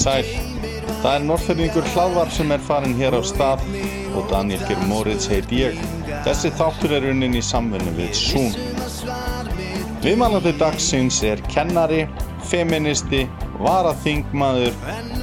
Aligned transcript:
Sæl. 0.00 0.24
Það 1.02 1.14
er 1.14 1.24
norðferðingur 1.26 1.88
hlaðvar 1.92 2.30
sem 2.32 2.52
er 2.54 2.62
farin 2.64 2.94
hér 2.96 3.16
á 3.16 3.20
stað 3.24 3.64
og 4.16 4.30
Daniel 4.30 4.62
Geir 4.64 4.80
Moritz 4.88 5.28
heit 5.28 5.52
ég. 5.52 5.76
Þessi 6.24 6.52
þáttur 6.56 6.94
er 6.96 7.08
unnin 7.10 7.36
í 7.36 7.42
samfunni 7.44 7.92
við 7.98 8.14
Zoom. 8.16 8.54
Viðmælandi 10.00 10.54
dagsins 10.60 11.20
er 11.28 11.42
kennari, 11.52 12.06
feministi, 12.48 13.26
varaþingmaður 13.60 14.76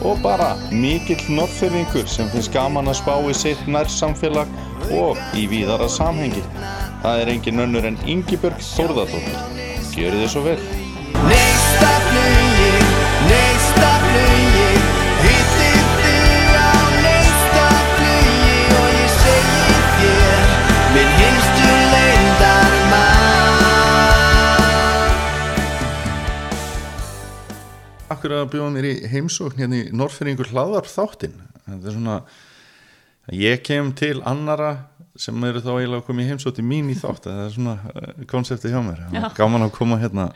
og 0.05 0.21
bara 0.21 0.51
mikill 0.69 1.23
norðferðingur 1.39 2.05
sem 2.13 2.29
finnst 2.33 2.53
gaman 2.53 2.91
að 2.91 2.99
spá 3.01 3.15
í 3.17 3.33
sitt 3.37 3.63
nær 3.65 3.89
samfélag 3.89 4.51
og 4.93 5.17
í 5.33 5.47
víðara 5.49 5.89
samhengi. 5.89 6.45
Það 7.01 7.23
er 7.23 7.33
engin 7.33 7.65
önnur 7.65 7.89
en 7.89 7.97
Ingibjörg 8.05 8.61
Þórðardóttir. 8.75 9.41
Gjörið 9.97 10.21
þið 10.27 10.31
svo 10.35 10.45
vel. 10.51 10.86
Akkur 28.17 28.33
að 28.33 28.47
bjóða 28.55 28.73
mér 28.73 28.89
í 28.89 28.93
heimsókn 29.11 29.61
hérna 29.61 29.77
í 29.77 29.89
Norrfyrringur 29.93 30.49
hlaðvarp 30.49 30.89
þáttinn. 30.89 31.35
Þetta 31.67 31.89
er 31.91 31.93
svona, 31.93 32.15
ég 33.37 33.61
kem 33.65 33.91
til 33.97 34.15
annara 34.25 34.71
sem 35.17 35.43
eru 35.45 35.61
þá 35.61 35.71
eiginlega 35.75 36.01
að 36.01 36.07
koma 36.07 36.23
í 36.23 36.27
heimsókn 36.31 36.63
í 36.63 36.65
mín 36.65 36.89
í 36.89 36.97
þátt. 36.97 37.27
Það 37.29 37.43
er 37.43 37.53
svona 37.53 37.75
uh, 37.93 38.25
konsepti 38.29 38.73
hjá 38.73 38.79
mér. 38.85 39.03
Já. 39.13 39.27
Gaman 39.37 39.67
að 39.67 39.73
koma 39.77 39.99
hérna 40.01 40.31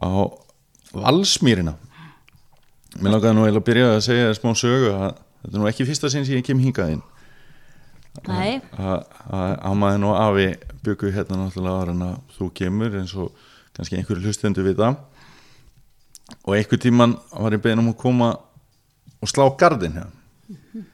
á 0.00 0.10
Valsmýrina. 0.94 1.76
Mér 3.00 3.16
langaði 3.16 3.36
nú 3.36 3.44
eiginlega 3.44 3.62
að 3.62 3.68
byrja 3.68 3.88
að 3.92 4.04
segja 4.08 4.36
smá 4.38 4.52
sögu 4.56 4.92
að 4.94 5.08
þetta 5.42 5.52
er 5.52 5.60
nú 5.60 5.70
ekki 5.70 5.88
fyrsta 5.88 6.12
sinn 6.12 6.24
sem 6.24 6.38
ég 6.38 6.46
kem 6.46 6.62
hingað 6.62 6.96
inn. 6.96 7.08
Nei, 8.28 8.60
að 8.78 9.08
að 9.34 9.56
Amaðin 9.66 10.06
og 10.06 10.14
Afi 10.20 10.46
byggu 10.86 11.10
hérna 11.16 11.40
náttúrulega 11.40 11.96
að 12.06 12.20
þú 12.36 12.52
kemur 12.54 12.94
eins 13.00 13.14
og 13.18 13.34
kannski 13.74 13.98
einhverju 13.98 14.28
hlustendu 14.28 14.62
við 14.62 14.78
það 14.78 15.00
og 16.44 16.54
einhver 16.56 16.80
tíman 16.80 17.16
var 17.32 17.52
ég 17.56 17.62
beðin 17.64 17.82
um 17.84 17.92
að 17.92 17.98
koma 18.00 18.30
og 19.20 19.30
slá 19.30 19.46
gardin 19.60 19.96
hérna 19.98 20.84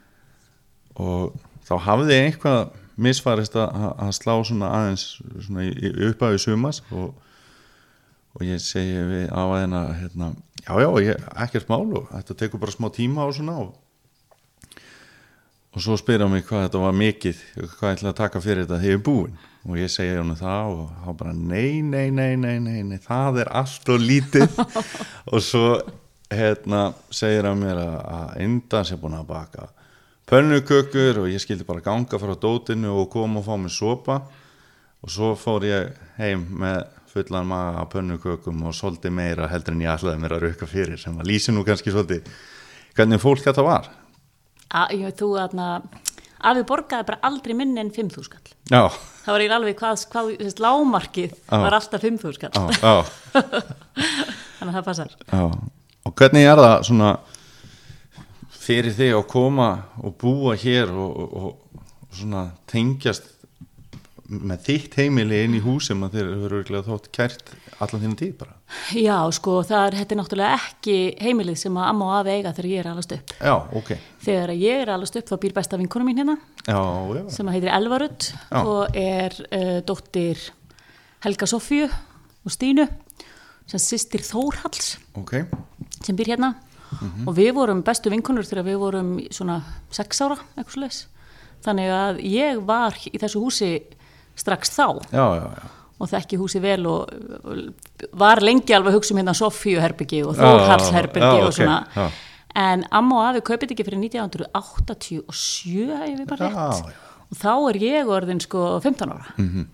og 1.01 1.35
þá 1.69 1.75
hafði 1.87 2.17
eitthvað 2.27 2.61
misfarist 3.01 3.55
að, 3.57 3.69
að- 3.73 3.95
slá 4.19 4.35
svona 4.45 4.71
aðeins 4.77 5.05
svona 5.47 5.65
í, 5.65 5.71
í 5.73 6.39
sumas 6.43 6.83
og, 6.91 7.15
og 8.37 8.43
ég 8.45 8.61
segi 8.63 8.99
við 9.11 9.29
Afaðin 9.33 9.77
að 9.79 9.93
hérna, 10.01 10.33
já 10.67 10.75
já, 10.85 10.89
ég, 11.07 11.23
ekkert 11.47 11.71
mál 11.73 11.87
og 12.03 12.11
þetta 12.13 12.37
tekur 12.43 12.61
bara 12.63 12.75
smá 12.75 12.91
tíma 12.93 13.25
og 13.29 13.35
svona 13.39 13.57
og 13.63 13.77
og 15.71 15.79
svo 15.85 15.95
spyrir 15.97 16.25
hann 16.27 16.33
mig 16.35 16.43
hvað 16.49 16.65
þetta 16.67 16.83
var 16.83 16.97
mikið 16.99 17.41
hvað 17.79 17.91
ég 17.93 17.97
ætla 18.01 18.11
að 18.11 18.19
taka 18.19 18.41
fyrir 18.43 18.65
þetta 18.67 18.81
þegar 18.83 18.91
ég 18.91 18.99
er 18.99 19.05
búinn 19.07 19.37
og 19.69 19.77
ég 19.77 19.91
segja 19.93 20.21
hann 20.21 20.37
það 20.39 20.77
og 20.77 20.93
hann 21.05 21.19
bara 21.19 21.35
nei, 21.37 21.81
nei, 21.85 22.09
nei, 22.15 22.37
nei, 22.41 22.57
nei, 22.63 22.79
nei 22.87 23.01
það 23.05 23.43
er 23.45 23.53
allt 23.61 23.91
og 23.93 24.01
lítið. 24.01 24.63
Og 25.33 25.43
svo 25.45 25.67
hérna 26.31 26.91
segir 27.13 27.49
hann 27.49 27.61
mér 27.61 27.83
að, 27.83 27.99
að 28.17 28.41
Inda 28.47 28.83
sé 28.87 28.97
búin 29.01 29.19
að 29.19 29.29
baka 29.29 29.69
pönnukökur 30.31 31.25
og 31.25 31.31
ég 31.31 31.43
skildi 31.43 31.67
bara 31.67 31.83
ganga 31.83 32.19
frá 32.23 32.37
dótinu 32.39 32.93
og 33.01 33.09
koma 33.11 33.41
og 33.41 33.47
fá 33.49 33.57
mér 33.59 33.73
sopa. 33.75 34.21
Og 35.01 35.11
svo 35.11 35.33
fór 35.39 35.65
ég 35.67 35.97
heim 36.21 36.45
með 36.61 36.85
fullan 37.11 37.49
maga 37.51 37.81
af 37.83 37.91
pönnukökum 37.95 38.67
og 38.69 38.77
svolítið 38.77 39.15
meira 39.17 39.49
heldur 39.51 39.75
en 39.75 39.83
ég 39.83 39.91
ætlaði 39.91 40.23
mér 40.23 40.37
að 40.37 40.45
rauka 40.47 40.69
fyrir 40.71 41.01
sem 41.01 41.17
að 41.19 41.33
lýsi 41.33 41.55
nú 41.55 41.65
kannski 41.67 41.91
svolítið 41.91 42.29
hvernig 42.95 43.23
fólk 43.23 43.43
þetta 43.43 43.65
var. 43.67 43.91
Að, 44.71 44.93
ég, 45.01 45.17
þú 45.19 45.33
aðna, 45.41 45.69
að 46.47 46.61
við 46.61 46.67
borgaði 46.71 47.07
bara 47.11 47.21
aldrei 47.29 47.55
minni 47.59 47.81
en 47.83 47.91
5.000 47.95 48.27
skall. 48.27 48.53
Já, 48.71 48.83
Það 49.21 49.35
var 49.35 49.43
eiginlega 49.45 49.59
alveg 49.61 49.77
hvað, 49.81 50.05
hvað 50.13 50.31
þess, 50.41 50.61
lámarkið 50.65 51.35
Já. 51.37 51.57
var 51.61 51.77
alltaf 51.77 52.05
5.000 52.07 52.39
skall. 52.39 52.53
já, 52.57 52.71
já, 52.81 52.95
Þannig 54.61 54.71
að 54.71 54.77
það 54.79 54.87
passar. 54.89 55.13
já. 55.33 55.43
Og 56.09 56.15
hvernig 56.17 56.47
er 56.49 56.63
það 56.65 56.77
svona 56.89 57.11
fyrir 58.61 58.95
þig 58.97 59.13
að 59.19 59.27
koma 59.33 59.69
og 60.01 60.15
búa 60.21 60.55
hér 60.61 60.91
og, 60.93 61.21
og, 61.21 61.37
og, 61.41 61.83
svona 62.11 62.47
tengjast 62.71 63.29
með 64.31 64.65
þitt 64.67 64.97
heimili 64.99 65.45
inn 65.45 65.55
í 65.59 65.61
hús 65.65 65.89
sem 65.91 66.01
að 66.07 66.17
þeir 66.17 66.25
eru 66.27 66.49
örugglega 66.49 66.87
þótt 66.89 67.07
kært 67.15 67.53
allan 67.81 68.03
þínu 68.05 68.17
tíð 68.21 68.33
bara. 68.41 68.55
Já, 68.97 69.17
sko, 69.33 69.55
það 69.67 69.85
er, 69.87 69.97
þetta 70.01 70.15
er 70.15 70.19
náttúrulega 70.21 70.57
ekki 70.61 70.97
heimilið 71.25 71.59
sem 71.63 71.79
að 71.81 71.89
amma 71.91 72.09
og 72.11 72.15
afi 72.21 72.35
eiga 72.37 72.53
þegar 72.57 72.69
ég 72.71 72.83
er 72.85 72.89
alast 72.93 73.15
upp. 73.17 73.35
Já, 73.41 73.55
ok. 73.81 73.91
Þegar 74.27 74.53
ég 74.61 74.83
er 74.85 74.93
alast 74.95 75.17
upp 75.21 75.31
þá 75.33 75.37
býr 75.45 75.55
besta 75.57 75.79
vinkonu 75.81 76.05
mín 76.09 76.21
hérna 76.21 76.37
Já, 76.67 76.79
já. 77.17 77.23
sem 77.33 77.49
að 77.51 77.57
heitir 77.59 77.73
Elvarud 77.79 78.29
Já. 78.31 78.61
og 78.61 78.97
er 79.01 79.37
uh, 79.49 79.79
dóttir 79.89 80.43
Helga 81.25 81.49
Sofíu 81.49 81.87
og 81.89 82.53
Stínu 82.55 82.85
sem 83.71 83.81
sýstir 83.81 84.23
Þórhalls 84.27 84.95
Ok, 85.21 85.37
sem 86.05 86.17
býr 86.19 86.33
hérna 86.35 86.55
og 87.25 87.37
við 87.37 87.53
vorum 87.55 87.85
bestu 87.87 88.11
vinkonur 88.11 88.43
þegar 88.49 88.65
við 88.67 88.79
vorum 88.83 89.11
svona 89.31 89.61
sex 89.95 90.19
ára 90.25 90.37
eitthvað 90.57 90.73
svoleiðis. 90.75 91.01
þannig 91.63 91.91
að 91.95 92.19
ég 92.27 92.59
var 92.67 92.97
í 93.07 93.13
þessu 93.21 93.43
húsi 93.45 93.69
strax 94.35 94.73
þá 94.75 94.87
já, 95.13 95.23
já, 95.39 95.45
já. 95.55 95.69
Og 96.01 96.09
þekki 96.09 96.39
húsi 96.41 96.61
vel 96.65 96.87
og 96.89 97.11
var 98.17 98.41
lengi 98.41 98.73
alveg 98.75 98.93
að 98.95 98.97
hugsa 98.99 99.13
um 99.15 99.21
hérna 99.21 99.35
Sofíu 99.37 99.81
herbyggi 99.83 100.23
og 100.25 100.35
Já, 100.37 100.41
Þórhalls 100.43 100.91
herbyggi 100.97 101.37
já, 101.39 101.47
og 101.47 101.53
svona 101.53 101.79
já. 101.95 102.07
en 102.57 102.85
amma 102.91 103.19
og 103.21 103.27
afi 103.35 103.41
kaupið 103.51 103.75
ekki 103.77 103.85
fyrir 103.87 104.01
1987 104.91 105.91
ef 105.93 106.09
ég 106.09 106.27
bara 106.31 106.49
Já, 106.49 106.55
rétt 106.55 106.95
og 107.31 107.39
þá 107.39 107.51
er 107.71 107.77
ég 107.85 108.09
orðin 108.11 108.41
sko 108.43 108.65
15 108.83 109.13
ára 109.13 109.35
Mhm. 109.39 109.67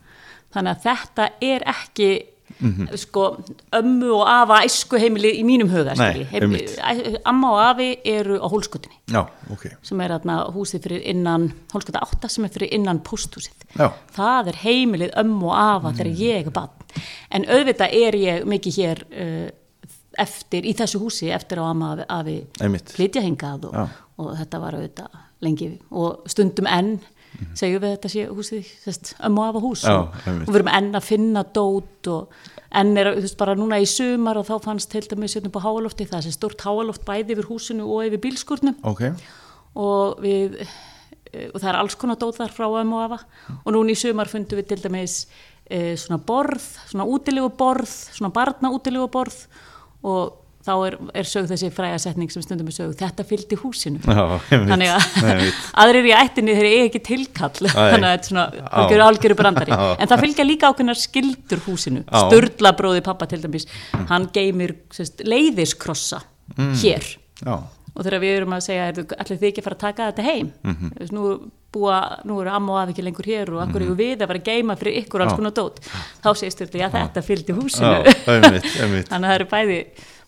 þannig 0.54 0.72
að 0.76 0.82
þetta 0.86 1.28
er 1.42 1.60
ekki 1.72 2.10
sko 2.96 3.22
ömmu 3.76 4.08
og 4.16 4.28
afa 4.28 4.60
æsku 4.64 4.98
heimili 5.00 5.32
í 5.40 5.44
mínum 5.44 5.68
huga 5.68 5.94
Nei, 5.98 6.12
skilji. 6.12 6.26
Heim- 6.30 6.42
einmitt. 6.46 6.76
æ- 6.78 7.20
amma 7.24 7.50
og 7.52 7.60
afi 7.70 7.88
eru 8.04 8.38
á 8.40 8.48
hólskutinni 8.48 8.96
Já, 9.12 9.26
ok. 9.50 9.66
sem 9.82 10.00
er 10.00 10.08
þarna 10.14 10.36
húsið 10.54 10.82
fyrir 10.86 11.02
innan 11.12 11.52
hólskuta 11.74 12.00
8 12.06 12.28
sem 12.30 12.44
er 12.44 12.48
fyrir 12.54 12.72
innan 12.72 13.00
pósthúsið 13.00 13.66
Já. 13.76 13.92
það 14.16 14.48
er 14.48 14.60
heimilið 14.64 15.12
ömmu 15.16 15.46
og 15.50 15.56
afa 15.58 15.92
þegar 15.98 16.16
ég 16.16 16.46
er 16.46 16.50
bann 16.50 16.70
en 17.30 17.44
auðvitað 17.44 17.92
er 17.92 18.14
ég 18.14 18.44
mikið 18.48 18.76
hér 18.80 19.04
uh, 19.12 19.50
eftir, 20.18 20.64
í 20.64 20.72
þessu 20.72 20.98
húsi 21.02 21.28
eftir 21.34 21.58
á 21.60 21.64
amma 21.68 21.90
afi, 22.08 22.46
flytja 22.96 23.20
hingað 23.20 23.66
og, 23.68 23.88
og 24.18 24.32
þetta 24.38 24.60
var 24.62 24.72
auðvitað 24.78 25.22
lengi 25.44 25.78
og 25.90 26.22
stundum 26.26 26.66
enn 26.66 26.94
segjum 27.56 27.82
við 27.82 27.94
þetta 27.94 28.10
sé 28.12 28.26
húsið 28.30 28.70
sest, 28.84 29.14
ömmu 29.26 29.44
afa 29.46 29.62
hús. 29.62 29.84
Já, 29.86 29.96
og, 30.02 30.28
við 30.46 30.60
erum 30.60 30.72
enn 30.72 30.98
að 30.98 31.08
finna 31.08 31.42
dót 31.56 32.10
og 32.12 32.52
enn 32.76 32.96
er, 33.00 33.12
þú 33.16 33.24
veist, 33.24 33.38
bara 33.40 33.56
núna 33.58 33.80
í 33.82 33.86
sumar 33.90 34.40
og 34.40 34.48
þá 34.48 34.56
fannst 34.64 34.90
til 34.92 35.04
dæmis 35.08 35.36
hérna 35.36 35.52
á 35.52 35.60
háalofti 35.64 36.08
það 36.08 36.18
er 36.18 36.26
sem 36.26 36.36
stórt 36.36 36.64
háaloft 36.66 37.06
bæði 37.06 37.36
yfir 37.36 37.50
húsinu 37.50 37.88
og 37.88 38.06
yfir 38.08 38.22
bílskurnum 38.26 38.78
Ok, 38.86 39.04
og 39.76 40.22
við 40.24 40.58
eh, 40.62 41.50
og 41.52 41.60
það 41.60 41.70
er 41.72 41.80
alls 41.80 41.98
konar 42.00 42.18
dót 42.20 42.38
þar 42.40 42.54
frá 42.56 42.66
ömmu 42.68 43.02
afa 43.04 43.20
og 43.62 43.70
núna 43.76 43.94
í 43.94 43.98
sumar 43.98 44.30
fundum 44.30 44.60
við 44.60 44.72
til 44.72 44.80
dæmis 44.84 45.20
e, 45.68 45.94
svona 46.00 46.18
borð, 46.22 46.66
svona 46.88 47.06
útilegu 47.10 47.52
borð 47.58 47.92
svona 48.16 48.32
barna 48.34 48.72
útilegu 48.74 49.08
borð 49.12 49.46
og 50.06 50.45
þá 50.66 50.72
er, 50.88 50.96
er 51.22 51.28
sögð 51.30 51.52
þessi 51.54 51.68
fræga 51.74 51.98
setning 52.02 52.32
sem 52.34 52.42
stundum 52.44 52.66
er 52.72 52.74
sögð, 52.76 52.96
þetta 53.00 53.26
fylgdi 53.28 53.58
húsinu. 53.60 54.00
Já, 54.02 54.24
þannig 54.50 54.90
að 54.90 55.44
aðrir 55.84 56.08
í 56.10 56.14
ættinni 56.18 56.56
þeir 56.58 56.66
eru 56.72 56.88
ekki 56.88 57.02
tilkall. 57.06 57.70
Þannig 57.70 58.08
að 58.08 58.16
þetta 58.16 58.16
er 58.16 58.30
svona 58.30 58.46
algjöru, 58.82 59.04
algjöru 59.06 59.38
brandari. 59.38 59.78
En 59.96 60.10
það 60.10 60.24
fylgja 60.26 60.48
líka 60.48 60.72
ákveðnar 60.72 60.98
skildur 61.00 61.62
húsinu. 61.68 62.02
Sturla 62.26 62.74
bróði 62.78 63.04
pappa 63.06 63.28
til 63.30 63.40
dæmis 63.44 63.68
hann 64.10 64.26
geymir 64.34 64.74
sérst, 64.94 65.22
leiðiskrossa 65.26 66.20
hér. 66.82 67.06
Já, 67.44 67.56
og 67.96 68.04
þegar 68.04 68.20
við 68.20 68.34
erum 68.40 68.52
að 68.56 68.64
segja, 68.66 68.88
allir 68.92 69.38
þið 69.40 69.46
ekki 69.50 69.62
fara 69.64 69.76
að 69.78 69.84
taka 69.86 70.10
þetta 70.10 70.24
heim? 70.26 70.50
Mhm. 70.66 70.90
mm 70.98 71.14
nú, 71.16 71.30
búa, 71.76 71.96
nú 72.24 72.38
eru 72.40 72.50
amma 72.56 72.72
og 72.72 72.78
afi 72.82 72.92
ekki 72.94 73.04
lengur 73.04 73.26
hér 73.28 73.50
og 73.52 73.62
akkur 73.66 73.82
eru 73.84 73.96
við 73.98 74.22
að 74.24 74.30
fara 74.30 74.40
að 74.40 74.46
geima 74.48 74.76
fyrir 74.80 74.98
ykkur 75.02 75.24
alls 75.24 75.32
Mhm. 75.34 75.40
Konar 75.40 75.54
dót? 75.56 75.80
Þá 76.24 76.28
segist 76.40 76.60
þetta, 76.62 76.78
já. 76.80 76.86
þetta 76.94 77.22
fylgdi 77.26 77.56
húsinu. 77.56 78.14
Þannig 78.26 79.08
að 79.10 79.26
það 79.26 79.34
eru 79.34 79.48
bæði 79.50 79.78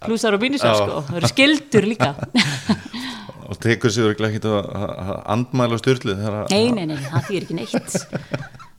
plúsar 0.04 0.36
og 0.36 0.42
mínusar 0.42 0.74
Já. 0.74 0.80
sko, 0.82 1.02
það 1.08 1.20
eru 1.20 1.30
skildur 1.32 1.88
líka. 1.88 2.14
Og 3.48 3.56
tekur 3.56 3.88
sér 3.88 4.12
ekki 4.12 4.42
að 4.44 5.12
andmæla 5.32 5.78
að... 5.80 6.50
nei, 6.52 6.68
nei, 6.68 6.84
nei, 6.90 6.98
það 7.00 7.28
þýr 7.30 7.46
ekki 7.46 7.54
neitt. 7.56 7.94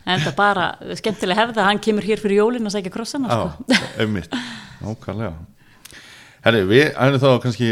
En 0.06 0.22
það 0.22 0.36
bara, 0.38 0.66
skemmtilega 1.00 1.42
hefða 1.42 1.66
hann 1.66 1.82
kemur 1.82 2.06
hér 2.06 2.22
fyrir 2.22 2.44
jólin 2.44 2.70
að 2.70 2.76
segja 2.76 2.94
krossana 2.94 3.30
Já, 3.34 3.48
sko. 3.50 3.80
einmitt, 4.04 4.36
nákvæmlega. 4.84 5.32
Herri, 6.46 6.62
við 6.70 6.86
erum 6.92 7.22
þá 7.24 7.32
kannski 7.44 7.72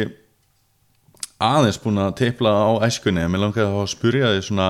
aðeins 1.37 1.77
búin 1.81 2.01
að 2.01 2.15
teipla 2.23 2.55
á 2.65 2.69
æskunni 2.89 3.21
en 3.21 3.31
mér 3.33 3.45
langaði 3.45 3.69
þá 3.69 3.81
að 3.83 3.93
spyrja 3.93 4.33
því 4.33 4.41
svona 4.49 4.67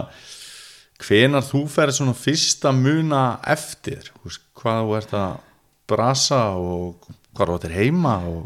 hvenar 1.07 1.45
þú 1.47 1.63
ferð 1.71 1.97
svona 1.97 2.15
fyrsta 2.17 2.73
muna 2.75 3.23
eftir? 3.47 4.11
Hvað 4.57 4.83
þú 4.83 4.97
ert 4.99 5.15
að 5.17 5.39
brasa 5.87 6.43
og 6.59 7.07
hvað 7.37 7.53
þú 7.53 7.57
ert 7.61 7.77
heima 7.77 8.15
og 8.27 8.45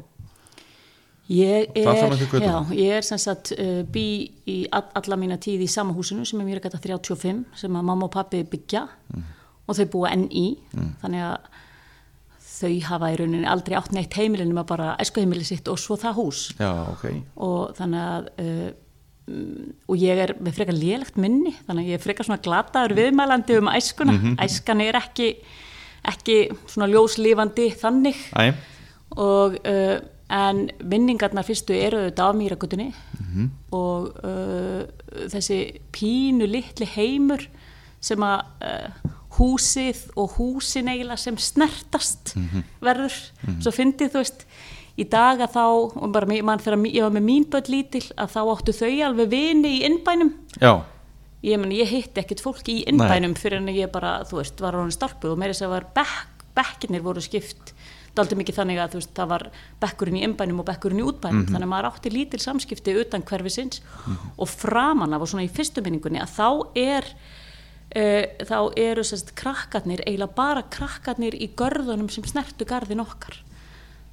Ég 1.31 1.69
er, 1.79 1.85
já, 2.43 2.55
ég 2.75 2.91
er 2.97 3.05
sem 3.07 3.19
sagt 3.21 3.53
uh, 3.55 3.81
bý 3.87 4.03
í 4.51 4.57
all, 4.75 4.87
alla 4.99 5.17
mína 5.21 5.37
tíð 5.39 5.61
í 5.63 5.69
sama 5.71 5.93
húsinu 5.95 6.25
sem 6.27 6.41
er 6.43 6.49
mér 6.49 6.59
gæta 6.63 6.79
35 6.83 7.45
sem 7.61 7.77
að 7.79 7.85
mamma 7.87 8.09
og 8.09 8.11
pappi 8.17 8.43
byggja 8.51 8.87
Mm. 9.13 9.23
og 9.69 9.75
þau 9.77 9.85
búa 9.93 10.09
enn 10.11 10.25
í. 10.35 10.45
Þannig 11.01 11.23
að 11.29 11.49
þau 12.51 12.73
hafa 12.89 13.09
í 13.13 13.15
rauninni 13.21 13.47
aldrei 13.49 13.75
átt 13.79 13.93
neitt 13.95 14.13
heimilin 14.19 14.49
nema 14.51 14.63
bara 14.67 14.91
eskuheimili 15.01 15.45
sitt 15.47 15.67
og 15.71 15.79
svo 15.79 15.95
það 15.99 16.17
hús. 16.19 16.41
Já, 16.59 16.71
ok. 16.91 17.05
Og 17.47 17.71
þannig 17.79 18.03
að 18.11 18.29
uh, 18.43 18.69
mm, 19.31 19.73
og 19.87 19.97
ég 20.03 20.21
er 20.25 20.33
með 20.43 20.57
frekar 20.59 20.77
lélegt 20.77 21.17
minni 21.21 21.53
þannig 21.65 21.87
að 21.87 21.91
ég 21.93 21.99
er 22.01 22.03
frekar 22.03 22.27
svona 22.27 22.43
glataður 22.43 22.97
viðmælandi 22.99 23.57
um 23.61 23.71
æskuna, 23.71 24.17
æskan 24.43 24.83
er 24.83 24.99
ekki 24.99 25.31
ekki 26.11 26.37
svona 26.65 26.89
ljóslifandi 26.91 27.69
þannig. 27.77 28.17
Æ, 28.35 28.51
og 29.21 29.57
uh, 29.61 29.97
en 30.31 30.61
minningarnar 30.87 31.43
fyrstu 31.43 31.75
eru 31.75 31.97
auðvitað 32.05 32.31
á 32.31 32.39
mýragutunni 32.39 32.89
og 33.75 34.11
uh, 34.23 34.83
þessi 35.31 35.57
pínu 35.95 36.47
litli 36.47 36.87
heimur 36.95 37.43
sem 38.01 38.23
að 38.23 38.45
uh, 38.63 39.09
húsið 39.37 40.05
og 40.19 40.33
húsin 40.37 40.89
eiginlega 40.91 41.17
sem 41.19 41.37
snertast 41.39 42.33
verður. 42.83 43.13
Svo 43.63 43.71
fyndið 43.71 44.09
þú 44.11 44.19
veist 44.23 44.45
í 44.99 45.05
dag 45.07 45.39
að 45.39 45.53
þá, 45.55 45.61
og 46.03 46.11
bara 46.11 46.27
mér- 46.27 46.43
mann 46.43 46.59
þegar 46.59 46.81
ég 46.91 47.03
var 47.05 47.13
með 47.15 47.23
mín 47.29 47.45
börn 47.49 47.69
lítil 47.71 48.03
að 48.19 48.33
þá 48.33 48.41
áttu 48.51 48.73
þau 48.75 48.89
alveg 49.07 49.29
vini 49.31 49.71
í 49.77 49.85
innbænum. 49.87 50.33
Já, 50.59 50.73
ég, 51.47 51.57
meni, 51.61 51.79
ég 51.79 51.87
hitti 51.89 52.19
ekkert 52.21 52.43
fólk 52.43 52.67
í 52.69 52.81
innbænum 52.91 53.33
fyrir 53.39 53.61
en 53.63 53.71
ég 53.71 53.89
bara, 53.91 54.17
þú 54.27 54.41
veist, 54.41 54.59
var 54.61 54.75
ráðin 54.75 54.91
starpuð 54.93 55.31
og 55.31 55.39
meira 55.39 55.53
þess 55.55 55.63
að 55.69 55.73
var 55.77 55.87
bekk, 55.95 56.43
bekkinir 56.59 57.01
voru 57.07 57.21
skipt 57.23 57.71
daldi 58.17 58.37
mikið 58.39 58.57
þannig 58.59 58.79
að 58.83 58.95
veist, 58.97 59.13
það 59.15 59.29
var 59.31 59.45
bekkurinn 59.81 60.17
í 60.19 60.23
innbænum 60.27 60.61
og 60.63 60.67
bekkurinn 60.67 60.99
í 60.99 61.05
útbænum. 61.07 61.45
Þannig 61.47 61.67
að 61.67 61.71
maður 61.73 61.89
átti 61.91 62.11
lítil 62.11 62.41
samskipti 62.43 62.95
utan 62.99 63.23
hverfisins 63.27 63.81
og 64.37 64.51
framan 64.51 65.15
af 65.15 65.23
og 65.23 65.31
svona 65.31 65.45
í 65.47 65.51
fyrstu 65.51 65.83
minningunni 65.85 66.21
að 66.23 66.35
þá 66.35 66.47
er 66.81 67.07
uh, 67.95 68.25
þá 68.49 68.57
eru 68.79 69.05
sérst 69.07 69.33
krakkarnir 69.39 70.03
eiginlega 70.05 70.35
bara 70.35 70.65
krakkarnir 70.73 71.37
í 71.39 71.51
görðunum 71.57 72.11
sem 72.11 72.27
snertu 72.27 72.67
garðin 72.67 73.03
okkar. 73.05 73.39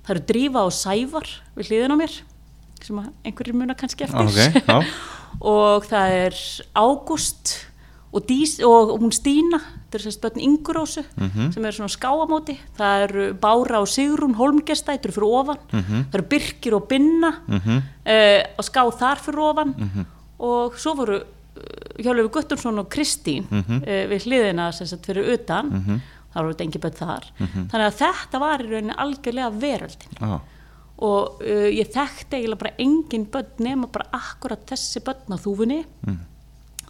Það 0.06 0.14
eru 0.14 0.26
drífa 0.30 0.64
og 0.64 0.74
sævar 0.74 1.30
við 1.56 1.72
hliðin 1.72 1.96
á 1.98 2.00
mér 2.00 2.18
sem 2.78 3.00
einhverjir 3.26 3.58
muna 3.58 3.74
kannski 3.78 4.06
eftir. 4.06 4.30
Ok, 4.30 4.62
já. 4.62 4.78
Og 5.44 5.84
það 5.84 6.12
er 6.18 6.36
Ágúst 6.72 7.50
og, 8.12 8.22
og 8.64 8.94
hún 9.02 9.12
Stína 9.12 9.60
þetta 9.88 9.96
er 9.96 10.04
sérst 10.04 10.20
börn 10.20 10.42
Ingurósu 10.44 11.02
sem 11.54 11.64
er 11.64 11.72
svona 11.72 11.88
skáamóti 11.88 12.58
það 12.76 13.04
eru 13.06 13.24
Bára 13.40 13.80
og 13.80 13.88
Sigrún 13.88 14.36
Holmgestættur 14.36 15.14
fyrir 15.16 15.36
ofan. 15.38 15.62
Það 15.72 16.18
eru 16.18 16.26
Birkir 16.28 16.76
og 16.76 16.84
Binna 16.90 17.30
uh, 17.48 18.42
og 18.60 18.66
ská 18.68 18.82
þar 19.00 19.24
fyrir 19.24 19.44
ofan. 19.46 19.72
Og 20.44 20.76
svo 20.78 20.94
voru 20.98 21.22
Hjálfur 21.98 22.28
Guttursson 22.36 22.84
og 22.84 22.92
Kristín 22.92 23.48
uh, 23.48 24.04
við 24.12 24.28
hliðina 24.28 24.68
sem 24.76 24.90
sagt 24.90 25.08
fyrir 25.08 25.32
utan. 25.38 25.72
Það 26.28 26.44
voru 26.44 26.52
þetta 26.52 26.66
engi 26.68 26.84
börn 26.84 27.00
þar. 27.00 27.32
Þannig 27.40 27.86
að 27.88 27.98
þetta 28.02 28.44
var 28.44 28.60
í 28.60 28.68
rauninni 28.68 29.00
algjörlega 29.00 29.50
veröldin. 29.56 30.20
Já, 30.20 30.38
og 31.08 31.40
uh, 31.40 31.68
ég 31.72 31.88
þekkti 31.94 32.42
eiginlega 32.42 32.60
bara 32.66 32.76
engin 32.84 33.28
börn 33.32 33.64
nema 33.64 33.88
bara 33.88 34.10
akkurat 34.18 34.68
þessi 34.68 35.00
börn 35.06 35.32
á 35.32 35.36
þúfunni. 35.40 35.84
Mm. 36.04 36.24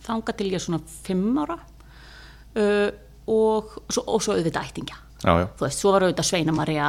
þanga 0.09 0.33
til 0.35 0.47
ég 0.55 0.63
svona 0.65 0.81
fimm 1.05 1.37
ára 1.37 1.59
uh, 2.59 2.89
og, 3.29 3.77
svo, 3.93 4.05
og 4.07 4.25
svo 4.25 4.37
auðvitað 4.37 4.71
ættingja. 4.71 4.99
Já, 5.19 5.33
já. 5.35 5.47
Þú 5.59 5.65
veist, 5.67 5.81
svo 5.83 5.93
var 5.93 6.05
auðvitað 6.07 6.29
Sveina 6.29 6.55
Maria 6.55 6.89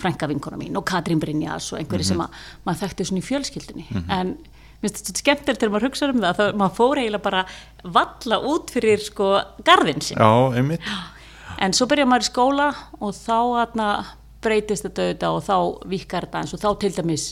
frænka 0.00 0.28
vinkona 0.28 0.58
mín 0.60 0.76
og 0.76 0.84
Katrín 0.88 1.20
Brynjas 1.22 1.70
og 1.72 1.80
einhverju 1.80 2.10
sem 2.10 2.20
að 2.20 2.42
maður 2.66 2.82
þekkti 2.82 3.06
svona 3.08 3.22
í 3.22 3.28
fjölskyldunni. 3.28 3.86
En 4.12 4.34
mér 4.80 4.90
finnst 4.90 5.00
þetta 5.00 5.22
skemmtilegt 5.22 5.62
þegar 5.62 5.72
maður 5.74 5.88
hugsa 5.88 6.10
um 6.12 6.20
það 6.20 6.40
þá 6.40 6.58
maður 6.60 6.76
fór 6.76 7.00
eiginlega 7.00 7.24
bara 7.24 7.40
valla 7.96 8.40
út 8.52 8.74
fyrir 8.74 9.04
sko 9.04 9.30
garðin 9.64 10.04
sin 10.04 10.20
Já, 10.20 10.30
einmitt. 10.60 10.92
En 11.60 11.76
svo 11.76 11.88
byrjar 11.88 12.08
maður 12.08 12.26
í 12.26 12.30
skóla 12.30 12.68
og 13.00 13.16
þá 13.16 13.38
atna, 13.64 13.88
breytist 14.44 14.86
þetta 14.86 15.08
auðvitað 15.08 15.38
og 15.38 15.42
þá 15.48 15.88
vikar 15.92 16.28
þetta 16.28 16.44
eins 16.44 16.54
og 16.56 16.62
þá 16.62 16.70
til 16.80 16.92
dæmis 16.96 17.26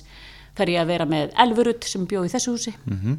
fer 0.59 0.73
ég 0.73 0.83
að 0.83 0.91
vera 0.93 1.07
með 1.09 1.37
Elfurut 1.45 1.87
sem 1.89 2.09
bjóð 2.09 2.29
í 2.29 2.33
þessu 2.33 2.57
húsi. 2.57 2.75
-hmm. 2.89 3.19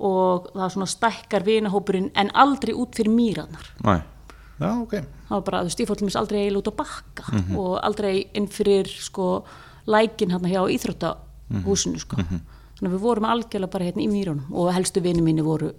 Og 0.00 0.50
það 0.54 0.72
svona 0.74 0.88
stækkar 0.90 1.46
vinahópurinn 1.46 2.10
en 2.14 2.30
aldrei 2.34 2.74
út 2.76 2.96
fyrir 2.96 3.12
mýranar. 3.12 3.70
Næ, 3.84 4.02
já, 4.60 4.70
ok. 4.82 4.92
Það 5.28 5.36
var 5.36 5.46
bara, 5.46 5.62
þú 5.62 5.70
veist, 5.70 5.80
ég 5.80 5.88
fór 5.88 5.98
til 5.98 6.06
dæmis 6.06 6.18
aldrei 6.20 6.40
eiginlega 6.42 6.62
út 6.62 6.70
á 6.70 6.80
bakka 6.80 7.24
og 7.56 7.72
aldrei 7.82 8.26
inn 8.34 8.48
fyrir 8.52 8.90
sko 8.90 9.30
lækin 9.86 10.34
hérna 10.34 10.52
hjá 10.52 10.62
íþróttahúsinu 10.76 12.02
sko. 12.02 12.20
Þannig 12.76 12.90
að 12.90 12.94
við 12.94 13.04
vorum 13.06 13.28
algjörlega 13.30 13.72
bara 13.72 13.88
hérna 13.88 14.04
í 14.04 14.10
mýrunum 14.12 14.52
og 14.52 14.72
helstu 14.76 15.00
vini 15.00 15.24
mínu 15.24 15.46
voru 15.46 15.72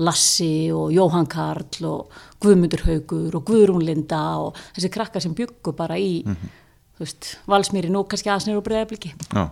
Lassi 0.00 0.70
og 0.72 0.92
Jóhann 0.94 1.28
Karl 1.28 1.86
og 1.86 2.12
Guðmundur 2.40 2.86
Haugur 2.86 3.36
og 3.36 3.44
Guðrún 3.44 3.84
Linda 3.84 4.38
og 4.40 4.58
þessi 4.74 4.90
krakkar 4.90 5.22
sem 5.22 5.34
byggu 5.36 5.74
bara 5.76 5.98
í 5.98 6.22
þú 6.24 7.02
veist, 7.04 7.36
Valsmýri 7.50 7.90
nú 7.92 8.04
kannski 8.08 8.30
aðsnir 8.32 8.56
og 8.56 8.64
breyðabliki 8.64 9.12
Já 9.34 9.50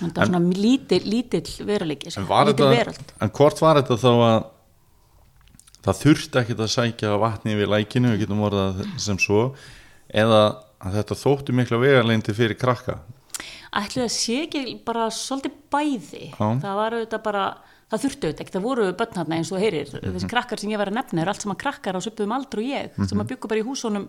þannig 0.00 0.18
að 0.18 0.30
svona 0.30 0.62
lítill, 0.64 1.02
lítill 1.04 1.66
veruleiki 1.68 2.10
En, 2.10 2.26
þetta, 2.26 3.30
hvort 3.36 3.62
var 3.62 3.80
þetta 3.80 4.00
þá 4.00 4.10
að 4.16 4.40
það 5.84 6.00
þurfti 6.02 6.40
ekkert 6.42 6.64
að 6.64 6.72
sækja 6.74 7.14
vatni 7.20 7.56
við 7.56 7.70
lækinu, 7.72 8.12
við 8.14 8.24
getum 8.24 8.42
orðað 8.44 8.82
sem 9.00 9.18
svo 9.20 9.46
eða 10.10 10.42
að 10.80 10.96
þetta 10.98 11.18
þóttu 11.22 11.56
mikla 11.56 11.80
vegarleindi 11.80 12.34
fyrir 12.36 12.58
krakka? 12.60 12.98
Ætli 13.76 14.02
það 14.02 14.12
sé 14.14 14.36
ekki 14.46 14.62
bara 14.84 15.06
svolítið 15.14 15.58
bæði. 15.70 16.24
Já. 16.32 16.46
það 16.64 16.78
var 16.80 16.96
auðvitað 16.96 17.22
bara 17.26 17.44
það 17.90 18.04
þurfti 18.04 18.26
auðvitað 18.26 18.44
ekki, 18.44 18.54
það 18.56 18.66
voru 18.66 18.88
börn 18.98 19.16
þarna 19.16 19.38
eins 19.38 19.52
og 19.52 19.62
heyrir. 19.62 19.92
Mhm. 19.94 20.14
þessi 20.16 20.30
krakkar 20.30 20.62
sem 20.62 20.70
ég 20.70 20.80
var 20.80 20.90
að 20.90 20.98
nefna 20.98 21.22
eru 21.22 21.32
allt 21.32 21.42
saman 21.44 21.60
krakkar 21.60 21.98
á 21.98 22.00
söpum 22.02 22.34
aldrei 22.34 22.64
og 22.64 22.70
ég 22.70 23.08
sem 23.08 23.22
að 23.22 23.30
byggu 23.32 23.48
bara 23.50 23.60
í 23.62 23.66
húsunum 23.66 24.08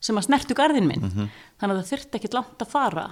sem 0.00 0.16
að 0.16 0.28
snertu 0.28 0.54
garðin 0.54 0.86
minn. 0.86 1.02
Mhm. 1.02 1.30
þannig 1.60 1.74
að 1.74 1.80
það 1.82 1.90
þurfti 1.92 2.20
ekkit 2.20 2.34
langt 2.34 2.58
að 2.58 2.68
fara. 2.68 3.06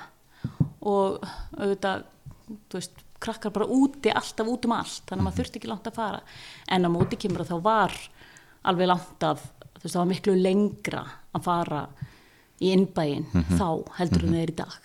Og 0.83 1.25
auðvitað 1.57 2.05
þú 2.47 2.79
veist, 2.79 2.93
krakkar 3.21 3.53
bara 3.53 3.67
úti 3.67 4.11
alltaf 4.13 4.47
út 4.47 4.65
um 4.69 4.73
allt, 4.73 5.03
þannig 5.07 5.11
að 5.11 5.17
Mhm. 5.17 5.25
maður 5.27 5.39
þurfti 5.45 5.57
ekki 5.61 5.69
langt 5.69 5.85
að 5.91 5.95
fara. 5.95 6.21
En 6.69 6.85
á 6.85 6.89
móti 6.89 7.17
kemur 7.19 7.41
að 7.45 7.49
þá 7.51 7.63
var 7.63 7.93
alveg 8.65 8.87
langt 8.87 9.23
af 9.23 9.41
þú 9.77 9.83
veist, 9.83 9.95
það 9.95 10.03
var 10.05 10.13
miklu 10.15 10.43
lengra 10.43 11.05
að 11.35 11.43
fara 11.43 11.89
í 12.61 12.73
innbæin 12.73 13.27
Mhm. 13.33 13.59
þá 13.59 13.89
heldur 13.99 14.25
en 14.25 14.33
það 14.35 14.43
er 14.43 14.51
í 14.51 14.57
dag. 14.57 14.83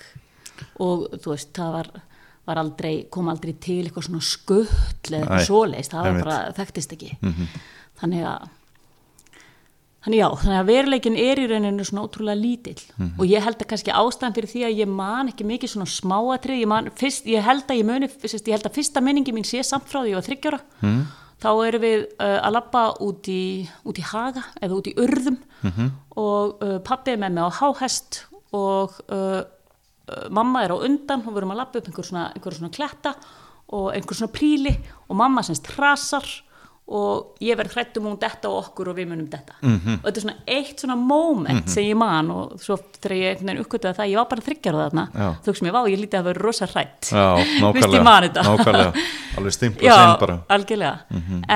Og 0.79 1.09
þú 1.11 1.27
veist, 1.31 1.51
það 1.53 1.71
var, 1.73 2.01
var 2.47 2.55
aldrei, 2.57 3.09
kom 3.09 3.27
aldrei 3.29 3.53
til 3.59 3.83
eitthvað 3.85 4.07
svona 4.09 4.21
skull 4.21 4.67
eða 4.67 5.27
eitthvað 5.27 5.47
svoleiðist, 5.47 5.91
það 5.91 6.23
bara 6.23 6.53
þekktist 6.53 6.93
ekki. 6.97 7.17
Þannig 8.01 8.23
að 8.25 8.49
Þannig 10.01 10.17
já, 10.17 10.27
þannig 10.41 10.57
að 10.57 10.69
veruleikin 10.71 11.17
er 11.21 11.39
í 11.39 11.43
rauninu 11.45 11.83
svona 11.85 12.03
ótrúlega 12.07 12.39
lítill. 12.39 12.81
Og 13.21 13.25
ég 13.29 13.43
held 13.45 13.59
að 13.61 13.67
kannski 13.69 13.93
ástæðan 13.93 14.33
fyrir 14.33 14.49
því 14.49 14.63
að 14.65 14.79
ég 14.81 14.89
man 14.89 15.29
ekki 15.29 15.45
mikið 15.45 15.73
svona 15.75 15.89
smáatrið, 15.93 16.61
ég, 16.63 16.69
man, 16.71 16.89
fyrst, 16.97 17.27
ég 17.29 17.45
held 17.45 17.69
að 17.69 17.81
ég 17.81 17.85
muni, 17.85 18.09
fyrst, 18.09 18.49
ég 18.49 18.57
held 18.57 18.65
að 18.65 18.79
fyrsta 18.79 19.03
minningi 19.05 19.35
mín 19.35 19.45
sé 19.45 19.61
samt 19.61 19.85
frá 19.91 20.01
því 20.01 20.15
ég 20.15 20.17
var 20.17 20.25
þryggjóra, 20.25 20.61
mm. 20.81 20.99
þá 21.45 21.49
erum 21.67 21.85
við 21.85 22.07
uh, 22.07 22.39
að 22.41 22.55
labba 22.57 22.83
út 23.05 23.29
í, 23.29 23.45
út 23.85 24.01
í 24.01 24.07
haga 24.09 24.45
eða 24.57 24.79
út 24.79 24.89
í 24.89 24.97
urðum. 25.05 25.37
Og 26.17 26.65
uh, 26.65 26.77
pappi 26.81 27.13
er 27.13 27.21
með 27.21 27.37
mig 27.37 27.45
á 27.45 27.57
háhest 27.61 28.23
og 28.57 28.97
uh, 29.13 29.41
mamma 30.33 30.65
er 30.65 30.73
á 30.73 30.81
undan 30.81 31.21
og 31.21 31.29
við 31.35 31.43
erum 31.43 31.53
að 31.53 31.61
labba 31.61 31.77
upp 31.77 31.91
einhver 31.91 32.09
svona, 32.09 32.29
einhver 32.33 32.57
svona 32.57 32.73
kletta 32.73 33.13
og 33.71 33.91
einhver 33.93 34.17
svona 34.17 34.33
príli 34.33 34.73
og 35.07 35.15
mamma 35.21 35.45
semst 35.45 35.69
trasar 35.69 36.25
og 36.91 37.37
ég 37.39 37.55
verð 37.55 37.71
hrættum 37.77 38.07
hún 38.09 38.17
detta 38.19 38.49
og 38.51 38.65
okkur 38.65 38.89
og 38.91 38.97
við 38.97 39.07
munum 39.07 39.27
detta. 39.31 39.53
Mhm. 39.61 39.99
og 40.01 40.07
þetta 40.09 40.17
er 40.19 40.25
svona 40.25 40.41
eitt 40.57 40.81
svona 40.83 40.97
moment 40.99 41.69
sem 41.71 41.85
ég 41.87 41.95
man 41.95 42.31
og 42.33 42.57
svo 42.59 42.75
þegar 42.77 43.15
ég 43.15 43.29
einhvern 43.29 43.47
veginn 43.47 43.63
uppkvitaði 43.63 43.97
það 43.99 44.11
ég 44.11 44.19
var 44.19 44.27
bara 44.33 44.45
þryggjar 44.47 44.77
þarna. 44.81 45.05
Þú 45.45 45.53
veist 45.53 45.63
mér, 45.63 45.75
vá, 45.77 45.81
ég 45.87 46.01
lítið 46.01 46.19
að 46.19 46.27
vera 46.29 46.43
rosa 46.43 46.67
hrætt 46.67 47.11
Vist 47.77 47.95
ég 47.95 48.03
man 48.03 48.23
þetta. 48.27 48.43
Nákvæmlega, 48.49 49.05
alveg 49.37 49.55
stimpla 49.55 49.95
sinn 49.95 50.19
bara. 50.25 50.35
Mhm. 50.35 50.45
algjörlega 50.57 50.99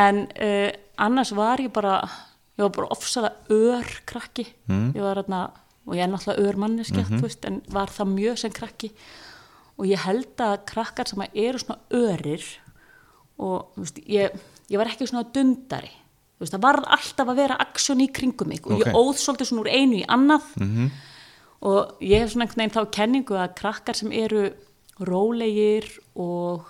en 0.05 0.23
uh, 0.39 0.71
annars 0.97 1.31
var 1.35 1.57
ég 1.59 1.71
bara 1.73 1.99
ég 2.57 2.63
var 2.63 2.69
bara 2.69 2.87
ofsalega 2.95 3.33
ör 3.49 3.85
krakki. 4.05 4.47
Mhm. 4.67 4.91
ég 4.95 5.01
var 5.01 5.15
þarna 5.23 5.43
og 5.85 5.93
ég 5.95 6.01
er 6.03 6.07
náttúrulega 6.09 6.47
ör 6.47 6.55
manneskja 6.63 7.03
þú 7.11 7.21
veist, 7.27 7.45
en 7.45 7.61
var 7.69 7.87
það 7.87 8.07
mjög 8.15 8.37
sem 8.37 8.51
krakki. 8.51 8.91
Og 9.77 9.85
ég 9.85 9.99
held 9.99 10.39
að 10.39 10.61
krakkar 10.65 11.07
sem 11.07 11.21
eru 11.33 11.59
svona 11.59 11.79
örir 11.91 12.43
og 13.37 13.67
þú 13.75 13.83
veist, 13.83 13.99
ég, 14.07 14.39
ég 14.69 14.77
var 14.81 14.87
ekki 14.87 15.07
svona 15.07 15.25
dundari 15.33 15.91
þú 16.35 16.43
veist, 16.43 16.53
það 16.53 16.61
varð 16.67 16.87
alltaf 16.97 17.27
að 17.31 17.35
vera 17.35 17.57
aksjón 17.63 18.01
í 18.03 18.07
kringum 18.11 18.47
mig 18.51 18.65
og 18.67 18.71
Ok. 18.79 18.85
ég 18.85 18.93
óð 18.93 19.15
svolítið 19.21 19.47
svona 19.51 19.61
úr 19.63 19.71
einu 19.71 19.95
í 20.01 20.05
annað 20.07 20.43
-hmm. 20.59 20.89
og 21.61 21.95
ég 22.01 22.19
hef 22.19 22.31
svona 22.31 22.43
einhvern 22.45 22.61
veginn 22.63 22.75
þá 22.77 22.91
kenningu 22.91 23.35
að 23.35 23.53
krakkar 23.55 23.95
sem 23.95 24.11
eru 24.11 24.49
rólegir 24.99 25.85
og 26.15 26.65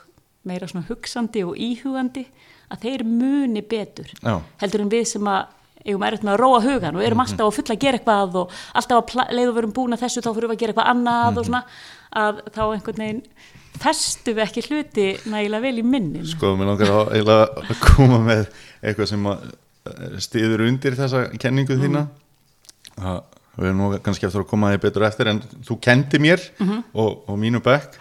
meira 0.46 0.68
svona 0.68 0.86
hugsandi 0.90 1.44
og 1.46 1.56
íhugandi 1.58 2.26
að 2.74 2.82
þeir 2.86 3.04
muni 3.06 3.62
betur 3.62 4.10
Já. 4.24 4.42
heldur 4.62 4.82
en 4.82 4.90
við 4.92 5.06
sem 5.06 5.24
að 5.30 5.46
eigum 5.86 6.02
erfitt 6.08 6.24
með 6.26 6.34
að 6.34 6.40
róa 6.42 6.62
hugan 6.66 6.96
og 6.98 7.04
erum 7.06 7.20
alltaf 7.22 7.46
að 7.46 7.56
fulla 7.60 7.76
að 7.76 7.82
gera 7.84 7.98
eitthvað 8.00 8.36
og 8.42 8.52
alltaf 8.74 8.98
að 8.98 9.06
pla- 9.12 9.28
leið 9.32 9.50
og 9.52 9.56
verum 9.60 9.74
búin 9.74 9.94
að 9.94 10.02
þessu 10.06 10.22
þá 10.26 10.32
fyrir 10.34 10.50
við 10.50 10.56
að 10.56 10.62
gera 10.64 10.74
eitthvað 10.74 10.92
annað 10.94 11.38
og 11.38 11.46
svona 11.46 11.64
að 12.16 12.42
þá 12.56 12.62
einhvern 12.74 12.98
veginn 13.04 13.22
festu 13.82 14.34
við 14.36 14.44
ekki 14.46 14.64
hluti 14.70 15.08
nægilega 15.32 15.64
vel 15.64 15.80
í 15.82 15.86
minninu 15.86 16.28
Sko, 16.30 16.54
mér 16.60 16.72
langar 16.72 16.92
að, 16.94 17.72
koma 17.84 18.20
með 18.24 18.46
eitthvað 18.82 19.10
sem 19.12 19.26
eh, 19.32 20.20
styður 20.24 20.66
undir 20.68 20.98
þessa 20.98 21.26
kenningu 21.42 21.78
þína. 21.80 22.06
Að 22.96 23.20
við 23.56 23.70
erum 23.70 23.82
nú 23.82 23.90
kannski 24.04 24.28
eftir 24.28 24.44
að 24.44 24.50
koma 24.52 24.72
því 24.74 24.82
betur 24.84 25.08
eftir 25.08 25.32
en 25.32 25.42
þú 25.66 25.78
kendi 25.84 26.22
mér 26.24 26.44
og, 26.94 27.26
og 27.28 27.36
mínu 27.40 27.62
bekk. 27.66 28.00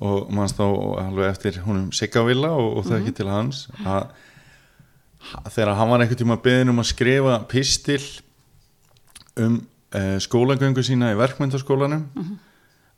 Og 0.00 0.30
mannst 0.32 0.56
þá 0.56 0.66
alveg 1.02 1.28
eftir 1.28 1.58
húnum 1.64 1.90
Sigavilla 1.92 2.52
og, 2.56 2.78
og 2.80 2.86
það 2.86 3.00
ekki 3.00 3.16
til 3.18 3.28
hans. 3.28 3.66
Að 3.84 5.50
þegar 5.52 5.74
hann 5.76 5.90
var 5.90 6.04
einhvern 6.04 6.22
tíma 6.22 6.38
beðin 6.40 6.72
um 6.72 6.80
að 6.80 6.92
skrifa 6.94 7.34
pistil 7.50 8.00
um 9.40 9.60
uh, 9.94 10.16
skólagöngu 10.22 10.82
sína 10.86 11.12
í 11.12 11.18
verkmyndaskólanum 11.18 12.06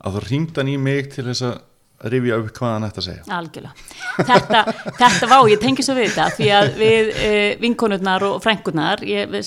að 0.03 0.17
þá 0.17 0.29
ringd 0.29 0.57
hann 0.59 0.71
í 0.71 0.77
mig 0.79 1.11
til 1.13 1.25
þess 1.27 1.45
að 1.47 1.59
rifja 2.11 2.37
upp 2.41 2.49
hvað 2.57 2.73
hann 2.73 2.83
ætti 2.87 2.99
að 3.01 3.05
segja. 3.07 3.23
Algjörlega. 3.37 3.73
Þetta, 4.27 4.63
þetta 4.99 5.29
vá, 5.31 5.37
ég 5.51 5.61
tengi 5.61 5.85
svo 5.85 5.95
við 5.97 6.09
þetta 6.11 6.25
því 6.37 6.49
að 6.57 6.67
við 6.81 7.11
e, 7.27 7.29
vinkonurnar 7.61 8.25
og 8.27 8.41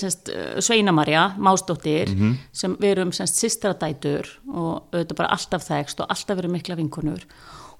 semst, 0.01 0.29
eh, 0.33 0.57
Sveina 0.65 0.91
Marja, 0.95 1.27
Másdóttir, 1.37 2.09
sem 2.51 2.75
við 2.81 2.95
erum 2.95 3.11
semst 3.15 3.37
sistradætur 3.43 4.27
og 4.53 4.89
auðvitað 4.93 5.15
bara 5.21 5.29
alltaf 5.37 5.67
þekst 5.69 6.01
og 6.03 6.09
alltaf 6.09 6.37
verið 6.41 6.55
mikla 6.57 6.75
vinkonur. 6.79 7.23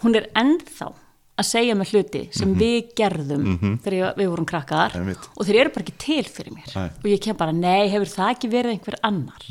Hún 0.03 0.15
er 0.19 0.29
ennþá 0.37 0.91
að 1.37 1.45
segja 1.45 1.75
með 1.77 1.91
hluti 1.93 2.21
sem 2.33 2.53
við 2.57 2.93
gerðum 2.97 3.43
þegar 3.83 3.93
ég- 3.97 4.15
við 4.17 4.29
vorum 4.31 4.45
krakkar 4.49 4.95
og 5.37 5.45
þeir 5.45 5.59
eru 5.61 5.69
bara 5.75 5.83
ekki 5.85 5.97
til 6.01 6.23
fyrir 6.23 6.53
mér. 6.55 6.71
Nei. 6.75 6.89
og 6.97 7.03
ég 7.11 7.21
kem 7.21 7.35
bara, 7.37 7.51
nei, 7.53 7.89
hefur 7.89 8.09
það 8.09 8.31
ekki 8.35 8.49
verið 8.49 8.73
einhver 8.77 8.95
annar? 9.03 9.45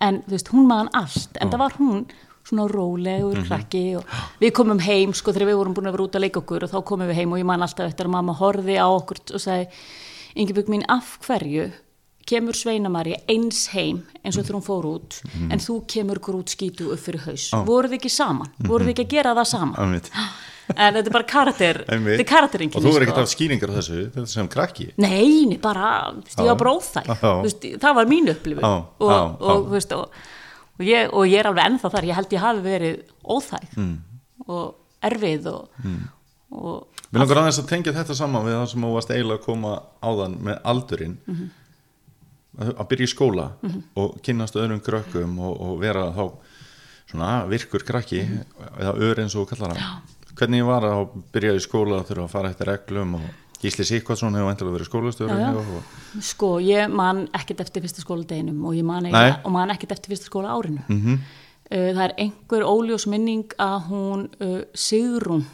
En 0.00 0.22
þú 0.22 0.30
veist, 0.36 0.48
hún 0.54 0.66
maðan 0.70 0.88
allt 0.94 1.36
en 1.40 1.50
það 1.50 1.58
var 1.58 1.74
hún 1.78 2.06
svona 2.48 2.66
rólegur 2.70 3.42
krakki 3.46 3.84
og 4.00 4.16
við 4.40 4.54
komum 4.56 4.80
heim 4.82 5.12
sko 5.16 5.34
þegar 5.34 5.52
við 5.52 5.60
vorum 5.60 5.76
búin 5.76 5.90
að 5.90 5.96
vera 5.96 6.06
út 6.08 6.18
að 6.18 6.24
leika 6.26 6.42
okkur 6.42 6.66
og 6.66 6.72
þá 6.72 6.80
komum 6.88 7.10
við 7.10 7.20
heim 7.20 7.34
og 7.34 7.42
ég 7.42 7.48
man 7.50 7.66
alltaf 7.66 7.90
eftir 7.90 8.08
að 8.08 8.16
mamma 8.16 8.34
horfi 8.40 8.78
á 8.80 8.88
okkur 8.88 9.22
og 9.36 9.44
sagði, 9.44 9.70
Ingibjörg 10.40 10.68
mín, 10.70 10.84
af 10.86 11.16
hverju 11.26 11.70
kemur 12.30 12.54
Sveinamari 12.54 13.16
eins 13.30 13.64
heim 13.74 14.04
eins 14.22 14.36
og 14.38 14.44
þegar 14.44 14.58
hún 14.60 14.66
fór 14.66 14.86
út 14.92 15.18
en 15.50 15.62
þú 15.62 15.80
kemur 15.90 16.20
grút 16.22 16.52
skítu 16.52 16.92
upp 16.94 17.02
fyrir 17.02 17.24
haus? 17.26 17.48
Voruð 17.66 17.94
þið 17.94 17.98
ekki 17.98 18.12
saman, 18.14 18.52
voruð 18.62 18.90
þið 18.90 18.94
ekki 18.94 19.06
að 19.08 19.14
gera 19.16 19.36
það 19.40 19.52
saman? 19.56 20.00
En 20.70 20.94
þetta 20.94 21.08
er 21.10 21.14
bara 21.16 21.26
karakter 21.26 21.78
þetta 21.88 22.14
er 22.14 22.26
karakteringin 22.30 22.76
og 22.78 22.84
þú 22.84 22.90
verður 22.94 23.08
ekkert 23.08 23.24
af 23.24 23.30
skýringar 23.32 23.72
á 23.72 23.78
þessu 23.80 24.26
sem 24.30 24.50
krakki. 24.52 24.84
Nei, 25.02 25.48
nei, 25.50 25.56
bara, 25.58 26.12
ég 26.22 26.46
var 26.46 26.60
bara 26.60 26.74
óþæg, 26.76 27.08
það 27.82 27.96
var 27.98 28.06
mín 28.06 28.30
upplifun. 28.30 28.62
Og, 28.68 29.02
og, 29.02 29.74
og, 29.90 30.14
og, 30.80 30.84
ég, 30.88 31.10
og 31.12 31.26
ég 31.28 31.38
er 31.42 31.50
alveg 31.50 31.68
ennþá 31.70 31.90
þar, 31.92 32.08
ég 32.08 32.16
held 32.18 32.32
ég 32.34 32.44
hafi 32.46 32.64
verið 32.64 33.00
óþæg 33.36 33.76
Mm. 33.76 33.96
og 34.48 34.74
erfið 35.04 35.46
og, 35.52 35.68
og 36.50 36.86
Mér 37.10 37.24
langar 37.24 37.40
aðeins 37.42 37.58
að 37.58 37.68
tengja 37.70 37.92
þetta 37.94 38.14
saman 38.14 38.44
við 38.46 38.54
það 38.54 38.68
sem 38.70 38.84
þú 38.86 38.90
varst 38.94 39.10
eiginlega 39.10 39.40
að 39.40 39.46
koma 39.48 39.72
áðan 40.06 40.36
með 40.46 40.60
aldurinn. 40.72 41.16
Mhm. 41.26 41.48
að, 42.60 42.70
að 42.76 42.88
byrja 42.90 43.06
í 43.06 43.10
skóla 43.14 43.44
og 43.96 44.16
kynnast 44.26 44.56
öðrum 44.58 44.80
krökkum 44.82 45.36
og, 45.38 45.60
og 45.60 45.76
vera 45.80 46.04
þá 46.14 46.24
svona 47.10 47.28
virkur 47.50 47.82
krakki 47.86 48.20
eða 48.78 48.94
ör 48.94 49.20
eins 49.22 49.34
og 49.34 49.44
þú 49.46 49.50
kallar 49.54 49.74
hann. 49.78 50.02
Hvernig 50.38 50.64
var 50.66 50.86
að 50.86 51.08
byrja 51.34 51.54
í 51.58 51.62
skóla 51.62 52.02
þurfa 52.06 52.24
að 52.28 52.32
fara 52.34 52.50
eftir 52.52 52.70
reglum 52.70 53.14
og 53.18 53.26
Gísli 53.60 53.84
Sikvarsson 53.84 54.34
hefur 54.34 54.48
vantilega 54.48 54.76
verið 54.78 54.86
og, 55.60 55.88
sko, 56.24 56.54
ég 56.64 56.88
man 56.88 57.26
ekkert 57.36 57.60
eftir 57.66 57.84
fyrsta 57.84 58.00
skóladeginum 58.00 58.62
og 58.64 58.76
ég 58.78 58.86
man, 58.88 59.04
eiginlega- 59.04 59.42
og 59.44 59.52
man 59.52 59.70
ekkert 59.74 59.92
eftir 59.92 60.14
fyrsta 60.14 60.30
skóla 60.30 60.54
árinu. 60.56 60.82
Mm 60.88 61.00
uh, 61.70 61.90
það 61.94 62.04
er 62.04 62.14
einhver 62.18 62.64
óljós 62.64 63.06
minning 63.06 63.52
að 63.58 63.78
hún 63.90 64.28
uh, 64.40 64.62
Sigrún 64.74 65.44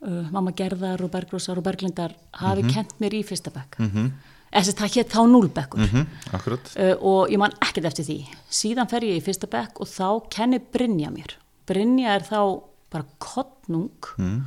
uh, 0.00 0.30
mamma 0.32 0.52
Gerðar 0.56 1.02
og 1.04 1.10
Bergrósar 1.10 1.58
og 1.58 1.64
Berglindar 1.64 2.14
hafi 2.32 2.62
kent 2.72 2.96
mér 2.98 3.14
í 3.14 3.22
fyrsta 3.26 3.50
bekk. 3.50 3.78
Mm 3.78 3.90
-hmm. 3.90 4.10
þess 4.52 4.68
að 4.68 4.80
það 4.80 4.94
hétt 4.94 5.12
þá 5.12 5.22
núlbekkur. 5.28 5.80
-hmm, 5.80 6.06
uh, 6.32 6.96
og 7.00 7.30
ég 7.30 7.38
man 7.38 7.52
ekkert 7.60 7.84
eftir 7.84 8.04
því. 8.04 8.26
Síðan 8.50 8.88
fer 8.88 9.02
ég 9.04 9.16
í 9.16 9.24
fyrsta 9.24 9.46
bekk 9.46 9.80
og 9.80 9.86
þá 9.86 10.28
kenni 10.30 10.58
Brynja 10.58 11.10
mér. 11.10 11.36
Brynja 11.66 12.14
er 12.14 12.22
þá 12.22 12.62
bara 12.90 13.04
kottnung 13.18 13.90
mm. 14.18 14.44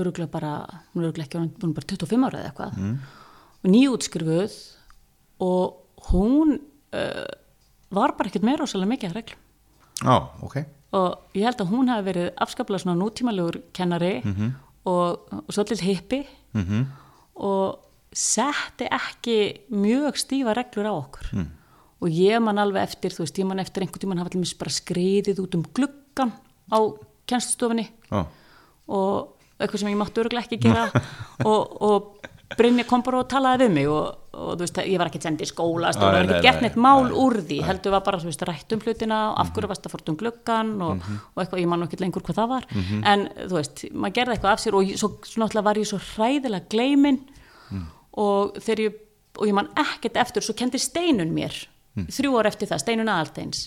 Öruglega 0.00 0.30
bara 0.32 0.52
hún 0.92 1.02
er 1.02 1.10
öruglega 1.10 1.26
ekki 1.26 1.40
hún 1.40 1.70
er 1.70 1.76
bara 1.76 1.90
25 1.94 2.28
ára 2.28 2.40
eða 2.40 2.52
eitthvað. 2.52 2.78
Mm. 2.78 2.96
og 3.58 3.70
nýjútskrifuð 3.74 4.56
og 5.44 6.08
hún 6.12 6.56
uh, 6.94 7.28
var 7.94 8.16
bara 8.18 8.30
ekkert 8.30 8.46
meira 8.46 8.62
rosalega 8.62 8.92
mikið 8.94 9.10
að 9.10 9.18
reglum. 9.20 9.44
Já, 9.98 10.16
ok. 10.46 10.56
Og 10.98 11.36
ég 11.36 11.44
held 11.44 11.60
að 11.60 11.72
hún 11.72 11.90
hafi 11.90 12.06
verið 12.06 12.28
afskaplega 12.40 12.84
svona 12.84 13.00
nútímalegur 13.00 13.60
kennari 13.76 14.14
og, 14.88 15.26
og 15.28 15.52
svolítið 15.52 15.84
hippi. 15.88 16.22
Mm 16.56 16.86
og 17.38 17.78
setti 18.12 18.88
ekki 18.90 19.38
mjög 19.70 20.18
stífa 20.18 20.54
reglur 20.56 20.90
á 20.90 20.94
okkur. 20.94 21.32
Og 21.98 22.14
ég 22.14 22.38
man 22.42 22.58
alveg 22.58 22.86
eftir, 22.86 23.14
þú 23.14 23.24
veist, 23.24 23.38
ég 23.38 23.46
man 23.48 23.62
eftir 23.62 23.82
einhvern 23.82 24.02
tímann 24.02 24.20
hafa 24.22 24.32
til 24.34 24.42
mér 24.42 24.54
bara 24.58 24.74
skriðið 24.74 25.42
út 25.42 25.56
um 25.58 25.64
gluggan 25.74 26.32
á 26.70 26.78
kennstustofinni 27.28 27.88
Já, 28.10 28.26
og 28.88 29.37
eitthvað 29.58 29.82
sem 29.82 29.92
ég 29.92 30.00
mátti 30.00 30.22
örgulega 30.22 30.46
ekki 30.46 30.60
gera. 30.62 30.88
Og, 31.48 31.78
og 31.84 32.28
Brynja 32.58 32.86
kom 32.88 33.02
bara 33.04 33.18
og 33.20 33.26
talaði 33.28 33.66
við 33.66 33.74
mig 33.74 33.88
og, 33.92 34.06
og 34.32 34.54
þú 34.54 34.62
veist, 34.62 34.78
ég 34.88 34.98
var 34.98 35.10
ekki 35.10 35.20
sendið 35.20 35.44
í 35.44 35.48
skóla 35.50 35.90
það 35.92 36.14
var 36.14 36.30
gert 36.46 36.62
nei, 36.62 36.64
neitt 36.64 36.78
mál 36.80 37.10
úr 37.12 37.36
því 37.44 37.58
heldur 37.66 37.92
var 37.92 38.04
bara, 38.06 38.20
þú 38.22 38.30
veist, 38.30 38.44
rætt 38.48 38.72
um 38.72 38.80
hlutina 38.80 39.18
og 39.28 39.42
af 39.42 39.50
hverju 39.52 39.68
varst 39.68 39.84
að 39.84 39.92
fórt 39.92 40.08
um 40.08 40.16
gluggan 40.18 40.70
og, 40.86 41.04
og 41.34 41.42
eitthvað, 41.42 41.60
ég 41.60 41.68
man 41.68 41.84
ekki 41.84 42.00
lengur 42.00 42.24
hvað 42.24 42.40
það 42.40 42.48
var. 42.54 42.68
En 43.12 43.26
þú 43.36 43.58
veist, 43.58 43.84
maður 43.92 44.16
gerði 44.16 44.36
eitthvað 44.38 44.54
af 44.54 44.64
sér 44.64 44.78
og 44.80 44.94
svo, 45.02 45.10
náttúrulega 45.20 45.66
var 45.68 45.82
ég 45.82 45.90
svo 45.92 46.00
hræðilega 46.06 46.72
gleimin 46.72 47.20
og 48.24 48.56
þegar 48.64 48.84
ég 48.86 48.96
og 49.38 49.46
ég 49.46 49.54
man 49.54 49.68
ekkert 49.78 50.16
eftir, 50.18 50.42
svo 50.42 50.56
kendi 50.58 50.80
Steinun 50.82 51.34
mér 51.36 51.54
þrjú 52.14 52.38
ár 52.38 52.48
eftir 52.50 52.70
það, 52.70 52.82
Steinun 52.84 53.10
aðalteins 53.12 53.66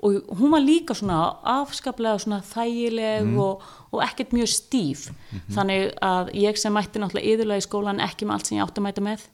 og 0.00 0.38
hún 0.38 0.54
var 0.54 0.64
líka 0.64 0.94
svona 0.96 1.18
afskaplega 1.44 2.22
svona 2.22 2.40
þægileg 2.46 3.34
og, 3.36 3.64
og 3.92 4.00
ekkert 4.06 4.32
mjög 4.32 4.48
stíf. 4.48 5.10
Þannig 5.52 5.90
að 6.00 6.32
ég 6.40 6.56
sem 6.60 6.72
mætti 6.72 7.02
náttúrulega 7.02 7.34
yðurlega 7.34 7.60
í 7.60 7.66
skólan 7.66 8.00
ekki 8.04 8.28
með 8.28 8.38
allt 8.38 8.48
sem 8.48 8.58
ég 8.58 8.64
átti 8.64 8.80
að 8.80 8.86
mæta 8.88 9.04
með 9.04 9.26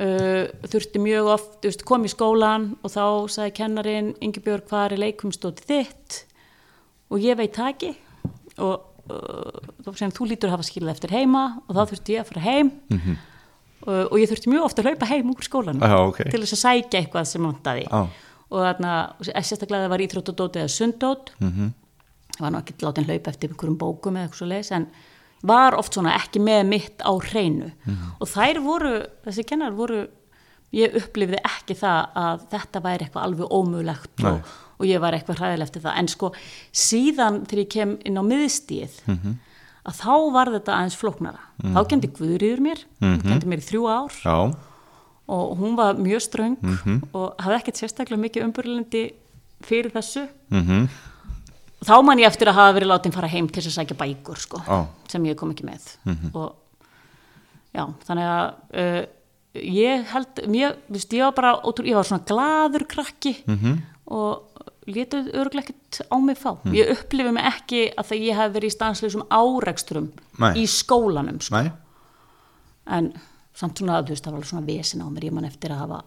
uh, 0.00 0.46
þurfti 0.70 1.02
mjög 1.02 1.30
oft 1.34 1.68
veist, 1.68 1.84
kom 1.86 2.06
í 2.06 2.12
skólan 2.12 2.72
og 2.82 2.94
þá 2.94 3.04
sagði 3.36 3.54
kennarin 3.60 4.10
Ingibjörg 4.24 4.66
hvað 4.70 4.96
er 4.96 5.04
leikumstóti 5.04 5.68
þitt? 5.68 6.24
Og 7.12 7.22
ég 7.22 7.38
veit 7.38 7.54
það 7.54 7.70
ekki. 7.74 7.92
Og 8.64 8.74
uh, 9.12 9.70
þá 9.84 9.92
sem 10.00 10.14
þú 10.14 10.30
lítur 10.32 10.50
að 10.50 10.58
hafa 10.58 10.68
skilað 10.70 10.96
eftir 10.96 11.14
heima 11.14 11.46
og 11.66 11.76
þá 11.76 11.82
þurfti 11.92 12.16
ég 12.16 12.24
að 12.24 12.32
fara 12.32 12.44
heim. 12.48 12.74
Uh, 13.84 14.06
og 14.08 14.16
ég 14.16 14.30
þurfti 14.30 14.48
mjög 14.48 14.70
ofta 14.70 14.80
að 14.80 14.92
hlaupa 14.92 15.10
heim 15.10 15.32
úr 15.34 15.44
skólanum 15.44 15.82
Já, 15.84 15.98
ok. 16.00 16.22
til 16.32 16.38
þess 16.40 16.56
að 16.56 16.62
sækja 16.62 17.02
eitthvað 17.02 17.26
sem 17.28 17.44
vantaði. 17.44 17.84
Já. 17.84 18.23
Og 18.50 18.60
þarna, 18.60 19.14
og 19.18 19.24
sérstaklega 19.26 19.84
það 19.86 19.92
var 19.94 20.04
íþróttadót 20.06 20.56
eða 20.60 20.68
sundót 20.70 21.30
Mhm. 21.40 21.72
ég 22.36 22.40
var 22.40 22.50
nú 22.50 22.58
ekki 22.62 22.74
látin 22.82 23.04
hlaupa 23.06 23.30
eftir 23.30 23.50
einhverjum 23.50 23.78
bókum 23.78 24.16
eða 24.16 24.28
eitthvað 24.28 24.40
svo 24.42 24.46
leis 24.48 24.70
en 24.72 24.86
var 25.42 25.74
oft 25.74 25.92
svona 25.94 26.14
ekki 26.18 26.40
með 26.40 26.66
mitt 26.66 26.98
á 26.98 27.12
hreinu 27.20 27.70
Mhm. 27.86 28.12
og 28.20 28.28
þær 28.28 28.62
voru, 28.62 29.06
þessi 29.26 29.44
kennar 29.46 29.72
voru 29.72 30.08
ég 30.72 30.94
upplifði 30.94 31.38
ekki 31.44 31.74
það 31.78 32.08
að 32.16 32.40
þetta 32.50 32.80
væri 32.82 33.04
eitthvað 33.08 33.22
alveg 33.22 33.48
ómögulegt 33.50 34.24
og, 34.24 34.40
og 34.80 34.86
ég 34.86 35.00
var 35.00 35.12
eitthvað 35.12 35.36
hræðileg 35.38 35.62
eftir 35.68 35.82
það 35.82 35.98
en 35.98 36.08
sko 36.08 36.32
síðan 36.72 37.46
þegar 37.46 37.62
ég 37.64 37.70
kem 37.70 37.98
inn 38.04 38.18
á 38.18 38.22
miðstíð 38.22 38.90
Mhm. 39.06 39.34
að 39.86 39.94
þá 40.00 40.32
var 40.32 40.46
þetta 40.46 40.72
aðeins 40.74 40.96
flóknara 40.96 41.38
þá 41.62 41.88
kendi 41.88 42.08
Guðrýður 42.08 42.60
mér 42.60 42.84
Mhm. 43.00 43.20
kendi 43.22 43.46
mér 43.46 43.58
í 43.62 43.68
þrjú 43.70 43.82
ár 43.88 44.10
Já, 44.24 44.56
og 45.28 45.56
hún 45.58 45.76
var 45.76 45.94
mjög 45.94 46.20
ströng 46.20 46.56
Mhm. 46.62 47.02
og 47.14 47.36
hafði 47.38 47.56
ekkert 47.60 47.76
sérstaklega 47.80 48.20
mikið 48.20 48.44
umbyrlendi 48.44 49.04
fyrir 49.62 49.90
þessu 49.92 50.28
mm 50.50 50.88
og 51.80 51.88
þá 51.90 52.04
man 52.04 52.18
ég 52.18 52.26
eftir 52.26 52.48
að 52.48 52.54
hafa 52.54 52.78
verið 52.78 52.88
látin 52.88 53.12
fara 53.12 53.28
heim 53.28 53.48
til 53.48 53.62
þess 53.62 53.76
að 53.78 53.84
sækja 53.84 53.96
bækur 53.96 54.36
sko, 54.38 54.58
Já. 54.66 54.86
sem 55.08 55.24
ég 55.24 55.36
kom 55.36 55.50
ekki 55.50 55.64
með 55.64 55.96
Mhm. 56.06 56.30
og 56.34 56.54
já, 57.74 57.92
þannig 58.06 58.24
að 58.24 58.54
uh, 58.74 59.06
ég 59.54 60.04
held, 60.06 60.40
mér, 60.48 60.76
viðst, 60.90 61.12
ég 61.12 61.22
var 61.24 61.32
bara 61.32 61.60
ótrú, 61.62 61.84
ég 61.86 61.94
var 61.94 62.04
svona 62.04 62.24
glaður 62.24 62.86
krakki 62.88 63.36
Mhm. 63.46 63.54
-hmm. 63.64 63.78
og 64.06 64.42
létuð 64.86 65.32
örgulega 65.34 65.68
ekkert 65.68 66.00
á 66.12 66.16
mig 66.20 66.36
fá 66.38 66.56
ég 66.66 66.90
upplifi 66.90 67.32
mig 67.32 67.44
ekki 67.44 67.92
að 67.96 68.04
það 68.06 68.20
ég 68.20 68.36
hef 68.36 68.52
verið 68.52 68.64
í 68.64 68.76
stansleisum 68.76 69.22
árekstrum 69.30 70.12
Nei. 70.38 70.54
í 70.54 70.66
skólanum 70.66 71.40
sko. 71.40 71.70
en 72.86 73.12
samt 73.54 73.78
svona, 73.78 74.00
þú 74.02 74.12
veist, 74.14 74.24
það 74.24 74.32
var 74.34 74.40
alveg 74.40 74.50
svona 74.50 74.66
vesin 74.66 75.04
á 75.04 75.06
mér, 75.14 75.28
ég 75.28 75.34
man 75.36 75.46
eftir 75.48 75.74
að 75.74 75.82
hafa 75.84 76.00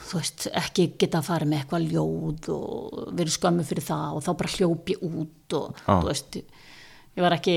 þú 0.00 0.16
veist, 0.20 0.46
ekki 0.56 0.84
geta 1.02 1.18
að 1.20 1.26
fara 1.28 1.48
með 1.50 1.58
eitthvað 1.62 1.88
ljóð 1.92 2.50
og 2.54 3.00
verið 3.18 3.34
skömmu 3.36 3.64
fyrir 3.68 3.84
það 3.84 4.16
og 4.16 4.24
þá 4.24 4.30
bara 4.40 4.52
hljópi 4.54 4.96
út 5.04 5.56
og 5.58 5.82
Já. 5.82 5.90
þú 5.90 6.06
veist, 6.08 6.38
ég 7.18 7.24
var 7.26 7.36
ekki 7.36 7.56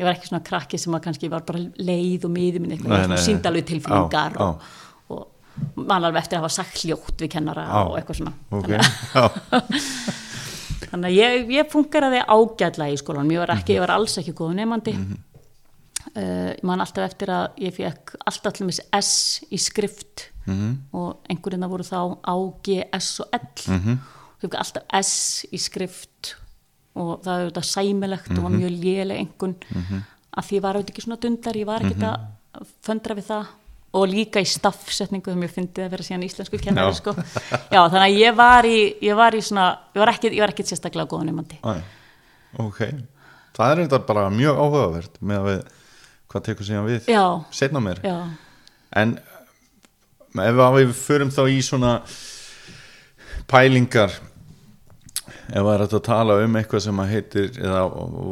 ég 0.00 0.06
var 0.06 0.14
ekki 0.14 0.30
svona 0.30 0.44
krakki 0.46 0.78
sem 0.80 0.94
að 0.96 1.02
kannski 1.08 1.28
var 1.32 1.42
bara 1.48 1.60
leið 1.82 2.28
og 2.28 2.32
miði 2.36 2.62
minn 2.62 2.76
eitthvað, 2.76 3.16
síndalveg 3.24 3.66
tilfinningar 3.72 4.38
Já, 4.38 4.46
og, 4.46 4.62
og 5.16 5.82
man 5.90 6.06
alveg 6.06 6.22
eftir 6.22 6.38
að 6.38 6.44
hafa 6.46 6.54
sagt 6.60 6.84
hljótt 6.84 7.16
við 7.24 7.32
kennara 7.34 7.66
Já. 7.66 7.80
og 7.88 7.98
eitthvað 7.98 8.20
svona. 8.20 8.36
Ok, 8.54 8.70
Þannig 8.70 8.84
að- 9.20 10.20
þannig 10.90 11.10
að 11.10 11.16
ég, 11.18 11.50
ég 11.58 11.68
fungeraði 11.74 12.22
ágætlega 12.26 12.94
í 12.94 13.00
skólanum, 13.02 13.34
ég 13.34 13.42
var, 13.42 13.52
ekki, 13.58 13.76
ég 13.76 13.82
var 13.84 13.92
alls 13.98 14.16
ekki 14.22 14.32
góð 14.38 14.54
nefandi 14.58 14.94
uh, 16.16 16.50
ég 16.56 16.62
man 16.66 16.80
alltaf 16.82 17.04
eftir 17.06 17.32
að 17.34 17.60
ég 17.66 17.74
fekk 17.76 18.14
alltaf 18.26 18.52
allir 18.52 18.66
mis 18.70 18.80
S 19.00 19.12
í 19.50 19.58
skrift 19.60 20.28
og 20.96 21.20
einhverjum 21.30 21.62
það 21.62 21.70
voru 21.70 21.84
þá 21.86 21.98
A, 22.26 22.34
G, 22.66 22.80
S 22.96 23.20
og 23.22 23.28
L. 23.36 23.44
Mhm. 23.70 23.98
ég 24.40 24.46
fekk 24.48 24.56
alltaf 24.58 24.82
S 24.98 25.12
í 25.52 25.58
skrift 25.60 26.34
og 26.98 27.20
það 27.22 27.34
er 27.44 27.50
þetta 27.52 27.62
sæmilegt 27.68 28.30
og 28.34 28.42
var 28.48 28.50
mjög 28.56 28.72
léleg 28.82 29.20
einhvern 29.22 29.54
að 30.30 30.44
því 30.48 30.56
ég 30.56 30.62
var 30.64 30.74
auðvitað 30.78 30.90
ekki 30.94 31.04
svona 31.04 31.20
dundar 31.22 31.56
ég 31.60 31.66
var 31.68 31.82
ekki 31.86 32.06
að 32.10 32.66
föndra 32.82 33.14
við 33.14 33.26
það. 33.30 33.46
Og 33.90 34.04
líka 34.06 34.38
í 34.38 34.46
staffsetningu 34.46 35.26
þegar 35.26 35.38
mér 35.40 35.50
fyndið 35.50 35.84
að 35.84 35.90
vera 35.90 36.04
síðan 36.06 36.22
íslensku 36.22 36.58
kennari 36.62 36.92
Já. 36.92 36.98
sko. 37.00 37.10
já, 37.74 37.80
þannig 37.90 38.04
að 38.04 38.18
ég 38.20 38.36
var 38.38 38.66
í, 38.68 38.76
ég 39.02 39.16
var 39.18 39.34
í 39.34 39.40
svona, 39.42 39.64
ég 39.94 39.98
var 39.98 40.12
ekki, 40.12 40.30
ég 40.30 40.40
var 40.44 40.52
ekki 40.54 40.66
sérstaklega 40.68 41.10
góð 41.10 41.24
nefandi 41.26 41.58
Æ, 41.66 41.72
ok. 42.62 42.78
Það 43.58 43.72
er 43.72 43.82
þetta 43.82 43.98
bara 44.06 44.28
mjög 44.30 44.60
áhugavert 44.62 45.18
með 45.20 45.40
að 45.40 45.48
við, 45.48 45.64
hvað 46.30 46.46
tekur 46.48 46.68
síðan 46.68 46.88
við? 46.88 47.10
Já, 47.10 47.24
setna 47.54 47.82
mér 47.84 48.02
já, 48.06 48.16
en 49.02 49.18
ef 50.38 50.60
við 50.76 50.92
förum 50.94 51.32
þá 51.34 51.42
í 51.50 51.60
svona 51.66 51.94
pælingar 53.50 54.14
ef 55.50 55.64
það 55.64 55.72
er 55.72 55.82
hægt 55.84 55.96
að 55.98 56.04
tala 56.06 56.36
um 56.44 56.58
eitthvað 56.60 56.84
sem 56.84 57.00
að 57.02 57.12
heitir 57.14 57.48
eða 57.58 57.80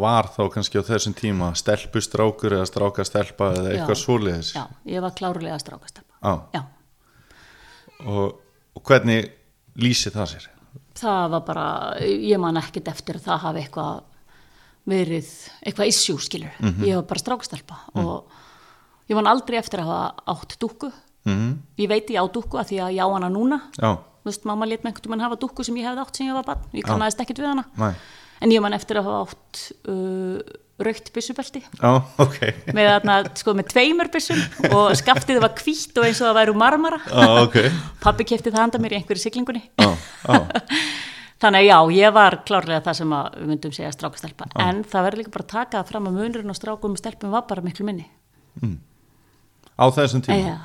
var 0.03 0.29
þá 0.35 0.43
kannski 0.55 0.79
á 0.79 0.89
þessum 0.89 1.17
tíma 1.19 1.51
stelpustrákur 1.59 2.55
eða 2.59 2.69
strákastelpa 2.71 3.51
eða 3.57 3.73
eitthvað 3.75 4.01
svoleiðis? 4.03 4.53
Já, 4.55 4.65
ég 4.87 5.03
var 5.03 5.17
klárlega 5.19 5.59
strákastelpa. 5.63 6.63
Og, 8.07 8.39
og 8.79 8.85
hvernig 8.87 9.33
lýsi 9.83 10.13
það 10.15 10.31
sér? 10.35 10.47
Það 10.99 11.35
var 11.35 11.43
bara 11.47 11.67
ég 12.03 12.39
man 12.43 12.59
ekkert 12.61 12.91
eftir 12.93 13.19
að 13.19 13.27
það 13.27 13.45
hafi 13.47 13.65
eitthvað 13.65 14.01
verið, 14.89 15.29
eitthvað 15.63 15.91
issue 15.93 16.21
skilur, 16.25 16.55
ég 16.85 16.97
var 16.99 17.07
bara 17.11 17.23
strákastelpa 17.23 17.79
og 18.01 19.11
ég 19.11 19.17
man 19.19 19.29
aldrei 19.31 19.59
eftir 19.61 19.83
að 19.83 19.91
hafa 19.93 20.37
átt 20.37 20.57
dúkku, 20.63 20.93
mm 21.29 21.57
ég 21.79 21.91
veit 21.91 22.09
ég 22.11 22.21
á 22.21 22.25
dúkku 22.27 22.57
að 22.61 22.71
því 22.73 22.79
að 22.85 22.95
ég 22.97 23.05
á 23.05 23.09
hana 23.13 23.29
núna. 23.33 23.59
Veist, 24.27 24.47
mamma 24.49 24.67
lét 24.67 24.83
með 24.83 24.91
einhvern 24.91 25.05
tímann 25.05 25.23
hafa 25.25 25.37
dúkku 25.41 25.65
sem 25.65 25.77
ég 25.79 25.87
hefði 25.87 26.03
átt 26.03 26.17
sem 26.19 26.27
ég 26.27 26.37
var 26.37 26.47
barn, 26.47 26.65
ég 26.77 26.85
kannaðist 26.89 27.21
ekkert 27.23 27.39
við 27.45 27.53
hana. 27.53 27.65
Næ, 27.79 27.93
en 28.45 28.55
ég 28.55 28.65
man 28.65 28.77
eftir 28.77 28.99
að 29.01 29.07
hafa 29.09 29.21
átt 29.29 29.61
uh, 29.89 30.57
raukt 30.79 31.11
byssubelti. 31.15 31.63
Já, 31.81 31.91
ok. 32.23 32.39
Með, 32.77 32.89
þarna, 32.93 33.17
sko, 33.41 33.55
með 33.59 33.71
tveimur 33.73 34.11
byssum 34.15 34.43
og 34.71 34.93
skaftið 34.99 35.41
var 35.43 35.55
hvítt 35.59 35.99
og 35.99 36.07
eins 36.07 36.21
og 36.23 36.29
það 36.29 36.39
væru 36.41 36.57
marmara. 36.59 37.01
Já, 37.07 37.31
ok. 37.45 37.59
Pappi 38.05 38.27
kefti 38.31 38.53
það 38.55 38.65
handa 38.67 38.83
mér 38.83 38.95
í 38.95 39.01
einhverju 39.01 39.25
siglingunni. 39.25 39.65
Já, 39.79 39.91
já, 40.29 40.43
þannig 41.43 41.65
að 41.65 41.69
já, 41.69 41.79
ég 41.99 42.15
var 42.17 42.39
klárlega 42.49 42.85
það 42.87 42.99
sem 43.01 43.15
að 43.19 43.39
við 43.39 43.51
myndum 43.53 43.75
segja 43.77 43.95
strákastelpa. 43.95 44.49
En 44.65 44.83
það 44.85 45.07
verður 45.09 45.23
líka 45.23 45.35
bara 45.37 45.47
að 45.47 45.53
taka 45.55 45.79
það 45.79 45.91
fram 45.93 46.09
að 46.11 46.19
munurinn 46.19 46.55
og 46.55 46.59
strákum 46.59 46.97
og 46.97 47.01
stelpum 47.01 47.35
var 47.35 47.47
bara 47.51 47.65
miklu 47.65 47.87
minni. 47.89 48.09
Á 49.79 49.85
þessum 49.95 50.25
tíma? 50.27 50.39
Já, 50.39 50.57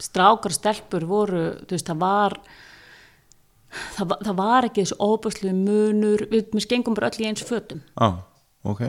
strákar 0.00 0.54
og 0.54 0.58
stelpur 0.58 1.08
voru, 1.08 1.42
þú 1.64 1.76
veist, 1.76 1.90
það 1.90 2.00
var 2.04 2.38
það, 3.96 4.14
það 4.28 4.36
var 4.40 4.68
ekki 4.68 4.84
þessu 4.84 4.98
óbæslu 5.02 5.54
munur, 5.58 6.26
við 6.32 6.62
skengum 6.64 6.96
bara 6.96 7.10
öll 7.10 7.24
í 7.24 7.28
eins 7.28 7.44
fötum. 7.46 7.82
Já, 7.98 8.08
ok. 8.64 8.86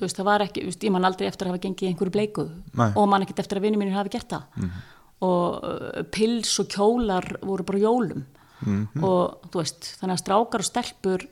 Þú 0.00 0.08
veist, 0.08 0.18
það 0.18 0.28
var 0.28 0.46
ekki, 0.46 0.66
veist, 0.66 0.82
ég 0.82 0.94
man 0.94 1.06
aldrei 1.06 1.28
eftir 1.28 1.46
að 1.46 1.54
hafa 1.54 1.62
gengið 1.66 1.92
einhverju 1.92 2.16
bleiku. 2.16 2.48
Nei. 2.74 2.90
og 2.96 3.08
man 3.10 3.22
ekkert 3.22 3.44
eftir 3.44 3.60
að 3.60 3.68
vinni 3.68 3.78
mínir 3.78 3.94
hafi 3.94 4.16
gert 4.16 4.34
það. 4.34 4.68
Og 5.22 5.62
uh, 5.62 6.02
pils 6.10 6.56
og 6.58 6.70
kjólar 6.72 7.28
voru 7.46 7.66
bara 7.68 7.82
á 8.62 8.70
jólum 8.70 9.06
og 9.08 9.48
þú 9.50 9.62
veist, 9.62 9.88
þannig 10.00 10.14
að 10.16 10.22
strákar 10.22 10.64
og 10.64 10.68
stelpur 10.68 11.26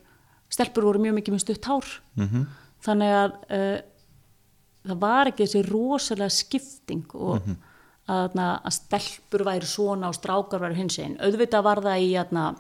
stelpur 0.51 0.87
voru 0.88 1.03
mjög 1.03 1.19
mikið 1.19 1.35
með 1.35 1.45
stutt 1.45 1.64
hár 1.71 1.87
-hmm. 2.16 2.47
þannig 2.87 3.12
að 3.23 3.33
uh, 3.59 3.79
það 4.88 4.99
var 4.99 5.27
ekki 5.31 5.47
þessi 5.47 5.62
rosalega 5.69 6.31
skipting 6.31 7.14
og 7.14 7.43
að, 8.11 8.37
að, 8.37 8.61
að 8.64 8.73
stelpur 8.73 9.45
væri 9.45 9.66
svona 9.66 10.09
og 10.09 10.14
strákar 10.14 10.61
væri 10.61 10.81
hins 10.81 10.99
einn 10.99 11.19
auðvitað 11.21 11.66
var 11.66 11.83
það 11.85 11.99
í, 12.01 12.11
að, 12.16 12.57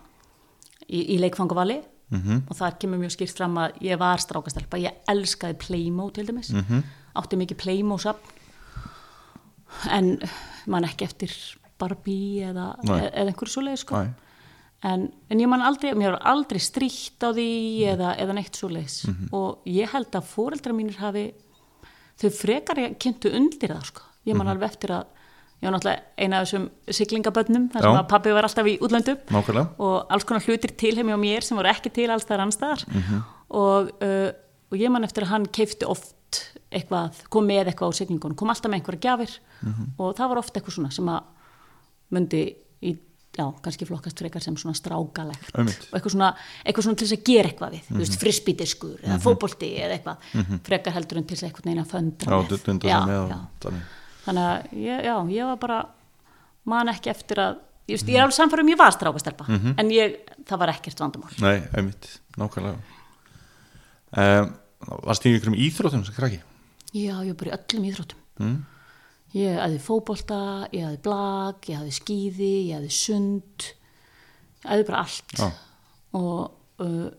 í, 0.88 1.00
í 1.14 1.18
leikfangavali 1.18 1.80
-hmm. 2.10 2.42
og 2.48 2.56
þar 2.56 2.78
kemur 2.78 2.98
mjög 2.98 3.14
skýrt 3.16 3.36
fram 3.36 3.56
að 3.58 3.78
ég 3.86 3.98
var 3.98 4.20
strákastelpa, 4.22 4.78
ég 4.78 5.00
elskaði 5.08 5.58
Playmo 5.58 6.10
til 6.10 6.26
dæmis, 6.26 6.52
-hmm. 6.52 6.82
átti 7.14 7.36
mikið 7.36 7.56
Playmo 7.56 7.98
safn 7.98 8.38
en 9.90 10.18
man 10.66 10.84
ekki 10.84 11.04
eftir 11.04 11.32
Barbie 11.78 12.44
eða, 12.50 12.74
eða, 12.84 13.10
einhverju 13.24 13.54
svoleiðis 13.54 13.86
sko. 13.86 14.02
Nei. 14.02 14.10
En, 14.86 15.06
en 15.28 15.40
ég 15.40 15.48
man 15.50 15.62
aldrei, 15.64 15.92
mér 15.98 16.14
var 16.16 16.26
aldrei 16.32 16.60
stríkt 16.62 17.20
á 17.20 17.30
því 17.36 17.48
eða, 17.92 18.14
eða 18.22 18.36
neitt 18.36 18.56
svoleiðis. 18.56 19.02
Og 19.36 19.66
ég 19.68 19.90
held 19.92 20.14
að 20.16 20.28
fóreldra 20.30 20.74
mínir 20.76 21.00
hafi 21.02 21.30
þau 22.20 22.30
frekar 22.36 22.80
ég 22.82 22.98
kynntu 23.00 23.32
undir 23.36 23.74
það 23.74 23.88
sko. 23.90 24.06
ég 24.28 24.36
man 24.36 24.48
alveg 24.52 24.68
eftir 24.70 24.92
að 24.92 25.06
ég 25.60 25.68
var 25.68 25.74
náttúrulega 25.76 26.02
eina 26.16 26.38
af 26.40 26.46
þessum 26.46 26.66
siglingabönnum 26.88 27.66
þar 27.72 27.84
sem 27.84 27.96
Já. 27.96 28.00
að 28.00 28.08
pabbi 28.08 28.32
var 28.32 28.46
alltaf 28.48 28.68
í 28.68 28.78
útlöndum. 28.80 29.18
Nákvæmlega. 29.28 29.66
Og 29.84 30.14
alls 30.14 30.24
konar 30.28 30.46
hlutir 30.46 30.72
til 30.76 30.94
heim 30.96 31.12
og 31.12 31.20
mér 31.20 31.44
sem 31.44 31.58
voru 31.58 31.68
ekki 31.68 31.92
til 31.92 32.08
alls 32.12 32.24
þar 32.28 32.46
annstaðar 32.46 32.84
og, 33.50 33.90
uh, 34.00 34.30
og 34.72 34.80
ég 34.80 34.92
man 34.92 35.04
eftir 35.04 35.26
að 35.26 35.32
hann 35.34 35.46
keifti 35.52 35.88
oft 35.88 36.16
eitthvað, 36.70 37.24
kom 37.28 37.44
með 37.50 37.72
eitthvað 37.72 37.92
á 37.92 37.98
siglingunum, 37.98 38.36
kom 38.38 38.52
alltaf 38.52 38.70
með 38.70 38.80
einhverja 38.80 39.02
gjafir. 39.02 39.32
Og 39.98 40.12
það 40.16 40.28
var 40.30 40.38
oft 40.38 40.54
eitthvað 40.56 40.76
svona 40.76 40.90
sem 40.94 41.08
að 41.10 41.24
myndi 42.14 42.42
í, 42.86 42.94
já, 43.40 43.44
kannski 43.64 43.88
flokkast 43.88 44.20
frekar 44.22 44.44
sem 44.44 44.56
svona 44.60 44.76
strákalegt. 44.78 45.48
Einmitt. 45.56 45.86
og 45.90 45.96
eitthvað 45.98 46.14
svona, 46.14 46.28
eitthvað 46.64 46.86
svona 46.86 47.00
til 47.00 47.08
þess 47.08 47.16
að 47.18 47.24
gera 47.30 47.50
eitthvað 47.50 47.74
við, 47.76 47.88
þú 47.88 48.02
veist, 48.02 48.18
frisbítiskur 48.20 49.00
eða 49.06 49.16
fótbolti 49.24 49.70
eða 49.80 49.96
eitthvað, 49.96 50.28
frekar 50.68 50.96
heldur 50.98 51.20
en 51.22 51.26
til 51.30 51.36
þess 51.38 51.46
að 51.46 51.50
eitthvað 51.50 51.70
neina 51.70 51.86
föndra 51.88 52.38
já, 52.92 53.00
Já, 53.10 53.24
já. 53.32 53.40
þannig. 53.64 53.90
Að 54.30 54.78
ég, 54.84 55.02
já, 55.08 55.14
ég 55.34 55.50
var 55.50 55.58
bara 55.64 55.80
man 56.70 56.92
ekki 56.92 57.10
eftir 57.10 57.40
að 57.42 57.56
ég, 57.88 57.96
veist, 57.96 58.06
ég 58.12 58.18
er 58.20 58.22
alveg 58.26 58.36
samfærum 58.36 58.68
ég 58.70 58.78
var 58.78 58.92
strákastelpa 58.94 59.46
en 59.80 59.90
ég, 59.90 60.18
það 60.46 60.60
var 60.62 60.70
ekkert 60.76 61.00
vandamál. 61.02 61.32
Nei, 61.42 61.56
einmitt, 61.74 62.10
nákvæmlega. 62.38 62.98
Um, 64.20 64.52
Varst 65.04 65.22
þið 65.24 65.34
í 65.34 65.38
ykkur 65.38 65.50
um 65.52 65.56
íþróttum 65.60 66.04
sem 66.06 66.14
krakki? 66.16 66.38
já, 66.96 67.12
ég 67.22 67.34
var 67.34 67.36
bara 67.42 67.50
í 67.50 67.56
öllum 67.58 67.84
íþróttum. 67.90 68.20
Mm. 68.40 68.54
Ég 69.34 69.58
hafði 69.60 69.78
fótbolta, 69.84 70.38
ég 70.74 70.84
hafði 70.88 71.02
blag 71.04 71.68
ég 71.70 71.76
hafði 71.80 71.92
skíði, 72.00 72.52
ég 72.70 72.74
hafði 72.80 72.90
sund 72.90 73.66
ég 74.64 74.70
hafði 74.72 74.86
bara 74.90 75.02
allt 75.04 75.36
Já. 75.38 75.50
og 76.18 76.40
uh, 76.80 77.10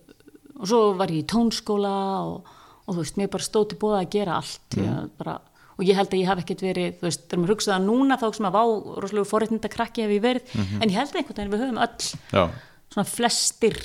og 0.62 0.68
svo 0.70 0.82
var 1.00 1.10
ég 1.10 1.24
í 1.24 1.30
tónskóla 1.32 1.94
og, 2.28 2.50
og 2.86 2.92
þú 2.94 3.00
veist, 3.02 3.16
mér 3.18 3.30
bara 3.34 3.44
stóð 3.48 3.70
til 3.72 3.78
bóða 3.82 4.02
að 4.04 4.12
gera 4.18 4.36
allt 4.42 4.76
Mm. 4.78 4.84
ég 4.86 5.10
bara, 5.18 5.38
og 5.78 5.86
ég 5.88 5.96
held 5.98 6.12
að 6.14 6.20
ég 6.22 6.28
hef 6.30 6.42
ekkert 6.44 6.62
verið 6.62 6.92
þú 7.00 7.08
veist, 7.08 7.24
þegar 7.30 7.40
maður 7.42 7.54
hugsaði 7.56 7.76
að 7.78 7.88
núna 7.88 8.18
þá 8.22 8.26
sem 8.36 8.46
að 8.46 8.58
vá 8.58 8.64
rosalega 9.02 9.30
forréttinda 9.32 9.70
krakki 9.74 10.04
hef 10.06 10.12
ég 10.12 10.22
verið 10.22 10.54
Mhm. 10.54 10.82
en 10.82 10.90
ég 10.90 10.96
held 11.00 11.10
að 11.10 11.18
einhvern 11.22 11.38
veginn 11.38 11.54
við 11.56 11.64
höfum 11.64 11.82
öll 11.82 12.06
Já, 12.36 12.44
svona 12.92 13.08
flestir 13.08 13.78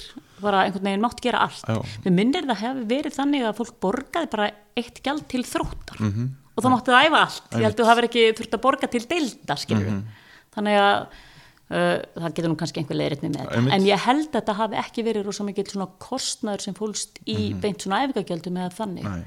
bara 0.42 0.64
einhvern 0.66 0.84
veginn 0.90 1.00
mátt 1.06 1.20
gera 1.22 1.38
allt 1.46 1.64
við 2.04 2.12
minnir 2.12 2.44
það 2.50 2.60
hefur 2.66 2.86
verið 2.90 3.16
þannig 3.16 3.46
að 3.48 3.56
fólk 3.62 3.80
borgaði 3.80 4.30
bara 4.30 4.50
eitt 4.76 5.00
gjald 5.02 5.28
til 5.28 5.42
þróttar 5.46 6.00
Mhm. 6.00 6.28
Og 6.56 6.64
þá 6.64 6.68
máttu 6.72 6.92
það 6.94 7.06
æfa 7.10 7.22
allt. 7.26 7.42
Ég 7.52 7.62
held 7.66 7.74
að 7.74 7.80
þú 7.82 7.88
hafur 7.90 8.08
ekki 8.08 8.26
þurft 8.40 8.54
að 8.58 8.62
borga 8.66 8.88
til 8.90 9.04
deildar 9.10 9.60
skilur 9.60 9.90
Mhm. 9.90 10.02
þannig 10.56 10.76
að 10.80 11.00
uh, 11.70 11.98
það 12.16 12.34
getur 12.36 12.48
nú 12.52 12.56
kannski 12.56 12.80
einhver 12.80 12.96
leiðrétt 12.96 13.22
með 13.26 13.36
þetta. 13.36 13.74
En 13.74 13.82
ég 13.86 13.98
held 14.06 14.30
að 14.38 14.44
það 14.46 14.60
hafi 14.62 14.76
ekki 14.80 15.04
verið 15.04 15.26
rosa 15.26 15.44
mikil 15.44 15.66
svona 15.66 15.88
kostnaður 15.98 16.60
sem 16.62 16.74
fólst 16.74 17.18
í 17.26 17.52
beint 17.60 17.82
svona 17.82 18.04
æfingagjöldum 18.06 18.56
eða 18.62 18.72
þannig. 18.78 19.04
Nei. 19.04 19.24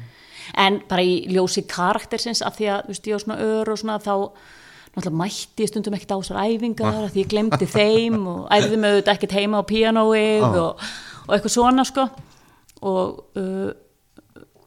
en 0.58 0.80
bara 0.90 1.04
í 1.06 1.28
ljósi 1.30 1.62
karaktersins 1.70 2.42
af 2.42 2.56
því 2.58 2.66
að 2.74 2.80
þú 2.86 2.88
veist 2.88 3.08
ég 3.08 3.14
á 3.14 3.20
svona 3.22 3.36
ör 3.44 3.70
og 3.70 3.78
svona 3.78 4.00
þá 4.02 4.14
náttúrulega 4.96 5.20
mætti 5.20 5.62
ég 5.62 5.70
stundum 5.70 5.94
ekkert 5.94 6.14
á 6.16 6.22
þessar 6.24 6.40
æfingar 6.50 6.96
af 7.06 7.12
því 7.14 7.22
ég 7.22 7.30
glemdi 7.30 7.68
þeim 7.70 8.16
og 8.32 8.48
æfði 8.50 8.80
með 8.82 8.96
auðvitað 8.96 9.14
ekkert 9.14 9.36
heima 9.38 9.60
á 9.62 9.70
píanóið 9.70 10.48
og, 10.48 10.82
og 11.28 11.36
eitthvað 11.36 11.54
svona 11.54 11.86
sko. 11.86 12.08
Og 12.82 13.20
uh, 13.38 13.70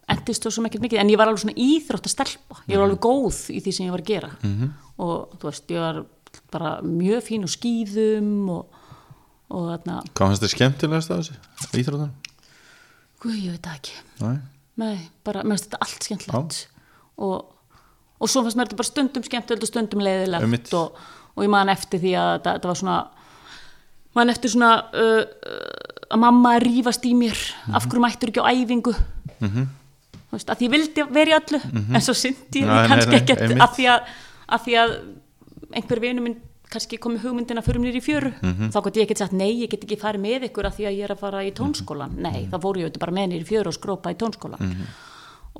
endist 0.08 0.44
þó 0.44 0.50
svo 0.50 0.64
ekkert 0.66 0.82
mikið 0.82 1.02
en 1.02 1.12
ég 1.12 1.18
var 1.20 1.30
alveg 1.30 1.44
svona 1.44 1.56
íþrótt 1.56 2.08
að 2.08 2.14
stelpa 2.16 2.58
ég 2.66 2.76
var 2.76 2.86
alveg 2.88 3.00
góð 3.04 3.38
í 3.54 3.60
því 3.62 3.72
sem 3.72 3.86
ég 3.86 3.94
var 3.94 4.02
að 4.02 4.10
gera. 4.10 4.30
-hmm. 4.42 4.72
og 4.98 5.38
þú 5.38 5.50
veist, 5.50 5.70
ég 5.70 5.78
var 5.78 6.04
bara 6.50 6.80
mjög 6.82 7.22
fín 7.22 7.44
og 7.44 7.52
skýðum 7.52 8.48
og, 8.50 8.66
og 9.52 9.68
þarna, 9.70 10.02
hvað 10.12 10.26
fannst 10.26 10.42
þið 10.42 10.54
skemmtilegast 10.56 11.10
af 11.10 11.22
þessu? 11.22 11.34
Íþróttum? 11.76 12.12
guð, 13.22 13.38
ég 13.38 13.54
veit 13.54 13.66
það 13.66 13.78
ekki. 13.78 13.96
Nei, 14.22 14.36
Nei, 14.82 14.94
bara, 15.26 15.42
mér 15.44 15.58
finnst 15.58 15.68
þetta 15.68 15.80
allt 15.84 16.06
skemmtilegt. 16.06 16.60
Og, 17.22 17.34
og 18.18 18.30
svo 18.30 18.42
fannst 18.44 18.58
mér 18.58 18.70
þetta 18.70 18.78
bara 18.80 18.88
stundum 18.88 19.26
skemmtilegt 19.26 19.66
og 19.66 19.70
stundum 19.70 20.04
leiðilegt 20.04 20.72
og, 20.78 20.96
og 21.36 21.44
ég 21.44 21.52
man 21.52 21.72
eftir 21.72 22.00
því 22.02 22.14
að 22.16 22.30
þetta, 22.32 22.54
þetta 22.56 22.70
var 22.70 22.80
svona 22.80 22.96
man 24.16 24.32
eftir 24.32 24.52
svona 24.52 24.72
uh, 24.92 25.20
uh, 25.20 26.08
að 26.12 26.22
mamma 26.24 26.56
að 26.56 26.66
rífast 26.66 27.06
í 27.08 27.12
mér. 27.16 27.38
Af 27.72 27.86
hverju 27.86 28.04
mættur 28.04 28.32
ekki 28.32 28.44
á 28.44 28.52
æfingu? 28.52 28.96
Mhm. 29.38 29.68
þú 29.68 29.81
veist, 30.32 30.52
að 30.52 30.64
ég 30.66 30.72
vildi 30.72 31.04
vera 31.12 31.34
í 31.34 31.36
öllu 31.38 31.60
en 31.82 32.04
svo 32.04 32.14
syndi 32.16 32.62
ég 32.62 32.70
því 32.70 32.88
kannski 32.92 33.18
ekkert 33.20 33.44
að 33.52 33.76
því 33.76 33.90
að, 33.92 34.08
að 34.56 34.64
því 34.66 34.80
að 34.82 34.96
einhver 35.72 36.02
vinu 36.02 36.24
minn 36.24 36.40
kannski 36.72 36.98
komið 37.02 37.26
hugmyndina 37.26 37.62
fyrir 37.64 37.82
mér 37.82 37.96
í 37.98 38.00
fjöru. 38.00 38.32
Þá 38.72 38.78
gott 38.80 38.96
ég 38.96 39.04
ekki 39.04 39.18
sagt 39.20 39.34
nei, 39.36 39.50
ég 39.60 39.70
get 39.72 39.82
ekki 39.84 39.98
farið 40.00 40.22
með 40.24 40.46
ykkur 40.48 40.68
af 40.68 40.76
því 40.78 40.86
að 40.88 40.98
ég 40.98 41.06
er 41.06 41.12
að 41.14 41.20
fara 41.20 41.42
í 41.44 41.52
tónskólan 41.56 42.14
nei, 42.16 42.46
þá 42.48 42.56
fór 42.62 42.80
ég 42.80 42.88
auðvitað 42.88 43.04
bara 43.04 43.16
með 43.18 43.26
niður 43.28 43.44
í 43.44 43.48
fjöru 43.50 43.72
og 43.72 43.76
skrópa 43.76 44.12
í 44.12 44.16
tónskólan 44.20 44.76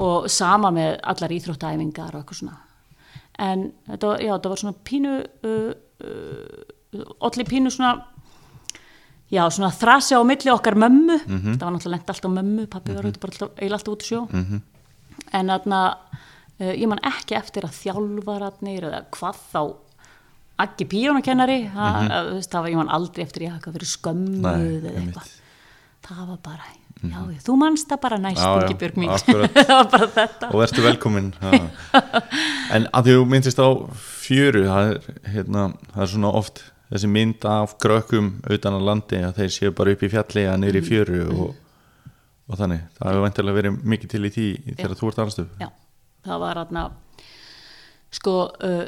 og 0.00 0.28
sama 0.32 0.70
með 0.72 0.94
allar 1.12 1.34
íþróttaæfingar 1.36 2.14
og 2.14 2.22
eitthvað 2.22 2.38
svona. 2.40 2.56
En 3.42 3.66
þetta 3.90 4.08
var, 4.08 4.22
já, 4.24 4.32
þetta 4.32 4.52
var 4.52 4.62
svona 4.62 4.78
pínu 4.88 5.12
uh, 5.20 5.74
uh, 6.08 7.04
allir 7.28 7.48
pínu 7.48 7.72
svona 7.72 7.92
já, 9.32 9.42
svona 9.50 9.72
þrasi 9.74 10.18
á 10.18 10.22
milli 10.28 10.52
okkar 10.52 10.76
mömmu. 10.78 11.18
Það 11.26 11.64
var 11.64 11.76
náttúrulega 11.76 11.96
lent 11.96 12.12
alltaf 12.14 12.34
mömmu 12.36 12.66
pappi 12.72 12.96
var 12.96 13.08
auðvitað 13.08 13.22
bara 13.24 13.48
eiginlega 13.56 13.78
alltaf 13.78 13.94
út 13.94 14.04
í 14.04 14.10
sjó. 14.10 14.26
En 15.32 15.54
þarna 15.54 15.80
uh, 15.92 16.74
ég 16.74 16.88
man 16.90 17.00
ekki 17.08 17.38
eftir 17.38 17.66
að 17.68 17.78
þjálfararnir 17.80 18.90
eða 18.90 19.06
hvað 19.16 19.40
þá 19.52 19.62
Aggi 20.62 20.84
píjónakennari 20.84 21.64
mm 21.64 21.72
-hmm. 21.74 22.42
það 22.50 22.60
var 22.60 22.68
ég 22.70 22.76
man 22.76 22.88
aldrei 22.88 23.24
eftir 23.24 23.42
ég 23.42 23.54
eitthvað 23.54 23.72
fyrir 23.72 23.88
skömmuð 23.88 24.84
eða 24.84 25.00
eitthvað. 25.00 25.30
Það 26.02 26.26
var 26.28 26.38
bara, 26.42 26.66
já, 27.02 27.18
já, 27.32 27.40
þú 27.46 27.56
manst 27.56 27.88
það 27.88 28.00
bara 28.02 28.18
næst 28.18 28.42
já, 28.42 28.62
Ingibjörg 28.62 28.96
mín. 28.96 29.10
það 29.68 29.76
var 29.78 29.88
bara 29.90 30.06
þetta. 30.06 30.50
Og 30.52 30.60
verður 30.60 30.84
velkomin 30.84 31.34
ha. 31.40 31.50
en 32.74 32.86
að 32.92 33.08
þú 33.08 33.24
myndist 33.24 33.58
á 33.58 33.68
fjöru 33.96 34.66
það 34.68 34.90
er, 34.92 35.00
hérna, 35.34 35.72
það 35.94 36.02
er 36.02 36.12
svona 36.14 36.32
oft 36.42 36.62
þessi 36.92 37.08
mynd 37.10 37.44
af 37.48 37.76
krökkum 37.82 38.30
utan 38.52 38.76
á 38.76 38.80
landi 38.84 39.20
að 39.24 39.38
þeir 39.40 39.52
séu 39.58 39.74
bara 39.76 39.94
upp 39.96 40.02
í 40.06 40.10
fjalli 40.12 40.46
að 40.48 40.58
niður 40.62 40.80
í 40.80 40.86
fjöru 40.88 41.20
og, 41.32 41.54
og 42.48 42.58
þannig, 42.60 42.82
það 42.98 43.08
hefur 43.12 43.24
vantilega 43.26 43.58
verið 43.60 43.78
mikið 43.94 44.12
til 44.14 44.24
í 44.28 44.32
því 44.36 44.48
þegar 44.76 44.98
þú 45.00 45.08
ert 45.12 45.22
aðrastu 45.24 45.46
já, 45.62 45.68
það 46.28 46.42
var 46.46 46.60
aðna 46.66 46.84
sko 48.12 48.32
uh, 48.60 48.82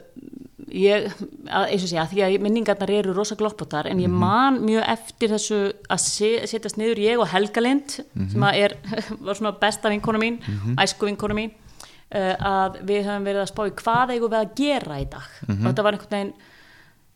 ég, 0.68 1.06
að, 1.48 1.70
eins 1.72 1.84
og 1.86 1.88
sé 1.88 1.96
að 2.02 2.10
því 2.12 2.22
að 2.26 2.34
minningarnar 2.44 2.90
eru 2.92 3.14
rosa 3.16 3.36
gloppotar 3.40 3.88
en 3.88 4.02
ég 4.02 4.12
man 4.12 4.58
mjög 4.66 4.84
eftir 4.92 5.32
þessu 5.32 5.60
að 5.88 6.02
se- 6.04 6.44
setjast 6.50 6.76
niður 6.76 7.00
ég 7.06 7.22
og 7.24 7.30
Helga 7.32 7.62
Lind 7.64 7.94
sem 8.04 8.44
að 8.44 8.58
er, 8.66 8.74
var 9.24 9.38
svona 9.40 9.54
besta 9.62 9.88
vinkona 9.92 10.20
mín 10.20 10.36
æsku 10.84 11.08
vinkona 11.08 11.38
mín 11.38 11.54
uh, 11.56 12.34
að 12.36 12.82
við 12.84 13.06
höfum 13.08 13.24
verið 13.30 13.46
að 13.46 13.52
spá 13.54 13.62
í 13.64 13.72
hvað 13.80 14.12
eigum 14.18 14.34
við 14.34 14.42
að 14.42 14.52
gera 14.60 15.00
í 15.00 15.08
dag. 15.16 15.30
Og 15.48 15.64
þetta 15.70 15.86
var 15.88 15.96
einhvern 15.96 16.18
veginn 16.18 16.34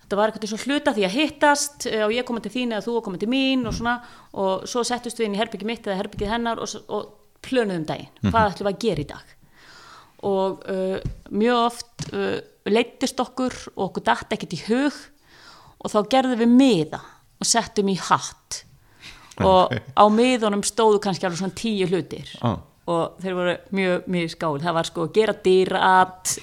þetta 0.08 0.16
var 0.16 0.30
eitthvað 0.32 0.52
svona 0.54 0.64
hluta 0.64 0.92
því 0.96 1.02
að 1.04 1.16
hittast 1.18 1.86
eh, 1.90 2.02
og 2.06 2.12
ég 2.16 2.24
komið 2.24 2.46
til 2.46 2.52
þín 2.54 2.70
eða 2.72 2.84
þú 2.86 3.00
komið 3.04 3.20
til 3.20 3.28
mín 3.28 3.66
og 3.68 3.74
svona 3.76 3.98
og 4.40 4.62
svo 4.70 4.84
settust 4.88 5.18
við 5.20 5.28
inn 5.28 5.34
í 5.36 5.40
herbyggi 5.42 5.68
mitt 5.68 5.84
eða 5.84 5.98
herbyggið 5.98 6.32
hennar 6.32 6.62
og, 6.64 6.72
og 6.88 7.10
plönuðum 7.44 7.84
daginn. 7.90 8.14
Hvað 8.24 8.54
ætlum 8.54 8.70
við 8.70 8.72
að 8.72 8.86
gera 8.86 9.04
í 9.04 9.08
dag? 9.10 9.34
Og 10.28 10.64
uh, 10.72 10.96
mjög 11.28 11.60
oft 11.66 12.08
uh, 12.08 12.38
leittist 12.72 13.20
okkur 13.20 13.58
og 13.74 13.84
okkur 13.90 14.06
datt 14.08 14.32
ekkert 14.32 14.56
í 14.56 14.62
hug 14.64 14.96
og 15.78 15.92
þá 15.92 15.98
gerðum 16.16 16.40
við 16.40 16.56
miða 16.56 17.02
og 17.38 17.52
settum 17.52 17.92
í 17.92 17.98
hatt. 18.00 18.62
Og 19.44 19.76
á 19.76 20.04
miðunum 20.10 20.64
stóðu 20.66 20.98
kannski 21.04 21.28
alveg 21.28 21.44
svona 21.44 21.54
tíu 21.54 21.86
hlutir. 21.86 22.32
Ah. 22.42 22.56
Og 22.88 23.22
þeir 23.22 23.36
voru 23.36 23.54
mjög, 23.76 24.04
mjög 24.14 24.30
skál 24.32 24.52
það 24.62 24.76
var 24.78 24.88
sko 24.88 25.06
að 25.06 25.14
gera 25.18 25.34
dýrat 25.44 26.34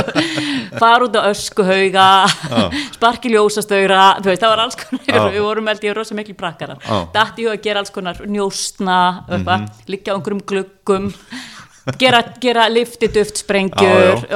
fara 0.82 1.06
út 1.06 1.18
á 1.18 1.22
öskuhauga 1.30 2.06
sparki 2.96 3.30
ljósastögra 3.34 4.06
það 4.24 4.46
var 4.48 4.64
alls 4.64 4.78
konar, 4.80 5.04
Já. 5.06 5.22
við 5.30 5.44
vorum 5.46 5.70
held 5.70 5.86
ég 5.86 5.96
rosa 5.96 6.16
miklu 6.18 6.34
prakkarar, 6.38 6.80
Já. 6.82 6.96
datt 7.14 7.38
í 7.38 7.46
hug 7.46 7.54
að 7.54 7.66
gera 7.68 7.84
alls 7.84 7.94
konar 7.94 8.24
njóstna, 8.26 8.98
eitthvað, 9.28 9.68
liggja 9.92 10.14
á 10.14 10.16
einhverjum 10.18 10.42
gluggum 10.50 11.12
gera, 12.00 12.22
gera 12.42 12.66
lifti 12.72 13.08
duft 13.14 13.38
sprengjur 13.44 14.26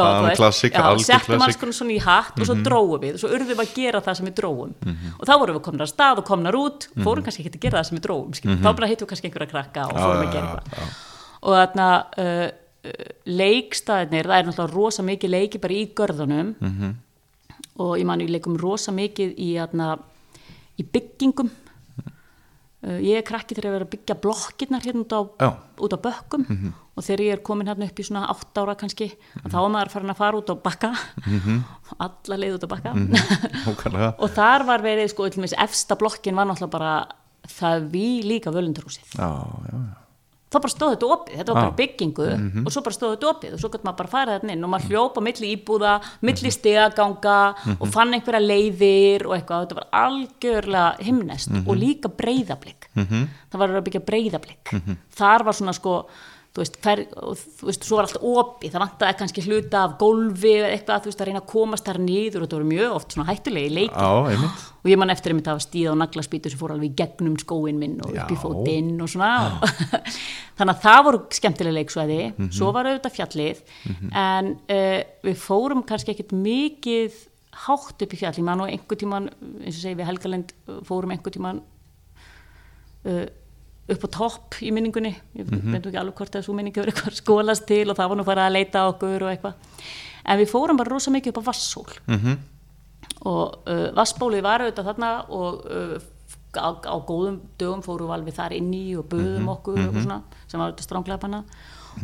settum 1.03 1.43
alls 1.43 1.59
konar 1.59 1.75
svona 1.75 1.97
í 1.97 2.01
hatt 2.05 2.39
og 2.39 2.47
svo 2.47 2.59
dróum 2.63 3.03
við 3.03 3.19
og 3.19 3.25
svo 3.25 3.33
urðum 3.35 3.51
við 3.51 3.65
að 3.65 3.75
gera 3.75 4.03
það 4.07 4.21
sem 4.21 4.31
við 4.31 4.37
dróum 4.39 4.75
og 5.19 5.25
þá 5.27 5.35
vorum 5.35 5.59
við 5.59 5.65
komnar 5.67 5.89
að 5.89 5.95
stað 5.97 6.23
og 6.23 6.29
komnar 6.31 6.59
út 6.61 6.91
fórum 7.03 7.27
kannski 7.27 7.43
ekki 7.43 7.57
að 7.59 7.65
gera 7.67 7.81
það 7.81 7.89
sem 7.91 7.99
við 7.99 8.07
dróum 8.07 8.35
mm 8.39 8.59
þá 8.61 8.71
bara 8.77 8.91
hittum 8.91 9.07
við 9.07 9.15
kannski 9.15 9.31
einhverja 9.31 9.55
krakka 9.55 9.89
og 9.89 9.97
fórum 9.99 10.27
að 10.29 10.37
gera 10.37 10.53
eitthvað 10.61 11.09
og 11.41 11.57
þarna 11.57 11.89
uh, 12.21 12.45
uh, 12.87 13.09
leikstaðinir, 13.29 14.29
það 14.29 14.37
er 14.37 14.51
náttúrulega 14.51 14.75
rosa 14.75 15.07
mikið 15.07 15.35
leiki 15.37 15.63
bara 15.63 15.79
í 15.79 15.89
görðunum. 15.97 16.53
-hmm. 16.61 16.95
og 17.81 17.97
ég 17.99 18.07
man 18.07 18.21
við 18.21 18.37
leikum 18.37 18.59
rosa 18.61 18.93
mikið 18.93 19.35
í, 19.37 19.55
þarna, 19.57 19.99
í 20.77 20.85
byggingum. 20.85 21.51
Uh, 22.81 22.97
ég 23.05 23.21
er 23.21 23.25
krakki 23.29 23.55
þegar 23.55 23.69
ég 23.69 23.75
verið 23.77 23.89
að 23.89 23.95
byggja 23.97 24.21
blokkirnar 24.21 24.85
hérna 24.85 25.05
út 25.05 25.13
á, 25.13 25.21
út 25.81 25.93
á 25.93 25.99
bökkum. 26.01 26.47
Og 26.97 27.05
þegar 27.05 27.21
ég 27.21 27.33
er 27.33 27.43
komin 27.45 27.69
hérna 27.69 27.87
upp 27.87 28.01
í 28.01 28.05
svona 28.05 28.27
átt 28.29 28.59
ára 28.59 28.75
kannski, 28.75 29.13
þá 29.49 29.59
er 29.65 29.71
maður 29.73 29.93
farin 29.93 30.13
að 30.13 30.21
fara 30.21 30.37
út 30.37 30.53
á 30.53 30.55
bakka. 30.57 30.91
Alla 32.05 32.37
leið 32.37 32.57
út 32.57 32.65
á 32.65 32.73
bakka. 32.73 32.93
Ókvæðlega. 33.71 34.15
og 34.19 34.29
þar 34.37 34.67
var 34.67 34.83
verið 34.85 35.13
sko, 35.13 35.29
efsta 35.29 35.97
blokkin 35.97 36.37
var 36.37 36.49
náttúrulega 36.49 36.73
bara 36.73 36.93
það 37.49 37.89
við 37.95 38.29
líka 38.29 38.53
völundurhúsið 38.55 39.17
já, 39.17 39.29
já, 39.71 39.77
já. 39.77 39.97
Þá 40.51 40.57
bara 40.59 40.73
stóð 40.73 40.95
þetta 40.97 41.11
opið, 41.15 41.35
þetta 41.41 41.55
var 41.55 41.61
bara 41.63 41.77
byggingu 41.79 42.25
og 42.65 42.73
svo 42.75 42.83
bara 42.87 42.97
stóð 42.97 43.13
þetta 43.15 43.29
opið 43.31 43.53
og 43.55 43.61
svo 43.63 43.69
gæti 43.71 43.87
maður 43.87 43.99
bara 44.01 44.13
farið 44.15 44.35
þarna 44.41 44.55
inn 44.57 44.65
og 44.67 44.73
maður 44.73 44.89
hljópa 44.91 45.23
milli 45.23 45.53
íbúða, 45.55 45.93
milli 46.27 46.51
stegaganga 46.57 47.37
og 47.77 47.87
fann 47.95 48.17
einhverja 48.17 48.43
leiðir 48.43 49.27
og 49.29 49.37
eitthvað, 49.37 49.69
þetta 49.69 49.79
var 49.79 49.89
algjörlega 50.05 51.07
himnest 51.07 51.55
og 51.63 51.73
líka 51.79 52.11
breyðablik 52.11 52.91
það 52.97 53.59
var 53.63 53.77
að 53.79 53.87
byggja 53.89 54.05
breyðablik 54.11 54.75
þar 55.21 55.47
var 55.47 55.55
svona 55.55 55.77
sko 55.77 55.95
þú 56.51 56.63
veist, 56.65 56.77
hver, 56.83 57.01
og, 57.23 57.39
þú 57.61 57.69
veist, 57.69 57.85
svo 57.87 57.99
var 57.99 58.09
allt 58.09 58.19
opið. 58.27 58.73
Það 58.73 58.83
vantaði 58.83 59.17
kannski 59.21 59.45
hluta 59.47 59.85
af 59.87 59.93
gólfi 60.01 60.53
eða 60.57 60.73
eitthvað, 60.75 61.05
þú 61.05 61.11
veist, 61.11 61.23
að 61.23 61.31
reyna 61.31 61.43
að 61.43 61.49
komast 61.53 61.87
þar 61.87 62.01
niður 62.03 62.41
og 62.41 62.45
þetta 62.47 62.59
voru 62.59 62.69
mjög 62.73 62.97
oft 62.97 63.15
svona 63.15 63.29
hættulegi 63.29 63.73
leiki 63.77 63.95
já, 63.95 64.49
og 64.81 64.91
ég 64.91 65.01
man 65.01 65.15
eftir 65.15 65.35
einmitt 65.35 65.47
að 65.47 65.57
hafa 65.57 65.67
stíð 65.69 65.95
á 65.95 66.01
naglaspítu 66.01 66.51
sem 66.51 66.61
fór 66.61 66.75
alveg 66.75 66.91
í 66.91 66.99
gegnum 66.99 67.39
skóin 67.39 67.79
minn 67.79 67.97
og 68.03 68.15
upp 68.17 68.35
í 68.35 68.39
fótinn 68.41 68.93
og 68.99 69.13
svona. 69.13 69.31
Þannig 70.59 70.75
að 70.75 70.85
það 70.85 71.01
voru 71.07 71.25
skemmtilega 71.39 71.79
leiksvæði. 71.79 72.21
Svo 72.57 72.75
var 72.75 72.91
auðvitað 72.91 73.19
fjallið. 73.21 73.65
En 74.11 74.55
uh, 74.75 75.01
við 75.29 75.43
fórum 75.47 75.85
kannski 75.87 76.17
ekkert 76.17 76.35
mikið 76.35 77.27
hátt 77.67 78.03
upp 78.03 78.15
í 78.15 78.19
fjall. 78.19 78.35
Ég 78.35 78.47
man 78.47 78.59
nú 78.59 78.67
einhver 78.67 78.99
tíman, 78.99 79.31
eins 79.63 79.77
og 79.77 79.85
segi 79.85 79.99
við 79.99 80.09
Helgalind 80.11 80.55
fórum 80.89 81.15
einhver 81.15 81.35
tíman 81.35 81.63
uh, 83.07 83.27
upp 83.91 84.07
á 84.07 84.09
topp 84.19 84.61
í 84.63 84.71
minningunni. 84.75 85.15
Ég 85.39 85.49
veit 85.49 85.67
nú 85.67 85.81
ekki 85.81 85.99
alveg 86.01 86.21
hvort 86.21 86.39
að 86.39 86.47
svo 86.47 86.55
minningu 86.55 86.83
verið 86.83 86.95
eitthvað 86.95 87.19
skólast 87.23 87.67
til 87.71 87.87
og 87.89 87.99
það 87.99 88.13
var 88.13 88.21
nú 88.21 88.29
farið 88.29 88.47
að 88.47 88.57
leita 88.59 88.87
okkur 88.93 89.27
og 89.27 89.33
eitthvað. 89.33 89.83
En 90.31 90.41
við 90.41 90.53
fórum 90.53 90.79
bara 90.79 90.93
rosa 90.93 91.11
mikið 91.11 91.33
upp 91.33 91.43
á 91.43 91.49
Vassól 91.51 91.89
mm 92.07 92.41
og 93.29 93.69
uh, 93.69 93.91
vassbólið 93.97 94.45
var 94.45 94.65
auðvitað 94.65 94.89
þarna 94.91 95.11
og 95.37 95.67
uh, 95.69 95.99
á, 96.57 96.71
á 96.73 96.97
góðum 97.05 97.41
dögum 97.61 97.83
fórum 97.85 98.09
við 98.09 98.17
alveg 98.17 98.39
þar 98.39 98.55
inn 98.57 98.71
í 98.77 98.85
og 98.97 99.11
buðum 99.11 99.51
okkur 99.53 99.83
og 99.89 99.99
svona, 99.99 100.23
sem 100.47 100.61
var 100.61 100.71
auðvitað 100.71 100.89
stránglega 100.89 101.23
banna 101.27 101.43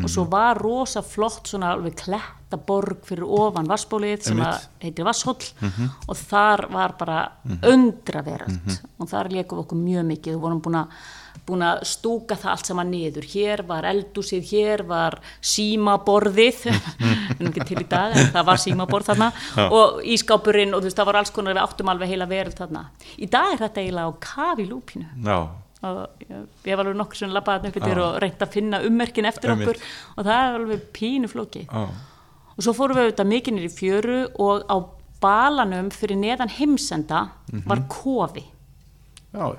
og 0.02 0.10
svo 0.10 0.26
var 0.28 0.58
rosa 0.60 1.00
flott 1.06 1.48
svona 1.48 1.70
alveg 1.72 1.94
klettaborg 2.00 3.04
fyrir 3.06 3.28
ofan 3.38 3.68
vassbólið 3.70 4.26
sem 4.28 4.42
heitir 4.82 5.06
Vasshóll 5.06 5.46
og 6.10 6.18
þar 6.18 6.66
var 6.74 6.96
bara 6.98 7.20
undraveröld. 7.70 8.74
Og 8.98 9.08
þar 9.08 9.30
leikum 9.32 9.60
við 9.60 9.62
okkur 9.62 9.80
mjög 9.80 10.08
mikið. 10.10 10.36
Og 10.36 10.42
vorum 10.42 10.62
búin 10.64 10.80
að 10.82 10.98
búin 11.46 11.64
að 11.66 11.82
stúka 11.88 12.38
það 12.38 12.52
allt 12.52 12.70
saman 12.70 12.90
niður. 12.92 13.26
Hér 13.32 13.62
var 13.68 13.86
eldúsið, 13.90 14.46
hér 14.52 14.84
var 14.88 15.18
símaborðið. 15.44 16.64
En 17.36 17.50
ekki 17.50 17.64
til 17.68 17.82
í 17.82 17.86
dag, 17.90 18.14
en 18.16 18.30
það 18.32 18.46
var 18.48 18.60
símaborð 18.62 19.10
þarna. 19.10 19.26
Og 19.66 20.00
ískápurinn 20.14 20.72
og 20.72 20.80
þú 20.80 20.88
veist 20.88 21.00
það 21.00 21.08
var 21.10 21.18
alls 21.20 21.32
konar 21.34 21.56
við 21.56 21.62
áttum 21.66 21.90
alveg 21.92 22.12
heila 22.12 22.28
verið 22.30 22.56
þarna. 22.62 22.84
Í 23.20 23.28
dag 23.32 23.52
er 23.52 23.62
þetta 23.66 23.82
eiginlega 23.82 24.08
á 24.08 24.14
kafi 24.24 24.66
lúpinu 24.70 25.08
já, 25.26 25.36
og 25.86 26.22
ég, 26.22 26.46
var 26.70 26.84
alveg 26.86 26.98
nokkur 27.02 27.20
sem 27.20 27.34
labbaði 27.34 27.72
og 27.92 28.18
reynt 28.22 28.44
að 28.46 28.54
finna 28.56 28.80
ummerkin 28.86 29.28
eftir 29.28 29.52
Einmitt. 29.52 29.74
okkur. 29.74 29.94
Og 30.16 30.28
það 30.28 30.36
er 30.38 30.58
alveg 30.60 30.86
pínu 30.96 31.30
flóki 31.32 31.66
já, 31.66 31.84
og 32.56 32.64
svo 32.64 32.72
fórum 32.76 32.96
við 32.96 33.10
auðvitað 33.10 33.32
mikið 33.34 33.64
í 33.66 33.72
fjöru 33.72 34.20
og 34.40 34.64
á 34.72 34.76
balanum 35.20 35.90
fyrir 35.92 36.18
neðan 36.20 36.52
heimsenda 36.52 37.26
var 37.68 37.82
kofi. 37.92 38.44
Já, 39.32 39.56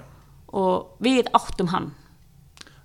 og 0.58 1.00
við 1.04 1.30
áttum 1.38 1.70
hann. 1.74 1.92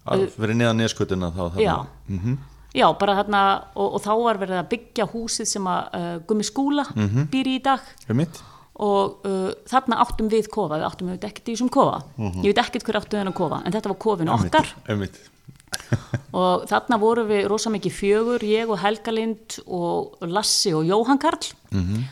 Já 0.02 0.26
fyrir 0.34 0.56
neðan 0.58 0.80
neskutuna 0.82 1.28
þá 1.34 1.58
já, 1.62 1.74
Mhm. 2.10 2.38
já 2.74 2.86
bara 2.98 3.14
þarna 3.22 3.42
og, 3.76 3.94
og 3.94 4.00
þá 4.02 4.12
var 4.24 4.38
verið 4.42 4.58
að 4.62 4.68
byggja 4.72 5.06
húsið 5.12 5.46
sem 5.46 5.68
að 5.70 5.82
uh, 5.94 6.16
Gummi 6.26 6.44
Skúla 6.48 6.84
Mhm. 6.94 7.28
býr 7.30 7.46
í 7.52 7.58
í 7.58 7.62
dag. 7.62 7.80
Einmitt. 8.08 8.40
Og 8.82 9.20
uh, 9.28 9.50
þarna 9.68 10.00
áttum 10.02 10.28
við 10.32 10.48
kofa. 10.50 10.78
Við 10.80 10.86
áttum 10.88 11.10
við 11.12 11.26
ekkert 11.28 11.48
í 11.48 11.54
þessum 11.54 11.70
kofa. 11.70 11.98
Ég 12.42 12.50
veit 12.50 12.58
ekkert 12.64 12.86
hver 12.88 12.98
áttum 13.02 13.14
við 13.18 13.20
þennan 13.22 13.36
kofa 13.36 13.62
en 13.66 13.72
þetta 13.76 13.92
var 13.92 14.00
kofin 14.00 14.32
okkar. 14.32 14.72
Og 16.36 16.64
þarna 16.68 16.98
vorum 17.00 17.28
við 17.30 17.46
rosa 17.48 17.70
mikið 17.72 17.94
fjögur, 17.96 18.42
ég 18.44 18.68
og 18.72 18.78
Helga 18.82 19.12
Lind 19.14 19.58
og 19.66 20.18
Lassi 20.28 20.72
og 20.76 20.84
Jóhann 20.88 21.20
Karl. 21.22 21.52
Mhm. 21.72 22.02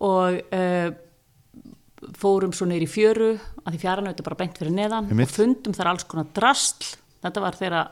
og 0.00 0.34
uh, 0.54 0.90
fórum 2.18 2.54
svo 2.54 2.68
neyri 2.70 2.88
fjöru 2.90 3.34
að 3.64 3.74
því 3.74 3.80
fjaran 3.82 4.08
auðvitað 4.08 4.28
bara 4.28 4.40
beint 4.42 4.58
fyrir 4.60 4.74
neðan 4.74 5.08
og 5.12 5.32
fundum 5.32 5.76
þar 5.76 5.92
alls 5.92 6.06
konar 6.08 6.28
drastl 6.36 6.92
þetta 7.24 7.42
var 7.42 7.58
þegar 7.58 7.88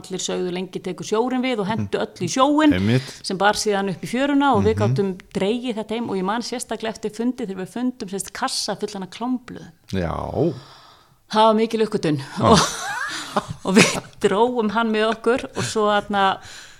allir 0.00 0.22
sögðu 0.22 0.52
lengi 0.54 0.80
tekur 0.82 1.06
sjórin 1.06 1.42
við 1.42 1.64
og 1.64 1.68
hendu 1.70 1.98
öll 1.98 2.24
í 2.24 2.28
sjóin 2.30 2.74
Einmitt. 2.76 3.08
sem 3.26 3.38
bar 3.38 3.58
síðan 3.58 3.90
upp 3.92 4.04
í 4.06 4.10
fjöruna 4.10 4.52
og 4.54 4.62
við 4.66 4.76
gáttum 4.78 5.12
dreigið 5.34 5.80
þetta 5.80 5.98
heim 5.98 6.10
og 6.12 6.20
ég 6.20 6.26
man 6.28 6.46
sérstaklega 6.46 6.94
eftir 6.94 7.14
fundi 7.16 7.46
þegar 7.46 7.64
við 7.64 7.72
fundum 7.74 8.12
sérst 8.12 8.30
kassa 8.36 8.76
fullan 8.78 9.08
af 9.08 9.12
klámbluðum 9.16 9.98
Já, 9.98 10.14
það 11.34 11.48
var 11.48 11.58
mikil 11.58 11.82
uppgötun 11.86 12.22
og, 12.46 12.66
og 13.66 13.78
við 13.80 13.98
dróum 14.22 14.70
hann 14.76 14.94
með 14.94 15.08
okkur 15.10 15.48
og 15.50 15.62
svo 15.66 15.88
aðna 15.90 16.26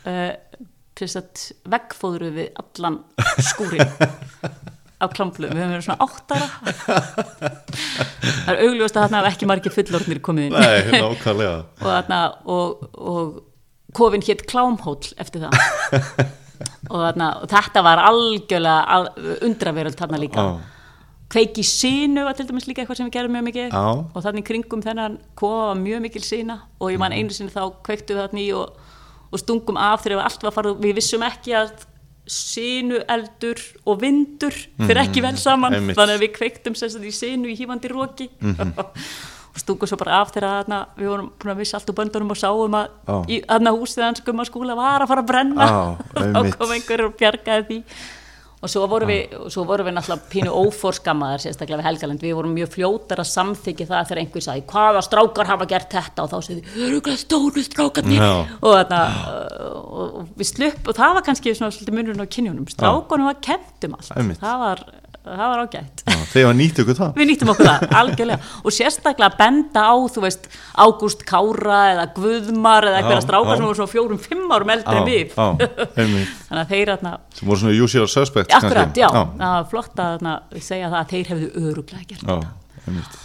uh, 0.07 0.33
veggfóðru 1.01 2.31
við 2.37 2.51
allan 2.61 3.03
skúrin 3.51 3.88
á 5.00 5.06
klámbluðum, 5.08 5.56
við 5.56 5.62
höfum 5.64 5.74
verið 5.74 5.86
svona 5.86 6.04
áttara. 6.06 6.46
Það 8.40 8.50
er 8.54 8.60
augljóst 8.66 8.96
að 8.96 9.04
þarna 9.06 9.20
hafa 9.20 9.30
ekki 9.34 9.48
margir 9.50 9.74
fullorðnir 9.74 10.20
komið 10.24 10.48
inn. 10.50 10.58
Nei, 10.58 11.00
nákvæmlega. 11.00 11.54
Og, 11.80 11.86
þarna, 11.86 12.18
og, 12.44 12.84
og 13.00 13.38
kofin 13.96 14.24
hétt 14.26 14.44
Klámhóll 14.50 15.14
eftir 15.20 15.46
það. 15.46 15.56
Og, 16.90 16.98
þarna, 17.00 17.26
og 17.40 17.48
þetta 17.48 17.80
var 17.86 18.00
algjörlega 18.04 18.80
al, 18.92 19.06
undraveröld 19.46 19.96
þarna 19.96 20.18
líka. 20.20 20.42
Já. 20.44 20.76
kveiki 21.30 21.62
sínu 21.64 22.24
var 22.26 22.34
til 22.34 22.44
dæmis 22.48 22.66
líka 22.66 22.82
eitthvað 22.82 22.98
sem 22.98 23.06
við 23.06 23.14
gerum 23.14 23.32
mjög 23.36 23.44
mikið. 23.46 23.66
Já. 23.70 23.84
og 24.02 24.24
þannig 24.24 24.44
kringum 24.48 24.80
þennan 24.82 25.14
kofa 25.38 25.76
mjög 25.78 26.00
mikil 26.04 26.22
sína 26.26 26.56
og 26.80 26.90
ég 26.90 26.98
man 26.98 27.12
Mhm. 27.14 27.20
einu 27.22 27.36
sinni 27.36 27.52
þá 27.54 27.62
kveiktu 27.86 28.16
við 28.16 28.22
þarna 28.24 28.42
í 28.42 28.48
og, 28.58 28.74
og 29.30 29.38
stungum 29.38 29.78
af 29.78 30.02
þegar 30.02 30.24
allt 30.26 30.42
var 30.42 30.56
farið 30.56 30.80
við 30.82 30.96
vissum 30.98 31.22
ekki 31.22 31.54
að 31.54 31.70
sínu 32.26 33.00
eldur 33.09 33.59
og 33.87 34.00
vindur 34.02 34.52
fyrir 34.78 35.00
ekki 35.04 35.22
vel 35.24 35.37
saman 35.37 35.72
Mhm. 35.72 35.80
Einmitt. 35.80 35.96
þannig 35.96 36.16
að 36.18 36.24
við 36.26 36.33
kveiktum 36.37 36.76
sagt 36.76 37.02
í 37.02 37.11
sínu 37.14 37.48
í 37.50 37.56
hífandi 37.59 37.88
róki 37.90 38.28
Mhm. 38.40 38.72
og 39.50 39.59
stungum 39.59 39.88
svo 39.88 39.96
bara 39.98 40.20
af 40.20 40.30
þegar 40.33 40.62
þarna, 40.64 40.87
við 40.96 41.09
vorum 41.11 41.30
búin 41.38 41.52
að 41.52 41.56
missa 41.59 41.76
allt 41.76 41.88
úr 41.90 41.94
böndunum 41.98 42.30
og 42.30 42.37
sáum 42.38 42.70
að 42.70 42.88
Já. 43.09 43.24
í 43.28 43.40
þarna 43.46 43.70
húsið 43.74 44.02
hans 44.04 44.20
gumma 44.20 44.44
skúla 44.44 44.76
var 44.76 45.00
að 45.02 45.09
fara 45.09 45.22
að 45.22 45.26
brenna 45.26 45.66
Já, 45.66 46.37
og 46.38 46.50
kom 46.59 46.70
einhver 46.70 47.04
og 47.06 47.16
bjargaði 47.18 47.66
því 47.66 47.83
og 48.61 48.68
svo 48.68 48.85
vorum 48.90 49.09
við, 49.09 49.37
svo 49.53 49.64
vorum 49.68 49.88
við 49.88 49.94
náttúrulega 49.96 50.31
pínu 50.33 50.53
óforskammaðar 50.53 51.40
sérstaklega 51.40 51.81
við 51.81 51.87
Helgaland. 51.88 52.25
Við 52.25 52.35
vorum 52.37 52.53
mjög 52.53 52.75
fljótar 52.75 53.23
að 53.23 53.31
samþykja 53.31 53.87
það 53.88 54.11
þegar 54.11 54.20
einhver 54.20 54.44
sagði 54.44 54.64
hvaða 54.73 55.03
strákar 55.07 55.49
hafa 55.49 55.68
gert 55.70 55.96
þetta? 55.96 56.27
Og 56.27 56.33
þá 56.35 56.49
segði 56.49 56.85
öruglega 56.85 57.23
stóru 57.23 57.64
strákarnir. 57.64 58.20
Já. 58.20 58.35
og, 58.61 58.75
þarna, 58.75 59.01
og, 59.70 60.18
og 60.20 60.35
við 60.37 60.51
slupp 60.53 60.90
og 60.92 60.99
það 61.01 61.16
var 61.16 61.27
kannski 61.31 61.55
svona 61.57 61.73
svolítið 61.77 61.96
munurinn 61.96 62.25
á 62.25 62.33
kynjunum. 62.37 62.68
Strákunum 62.75 63.31
var 63.31 63.40
kent 63.49 63.88
um 63.88 63.96
allt. 63.96 64.12
Einmitt. 64.20 64.42
það 64.44 64.64
var, 64.66 64.85
það 65.24 65.50
var 65.52 65.62
ágætt. 65.64 66.02
Þegar 66.30 66.54
nýttu 66.56 66.85
ykkur 66.85 66.96
það. 66.96 67.11
Við 67.18 67.28
nýttum 67.30 67.50
okkur 67.52 67.68
það, 67.68 67.87
algjörlega. 68.00 68.50
Og 68.64 68.74
sérstaklega 68.74 69.28
að 69.28 69.38
benda 69.40 69.83
á, 69.85 69.94
þú 70.14 70.22
veist 70.24 70.46
Ágúst 70.80 71.24
Kára 71.28 71.80
eða 71.94 72.06
Guðmar 72.16 72.87
eða 72.88 73.00
eitthvað 73.00 73.24
strákar 73.26 73.59
sem 73.61 73.66
voru 73.68 73.78
svona 73.80 73.92
fjórum, 73.94 74.20
fimm 74.24 74.54
árum 74.54 74.72
eldri 74.76 75.00
við. 75.09 75.35
þannig 75.96 76.62
að 76.62 76.70
þeir 76.72 76.92
þarna 76.94 77.12
sem 77.37 77.50
voru 77.50 77.62
svona 77.64 77.87
usual 77.87 78.09
suspects 78.11 78.56
Akkurat, 78.61 78.94
já, 78.96 79.09
það 79.11 79.42
var 79.44 79.66
flott 79.72 79.92
að 79.98 80.14
þarna, 80.14 80.37
segja 80.59 80.92
það 80.92 81.00
að 81.02 81.11
þeir 81.14 81.33
hefðu 81.35 81.50
öruglega 81.70 82.04
gert. 82.14 82.24
einmitt. 82.87 83.18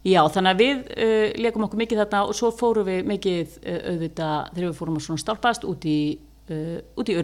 Já, 0.00 0.20
þannig 0.32 0.54
að 0.54 0.60
við 0.62 0.78
uh, 0.94 1.26
leikum 1.44 1.66
okkur 1.66 1.80
mikið 1.82 1.98
þarna 2.04 2.20
og 2.24 2.36
svo 2.38 2.48
fórum 2.56 2.86
við 2.88 3.02
mikið 3.10 3.58
uh, 3.60 3.80
auðvitað 3.90 4.36
þegar 4.54 4.68
við 4.70 4.78
fórum 4.78 4.96
að 4.96 5.04
svona 5.04 5.20
stálpast 5.24 5.66
út 5.68 5.84
í, 5.84 5.98
uh, 6.48 6.78
út 6.96 7.10
í 7.12 7.18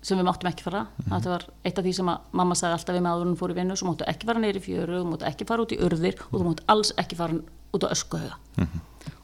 sem 0.00 0.16
við 0.16 0.26
máttum 0.26 0.48
ekki 0.50 0.64
fara. 0.64 0.84
Þetta 1.06 1.32
var 1.32 1.46
eitt 1.66 1.80
af 1.80 1.84
því 1.84 1.92
sem 1.98 2.08
mamma 2.08 2.56
sagði 2.56 2.76
alltaf 2.78 2.96
við 2.96 3.02
með 3.04 3.16
áður 3.16 3.24
en 3.26 3.32
hún 3.32 3.40
fór 3.40 3.52
í 3.52 3.56
vinnu, 3.58 3.76
svo 3.76 3.90
máttu 3.90 4.06
ekki 4.08 4.28
fara 4.30 4.42
neyri 4.42 4.62
fjöru, 4.64 5.02
þú 5.02 5.10
máttu 5.10 5.28
ekki 5.28 5.48
fara 5.48 5.66
út 5.66 5.74
í 5.74 5.80
urðir 5.84 6.22
og 6.30 6.38
þú 6.38 6.44
máttu 6.46 6.66
alls 6.72 6.94
ekki 7.00 7.18
fara 7.18 7.36
út 7.76 7.84
á 7.84 7.88
öskuhauga. 7.92 8.38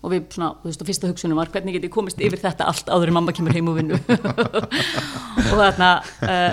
Og 0.05 0.13
við 0.13 0.29
svona, 0.37 0.53
þú 0.61 0.69
veist, 0.69 0.83
og 0.85 0.91
fyrsta 0.91 1.11
hugsunum 1.11 1.41
var 1.41 1.51
hvernig 1.55 1.77
get 1.77 1.89
ég 1.89 1.95
komist 1.95 2.21
yfir 2.23 2.43
þetta 2.43 2.69
allt 2.69 2.93
áður 2.93 3.11
en 3.11 3.17
mamma 3.17 3.35
kemur 3.37 3.57
heim 3.57 3.73
úr 3.73 3.81
vinnu. 3.81 3.99
og 5.51 5.57
þarna, 5.57 5.89
uh, 6.29 6.53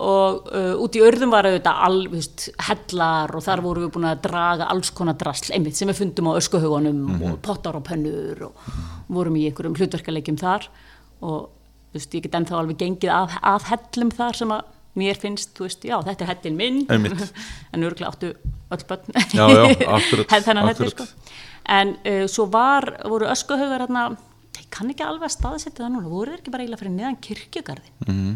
og 0.00 0.50
uh, 0.50 0.74
út 0.82 0.98
í 0.98 1.04
örðum 1.06 1.32
var 1.32 1.46
auðvitað 1.48 1.86
all, 1.86 2.02
þú 2.08 2.18
veist, 2.18 2.48
hellar 2.66 3.34
og 3.36 3.46
þar 3.46 3.64
vorum 3.64 3.86
við 3.86 3.94
búin 3.94 4.10
að 4.10 4.22
draga 4.26 4.68
alls 4.74 4.90
konar 4.96 5.18
drasl 5.20 5.54
einmitt 5.54 5.78
sem 5.78 5.90
við 5.90 6.02
fundum 6.02 6.32
á 6.34 6.38
öskuhugunum 6.40 7.24
og 7.30 7.40
pottar 7.46 7.78
og 7.78 7.86
pönnur 7.86 8.46
og 8.50 8.68
vorum 9.12 9.38
í 9.38 9.46
einhverjum 9.48 9.78
hlutverkalegjum 9.78 10.40
þar 10.40 10.68
og 11.20 11.48
þú 11.90 11.98
veist, 11.98 12.14
ég 12.14 12.22
get 12.26 12.34
ennþá 12.38 12.58
alveg 12.60 12.78
gengið 12.80 13.10
að, 13.14 13.36
að 13.52 13.66
hellum 13.72 14.10
þar 14.14 14.38
sem 14.40 14.54
að 14.54 14.68
mér 15.00 15.18
finnst, 15.22 15.52
þú 15.56 15.66
veist, 15.68 15.84
já, 15.86 15.96
þetta 16.06 16.24
er 16.26 16.30
hellin 16.34 16.56
minn. 16.58 16.80
En 17.74 17.84
örgulega 17.86 18.10
áttu 18.10 18.32
öll 18.70 18.84
börn. 18.88 19.14
Já, 19.34 19.44
já, 19.50 19.64
akkurat, 19.86 20.34
þennan 20.46 20.66
helli, 20.70 20.88
akkurat. 20.90 20.94
sko. 20.94 21.36
En 21.70 21.92
uh, 22.06 22.24
svo 22.30 22.46
var, 22.50 22.88
voru 23.06 23.28
öskuhugar 23.30 23.84
hérna, 23.84 24.04
ég 24.58 24.66
kann 24.74 24.90
ekki 24.90 25.04
alveg 25.06 25.28
að 25.28 25.34
staðsetja 25.36 25.84
það 25.84 25.92
núna, 25.96 26.10
voru 26.10 26.32
þeir 26.34 26.40
ekki 26.42 26.54
bara 26.54 26.64
eiginlega 26.64 26.82
fyrir 26.82 26.96
neðan 26.96 27.20
kirkjugarðin 27.26 28.08
Mhm. 28.10 28.32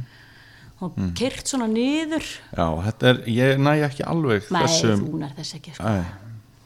og 0.84 0.96
kyrt 1.18 1.46
svona 1.48 1.66
niður? 1.70 2.26
Já, 2.54 2.66
þetta 2.88 3.08
er, 3.12 3.20
ég 3.30 3.58
næ 3.62 3.72
ekki 3.88 4.04
alveg 4.10 4.48
Nei, 4.52 4.60
þessum 4.66 5.04
þú 5.06 5.20
nær 5.22 5.34
þess 5.38 5.54
ekki 5.58 5.74
sko. 5.76 5.92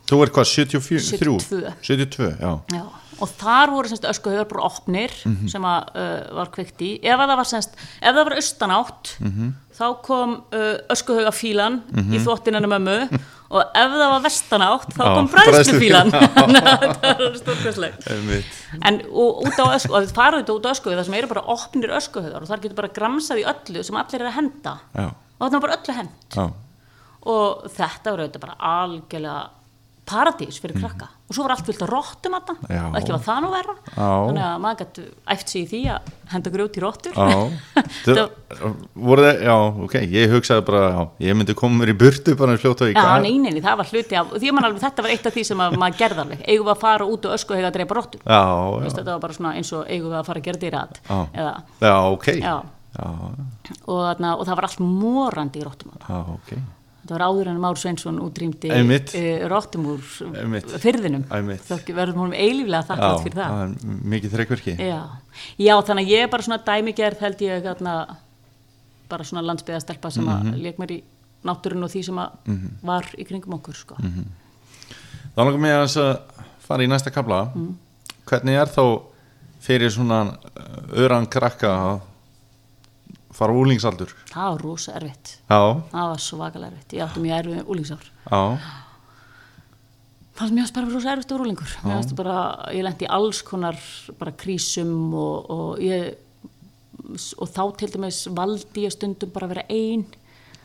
Þú 0.08 0.18
er 0.24 0.30
hvað, 0.32 0.46
74? 0.48 1.02
72. 1.04 1.72
72, 1.84 2.30
já. 2.40 2.52
Já, 2.72 2.84
og 3.20 3.28
þar 3.40 3.70
voru 3.74 3.88
semst 3.90 4.04
öskuhaugar 4.06 4.48
bara 4.48 4.66
opnir 4.68 5.10
Mhm. 5.24 5.48
sem 5.48 5.62
að 5.62 5.88
uh, 5.96 6.34
var 6.36 6.50
kveikt 6.54 6.80
í. 6.86 6.90
Ef 7.02 7.18
að 7.18 7.28
það 7.32 7.36
var 7.42 7.48
semst, 7.54 7.72
ef 8.02 8.14
það 8.14 8.24
var 8.24 8.36
austanátt 8.38 9.16
Mhm. 9.20 9.48
þá 9.78 9.86
kom 10.02 10.30
uh, 10.52 10.76
öskuhaugafílan 10.94 11.82
í 12.14 12.18
þvottinanu 12.22 12.66
mömmu. 12.70 13.18
Og 13.48 13.62
ef 13.74 13.92
það 13.96 14.10
var 14.12 14.20
vestanátt 14.26 14.90
þá 14.92 15.04
kom 15.14 15.28
bræðslufílan 15.32 16.10
það 16.12 17.20
var 17.22 17.36
stórkvæslegt 17.40 18.08
Einmitt. 18.12 18.44
en 18.84 18.98
og 19.08 19.40
út 19.46 19.56
á 19.56 19.64
ösku, 19.72 19.94
og 19.96 20.02
þið 20.04 20.12
farið 20.18 20.42
þetta 20.42 20.56
út 20.58 20.66
á 20.68 20.72
öskuhauga 20.74 20.98
það 21.00 21.06
sem 21.08 21.14
eru 21.16 21.30
bara 21.30 21.44
opnir 21.54 21.94
öskuhaugar 21.96 22.42
og 22.44 22.48
þar 22.50 22.60
getur 22.66 22.76
bara 22.82 22.92
gramsað 22.98 23.40
í 23.40 23.46
öllu 23.48 23.84
sem 23.88 23.96
allir 23.96 24.20
er 24.20 24.28
að 24.28 24.36
henda. 24.36 24.74
Já, 24.94 25.06
og 25.08 25.40
þarna 25.46 25.56
var 25.60 25.64
bara 25.64 25.78
öllu 25.78 25.94
hend 25.96 26.10
já, 26.36 26.44
og 27.32 27.64
þetta 27.72 28.12
var 28.12 28.20
auðvitað 28.26 28.44
bara 28.44 28.58
algjörlega 28.60 29.48
paradís 30.08 30.56
fyrir 30.62 30.78
krakka. 30.80 31.06
Og 31.28 31.36
svo 31.36 31.44
var 31.44 31.52
allt 31.56 31.66
vilt 31.68 31.82
að 31.84 31.90
róttum 31.92 32.34
Mhm. 32.38 32.72
Já. 32.72 32.82
og 32.88 32.96
ekki 32.96 33.12
var 33.12 33.22
það 33.28 33.42
nú 33.44 33.50
verra. 33.52 33.74
Já. 33.92 34.08
þannig 34.28 34.44
að 34.48 34.60
maður 34.64 34.78
gæti 34.82 35.02
æft 35.34 35.48
sig 35.52 35.62
í 35.62 35.68
því 35.72 35.80
að 35.92 36.00
henda 36.32 36.50
grjót 36.50 36.76
í 36.76 36.80
róttur 36.80 37.12
já. 37.12 37.50
Já, 39.48 39.54
ok, 39.84 39.94
ég 40.08 40.30
hugsaði 40.32 40.64
bara, 40.66 40.80
já, 40.92 41.02
ég 41.28 41.36
myndi 41.36 41.54
koma 41.56 41.78
mér 41.82 41.92
í 41.92 41.96
burtu 41.98 42.34
bara 42.38 42.56
fljótt 42.60 42.80
og 42.84 42.88
ég 42.90 42.96
Já, 42.96 43.02
gat. 43.04 43.22
nei, 43.22 43.36
nei, 43.38 43.52
nei, 43.52 43.60
það 43.64 43.76
var 43.80 43.88
hluti 43.92 44.16
af, 44.18 44.32
að 44.32 44.46
alveg, 44.64 44.80
þetta 44.82 45.04
var 45.04 45.10
eitt 45.14 45.26
af 45.28 45.34
því 45.36 45.44
sem 45.48 45.62
að 45.64 45.76
maður 45.80 45.98
gerði 46.00 46.22
alveg, 46.24 46.42
eigum 46.48 46.66
við 46.68 46.72
að 46.74 46.80
fara 46.82 47.04
út 47.08 47.28
og 47.28 47.36
ösku 47.36 47.52
og 47.54 47.60
hega 47.60 47.68
að 47.70 47.76
dreipa 47.78 47.94
róttur, 47.98 48.20
Já, 48.24 48.40
já, 48.84 48.88
þetta 48.96 49.12
var 49.14 49.20
bara 49.26 49.32
svona 49.38 49.54
eins 49.58 49.72
og 49.76 49.84
eigum 49.88 50.10
við 50.12 50.18
að 50.20 50.26
fara 50.30 50.40
að 50.40 50.48
gera 50.48 50.62
dýrat, 50.64 51.00
Já. 51.08 51.18
já, 51.80 51.94
ok. 52.12 52.26
Já, 52.38 52.56
já, 52.98 53.08
og, 53.86 54.00
þarna, 54.08 54.34
og 54.38 54.46
það 54.48 54.56
var 54.60 54.68
allt 54.68 54.80
morandi 54.80 55.60
í 55.60 55.64
róttum, 55.68 55.92
já, 56.00 56.18
ok 56.34 56.50
þetta 57.02 57.14
var 57.14 57.24
áður 57.28 57.48
en 57.52 57.60
Már 57.62 57.76
Sveinsson 57.78 58.18
útrýmdi 58.20 58.68
róttum 59.48 59.86
úr 59.94 60.00
fyrðinum, 60.82 61.24
þá 61.28 61.74
verðum 61.96 62.22
hún 62.26 62.34
eilíflega 62.36 62.82
Já, 62.82 62.88
þakklátt 62.90 63.22
fyrir 63.26 63.38
það. 63.38 63.52
það 63.52 63.62
er 63.62 64.00
mikið 64.14 64.34
þreikverki 64.36 64.74
Já. 64.78 65.00
Já, 65.58 65.74
þannig 65.88 66.04
að 66.04 66.12
ég 66.12 66.22
er 66.26 66.32
bara 66.32 66.42
svona 66.48 66.60
dæmigerð 66.66 67.18
held 67.20 67.38
ég 67.46 67.62
þarna 67.68 67.94
bara 69.08 69.24
svona 69.24 69.42
landsbyðastelpa 69.48 70.10
sem 70.12 70.26
að 70.28 70.42
Mhm. 70.42 70.58
lék 70.62 70.76
mér 70.78 70.90
í 70.90 71.02
náttúrun 71.44 71.84
og 71.84 71.90
því 71.90 72.04
sem 72.04 72.16
að 72.16 72.30
var 72.82 73.04
í 73.16 73.24
kringum 73.24 73.54
okkur 73.58 73.74
sko. 73.74 73.94
Mhm. 73.98 74.24
Þá 75.36 75.38
langar 75.44 75.58
mig 75.60 75.70
að 75.70 75.86
að 76.02 76.20
fara 76.60 76.82
í 76.82 76.88
næsta 76.88 77.10
kabla 77.14 77.52
Mm. 77.54 77.74
Hvernig 78.28 78.60
er 78.60 78.66
þá 78.66 79.02
fyrir 79.62 79.88
svona 79.90 80.36
öran 80.92 81.26
krakka 81.30 81.68
að 81.68 82.00
fara 83.38 83.56
úlingsaldur? 83.56 84.12
Það 84.32 84.52
var 84.52 84.66
rosa 84.66 84.94
erfitt. 84.98 85.32
Já, 85.48 85.60
Það 85.94 86.12
var 86.12 86.22
svakalega 86.26 86.72
erfitt. 86.72 86.94
Ég 86.98 87.06
átti 87.06 87.24
mjög 87.24 87.40
erfið 87.40 87.72
úlingsár. 87.74 88.12
var 90.38 90.54
mjög 90.54 90.72
bara 90.76 90.92
rosa 90.94 91.12
erfitt 91.14 91.34
úr 91.34 91.44
úlingur. 91.46 91.74
Fannst 91.82 92.16
bara, 92.18 92.38
ég 92.74 92.86
lendi 92.86 93.10
alls 93.10 93.42
konar 93.46 93.78
bara 94.18 94.34
krísum 94.38 95.14
og, 95.14 95.50
og 95.50 95.82
ég 95.82 96.16
og 97.38 97.48
þá 97.48 97.62
til 97.78 97.92
dæmis 97.94 98.24
valdi 98.34 98.84
ég 98.86 98.92
stundum 98.94 99.30
bara 99.32 99.48
að 99.48 99.54
vera 99.54 99.66
ein 99.72 100.04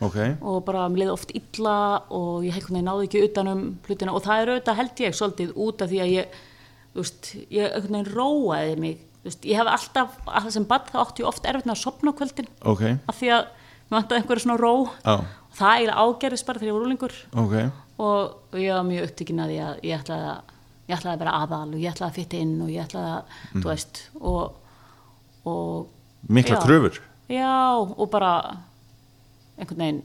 ok 0.04 0.18
og 0.42 0.58
bara 0.66 0.88
mér 0.90 1.04
leiði 1.04 1.14
oft 1.14 1.32
illa 1.38 1.76
og 2.12 2.44
ég 2.46 2.58
náði 2.74 3.06
ekki 3.08 3.22
utanum 3.28 3.62
hlutina 3.86 4.14
og 4.16 4.24
það 4.24 4.42
er 4.42 4.52
auðvitað 4.52 4.80
held 4.80 5.02
ég 5.04 5.18
svolítið 5.18 5.54
út 5.64 5.84
af 5.84 5.92
því 5.92 6.00
að 6.04 6.14
ég 6.14 6.38
veist, 6.94 7.30
ég 7.54 8.08
róaði 8.10 8.76
mig 8.82 9.04
veist, 9.24 9.44
ég 9.48 9.60
hef 9.60 9.70
alltaf, 9.72 10.16
að 10.26 10.46
það 10.46 10.56
sem 10.56 10.66
bad 10.70 10.90
þá 10.90 10.98
átti 11.04 11.24
ég 11.24 11.30
oft 11.30 11.48
erfitt 11.48 11.68
með 11.68 11.76
að 11.76 11.82
sopna 11.82 12.12
á 12.14 12.18
kvöldin. 12.18 12.50
Ok, 12.72 12.82
af 13.08 13.20
því 13.20 13.30
að 13.36 13.46
mér 13.84 13.96
vantaði 13.98 14.20
einhverju 14.20 14.44
svona 14.44 14.58
ró. 14.60 14.72
Já, 15.04 15.14
og 15.14 15.58
það 15.58 15.76
eiginlega 15.78 16.04
ágerðist 16.04 16.48
bara 16.48 16.62
þegar 16.62 16.70
ég 16.70 16.76
var 16.78 16.86
úlingur 16.88 17.16
ok. 17.44 17.56
Og, 17.94 18.34
og 18.50 18.58
ég 18.58 18.74
var 18.74 18.86
mjög 18.88 19.08
upptekinn 19.08 19.42
að 19.44 19.56
að 19.62 19.82
ég 19.86 20.00
ætlaði 20.02 20.30
að 20.32 20.52
ég 20.84 20.96
ætlaði 20.98 21.14
að 21.14 21.22
vera 21.22 21.34
aðal 21.40 21.66
og 21.68 21.80
ég 21.80 21.92
ætlaði 21.92 22.10
að 22.10 22.18
fitta 22.18 22.40
inn 22.44 22.54
og 22.64 22.72
ég 22.72 22.84
ætlaði 22.84 23.12
að, 23.14 23.36
þú 23.54 23.68
veist 23.70 24.00
og, 24.20 24.56
og 25.48 26.32
Mikla 26.34 26.56
Já. 26.58 26.64
kröfur. 26.64 26.98
Já, 27.28 27.54
og 27.80 28.10
bara 28.12 28.32
einhvern 29.58 29.80
veginn 29.84 30.02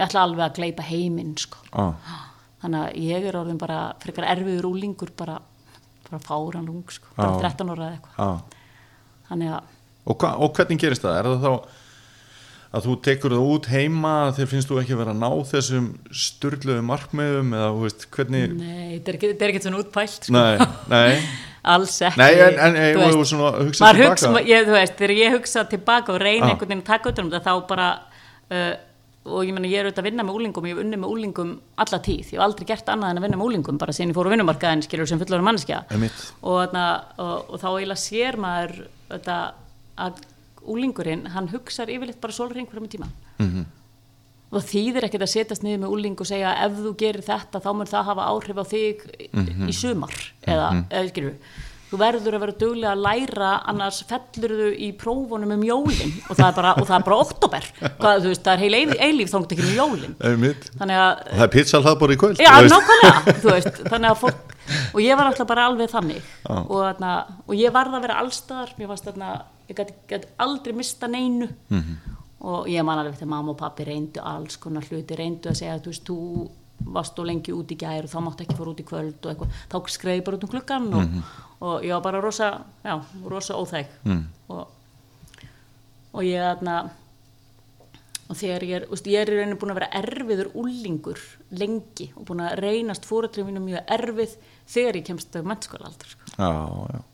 ég 0.00 0.04
ætla 0.06 0.24
alveg 0.26 0.44
að 0.46 0.58
gleypa 0.58 0.86
heiminn 0.88 1.36
sko. 1.40 1.60
ah. 1.72 2.26
þannig 2.62 2.80
að 2.80 2.98
ég 3.06 3.28
er 3.28 3.38
orðin 3.40 3.60
bara 3.60 3.80
frekar 4.02 4.28
erfiður 4.32 4.70
úlingur 4.72 5.12
bara 5.16 5.38
bara 6.10 6.24
fáran 6.26 6.66
lung 6.68 6.86
sko, 6.92 7.12
bara 7.16 7.36
Já. 7.36 7.52
13 7.54 7.74
ára 7.74 7.90
eða 7.90 7.92
eitthvað 7.98 8.58
þannig 9.30 9.54
að 9.58 9.76
Og, 10.08 10.16
hva, 10.16 10.32
og 10.40 10.56
hvernig 10.56 10.80
gerist 10.80 11.04
það? 11.04 11.18
Er 11.20 11.28
það 11.28 11.42
þá 11.44 11.78
að 12.70 12.84
þú 12.86 12.92
tekur 13.02 13.34
það 13.34 13.48
út 13.50 13.68
heima 13.72 14.10
þegar 14.36 14.50
finnst 14.52 14.70
þú 14.70 14.76
ekki 14.78 14.98
vera 14.98 15.12
að 15.14 15.22
ná 15.24 15.30
þessum 15.50 15.86
styrluðu 16.14 16.82
markmiðum 16.86 17.54
eða 17.58 17.70
veist, 17.80 18.04
hvernig 18.14 18.52
nei, 18.54 19.00
þetta 19.00 19.14
er 19.16 19.24
er 19.32 19.52
ekki 19.52 19.62
svona 19.64 19.80
útpælt 19.82 20.28
sko. 20.28 20.34
Nei, 20.36 20.68
nei, 20.92 21.24
alls 21.74 21.96
ekki 22.06 22.22
nei 22.22 22.44
en, 22.44 22.60
en, 22.68 22.78
þú 22.94 23.08
veist, 23.08 23.32
svona 23.32 23.50
hugsa 23.58 23.90
hugsa, 23.98 24.30
ég, 24.46 24.68
þú 24.68 24.76
veist, 24.76 24.94
þegar 25.02 25.14
ég 25.18 25.34
hugsa 25.34 25.66
tilbaka 25.72 26.14
og 26.14 26.22
reyna 26.22 26.44
Já. 26.44 26.52
einhvern 26.52 26.70
veginn 26.70 26.84
að 26.84 26.92
taka 26.92 27.10
utan 27.10 27.26
um 27.26 27.32
þetta 27.34 27.50
þá 27.50 27.66
bara 27.72 27.88
uh, 27.98 28.72
og 29.26 29.44
ég 29.44 29.52
meina 29.52 29.68
ég 29.68 29.78
er 29.82 29.84
auðvitað 29.90 30.00
að 30.00 30.08
vinna 30.08 30.24
með 30.24 30.36
úlingum 30.38 30.66
ég 30.66 30.74
hef 30.76 30.82
unnið 30.84 31.00
með 31.02 31.10
úlingum 31.14 31.50
alla 31.84 31.98
tíð. 32.00 32.22
Ég 32.32 32.38
hef 32.38 32.44
aldrei 32.46 32.66
gert 32.70 32.86
annað 32.88 33.10
en 33.10 33.18
að 33.20 33.24
vinna 33.26 33.36
með 33.40 33.48
úlingum 33.50 33.78
bara 33.78 33.92
síðan 33.92 34.12
ég 34.12 34.16
fór 34.16 34.30
á 34.30 34.32
vinnumarkaðin 34.32 34.82
skilur 34.86 35.06
sem 35.10 35.20
fullur 35.20 35.42
manneskja. 35.44 35.82
Og, 36.42 36.76
og, 37.20 37.50
og 37.52 37.60
þá 37.60 37.68
eiginlega 37.74 38.00
sér 38.00 38.38
maður 38.40 38.78
þetta, 39.10 39.36
að 40.00 40.22
úlingurinn 40.70 41.26
hann 41.34 41.48
hugsar 41.52 41.88
yfirleitt 41.92 42.20
bara 42.20 42.32
sólring 42.36 42.66
hverjum 42.68 42.88
tíma 42.92 43.08
Mhm. 43.40 43.64
og 44.52 44.58
það 44.62 44.68
þýðir 44.72 45.04
ekkert 45.06 45.22
að 45.22 45.30
setjast 45.34 45.62
niður 45.62 45.78
með 45.84 45.92
úling 45.94 46.16
og 46.20 46.26
segja 46.26 46.50
ef 46.64 46.72
þú 46.80 46.90
gerir 46.98 47.22
þetta 47.22 47.60
þá 47.62 47.68
mun 47.76 47.86
það 47.86 48.04
hafa 48.10 48.26
áhrif 48.32 48.56
á 48.60 48.64
þig 48.66 49.04
Mhm. 49.32 49.68
í 49.68 49.72
sumar 49.72 50.16
eða, 50.46 50.84
eða 50.90 51.08
skilur 51.12 51.34
þú 51.90 51.98
verður 51.98 52.36
að 52.36 52.42
vera 52.44 52.52
duglega 52.60 52.90
að 52.94 53.00
læra 53.06 53.50
annars 53.72 53.96
fellur 54.06 54.52
þú 54.60 54.68
í 54.86 54.88
prófunum 55.00 55.54
um 55.56 55.62
jólin 55.66 56.12
og 56.30 56.36
það 56.38 56.46
er 56.48 56.54
bara, 56.60 56.74
og 56.78 56.86
það 56.86 56.96
er 57.00 57.06
bara 57.08 57.18
oktober 57.24 57.66
Hvað, 57.80 58.26
veist, 58.28 58.44
það 58.46 58.52
er 58.54 58.62
heil 58.64 58.76
eilíf, 58.78 59.00
eilíf 59.08 59.32
þóngt 59.32 59.54
ekki 59.56 59.66
um 59.66 59.74
jólin 59.80 60.14
Einmitt. 60.30 60.68
þannig 60.78 61.00
að 61.02 61.10
Og 61.24 61.34
það 61.40 61.46
er 61.46 61.52
pizza 61.56 61.80
hlaðbor 61.82 62.14
í 62.14 62.18
kvöld 62.22 62.42
Já, 62.44 62.52
veist. 63.50 63.80
þannig 63.90 64.10
að 64.12 64.20
fólk, 64.22 64.54
og 64.94 65.00
ég 65.02 65.18
var 65.18 65.30
alltaf 65.32 65.48
bara 65.50 65.66
alveg 65.70 65.90
þannig 65.90 66.20
Já. 66.22 66.54
og, 66.60 66.78
þarna, 66.78 67.10
og 67.46 67.54
ég 67.58 67.74
varð 67.74 67.98
að 67.98 68.06
vera 68.06 68.20
fannst 68.92 69.10
þarna, 69.10 69.32
ég 69.70 69.82
gæti, 70.10 70.30
aldrei 70.46 70.74
mista 70.78 71.08
neinu 71.10 71.50
Mhm. 71.70 71.98
og 72.40 72.70
ég 72.72 72.84
man 72.86 72.98
alveg 73.02 73.18
þegar 73.18 73.28
mamma 73.34 73.50
og 73.52 73.58
pappi 73.60 73.84
reyndu 73.84 74.22
alls 74.24 74.56
konar 74.56 74.82
hluti, 74.86 75.16
reyndu 75.18 75.50
að 75.50 75.58
segja, 75.58 75.76
þú 75.82 75.90
veist, 75.92 76.06
þú 76.08 76.16
varst 76.94 77.12
þú 77.18 77.26
lengi 77.28 77.52
út 77.52 77.68
í 77.74 77.76
gær 77.76 78.06
og 78.06 78.10
þá 78.14 78.20
máttu 78.24 78.46
ekki 78.46 78.56
fór 78.56 78.70
út 78.72 78.80
í 78.80 78.86
kvöld 78.88 79.18
og 79.26 79.34
eitthvað, 79.34 79.58
þá 79.68 79.76
skreiði 79.92 80.24
bara 80.24 80.36
út 80.38 80.44
um 80.46 80.52
klukkan 80.54 80.86
og, 80.94 81.02
Mhm. 81.04 81.22
Og 81.60 81.84
ég 81.84 81.92
var 81.92 82.04
bara 82.04 82.22
rosa, 82.24 82.52
já, 82.84 82.94
rosa 83.28 83.58
óþæg. 83.60 83.92
Mm. 84.04 84.24
og, 84.48 84.68
og 86.12 86.24
ég 86.24 86.40
þarna, 86.40 86.78
og 88.30 88.38
þegar 88.38 88.66
ég 88.66 88.78
er, 88.78 88.88
veist, 88.90 89.10
ég 89.10 89.20
er 89.20 89.32
í 89.32 89.36
rauninu 89.38 89.58
búin 89.60 89.74
að 89.74 89.80
vera 89.80 90.00
erfiður 90.00 90.50
úlingur 90.60 91.20
lengi 91.50 92.10
og 92.14 92.26
búin 92.30 92.42
að 92.46 92.56
reynast 92.62 93.06
fóreldrið 93.08 93.50
mínu 93.50 93.62
mjög 93.66 93.94
erfið 93.98 94.34
þegar 94.70 95.00
ég 95.00 95.06
kemst 95.10 95.36
að 95.36 95.48
mennskóla 95.50 95.90
aldrei 95.90 96.14
sko. 96.14 96.32
Já, 96.38 96.50
já. 96.96 97.06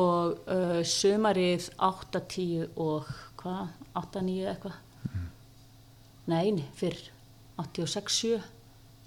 Og 0.00 0.36
uh, 0.46 0.80
sumarið 0.86 1.66
8, 1.82 2.20
10 2.30 2.68
og 2.78 3.08
hvað, 3.40 3.72
8, 3.98 4.22
9 4.22 4.52
eitthvað? 4.52 4.78
Nei, 6.30 6.52
nei, 6.54 6.66
fyrr. 6.78 7.00
86, 7.58 8.20
7 8.20 8.36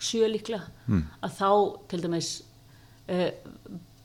7 0.03 0.27
líklega. 0.31 0.67
Að 1.23 1.37
þá 1.37 1.49
til 1.91 2.01
dæmis 2.03 2.29
uh, 3.07 3.31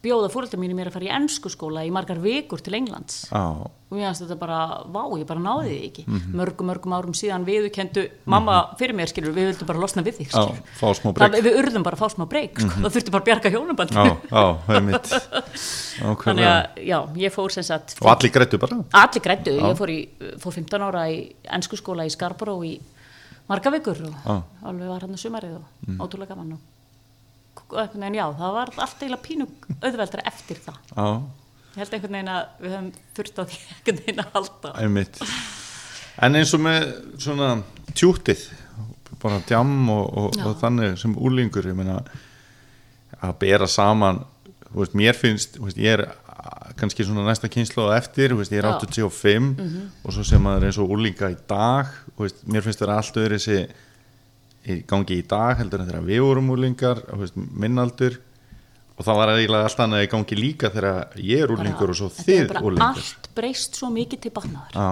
bjóða 0.05 0.29
fóreldrið 0.31 0.61
mínu 0.63 0.77
mér 0.79 0.89
að 0.91 0.95
fara 0.99 1.07
í 1.09 1.11
ennsku 1.17 1.51
skóla 1.51 1.83
í 1.87 1.91
margar 1.95 2.21
vikur 2.23 2.61
til 2.63 2.77
Englands. 2.79 3.25
Já, 3.33 3.41
og 3.67 3.97
mér 3.97 4.07
finnst 4.13 4.23
þetta 4.23 4.37
bara, 4.39 4.59
vá, 4.95 5.01
ég 5.19 5.27
bara 5.27 5.43
náði 5.43 5.73
því 5.73 5.79
ekki. 5.89 6.05
Mörgum, 6.39 6.69
mörgum 6.71 6.95
árum 6.95 7.17
síðan 7.19 7.47
viðurkendu 7.49 8.05
mamma 8.31 8.59
fyrir 8.79 8.95
mér, 8.95 9.11
skilur, 9.11 9.35
við 9.35 9.51
vildum 9.51 9.71
bara 9.73 9.83
losna 9.83 10.05
við 10.07 10.21
þig, 10.21 10.31
skilur 10.31 10.99
smá 11.01 11.13
Það, 11.19 11.39
við 11.49 11.59
urðum 11.65 11.87
bara 11.87 11.99
að 11.99 12.05
fá 12.05 12.15
smá 12.15 12.27
breyk, 12.31 12.63
sko. 12.63 12.77
það 12.85 12.95
þurfti 12.99 13.15
bara 13.17 13.25
að 13.25 13.29
bjarga 13.31 13.53
hjónabandi. 13.57 13.99
Já, 13.99 14.15
já, 14.31 14.77
einmitt. 14.79 15.11
Þannig 15.99 16.13
Ákveðlega 16.15 16.53
að, 16.53 16.79
já, 16.87 16.99
ég 17.25 17.35
fór 17.35 17.57
sem 17.57 17.67
sagt 17.67 17.97
Og 17.99 18.13
allir 18.13 18.31
grættu 18.35 18.61
bara? 18.63 18.79
Allir 19.03 19.25
grættu, 19.25 19.57
ég 19.59 19.79
fór, 19.81 19.91
í, 19.91 19.99
fór 20.39 20.55
15 20.55 20.87
ára 20.87 21.09
í 21.11 21.19
ennsku 21.59 21.79
skóla 21.81 22.07
í 22.07 22.13
Scarborough 22.15 22.63
í 22.69 22.77
marga 23.49 23.73
vikur 23.75 24.03
og 24.07 24.29
alveg 24.69 24.91
var 24.93 25.07
hann 25.07 25.19
sumarið 25.19 25.57
og 25.59 26.03
ótrúlega 26.05 26.35
gaman 26.35 26.55
og, 26.59 26.67
og 27.73 27.81
einhvern 27.83 28.05
veginn, 28.07 28.19
já, 28.21 28.27
það 28.39 28.55
var 28.59 28.73
allt 28.77 29.03
eiginlega 29.03 29.25
pínu 29.27 29.49
auðveldra 29.83 30.25
eftir 30.31 30.63
það. 30.65 30.79
Já, 30.95 31.09
ég 31.75 31.83
held 31.83 31.97
einhvern 31.99 32.17
veginn 32.19 32.33
að 32.35 32.63
við 32.63 32.77
höfum 32.77 32.93
þurft 33.19 33.41
á 33.41 33.43
því 33.43 33.61
einhvern 33.75 34.01
veginn 34.03 34.25
að 34.25 34.33
halda. 34.37 34.73
Einmitt. 34.85 35.21
En 36.19 36.39
eins 36.39 36.55
og 36.57 36.65
með 36.65 36.89
svona 37.23 37.51
tjútið 37.95 38.49
bara 39.23 39.41
djam 39.47 39.75
og, 39.91 40.09
og, 40.19 40.41
og 40.47 40.57
þannig 40.61 40.99
sem 41.01 41.15
úlingur 41.19 41.67
ég 41.67 41.77
meina 41.79 42.01
að 43.19 43.35
bera 43.41 43.67
saman 43.71 44.23
þú 44.69 44.83
veist, 44.83 44.97
mér 44.99 45.19
finnst, 45.19 45.57
þú 45.59 45.67
veist, 45.67 45.81
ég 45.83 45.97
er 45.97 46.05
kannski 46.79 47.07
svona 47.07 47.25
næsta 47.27 47.51
kynslu 47.51 47.89
á 47.91 47.99
eftir 47.99 48.33
þú 48.33 48.41
veist, 48.43 48.55
ég 48.55 48.63
er 48.63 48.69
Já. 48.69 48.77
85 48.87 49.49
og 50.05 50.15
svo 50.15 50.27
sem 50.27 50.43
maður 50.45 50.69
eins 50.69 50.79
og 50.79 50.95
úlinga 50.95 51.33
í 51.33 51.39
dag 51.51 51.91
mér 52.47 52.67
finnst 52.67 52.83
það 52.83 52.95
allt 52.95 53.21
öðru 53.25 53.41
þessi 53.41 53.59
í 54.73 54.79
gangi 54.89 55.19
í 55.19 55.27
dag 55.29 55.59
heldur 55.61 55.83
en 55.83 55.91
þegar 55.91 56.09
við 56.09 56.25
vorum 56.25 56.51
þú 56.55 57.21
veist, 57.23 57.37
minnaldur. 57.37 58.19
Og 58.99 59.07
það 59.07 59.19
var 59.21 59.33
eiginlega 59.37 59.69
allt 59.69 59.81
annað 59.85 60.03
í 60.03 60.11
gangi 60.11 60.39
líka 60.39 60.71
þegar 60.75 61.21
ég 61.23 61.45
er 61.45 61.53
úlingur 61.55 61.93
og 61.93 61.99
svo 62.01 62.09
þið 62.11 62.41
er 62.43 62.59
úlingar 62.67 62.99
allt 62.99 63.29
breyst 63.37 63.79
svo 63.79 63.93
mikið 63.95 64.25
til 64.25 64.33
batnaðar 64.35 64.75
Já, 64.75 64.89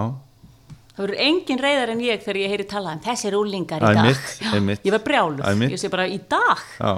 það 0.93 1.01
verður 1.03 1.23
engin 1.25 1.59
reyðar 1.65 1.91
en 1.91 2.03
ég 2.05 2.23
þegar 2.23 2.39
ég 2.39 2.53
heyri 2.53 2.67
talað 2.71 2.95
um 2.95 3.01
þessir 3.03 3.35
úlingar 3.35 3.83
í 3.83 3.89
dag. 3.89 3.99
Einmitt, 3.99 4.31
Já, 4.39 4.87
ég 4.87 4.95
var 4.95 5.03
Einmitt. 5.51 5.75
ég 5.75 5.81
sé 5.81 5.91
bara 5.91 6.07
í 6.07 6.21
dag. 6.31 6.63
Já, 6.79 6.93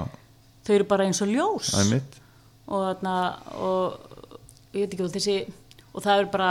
þau 0.68 0.76
eru 0.78 0.88
bara 0.94 1.10
eins 1.10 1.24
og 1.26 1.34
ljós. 1.34 1.74
Það 1.74 1.82
er 1.82 1.92
mitt. 1.96 2.22
Og 2.70 2.86
þarna 2.86 3.16
og 3.58 4.10
ég 4.78 4.86
veit 4.86 4.94
ekki 4.94 5.08
og 5.08 5.14
þessi 5.18 5.38
og 5.90 6.06
það 6.06 6.22
er 6.22 6.28
bara, 6.30 6.50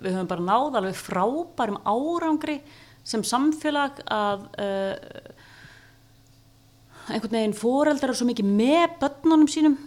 við 0.00 0.16
höfum 0.16 0.30
bara 0.30 0.46
náð 0.50 0.78
alveg 0.80 0.98
frábærum 0.98 1.78
árangri 1.86 2.58
sem 3.06 3.22
samfélag 3.26 4.02
að 4.10 4.42
uh, 4.60 5.36
einhvern 7.14 7.36
veginn 7.38 7.56
foreldrar 7.58 8.14
svo 8.16 8.26
mikið 8.28 8.50
með 8.58 8.98
börnunum 9.02 9.48
sínum 9.50 9.78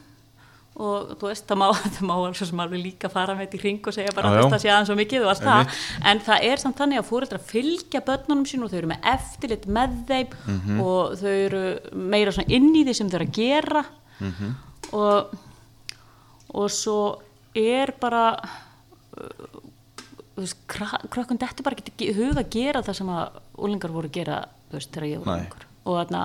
og 0.74 1.12
þú 1.22 1.28
veist, 1.30 1.46
það 1.46 1.60
má, 1.62 1.68
það 1.96 2.06
má 2.10 2.14
alveg 2.16 2.62
alveg 2.64 2.82
líka 2.82 3.10
fara 3.14 3.36
með 3.38 3.44
þetta 3.46 3.58
í 3.60 3.62
hring 3.62 3.88
og 3.88 3.94
segja 3.94 4.14
bara 4.16 4.32
að 4.32 4.40
þetta 4.42 4.60
sé 4.64 4.72
aðeins 4.74 4.90
svo 4.90 4.96
mikið 4.98 5.26
og 5.28 5.30
allt 5.30 5.44
það 5.46 5.76
en 6.10 6.22
það 6.26 6.46
er 6.50 6.62
samt 6.64 6.80
þannig 6.82 7.02
að 7.02 7.10
foreldrar 7.12 7.44
fylgja 7.52 8.02
börnunum 8.08 8.48
sínum 8.50 8.66
og 8.66 8.74
þau 8.74 8.80
eru 8.82 8.90
með 8.94 9.10
eftirlit 9.14 9.68
með 9.78 9.98
þeim 10.10 10.34
Mhm. 10.48 10.80
og 10.82 11.14
þau 11.22 11.34
eru 11.34 11.62
meira 11.94 12.32
svona 12.34 12.50
inn 12.58 12.72
í 12.74 12.82
því 12.88 12.96
sem 12.98 13.10
þau 13.14 13.20
eru 13.22 13.28
að 13.30 13.38
gera 13.38 13.84
Mhm. 14.20 14.56
og 14.94 15.38
og 16.54 16.70
svo 16.70 16.98
er 17.58 17.94
bara 18.02 18.26
uh, 19.18 19.62
þú 20.36 20.42
veist, 20.42 20.58
kra- 20.70 21.02
krökkum 21.10 21.38
þetta 21.42 21.64
bara 21.66 21.76
ekki 21.78 22.10
í 22.10 22.14
hug 22.18 22.38
að 22.42 22.50
gera 22.54 22.82
það 22.86 22.98
sem 23.00 23.10
að 23.14 23.40
úlingar 23.62 23.94
voru 23.94 24.10
að 24.10 24.18
gera 24.18 24.40
þú 24.72 24.78
veist, 24.80 24.92
þegar 24.94 25.08
ég 25.12 25.20
voru 25.22 25.30
Nei. 25.32 25.40
úlingur 25.46 25.66
og, 25.86 25.98
þarna, 26.00 26.22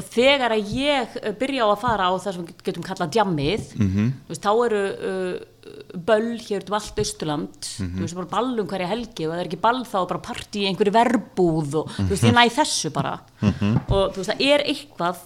og 0.00 0.06
þegar 0.14 0.54
að 0.56 0.70
ég 0.76 1.16
uh, 1.20 1.32
byrja 1.40 1.64
á 1.64 1.68
að 1.70 1.80
fara 1.84 2.08
á 2.08 2.12
það 2.16 2.34
sem 2.36 2.44
við 2.48 2.62
getum 2.70 2.86
kallað 2.86 3.12
djammið 3.16 3.64
Mhm. 3.76 4.06
þú 4.26 4.32
veist, 4.34 4.44
þá 4.46 4.52
eru 4.66 4.82
uh, 4.90 5.34
böll 6.10 6.38
hér 6.40 6.64
um 6.66 6.74
allt 6.78 6.98
Austurland. 7.02 7.58
Þú 7.78 8.00
veist, 8.00 8.16
bara 8.16 8.30
ball 8.32 8.60
um 8.62 8.66
hverja 8.70 8.88
helgi 8.90 9.26
og 9.28 9.34
það 9.34 9.40
er 9.44 9.48
ekki 9.50 9.60
ball 9.60 9.82
þá 9.84 9.98
bara 10.08 10.22
partí 10.24 10.62
í 10.64 10.68
einhverju 10.70 10.94
verbúð 10.96 11.74
og 11.82 11.92
þú 11.98 12.08
veist, 12.14 12.24
ég 12.26 12.34
næ 12.34 12.44
þessu 12.56 12.90
bara. 12.96 13.18
Og 13.44 14.14
þú 14.14 14.22
veist, 14.22 14.30
það 14.32 14.40
er 14.48 14.64
eitthvað 14.72 15.20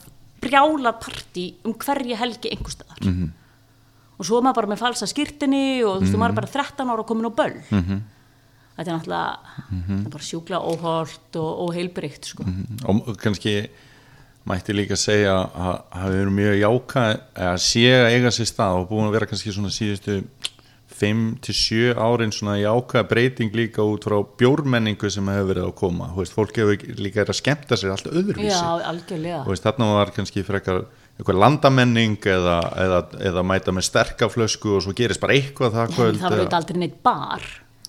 brjálað 0.44 0.98
partí 1.00 1.44
um 1.64 1.72
hverja 1.80 2.16
helgi 2.20 2.50
einhverstaðar 2.52 3.00
Mhm. 3.06 3.30
og 4.18 4.26
svo 4.26 4.36
er 4.38 4.42
maður 4.44 4.54
bara 4.60 4.72
með 4.74 4.82
falsa 4.82 5.06
skýrtinni 5.08 5.82
og 5.86 6.02
þú 6.02 6.04
veist, 6.04 6.18
maður 6.20 6.34
er 6.34 6.40
bara 6.42 6.52
13 6.52 6.90
ára 6.90 7.00
og 7.00 7.06
komin 7.08 7.30
á 7.30 7.32
böll. 7.34 7.62
Mhm. 7.70 8.02
þetta 8.76 8.90
er 8.90 8.96
náttúrulega 8.98 10.10
bara 10.10 10.24
sjúklega 10.28 10.60
óholt 10.66 11.36
og 11.38 11.50
óheilbrygt 11.70 12.24
sko. 12.26 12.42
og 12.88 13.16
kannski 13.22 13.68
mætti 14.48 14.76
líka 14.76 14.96
segja 15.00 15.36
að 15.48 15.76
hafi 15.98 16.16
verið 16.18 16.34
mjög 16.38 16.58
jáka 16.60 17.04
að 17.50 17.60
sé 17.64 17.84
að 17.96 18.08
eiga 18.12 18.32
sér 18.34 18.50
stað 18.50 18.80
og 18.80 18.90
búin 18.90 19.08
að 19.08 19.16
vera 19.16 19.28
kannski 19.30 19.54
svona 19.54 19.72
síðustu 19.72 20.18
5-7 20.94 21.94
árin 21.98 22.32
svona 22.32 22.58
jáka 22.60 23.02
breyting 23.08 23.54
líka 23.56 23.82
út 23.82 24.04
frá 24.06 24.20
bjórmenningu 24.38 25.10
sem 25.10 25.30
hefur 25.32 25.48
verið 25.50 25.64
að 25.66 25.72
koma. 25.80 26.10
Þú 26.12 26.20
veist, 26.22 26.36
fólk 26.36 26.60
hefur 26.60 26.84
líka 27.00 27.22
verið 27.22 27.32
að 27.34 27.40
skemmta 27.40 27.78
sér 27.80 27.94
allt 27.96 28.10
öðruvísi. 28.12 28.52
Já, 28.52 28.84
algjörlega. 28.92 29.40
Þú 29.42 29.54
veist, 29.54 29.66
þarna 29.66 29.88
var 29.96 30.14
kannski 30.14 30.46
frekar 30.46 30.84
eitthvað 31.14 31.40
landamenning 31.42 32.16
eða, 32.26 32.60
eða, 32.84 33.02
eða 33.30 33.44
mæta 33.46 33.74
með 33.74 33.88
sterkaflösku 33.88 34.76
og 34.78 34.86
svo 34.86 34.94
gerist 34.98 35.22
bara 35.22 35.36
eitthvað 35.36 35.76
það 35.78 35.92
kvöld 35.94 36.22
það 36.22 36.38
auðvitað 36.38 36.58
aldrei 36.58 36.80
neitt 36.82 36.96
bar 37.06 37.44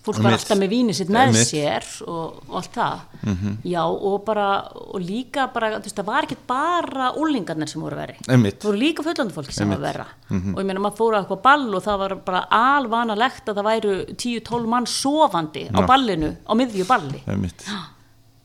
fólk 0.05 0.19
var 0.23 0.35
alltaf 0.37 0.57
með 0.61 0.69
vínið 0.71 0.95
sitt 0.99 1.09
með 1.09 1.37
sér 1.49 1.85
og, 2.07 2.41
og 2.49 2.55
allt 2.61 2.73
það 2.75 2.99
Mhm. 3.25 3.53
já 3.65 3.81
og 3.85 4.23
bara 4.25 4.47
og 4.93 5.01
líka 5.01 5.47
bara, 5.53 5.71
þú 5.79 5.83
veist 5.87 5.97
það 5.97 6.05
var 6.05 6.23
ekki 6.27 6.37
bara 6.47 7.11
úlingarnir 7.17 7.67
sem 7.69 7.81
voru 7.81 7.95
veri 7.97 8.15
Einmitt. 8.29 8.59
það 8.61 8.69
voru 8.69 8.77
líka 8.83 9.03
fullandi 9.03 9.33
fólki 9.33 9.51
sem 9.51 9.65
Einmitt. 9.71 9.79
Mhm. 9.79 9.81
var 9.81 9.93
vera 9.93 10.05
og 10.53 10.59
ég 10.61 10.65
meina 10.65 10.79
maður 10.79 10.97
fór 10.99 11.15
á 11.17 11.19
eitthvað 11.25 11.41
ball 11.41 11.75
og 11.75 11.83
það 11.83 11.97
var 12.03 12.15
bara 12.15 12.45
alvanalegt 12.51 13.45
að 13.49 13.55
það 13.57 13.69
væru 13.71 13.95
10-12 14.15 14.67
mann 14.67 14.85
sofandi 14.85 15.69
á 15.73 15.81
ballinu 15.87 16.35
á 16.45 16.53
miðju 16.53 16.85
balli 16.87 17.23
Einmitt. 17.27 17.65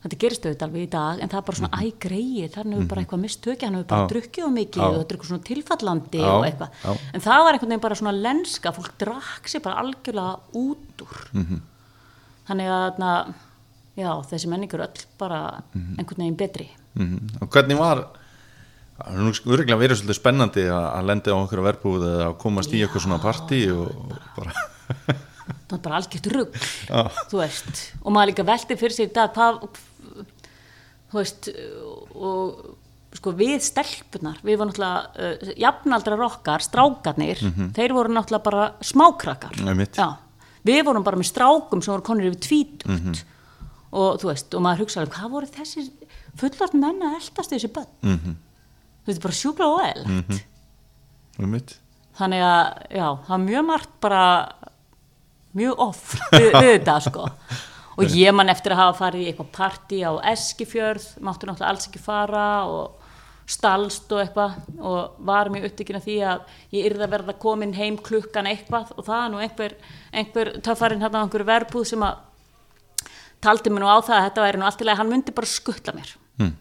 Þetta 0.01 0.17
gerist 0.17 0.45
auðvitað 0.45 0.63
alveg 0.67 0.81
í 0.81 0.89
dag 0.89 1.19
en 1.21 1.29
það 1.29 1.37
er 1.37 1.45
bara 1.47 1.57
svona 1.59 1.77
æ 1.77 1.91
greið, 2.01 2.51
þannig 2.55 2.77
hefur 2.77 2.87
bara 2.89 3.01
eitthvað 3.03 3.21
mistöki 3.21 3.65
hann 3.67 3.75
hefur 3.75 3.87
bara 3.91 4.01
Mhm. 4.01 4.07
Já. 4.07 4.13
drukkið 4.13 4.45
og 4.47 4.53
mikið 4.55 4.81
Já. 4.81 4.87
og 4.87 4.95
þetta 4.97 5.11
er 5.11 5.17
eitthvað 5.17 5.31
svona 5.31 5.47
tilfallandi 5.51 6.17
Já, 6.21 6.31
og 6.31 6.45
eitthvað 6.45 6.69
já. 6.83 6.97
en 7.13 7.21
það 7.21 7.43
var 7.45 7.53
einhvern 7.53 7.69
veginn 7.69 7.85
bara 7.85 7.95
svona 7.95 8.15
lenska 8.21 8.71
fólk 8.73 8.91
drakk 8.97 9.43
sér 9.45 9.61
bara 9.61 9.81
algjörlega 9.83 10.39
út 10.53 11.05
úr 11.05 11.17
Mhm. 11.33 11.61
þannig 12.47 12.67
að 12.67 12.99
na, 12.99 13.11
já, 13.97 14.11
þessi 14.25 14.47
menningur 14.49 14.81
öll 14.87 15.05
bara 15.19 15.61
Mhm. 15.75 15.95
einhvern 15.99 16.17
veginn 16.17 16.35
betri 16.37 16.69
-hmm. 16.97 17.41
og 17.41 17.49
hvernig 17.49 17.77
var 17.77 18.07
það 19.01 19.13
er 19.15 19.19
nú 19.19 19.31
örgulega 19.31 19.77
verið 19.79 19.97
svolítið 20.01 20.19
spennandi 20.19 20.61
að, 20.69 20.85
að 20.97 21.05
lendi 21.05 21.29
á 21.31 21.35
einhverju 21.37 21.63
verbúð 21.63 22.01
eða 22.05 22.25
að 22.27 22.37
komast 22.37 22.69
í 22.73 22.81
eitthvað 22.81 23.01
svona 23.01 23.19
partí 23.21 23.69
og, 23.71 23.91
bara 24.37 24.51
það 25.67 25.73
er 25.77 25.81
bara 25.81 25.95
algjört 25.95 26.27
rugg 26.33 26.53
Já. 26.89 27.01
þú 27.31 27.37
veist, 27.39 27.91
og 28.03 28.11
maður 28.13 28.27
líka 28.31 28.43
velti 28.45 28.75
fyrir 28.77 28.91
sig 28.93 29.13
hvað 29.13 29.69
þú 31.11 31.17
veist 31.19 31.49
og 32.15 32.77
sko 33.13 33.33
við 33.35 33.59
stelpunar, 33.61 34.37
við 34.43 34.57
vorum 34.57 34.71
náttúrulega 34.71 35.31
uh, 35.43 35.53
jafnaldrar 35.59 36.21
okkar, 36.29 36.63
strákarnir 36.63 37.41
þeir 37.75 37.91
voru 37.93 38.13
náttúrulega 38.15 38.43
bara 38.45 38.67
smákrakkar. 38.81 39.57
Við 40.63 40.83
vorum 40.85 41.03
bara 41.03 41.17
með 41.17 41.27
strákum 41.31 41.81
sem 41.81 41.91
voru 41.91 42.03
konur 42.03 42.29
yfir 42.29 42.39
tvítugt 42.39 42.87
Mhm. 42.87 43.13
og 43.91 44.19
þú 44.21 44.27
veist, 44.29 44.53
og 44.55 44.61
maður 44.61 44.85
hugsaði 44.85 45.09
hvað 45.11 45.29
voru 45.31 45.45
þessir 45.47 45.89
fullort 46.39 46.73
menn 46.73 47.01
að 47.03 47.15
eldast 47.19 47.51
þessi 47.51 47.67
börn? 47.73 47.87
Mm. 48.01 48.19
-hmm. 48.19 48.35
þetta 49.05 49.17
er 49.17 49.21
bara 49.21 49.33
sjúkla 49.33 49.65
og 49.67 49.81
eld 49.83 50.05
þannig 52.17 52.41
að 52.41 52.65
já, 52.95 53.07
það 53.27 53.33
er 53.33 53.45
mjög 53.49 53.65
margt 53.65 53.89
bara 53.99 54.51
mjög 55.55 55.75
off 55.79 56.15
við, 56.31 56.51
við 56.53 56.71
þetta 56.79 56.99
sko 57.01 57.25
og 58.05 58.15
ég 58.17 58.33
man 58.35 58.49
eftir 58.49 58.71
að 58.73 58.81
hafa 58.81 58.97
farið 59.05 59.21
í 59.21 59.27
eitthvað 59.31 59.51
partí 59.57 59.99
á 60.03 60.11
Eskifjörð, 60.33 61.05
máttu 61.21 61.47
náttúrulega 61.47 61.69
alls 61.69 61.87
ekki 61.87 61.99
fara 62.01 62.65
og 62.65 62.97
stalst 63.51 64.11
og 64.11 64.21
eitthvað. 64.23 64.57
Og 64.79 65.15
var 65.27 65.49
mjög 65.51 65.65
upptökin 65.71 65.97
af 65.99 66.05
því 66.05 66.17
að 66.23 66.41
ég 66.71 66.85
yrði 66.91 67.03
að 67.07 67.13
verða 67.15 67.33
komin 67.39 67.73
heim 67.75 67.97
klukkan 67.97 68.47
eitthvað. 68.47 68.91
Og 68.97 69.05
það 69.05 69.25
nú 69.33 69.41
einhver, 69.43 69.73
einhver 70.13 70.53
töffarinn 70.63 71.01
hérna 71.03 71.19
á 71.19 71.23
einhverju 71.25 71.49
verbúð 71.49 71.85
sem 71.91 72.05
að 72.07 72.15
taldi 73.41 73.69
mér 73.73 73.81
nú 73.83 73.89
á 73.89 73.97
það 74.05 74.17
að 74.19 74.25
þetta 74.29 74.45
væri 74.45 74.57
nú 74.61 74.65
allt 74.69 74.81
í 74.81 74.85
lagi, 74.85 74.97
hann 75.01 75.09
myndi 75.09 75.31
bara 75.35 75.47
skuttla 75.47 75.93
mér 75.97 76.15
Hmm. 76.37 76.55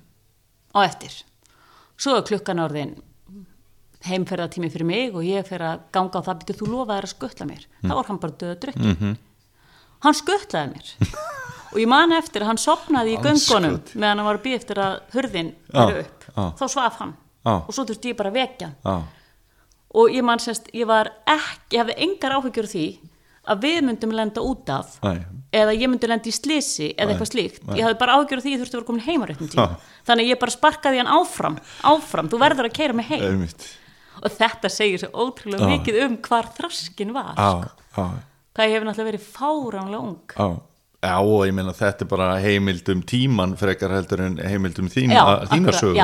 á 0.75 0.79
eftir. 0.85 1.13
Svo 2.01 2.17
er 2.17 2.23
klukkan 2.23 2.59
orðin 2.65 2.97
heimferðatími 4.09 4.71
fyrir 4.73 4.87
mig 4.89 5.15
og 5.15 5.23
ég 5.27 5.45
fer 5.47 5.61
að 5.61 5.81
ganga 5.93 6.21
á 6.21 6.25
það. 6.25 6.39
Býttu 6.41 6.57
þú 6.61 6.69
lofaðir 6.73 7.07
að 7.07 7.13
skuttla 7.15 7.47
mér. 7.47 7.67
Þá 7.85 7.93
var 7.95 8.05
hann 8.09 8.19
bara 8.23 8.33
döða 8.33 8.57
drukki 8.65 8.95
Mhm. 8.97 9.17
Hann 10.05 10.17
skuttlaði 10.17 10.75
mér. 10.75 11.15
Og 11.73 11.79
ég 11.79 11.87
man 11.91 12.11
eftir 12.17 12.43
að 12.43 12.51
hann 12.51 12.59
sopnaði 12.59 13.13
í 13.15 13.21
göngunum 13.23 13.77
meðan 13.95 14.19
hann 14.19 14.27
var 14.27 14.41
að 14.41 14.45
býja 14.49 14.59
eftir 14.59 14.81
að 14.83 14.97
hurðin 15.15 15.53
eru 15.71 16.01
upp. 16.03 16.25
þá 16.59 16.65
svaf 16.67 16.97
hann. 16.99 17.13
Og 17.47 17.71
svo 17.73 17.85
þurfti 17.87 18.11
ég 18.11 18.19
bara 18.19 18.33
að 18.33 18.41
vekja 18.41 18.73
hann. 18.85 19.05
Og 20.01 20.11
ég 20.15 20.23
man 20.27 20.39
semst, 20.43 20.67
ég 20.75 20.87
var 20.87 21.09
ekki 21.27 21.77
ég 21.77 21.81
hafði 21.85 21.97
engar 22.07 22.35
áhyggjur 22.39 22.69
því 22.71 22.85
að 23.51 23.63
við 23.65 23.79
myndum 23.87 24.13
lenda 24.15 24.43
út 24.45 24.69
af 24.71 24.99
Nei. 25.03 25.23
eða 25.57 25.73
ég 25.75 25.89
myndi 25.91 26.07
lenda 26.11 26.29
í 26.29 26.35
slisi 26.35 26.91
eða 26.93 27.07
Nei, 27.09 27.15
eitthvað 27.15 27.31
slíkt. 27.33 27.63
Nei. 27.67 27.79
ég 27.81 27.87
hafði 27.87 27.99
bara 28.03 28.17
áhyggjur 28.19 28.43
því 28.45 28.53
ég 28.53 28.61
þurfti 28.61 28.77
að 28.77 28.81
vera 28.81 28.89
komin 28.91 29.07
heima 29.07 29.29
réttum 29.31 29.49
tíma. 29.51 29.79
Þannig 30.07 30.29
ég 30.31 30.41
bara 30.43 30.55
sparkaði 30.55 31.01
hann 31.01 31.11
áfram 31.11 31.57
áfram, 31.91 32.29
þú 32.31 32.41
verður 32.43 32.69
að 32.69 32.77
keira 32.77 32.99
mig 32.99 33.09
heim. 33.11 33.47
Og 34.21 34.35
þetta 34.37 34.71
segir 34.71 35.01
svo 35.03 35.11
ótrúlega 35.25 35.71
mikið 35.71 35.99
um 36.05 36.19
hvar 36.29 36.51
þraskin 36.59 37.15
var 37.17 37.33
Já, 37.41 37.51
já, 37.97 38.05
hvað 38.55 38.69
ég 38.69 38.77
hef 38.77 38.89
náttúrulega 38.89 39.11
verið 39.13 39.31
fáránlega 39.37 40.03
ung. 40.03 40.35
Já. 40.37 40.61
Já, 41.01 41.15
og 41.17 41.47
ég 41.49 41.55
meina 41.57 41.73
þetta 41.73 42.05
er 42.05 42.09
bara 42.11 42.25
heimild 42.45 42.89
um 42.93 42.99
tíman 43.09 43.55
frekar 43.57 43.95
heldur 43.95 44.21
en 44.21 44.35
heimild 44.45 44.77
um 44.83 44.89
þín, 44.93 45.15
já, 45.17 45.23
já, 45.49 46.03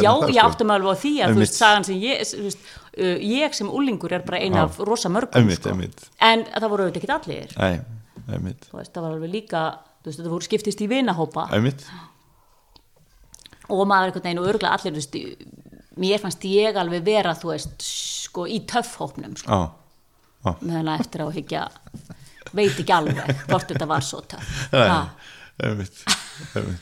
já 0.00 0.12
það 0.16 0.30
ég 0.32 0.64
mig 0.64 0.78
alveg 0.78 0.88
á 0.88 0.96
því 1.02 1.12
að 1.20 1.34
þú 1.34 1.42
veist, 1.42 1.58
sagan 1.58 1.84
sem 1.84 1.98
ég 2.00 2.22
veist, 2.46 2.70
uh, 2.96 3.18
ég 3.20 3.58
sem 3.58 3.68
úlingur 3.68 4.14
er 4.16 4.24
bara 4.24 4.40
eina 4.40 4.62
af 4.62 4.78
rosa 4.80 5.12
mörgum 5.12 5.42
Einmitt, 5.42 5.60
sko. 5.60 5.74
einmitt. 5.74 6.06
en 6.24 6.46
það 6.48 6.68
voru 6.72 6.86
auðvitað 6.86 7.02
ekki 7.02 7.12
allir. 7.18 7.52
Nei, 7.60 8.40
veist, 8.48 8.94
það 8.96 9.04
var 9.04 9.10
alveg 9.10 9.34
líka 9.34 9.66
þú 10.00 10.08
veist, 10.08 10.24
það 10.24 10.32
voru 10.38 10.48
skiptist 10.48 10.80
í 10.80 10.88
vinahópa. 10.94 11.46
Einmitt. 11.52 11.84
Og 13.68 13.84
maður 13.84 14.08
einhvern 14.08 14.24
veginn 14.30 14.40
og 14.40 14.50
örgulega 14.54 14.80
allir 14.80 14.96
mér 16.00 16.24
fannst 16.24 16.48
ég 16.48 16.80
alveg 16.80 17.04
vera 17.04 17.36
þú 17.36 17.52
veist, 17.52 17.76
sko, 18.24 18.48
í 18.48 18.64
töffhópnum 18.72 19.36
sko, 19.36 19.66
Já. 20.44 20.50
Meðan 20.60 20.90
að 20.92 21.04
eftir 21.04 21.24
á 21.24 21.26
að 21.26 21.36
higgja 21.38 21.62
veit 22.54 22.74
ekki 22.78 22.94
alveg 22.94 23.44
hvort 23.48 23.70
þetta 23.70 23.88
var 23.90 24.04
svo 24.04 24.20
einmitt. 25.62 26.02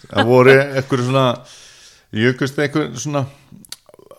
Það 0.08 0.30
voru 0.30 0.56
eitthvað 0.56 1.04
svona 1.06 1.26
jökust 2.16 2.58
eitthvað 2.60 2.96
svona 3.00 3.26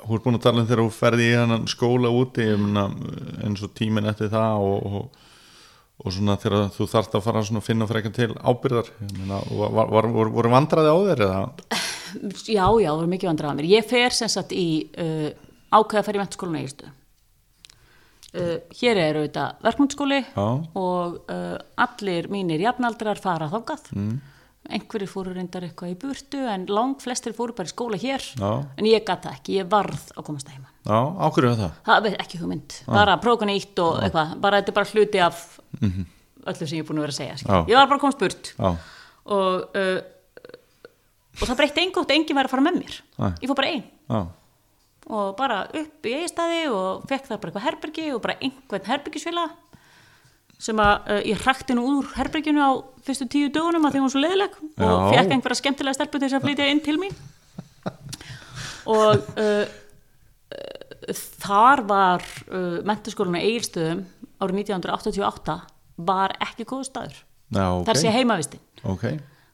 hún 0.03 0.17
er 0.17 0.23
búin 0.23 0.37
að 0.37 0.45
tala 0.45 0.63
um 0.63 0.69
þegar 0.69 0.83
þú 0.83 0.93
ferði 0.93 1.27
í 1.29 1.35
hann 1.37 1.67
skóla 1.71 2.11
úti 2.13 2.47
eins 2.53 3.63
og 3.63 3.75
tíminn 3.77 4.09
eftir 4.09 4.31
það 4.33 4.65
og, 4.67 4.87
og, 4.87 5.21
og 6.03 6.15
svona 6.15 6.37
þegar 6.41 6.73
þú 6.75 6.89
þarft 6.91 7.17
að 7.17 7.25
fara 7.27 7.43
að 7.43 7.61
finna 7.65 7.87
frekar 7.89 8.15
til 8.15 8.31
ábyrðar 8.35 8.91
meina, 9.13 9.39
var, 9.49 9.71
var, 9.77 9.93
var, 9.95 10.09
voru, 10.17 10.35
voru 10.37 10.53
vandraði 10.53 10.91
á 10.91 10.97
þeir 11.09 11.23
eða? 11.27 11.39
já, 12.45 12.65
já, 12.83 12.91
var 12.91 13.07
mikið 13.09 13.31
vandrað 13.31 13.53
að 13.53 13.61
mér. 13.61 13.71
Ég 13.77 13.87
fer 13.89 14.17
sem 14.17 14.31
sagt 14.31 14.53
í 14.55 14.67
uh, 14.99 15.31
ákveða 15.73 16.03
að 16.03 16.09
fara 16.09 16.19
í 16.19 16.23
mentaskólan 16.23 16.59
eigistu 16.61 16.91
uh, 18.33 18.57
hér 18.81 19.01
er 19.01 19.21
auðvitað 19.21 19.63
verkmyndaskóli 19.67 20.19
Já. 20.25 20.45
og 20.79 21.17
uh, 21.31 21.57
allir 21.85 22.29
mínir 22.33 22.63
jafnaldrar 22.63 23.21
fara 23.21 23.49
þákað 23.51 23.89
mm. 23.95 24.13
einhverjir 24.77 25.11
fóru 25.11 25.35
reyndar 25.35 25.67
eitthvað 25.67 25.93
í 25.93 25.97
burtu 26.03 26.43
en 26.49 26.67
lang 26.71 26.99
flestir 27.03 27.35
fóru 27.37 27.55
bara 27.57 27.69
í 27.69 27.73
skóla 27.73 27.99
hér. 27.99 28.23
Já. 28.39 28.51
en 28.77 28.89
ég 28.89 29.05
gata 29.07 29.35
ekki, 29.35 29.59
ég 29.61 29.69
varð 29.71 30.11
að 30.17 30.27
komast 30.29 30.51
heima 30.53 30.69
Já, 30.83 30.99
ákveður 30.99 31.59
það? 31.61 31.77
það 31.87 32.09
er 32.09 32.17
ekki 32.19 32.41
hugmynd, 32.41 32.79
bara 32.89 33.19
prófa 33.23 33.47
nýtt 33.47 33.79
og 33.79 34.01
eitthvað, 34.03 34.33
bara 34.43 34.59
þetta 34.59 34.73
er 34.73 34.79
bara 34.81 34.91
hluti 34.91 35.21
af 35.23 35.45
öllu 36.43 36.67
sem 36.67 36.77
ég 36.77 36.83
er 36.83 36.87
búin 36.87 36.99
að 36.99 37.07
vera 37.07 37.13
að 37.13 37.19
segja. 37.19 37.35
Já. 37.39 37.57
ég 37.71 37.77
var 37.77 37.89
bara 37.89 37.97
að 37.97 38.03
komast 38.03 38.21
burt. 38.23 38.51
Já, 38.57 38.71
og, 39.33 39.77
uh, 39.79 39.99
og 41.39 41.45
það 41.47 41.59
breytti 41.59 41.85
og 42.01 42.15
enginn 42.15 42.37
væri 42.39 42.49
að 42.49 42.53
fara 42.53 42.65
með 42.65 42.79
mér. 42.81 42.97
Ég 43.41 43.51
fór 43.51 43.59
bara 43.59 43.71
einn 43.71 43.83
já, 43.83 44.19
og 45.11 45.35
bara 45.39 45.65
upp 45.67 46.07
í 46.07 46.15
eigistæði 46.15 46.63
og 46.71 47.03
fekk 47.09 47.27
það 47.27 47.39
bara 47.39 47.51
eitthvað 47.51 47.67
herbergi 47.67 48.07
og 48.13 48.21
bara 48.23 48.37
einhvern 48.39 48.87
herbergisvila 48.87 49.47
sem 50.63 50.79
að 50.79 51.09
uh, 51.11 51.21
ég 51.27 51.43
hrakti 51.43 51.75
nú 51.75 51.83
úr 51.97 52.09
herberginu 52.15 52.63
á 52.63 52.71
fyrstu 53.03 53.27
tíu 53.31 53.51
dögunum 53.51 53.83
að 53.87 53.95
því 53.95 54.01
hún 54.01 54.07
var 54.07 54.13
svo 54.13 54.23
leiðileg 54.23 54.57
og 54.63 54.77
Já. 54.79 55.17
fekk 55.17 55.35
einhverja 55.35 55.59
skemmtilega 55.59 55.97
stelpu 55.97 56.19
til 56.19 56.29
þess 56.29 56.37
að 56.39 56.47
flytja 56.47 56.69
inn 56.71 56.83
til 56.83 56.95
mín. 57.01 57.17
Og 58.93 59.27
uh, 59.39 59.65
uh, 60.55 61.19
þar 61.43 61.83
var 61.89 62.25
uh, 62.47 62.79
mentaskólinu 62.87 63.41
Egilstöðum 63.41 64.05
árið 64.43 64.63
1988 64.63 65.59
var 66.07 66.35
ekki 66.43 66.67
góðu 66.67 66.87
staður. 66.87 67.19
Já, 67.53 67.65
ok. 67.69 67.85
þar 67.87 67.99
sé 67.99 68.11
heimavistin. 68.11 68.63
Ok, 68.87 69.05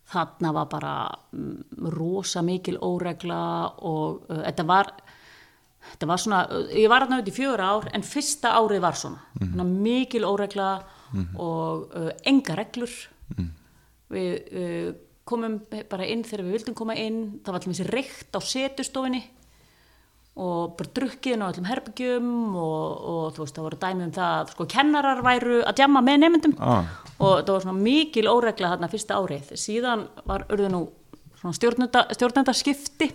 þarna 0.09 0.53
var 0.55 0.69
bara 0.71 0.93
mm, 1.33 1.89
rosa 1.93 2.41
mikil 2.45 2.77
óregla 2.85 3.41
og 3.85 4.23
þetta 4.29 4.65
var 4.69 4.93
þetta 5.93 6.07
var 6.09 6.21
svona, 6.23 6.39
ég 6.75 6.89
var 6.91 7.05
þarna 7.05 7.19
auðvitað 7.19 7.33
í 7.33 7.37
fjögur 7.39 7.63
ár 7.65 7.89
en 7.93 8.05
fyrsta 8.05 8.53
árið 8.59 8.81
var 8.85 8.97
svona, 8.99 9.21
svona 9.39 9.65
mikil 9.69 10.25
óregla 10.29 10.69
og 11.41 11.89
uh, 11.97 12.09
enga 12.29 12.55
reglur. 12.59 12.93
Við 14.09 14.31
uh, 14.53 14.93
komum 15.29 15.59
bara 15.89 16.05
inn 16.09 16.23
þegar 16.25 16.45
við 16.47 16.55
vildum 16.59 16.75
koma 16.77 16.95
inn. 16.97 17.19
Það 17.45 17.53
var 17.55 17.65
þessi 17.67 17.85
reykt 17.89 18.33
á 18.33 18.39
setustofinni 18.41 19.21
og 20.39 20.77
bara 20.79 20.93
drukkiðin 20.95 21.41
á 21.43 21.49
öllum 21.51 21.65
herbyggjum 21.67 22.27
og, 22.55 22.83
og 23.11 23.23
þú 23.35 23.41
veist 23.43 23.57
það 23.57 23.65
voru 23.65 23.79
dæmi 23.81 24.05
um 24.05 24.11
það 24.15 24.35
að 24.37 24.51
sko 24.53 24.67
kennarar 24.71 25.19
væru 25.25 25.57
að 25.67 25.75
djamma 25.81 26.01
með 26.05 26.19
nefndum 26.21 26.53
Ah. 26.63 26.85
og 27.19 27.41
það 27.43 27.51
var 27.57 27.65
svona 27.65 27.83
mikil 27.89 28.29
óregla 28.31 28.69
þarna 28.71 28.89
fyrsta 28.93 29.17
árið. 29.19 29.49
Síðan 29.59 30.05
var 30.29 30.45
urðu 30.47 30.69
nú 30.71 30.81
svona 31.41 31.57
stjórnenda, 31.57 32.05
stjórnendaskipti 32.15 33.09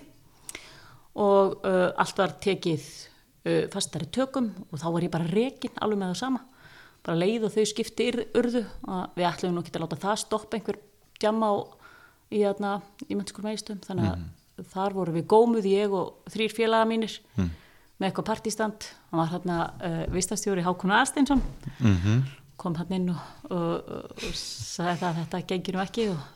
og 1.15 1.61
uh, 1.62 1.91
allt 2.01 2.19
var 2.19 2.35
tekið 2.43 2.83
uh, 2.83 3.65
fastari 3.73 4.09
tökum 4.12 4.51
og 4.71 4.81
þá 4.83 4.87
var 4.97 5.07
ég 5.07 5.15
bara 5.15 5.31
rekin 5.31 5.75
alveg 5.83 6.01
með 6.01 6.12
það 6.12 6.21
sama. 6.25 6.43
Bara 7.05 7.21
leið 7.21 7.47
og 7.47 7.55
þau 7.55 7.65
skipti 7.69 8.09
urðu 8.35 8.65
að 8.89 9.19
við 9.19 9.29
ætlum 9.29 9.55
nú 9.55 9.62
ekki 9.62 9.75
að 9.77 9.85
láta 9.85 10.01
það 10.07 10.23
stoppa 10.25 10.59
einhver 10.59 10.79
djamma 11.21 11.51
á, 11.53 11.55
í, 12.33 12.41
þarna, 12.41 12.73
í 13.07 13.19
mennskólum 13.19 13.51
eigistum 13.53 13.83
þannig 13.85 14.09
að 14.11 14.71
þar 14.73 14.97
voru 14.97 15.15
við 15.15 15.27
gómuð 15.31 15.69
ég 15.69 15.95
og 15.95 16.31
þrýr 16.33 16.55
félaga 16.55 16.89
mínir 16.89 17.19
með 17.37 18.09
eitthvað 18.09 18.29
partístand. 18.31 18.89
Hann 19.11 19.21
var 19.21 19.31
hérna 19.35 19.59
uh, 19.77 20.01
vistastjóri 20.15 20.65
Hákon 20.65 20.95
Aðsteinsson. 20.97 21.43
Mhm, 21.79 22.25
kom 22.59 22.75
hann 22.79 22.95
inn 22.97 23.09
og, 23.12 23.23
og, 23.51 23.93
og, 23.99 24.11
og 24.25 24.37
sagði 24.39 25.01
það 25.03 25.09
að 25.11 25.21
þetta 25.21 25.41
gengir 25.53 25.77
nú 25.77 25.83
ekki 25.85 26.09
og, 26.12 26.29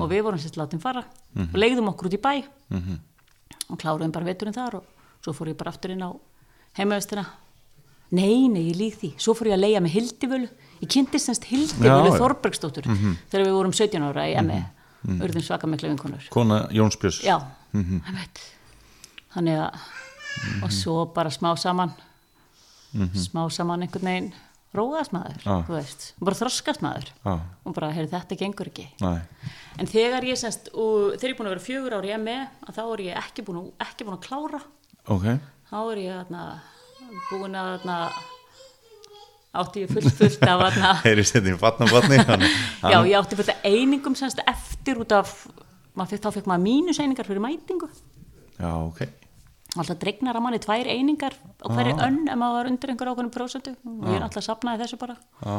og 0.00 0.06
við 0.10 0.22
vorum 0.26 0.40
sérst 0.42 0.56
látum 0.58 0.80
fara 0.82 1.04
og 1.36 1.56
leiðum 1.60 1.92
okkur 1.92 2.10
út 2.10 2.18
í 2.18 2.24
bæ. 2.26 2.32
Mhm 2.72 3.04
og 3.70 3.80
kláruðum 3.80 4.14
bara 4.14 4.28
veturinn 4.28 4.56
þar 4.56 4.78
og 4.80 4.86
svo 5.24 5.34
fór 5.36 5.50
ég 5.52 5.58
bara 5.58 5.72
aftur 5.74 5.94
inn 5.94 6.04
á 6.06 6.10
heimavistina. 6.78 7.26
Nei, 8.14 8.46
nei, 8.52 8.68
ég 8.68 8.78
líð 8.78 8.98
því. 9.00 9.10
Svo 9.18 9.34
fór 9.34 9.50
ég 9.50 9.56
að 9.56 9.64
leia 9.64 9.82
með 9.82 9.96
Hildivölu. 9.96 10.48
Ég 10.78 10.90
kynntist 10.92 11.26
semst 11.26 11.48
Hildivölu 11.50 12.12
já. 12.12 12.18
Þorbergsdóttur 12.20 12.86
þegar 12.86 13.46
við 13.46 13.54
vorum 13.56 13.74
17 13.74 14.06
ára 14.06 14.26
í 14.30 14.36
ME 14.46 14.60
mm. 14.62 15.20
urðum 15.26 15.44
svaka 15.46 15.70
miklu 15.70 15.90
vinkonur. 15.90 16.28
Kona 16.34 16.66
Jóns 16.74 16.98
Björns. 17.00 17.22
Já, 17.26 17.40
mm 17.74 18.02
þannig 19.36 19.58
að 19.60 20.62
og 20.64 20.72
svo 20.72 20.94
bara 21.12 21.32
smá 21.32 21.50
saman. 21.60 21.90
Smá 23.16 23.42
saman 23.52 23.82
einhvern 23.84 24.08
veginn 24.08 24.28
róðast 24.74 25.14
maður, 25.14 25.40
Já. 25.44 25.54
þú 25.66 25.74
veist. 25.76 26.06
Bara 26.20 26.38
þroskast 26.38 26.82
maður 26.84 27.10
Já, 27.12 27.34
og 27.36 27.74
bara, 27.76 27.90
heyrðu, 27.94 28.12
þetta 28.12 28.38
gengur 28.40 28.70
ekki. 28.70 28.86
Næ, 29.00 29.10
en 29.80 29.90
þegar 29.90 30.26
ég 30.28 30.40
semst, 30.40 30.70
og 30.74 31.16
þegar 31.16 31.28
ég 31.30 31.34
er 31.34 31.38
búin 31.40 31.50
að 31.50 31.54
vera 31.54 31.66
fjögur 31.66 31.96
ár 31.96 32.08
í 32.08 32.14
ME, 32.20 32.38
þá 32.70 32.82
er 32.84 33.04
ég 33.06 33.20
ekki 33.22 33.44
búin 33.46 33.60
ekki 33.86 34.06
búin 34.06 34.18
að 34.18 34.26
klára. 34.26 34.62
Ok. 35.12 35.28
Þá 35.70 35.78
er 35.82 36.00
ég 36.02 36.18
þarna, 36.20 36.46
búin 37.30 37.58
að 37.58 37.70
þarna, 37.74 37.98
átti 39.56 39.84
ég 39.86 39.92
fullt 39.94 40.18
fullt 40.18 40.42
af 40.44 40.64
þetta 40.66 41.40
í 41.48 41.54
vatna 41.60 41.86
vatni 41.88 42.18
já, 42.20 42.98
ég 43.08 43.14
átti 43.16 43.38
fullt 43.38 43.54
af 43.54 43.64
einingum 43.64 44.16
semst 44.18 44.42
eftir 44.44 45.00
út 45.00 45.14
af 45.16 45.32
fekk, 45.96 46.20
þá 46.26 46.30
fekk 46.34 46.50
maður 46.50 46.66
mínuseiningar 46.66 47.28
fyrir 47.28 47.40
mætingu. 47.40 47.88
Já, 48.58 48.68
ok. 48.82 49.06
Alltaf 49.76 49.98
dregnar 50.00 50.36
að 50.36 50.44
manni 50.44 50.60
tvær 50.60 50.88
einingar 50.92 51.36
á 51.66 51.68
hverju 51.74 51.94
önn 52.06 52.20
ef 52.30 52.38
maður 52.40 52.58
var 52.58 52.70
undir 52.70 52.92
einhver 52.92 53.10
ákveðnum 53.12 53.34
prósentu 53.34 53.74
og 53.76 54.06
ég 54.06 54.18
er 54.18 54.26
alltaf 54.26 54.46
safnaði 54.46 54.82
þessu 54.84 55.00
bara. 55.00 55.16
Já, 55.42 55.56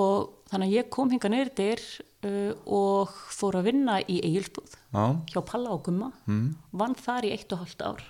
og 0.00 0.30
þannig 0.52 0.70
að 0.70 0.76
ég 0.78 0.88
kom 0.96 1.12
hinga 1.12 1.32
niður 1.32 1.52
dyr 1.60 1.84
uh, 2.28 2.52
og 2.80 3.18
fór 3.34 3.58
að 3.60 3.68
vinna 3.70 3.98
í 4.04 4.20
Egilsbúð 4.22 4.76
já, 4.78 5.04
hjá 5.34 5.40
Palla 5.52 5.74
og 5.76 5.84
Gumma. 5.88 6.10
Vann 6.72 6.96
þar 6.98 7.28
í 7.28 7.34
eitt 7.36 7.52
og 7.54 7.64
hálft 7.64 7.84
ár. 7.84 8.02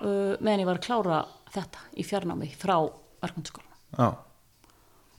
Uh, 0.00 0.34
meðan 0.40 0.64
ég 0.64 0.70
var 0.70 0.80
að 0.80 0.86
klára 0.86 1.22
þetta 1.52 1.86
í 1.98 2.06
fjarnámi 2.06 2.48
frá 2.56 2.76
verkmyndaskólanum 3.20 3.98
já 3.98 4.10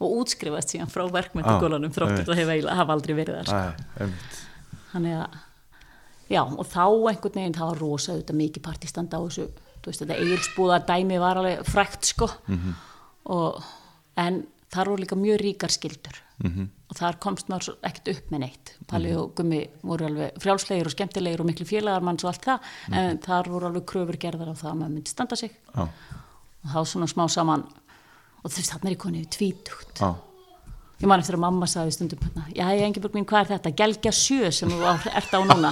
og 0.01 0.17
útskrifaðist 0.21 0.73
síðan 0.73 0.89
frá 0.91 1.03
verkmyndaskólanum 1.13 1.93
þróttur 1.93 2.25
það 2.25 2.39
hefur 2.39 2.53
eiginlega 2.55 2.77
hafa 2.79 2.95
aldrei 2.95 3.15
verið 3.19 3.35
þar 3.37 3.49
sko. 3.51 4.07
Þannig 4.91 5.17
að 5.19 5.35
já 6.31 6.41
og 6.41 6.63
þá 6.71 6.85
einhvern 7.11 7.35
veginn 7.37 7.57
það 7.57 7.69
var 7.71 7.81
rosa 7.83 8.15
auðvitað 8.15 8.39
mikið 8.39 8.65
partistanda 8.65 9.19
á 9.19 9.21
þessu 9.27 9.45
veist 9.89 10.03
þetta 10.03 10.19
eigilsbúða 10.19 10.81
dæmi 10.87 11.19
var 11.19 11.41
alveg 11.41 11.65
frækt 11.65 12.05
sko. 12.13 12.29
Og, 13.31 13.61
en 14.21 14.43
þar 14.71 14.91
voru 14.91 15.03
líka 15.03 15.15
mjög 15.15 15.41
ríkar 15.41 15.71
skildur 15.71 16.21
-hmm. 16.41 16.67
og 16.89 16.97
þar 16.97 17.19
komst 17.23 17.49
maður 17.51 17.77
ekkert 17.87 18.11
upp 18.15 18.31
með 18.33 18.43
neitt. 18.45 18.73
Palli 18.89 19.13
og 19.17 19.35
Gummi 19.37 19.61
voru 19.87 20.07
alveg 20.07 20.39
frjálslegir 20.41 20.89
og 20.89 20.95
skemmtilegir 20.95 21.43
og 21.43 21.49
miklu 21.49 21.67
félagar 21.69 22.05
manns 22.05 22.25
og 22.25 22.31
allt 22.31 22.47
það. 22.47 22.71
En 22.91 23.21
þar 23.23 23.51
voru 23.51 23.69
alveg 23.69 23.85
kröfur 23.91 24.19
gerðar 24.21 24.53
á 24.53 24.55
það 24.55 24.71
að 24.71 24.79
maður 24.81 24.95
myndi 24.95 25.13
standa 25.13 25.39
sig. 25.39 25.55
Já, 25.75 25.87
og 26.61 26.73
þá 26.73 26.79
svona 26.93 27.09
smá 27.11 27.23
saman 27.29 27.65
og 28.41 28.49
þú 28.49 28.57
veist 28.57 28.73
þarna 28.73 28.89
er 28.89 28.95
ég 28.95 29.03
konið 29.05 29.29
tvítugt. 29.37 30.01
Já, 30.01 30.11
Ég 31.01 31.07
man 31.09 31.21
eftir 31.23 31.33
að 31.33 31.41
mamma 31.41 31.67
sagði 31.69 31.95
stundum 31.95 32.19
já, 32.53 32.65
ég 32.77 32.83
engi 32.85 33.01
búin 33.01 33.15
mín, 33.17 33.25
hvað 33.29 33.41
er 33.41 33.49
þetta? 33.55 33.71
Gelgja 33.79 34.11
sjö 34.13 34.51
sem 34.53 34.69
þú 34.69 34.91
ert 35.09 35.33
á 35.33 35.39
núna. 35.49 35.71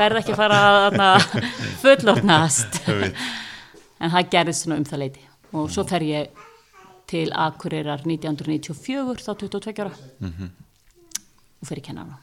Ferð 0.00 0.20
ekki 0.22 0.32
að 0.32 0.40
fara 0.40 0.60
að 0.88 1.26
fullornast. 1.82 2.78
en 2.88 4.14
það 4.14 4.30
gerðist 4.32 4.64
svona 4.64 4.78
um 4.80 4.86
það 4.88 5.02
leiti. 5.04 5.26
Og 5.52 5.68
svo 5.68 5.84
fer 5.88 6.06
ég 6.08 6.40
til 7.12 7.26
Akureyrar 7.36 8.06
1994, 8.08 9.20
þá 9.20 9.32
22 9.44 9.84
ára. 9.84 9.92
Og 11.60 11.68
fer 11.68 11.82
í 11.82 11.84
kennarna. 11.84 12.16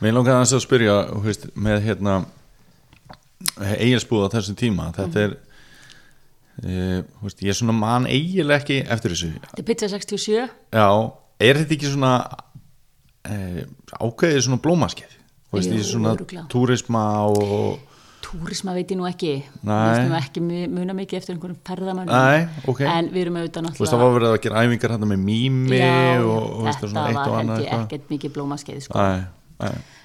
Mér 0.00 0.14
langar 0.16 0.36
aðeins 0.36 0.52
að 0.56 0.64
spyrja 0.64 0.98
veist, 1.24 1.48
með 1.56 1.82
hérna 1.88 2.18
eigilsbúð 3.64 4.28
á 4.28 4.32
þessum 4.36 4.56
tíma 4.60 4.90
þetta 4.96 5.24
er 5.24 5.34
þú 6.60 7.24
veist, 7.24 7.42
ég 7.44 7.52
er 7.52 7.58
svona 7.60 7.76
man 7.76 8.08
eiginlega 8.10 8.60
ekki 8.60 8.80
eftir 8.86 9.14
þessu 9.14 9.30
Þetta 9.38 9.62
er 9.62 9.68
pizza 9.70 9.88
67. 9.88 10.48
Já, 10.76 10.88
er 11.40 11.60
þetta 11.62 11.76
ekki 11.76 11.92
svona 11.94 12.14
e, 13.24 13.64
ákveðið 13.96 14.42
svona 14.46 14.60
blómaskeið 14.64 15.14
Jú, 15.50 15.62
í 15.74 15.80
svona 15.82 16.12
örugglega. 16.14 16.46
túrisma 16.52 17.04
og 17.26 17.78
Túrisma 18.30 18.74
veit 18.76 18.90
ég 18.92 18.98
nú 19.00 19.06
ekki. 19.08 19.30
Nei. 19.66 20.04
Við 20.06 20.12
ekki 20.20 20.40
mu- 20.44 20.68
muna 20.76 20.94
mikið 20.94 21.18
eftir 21.18 21.34
einhverjum 21.34 21.56
ferðamönnum. 21.66 22.12
Nei, 22.14 22.44
ok. 22.68 22.82
En 22.86 23.08
við 23.10 23.24
erum 23.24 23.38
auðvitað 23.40 23.70
þú 23.74 23.82
veist, 23.82 23.94
það 23.94 24.02
var 24.04 24.12
verið 24.14 24.34
að 24.34 24.42
gera 24.44 24.62
æfingar 24.62 24.94
með 25.10 25.22
mými 25.24 25.78
Já, 25.80 26.20
og, 26.20 26.44
og 26.60 26.68
þetta 26.68 26.90
var 26.92 27.40
held 27.40 27.64
ég 27.64 27.72
ekkert 27.80 28.12
mikið 28.12 28.34
blómaskeið, 28.36 28.84
sko. 28.86 29.00
Æ, 29.00 29.24
æ, 29.66 29.99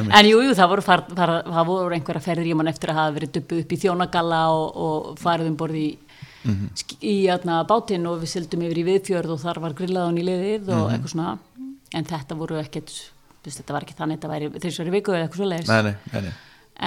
En 0.00 0.26
jú, 0.28 0.38
jú, 0.46 0.52
það 0.56 0.70
voru, 0.72 0.82
far, 0.86 1.02
far, 1.16 1.32
það 1.44 1.66
voru 1.68 1.94
einhverja 1.96 2.22
ferðir 2.24 2.50
ég 2.52 2.56
man 2.60 2.70
eftir 2.70 2.92
að 2.92 2.98
hafa 3.00 3.14
verið 3.18 3.32
dubbuð 3.36 3.62
upp 3.64 3.72
í 3.74 3.78
þjónagalla 3.84 4.40
og, 4.54 4.76
og 4.86 5.08
farið 5.20 5.50
um 5.52 5.56
borði 5.60 5.82
í, 5.86 5.90
sk- 6.80 6.98
í 7.04 7.14
atna, 7.34 7.58
bátinn 7.68 8.06
og 8.08 8.20
við 8.22 8.32
sildum 8.34 8.62
yfir 8.68 8.80
í 8.80 8.86
viðfjörð 8.90 9.34
og 9.36 9.42
þar 9.42 9.60
var 9.66 9.74
grillaðan 9.80 10.20
í 10.22 10.26
liðið 10.28 10.70
og 10.76 10.86
eitthvað 10.94 11.14
svona. 11.14 11.34
En 11.98 12.06
þetta 12.06 12.36
voru 12.38 12.60
ekkert, 12.62 12.94
þetta 13.44 13.74
var 13.76 13.84
ekki 13.88 13.98
þannig 13.98 14.20
þetta 14.20 14.30
væri 14.32 14.52
þessari 14.62 14.94
viku 14.94 15.12
eða 15.16 15.26
eitthvað 15.26 15.42
svo 15.42 15.50
leiðis 15.50 15.72
nei, 15.74 15.90
nei, 15.90 16.22
nei, 16.28 16.32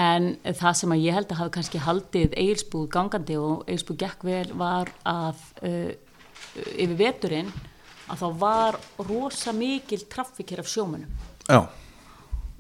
en 0.03 0.30
það 0.57 0.78
sem 0.80 0.93
að 0.95 1.03
ég 1.03 1.13
held 1.19 1.34
að 1.36 1.39
hafi 1.43 1.53
kannski 1.57 1.82
haldið 1.84 2.34
Egilsbúð 2.39 2.88
gangandi 2.95 3.36
og 3.38 3.67
Egilsbúð 3.67 3.99
gekk 4.05 4.24
vel 4.26 4.47
var 4.57 4.89
að 5.05 5.43
uh, 5.67 5.91
yfir 6.74 6.95
veturinn 7.03 7.51
að 8.09 8.24
þá 8.24 8.26
var 8.41 8.78
rosa 9.05 9.53
mikil 9.55 10.01
traffíkir 10.09 10.63
af 10.63 10.71
sjómunum 10.71 11.11
Já, 11.51 11.59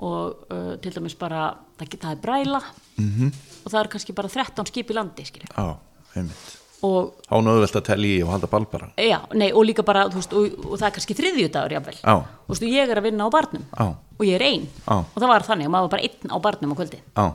og 0.03 0.43
uh, 0.51 0.73
til 0.83 0.91
dæmis 0.95 1.15
bara 1.19 1.53
það, 1.79 1.95
það 2.01 2.11
er 2.11 2.19
bræla 2.25 2.59
-hmm. 2.97 3.31
og 3.65 3.71
það 3.71 3.79
er 3.83 3.87
kannski 3.95 4.13
bara 4.13 4.27
13 4.29 4.65
skip 4.67 4.91
í 4.91 4.93
landi 4.97 5.25
skilur. 5.25 5.49
já, 5.55 5.75
einmitt 6.15 6.59
og 6.83 7.13
Há 7.31 7.37
nöðvelt 7.39 7.75
að 7.79 7.85
telja 7.87 8.09
í 8.17 8.23
og 8.23 8.31
halda 8.33 8.47
ball 8.51 8.65
bara 8.65 8.89
já, 8.97 9.19
nei, 9.33 9.51
og 9.53 9.63
líka 9.65 9.83
bara 9.87 10.07
þú 10.09 10.15
veist, 10.19 10.33
og, 10.33 10.65
og 10.71 10.79
það 10.79 10.87
er 10.87 10.95
kannski 10.97 11.15
þriðjudagur 11.15 11.71
jafnvel 11.77 11.95
Já. 12.03 12.15
og 12.17 12.49
þú 12.49 12.53
veist, 12.53 12.63
ég 12.67 12.89
er 12.91 12.97
að 12.99 13.03
vinna 13.07 13.23
á 13.23 13.29
barnum 13.31 13.63
Já. 13.79 13.85
og 14.19 14.25
ég 14.25 14.35
er 14.35 14.43
ein 14.43 14.67
Já. 14.87 14.97
og 14.99 15.15
það 15.21 15.27
var 15.27 15.43
þannig, 15.47 15.67
maður 15.69 15.87
var 15.87 15.93
bara 15.95 16.03
einn 16.03 16.29
á 16.35 16.37
barnum 16.43 16.73
á 16.73 16.75
kvöldi 16.75 16.99
Já, 17.15 17.25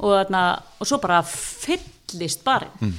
og, 0.00 0.10
þarna, 0.16 0.42
og 0.80 0.86
svo 0.86 0.98
bara 0.98 1.22
fyllist 1.22 2.44
barinn 2.44 2.72
Mhm. 2.80 2.94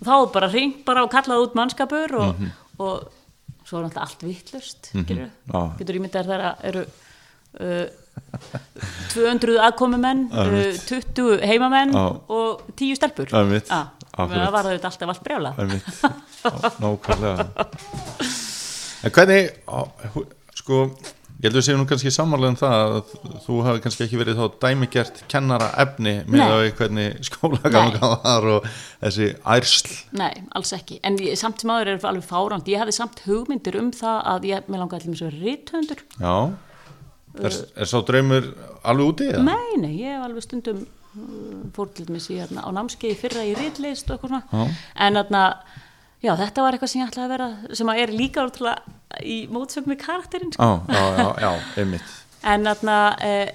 og 0.00 0.06
þá 0.06 0.32
bara 0.32 0.48
hringt 0.48 0.84
bara 0.84 1.02
og 1.04 1.10
kallað 1.10 1.42
út 1.48 1.54
mannskapur 1.54 2.14
og, 2.14 2.34
og 2.78 3.08
svo 3.64 3.78
er 3.78 3.84
alltaf 3.88 4.02
allt 4.02 4.22
vittlust 4.22 4.90
mm. 4.94 5.06
Já. 5.08 5.78
getur 5.78 5.96
ímyndar 5.96 6.26
þegar 6.28 6.56
eru 6.62 6.80
uh, 6.84 7.03
200 9.14 9.58
aðkomumenn 9.68 10.26
uh, 10.30 10.38
Einmitt. 10.44 10.86
20 10.90 11.42
heimamenn 11.46 11.94
Já. 11.94 12.04
og 12.28 12.64
10 12.76 12.98
stelpur. 12.98 13.34
Akkurat. 13.34 14.46
það 14.46 14.54
var 14.54 14.70
þetta 14.70 14.92
alltaf 14.92 15.12
allt 15.14 15.26
brjála 15.26 15.50
Nákvæmlega. 16.84 17.66
En 19.04 19.12
hvernig 19.12 19.48
sko, 20.54 20.76
ég 21.42 21.48
held 21.48 21.56
að 21.56 21.58
við 21.58 21.66
séum 21.66 21.80
nú 21.82 21.86
kannski 21.88 22.12
sammála 22.14 22.52
um 22.52 22.58
það 22.60 22.76
að 22.84 23.14
þú 23.44 23.56
hafi 23.66 23.82
kannski 23.84 24.06
ekki 24.06 24.20
verið 24.20 24.38
þá 24.38 24.60
dæmigert 24.64 25.18
kennara 25.32 25.72
efni 25.82 26.14
með 26.30 26.44
að 26.44 26.68
hvernig 26.78 27.26
skólaganga 27.28 28.12
var 28.12 28.48
og 28.54 28.68
þessi 29.02 29.32
ærsl. 29.56 29.96
Nei, 30.20 30.30
alls 30.56 30.72
ekki, 30.76 31.00
en 31.04 31.18
ég, 31.24 31.34
samt 31.40 31.64
sem 31.64 31.74
aður 31.74 31.96
er 31.96 32.06
alveg 32.12 32.28
fárand, 32.28 32.70
ég 32.70 32.84
hefði 32.84 32.96
samt 33.00 33.24
hugmyndir 33.26 33.80
um 33.82 33.90
það 33.94 34.22
að 34.36 34.48
ég, 34.52 34.70
mér 34.70 34.84
langaði 34.84 35.02
allir 35.02 35.16
með 35.16 35.24
svo 35.24 35.34
rithöndur 35.34 36.06
Já 36.20 36.36
Er, 37.34 37.54
er 37.82 37.88
sá 37.90 37.98
draumur 38.06 38.44
alveg 38.86 39.08
úti? 39.10 39.30
eða? 39.32 39.42
Nei, 39.42 39.78
nei, 39.82 39.94
ég 39.98 40.12
hef 40.14 40.26
alveg 40.28 40.44
stundum 40.44 40.82
uh, 40.84 41.62
fór 41.74 41.88
til 41.96 42.06
dæmis 42.06 42.28
í, 42.30 42.36
hérna, 42.38 42.62
á 42.62 42.70
námskeiði 42.76 43.16
fyrra 43.18 43.42
í 43.46 43.54
ritlist 43.58 44.10
og 44.10 44.18
eitthvað 44.18 44.34
svona 44.36 44.44
Já. 44.68 44.76
en 45.06 45.18
þarna, 45.18 45.40
já, 46.22 46.32
þetta 46.44 46.66
var 46.66 46.76
eitthvað 46.76 46.92
sem 46.92 47.02
ég 47.02 47.10
ætlaði 47.10 47.26
að 47.26 47.32
vera 47.34 47.78
sem 47.80 47.90
að 47.90 48.02
er 48.04 48.12
líka 48.14 48.44
ótrúlega 48.46 49.24
í 49.24 49.38
mótsögn 49.54 49.90
með 49.90 49.98
karakterinn 50.04 50.54
sko. 50.54 50.68
Já, 50.90 51.02
já, 51.18 51.28
já, 51.42 51.50
einmitt 51.82 52.14
en 52.44 52.68
þarna 52.68 52.96
eh, 53.24 53.50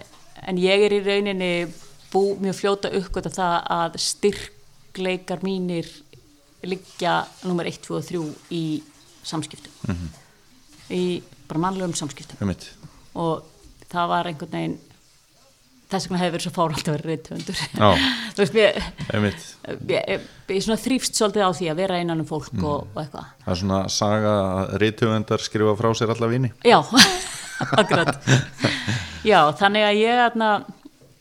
en 0.49 0.59
ég 0.59 0.85
er 0.87 0.95
í 0.95 0.99
rauninni 1.05 1.51
bú 2.09 2.23
mjög 2.41 2.55
fljóta 2.57 2.91
uppgöta 2.99 3.31
það 3.31 3.55
að 3.75 3.97
styrkleikar 4.01 5.43
mínir 5.45 5.89
liggja 6.65 7.21
nummer 7.47 7.67
1, 7.69 7.79
2 7.85 7.95
og 7.99 8.07
3 8.07 8.23
í 8.55 8.63
samskiptum 9.29 9.95
í 10.89 11.03
bara 11.47 11.63
mannlegum 11.67 11.95
samskiptum 11.95 12.39
einmitt 12.43 12.65
og 13.19 13.45
það 13.89 14.13
var 14.13 14.29
einhvern 14.29 14.55
veginn 14.55 14.77
þess 15.89 16.05
vegna 16.05 16.21
hefur 16.21 16.35
verið 16.35 16.45
svo 16.45 16.53
fáralt 16.53 16.89
að 16.89 16.95
vera 16.95 17.09
reythöndur 17.09 17.61
Já. 17.73 17.87
þú 18.35 18.43
veist, 18.43 18.57
ég, 18.59 19.37
ég, 19.89 20.27
ég 20.53 20.65
svona 20.65 20.81
þrýfst 20.83 21.17
svolítið 21.17 21.45
á 21.45 21.51
því 21.57 21.69
að 21.71 21.79
vera 21.81 22.01
innan 22.03 22.21
um 22.21 22.29
fólk 22.29 22.51
og, 22.59 22.83
og 22.93 22.99
eitthvað. 23.01 23.31
Það 23.45 23.53
er 23.53 23.61
svona 23.63 23.79
saga 23.93 24.33
að 24.43 24.75
reythöfundar 24.83 25.45
skrifa 25.45 25.77
frá 25.79 25.89
sér 25.97 26.13
alla 26.13 26.29
vini. 26.29 26.51
Já, 26.67 26.77
akkurat. 27.81 28.29
Já, 29.25 29.39
þannig 29.59 29.87
að 29.87 30.03
ég 30.03 30.21
atna, 30.27 30.51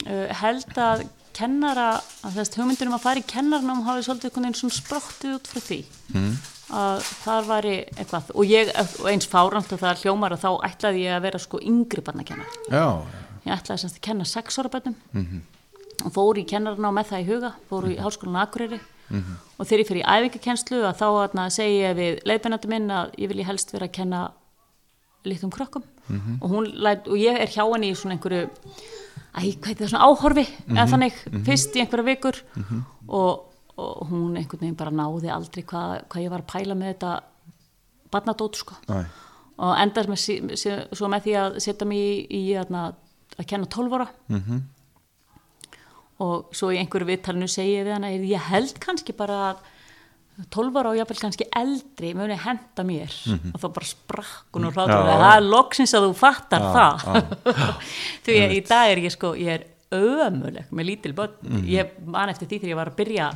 uh, 0.04 0.26
held 0.42 0.82
að 0.84 1.06
kennara, 1.38 1.88
að 2.26 2.38
þess 2.40 2.58
hugmyndunum 2.58 2.98
að 2.98 3.04
fara 3.06 3.22
í 3.22 3.26
kennarnám 3.30 3.84
hafi 3.86 4.04
svolítið 4.04 4.30
einhvern 4.30 4.48
veginn 4.48 4.60
svona 4.60 4.78
sprottið 4.78 5.36
út 5.38 5.48
frá 5.48 5.64
því. 5.64 5.80
Mm. 6.12 6.32
Að 6.68 6.98
þar 7.24 7.46
væri 7.48 7.76
eitthvað. 7.96 8.32
Og, 8.34 8.44
ég, 8.48 8.72
og 9.00 9.06
eins 9.08 9.28
fáralt 9.30 9.72
að 9.72 9.82
það 9.84 10.02
hljómar 10.02 10.34
að 10.36 10.42
þá 10.44 10.50
ætlaði 10.68 11.04
ég 11.06 11.14
að 11.16 11.24
vera 11.24 11.38
sko 11.40 11.60
yngri 11.64 12.02
barnakennar 12.04 12.58
Já, 12.68 12.84
ég 13.46 13.54
ætlaði 13.54 13.82
semst 13.84 13.96
að 14.00 14.04
kenna 14.08 14.24
sex 14.28 14.58
ára 14.60 14.68
bönnum 14.74 14.96
og 16.04 16.12
fór 16.14 16.38
í 16.38 16.44
kennarna 16.46 16.92
með 16.94 17.08
það 17.10 17.22
í 17.24 17.28
huga 17.32 17.52
fór 17.70 17.88
í 17.90 17.96
háskólan 17.98 18.42
Akureyri. 18.44 18.80
Og 19.58 19.64
þegar 19.66 19.80
ég 19.80 19.88
fyrir 19.88 20.02
í 20.02 20.08
æfingakennslu 20.28 20.82
að 20.84 20.98
þá 21.00 21.06
atna, 21.24 21.48
segi 21.50 21.78
ég 21.80 21.94
við 21.96 22.18
leiðbennandi 22.28 22.68
minn 22.68 22.90
að 22.92 23.14
ég 23.18 23.30
vilji 23.32 23.46
helst 23.48 23.72
vera 23.72 23.88
að 23.88 23.94
kenna 23.96 24.20
litlum 25.24 25.50
krökkum. 25.50 25.82
Og, 26.42 26.46
hún 26.52 26.68
læt, 26.84 27.08
og 27.08 27.16
ég 27.18 27.34
er 27.40 27.48
hjá 27.48 27.64
henni 27.72 27.90
í 27.90 27.96
svona 27.96 28.14
einhverju 28.18 28.44
æ, 28.48 29.40
hvað 29.56 29.66
heitir 29.66 29.82
það, 29.86 29.90
svona 29.94 30.04
áhorfi? 30.08 30.44
Eða 30.76 30.86
þannig, 30.92 31.18
fyrst 31.48 31.74
í 31.76 31.82
einhverja 31.82 32.06
vikur. 32.12 32.38
Og, 33.08 33.47
og 33.78 34.08
hún 34.10 34.36
einhvern 34.38 34.64
veginn 34.64 34.78
bara 34.78 34.94
náði 34.94 35.30
aldrei 35.32 35.62
hvað, 35.68 35.94
hvað 36.10 36.24
ég 36.24 36.32
var 36.32 36.42
að 36.44 36.50
pæla 36.52 36.76
með 36.78 36.92
þetta 36.92 37.12
barnadót 38.12 38.58
sko. 38.58 38.78
Æ, 38.90 39.04
og 39.58 39.74
endar 39.82 40.08
með, 40.10 40.24
svo 40.96 41.10
með 41.10 41.28
því 41.28 41.36
að 41.42 41.60
setja 41.62 41.86
mig 41.88 42.02
í, 42.02 42.42
í 42.42 42.42
að, 42.58 42.74
að 43.38 43.48
kenna 43.50 43.70
12 43.70 43.96
ára. 43.98 44.08
Mhm, 44.32 44.60
og 46.24 46.54
svo 46.56 46.72
í 46.74 46.78
einhverju 46.80 47.06
viðtalinu 47.12 47.46
segi 47.50 47.76
ég 47.76 47.84
við 47.86 47.94
hana 47.94 48.08
ég 48.10 48.46
held 48.50 48.78
kannski 48.82 49.14
bara 49.14 49.36
að 49.52 49.60
12 50.54 50.76
ára 50.78 50.92
og 50.92 50.98
jáfnvel 50.98 51.18
kannski 51.22 51.46
eldri 51.58 52.12
muni 52.14 52.36
henda 52.38 52.84
mér. 52.86 53.14
Og 53.52 53.58
þá 53.58 53.66
bara 53.74 53.88
sprakk 53.90 54.54
hún 54.54 54.68
og. 54.68 54.76
Já. 54.78 54.98
og 54.98 55.08
það 55.22 55.34
er 55.36 55.46
loksins 55.46 55.94
að 55.98 56.06
þú 56.06 56.12
fattar 56.18 56.66
Já, 56.66 56.70
það. 57.06 57.32
því 58.26 58.38
að 58.44 58.54
í 58.54 58.60
dag 58.68 58.92
er 58.92 59.02
ég 59.02 59.14
sko 59.14 59.32
ég 59.38 59.54
er 59.56 59.66
ömuleg 59.98 60.70
með 60.70 60.90
lítil 60.90 61.14
börn. 61.16 61.38
Mhm. 61.42 61.64
ég 61.72 61.94
man 62.06 62.30
eftir 62.30 62.46
því 62.50 62.60
þegar 62.60 62.74
ég 62.74 62.80
var 62.82 62.92
að 62.92 62.98
byrja 63.00 63.30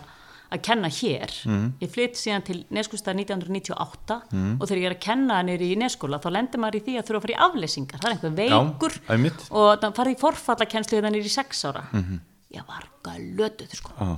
að 0.53 0.62
kenna 0.68 0.88
hér. 0.92 1.30
Mhm. 1.48 1.66
ég 1.82 1.90
flytt 1.94 2.16
síðan 2.20 2.44
til 2.46 2.59
Neskústað 2.70 3.16
1998 3.22 4.18
og 4.61 4.66
þegar 4.68 4.80
ég 4.82 4.88
er 4.90 4.96
að 4.96 5.05
kenna 5.07 5.42
nýri 5.42 5.70
í 5.72 5.78
Neskóla 5.80 6.20
þá 6.22 6.28
lendir 6.36 6.61
maður 6.62 6.80
í 6.80 6.84
því 6.86 6.98
að 6.98 7.07
þurfa 7.09 7.18
að 7.18 7.24
fara 7.26 7.36
í 7.36 7.40
afleysingar. 7.46 8.00
Það 8.03 8.11
er 8.11 8.14
einhver 8.16 8.36
veikur 8.42 8.92
Já, 8.98 9.48
og 9.50 9.70
það 9.80 9.96
farið 10.00 10.12
í 10.16 10.20
forfallakenslu 10.20 10.98
hérna 10.98 11.12
nýri 11.14 11.30
í 11.30 11.36
sex 11.38 11.64
ára. 11.64 11.84
Mhm. 11.92 12.20
ég 12.53 12.66
var 12.68 12.84
galötuð 13.03 13.72
sko. 13.78 13.92
Já, 13.98 14.16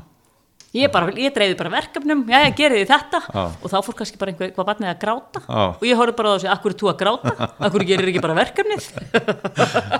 ég, 0.75 0.91
bara, 0.91 1.07
ég 1.15 1.31
dreiði 1.33 1.57
bara 1.57 1.71
verkefnum, 1.71 2.25
já 2.27 2.39
ég 2.49 2.57
gerði 2.59 2.87
þetta. 2.91 3.21
Já. 3.31 3.45
og 3.63 3.71
þá 3.71 3.77
fór 3.87 3.95
kannski 3.95 4.19
bara 4.19 4.33
einhver, 4.33 4.51
hvað 4.57 4.67
barnið 4.73 4.91
að 4.91 4.99
gráta. 5.05 5.41
Já. 5.47 5.63
og 5.79 5.85
ég 5.87 5.95
horfði 5.97 6.17
bara 6.19 6.29
á 6.29 6.35
þessu, 6.35 6.51
akkur 6.51 6.75
er 6.75 6.79
þú 6.83 6.91
að 6.91 6.99
gráta? 6.99 7.51
Akkur 7.61 7.85
gerir 7.87 8.11
ekki 8.11 8.25
bara 8.25 8.35
verkefnið 8.35 8.91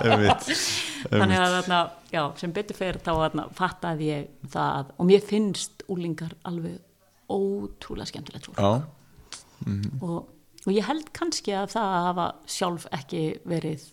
þannig 1.11 1.41
að 1.41 1.55
þarna, 1.55 1.79
já, 2.11 2.21
sem 2.39 2.53
betur 2.55 2.77
fyrir 2.77 3.01
þá 3.03 3.11
þarna, 3.13 3.47
fattaði 3.57 4.11
ég 4.11 4.51
það 4.53 4.93
og 4.97 5.09
mér 5.09 5.25
finnst 5.25 5.85
úlingar 5.91 6.35
alveg 6.47 6.79
ótrúlega 7.31 8.09
skemmtilegt 8.11 8.49
fólk. 8.49 8.61
Já, 8.61 8.71
og, 10.01 10.17
og 10.65 10.71
ég 10.73 10.87
held 10.87 11.11
kannski 11.15 11.55
að 11.57 11.75
það 11.75 11.95
hafa 12.09 12.27
sjálf 12.57 12.87
ekki 12.95 13.23
verið 13.49 13.87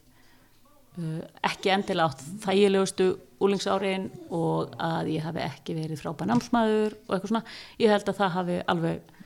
uh, 0.98 1.22
ekki 1.52 1.72
endilega 1.74 2.10
átt 2.10 2.24
þægilegustu 2.44 3.08
úlingsárin 3.42 4.10
og 4.30 4.74
að 4.82 5.14
ég 5.16 5.24
hafi 5.26 5.42
ekki 5.44 5.76
verið 5.78 6.02
frábæð 6.02 6.30
námsmaður 6.30 6.98
og 7.06 7.16
eitthvað 7.16 7.32
svona, 7.32 7.44
ég 7.82 7.94
held 7.94 8.12
að 8.12 8.20
það 8.20 8.36
hafi 8.36 8.58
alveg 8.74 9.16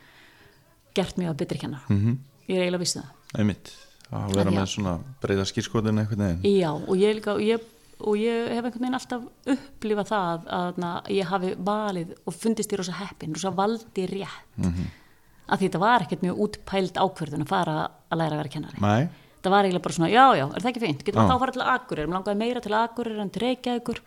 gert 0.96 1.18
mig 1.20 1.28
að 1.28 1.40
betri 1.42 1.60
kennar 1.60 1.84
-hmm. 1.88 2.16
ég 2.48 2.56
er 2.56 2.62
eiginlega 2.64 2.84
vissið 2.84 3.02
það. 3.02 3.12
Einmitt. 3.40 3.72
Að 4.14 4.36
vera 4.38 4.52
með 4.54 4.68
svona 4.70 4.92
breyða 5.22 5.44
skýrskotin 5.50 5.98
einhvern 5.98 6.22
veginn. 6.22 6.60
Já, 6.60 6.70
og 6.70 6.94
ég, 6.96 7.16
líka, 7.18 7.34
ég, 7.42 7.62
og 8.04 8.16
ég 8.20 8.50
hef 8.52 8.64
einhvern 8.64 8.82
veginn 8.82 8.98
alltaf 8.98 9.52
upplifað 9.54 10.10
það 10.10 10.48
að, 10.52 10.80
að 10.88 11.10
ég 11.16 11.30
hafi 11.30 11.52
valið 11.68 12.14
og 12.24 12.34
fundist 12.36 12.72
í 12.72 12.80
rosa 12.80 12.96
heppin, 12.98 13.36
rosa 13.36 13.52
valdi 13.56 14.08
rétt. 14.10 14.48
Mm 14.56 14.72
-hmm. 14.72 14.90
að 15.46 15.58
því 15.58 15.68
þetta 15.68 15.84
var 15.84 16.02
ekkert 16.02 16.24
mjög 16.26 16.42
útpæld 16.44 16.96
ákvörðun 16.96 17.46
að 17.46 17.52
fara 17.54 17.76
að 18.10 18.18
læra 18.18 18.34
að 18.34 18.40
vera 18.42 18.54
kennari. 18.54 18.80
Nei, 18.80 19.08
það 19.42 19.50
var 19.50 19.64
eiginlega 19.64 19.86
bara 19.86 19.94
svona, 19.94 20.10
já, 20.10 20.26
já, 20.36 20.46
er 20.46 20.60
það 20.62 20.70
ekki 20.70 20.84
fínt? 20.84 21.04
Getur 21.04 21.20
maður 21.20 21.30
þá 21.30 21.36
að 21.36 21.42
fara 21.44 21.52
til 21.52 21.66
Akureyri, 21.74 22.06
mér 22.08 22.16
langaði 22.18 22.38
meira 22.38 22.60
til 22.60 22.74
Akureyri 22.74 23.20
en 23.20 23.30
til 23.30 23.42
Reykjavíkur 23.42 23.98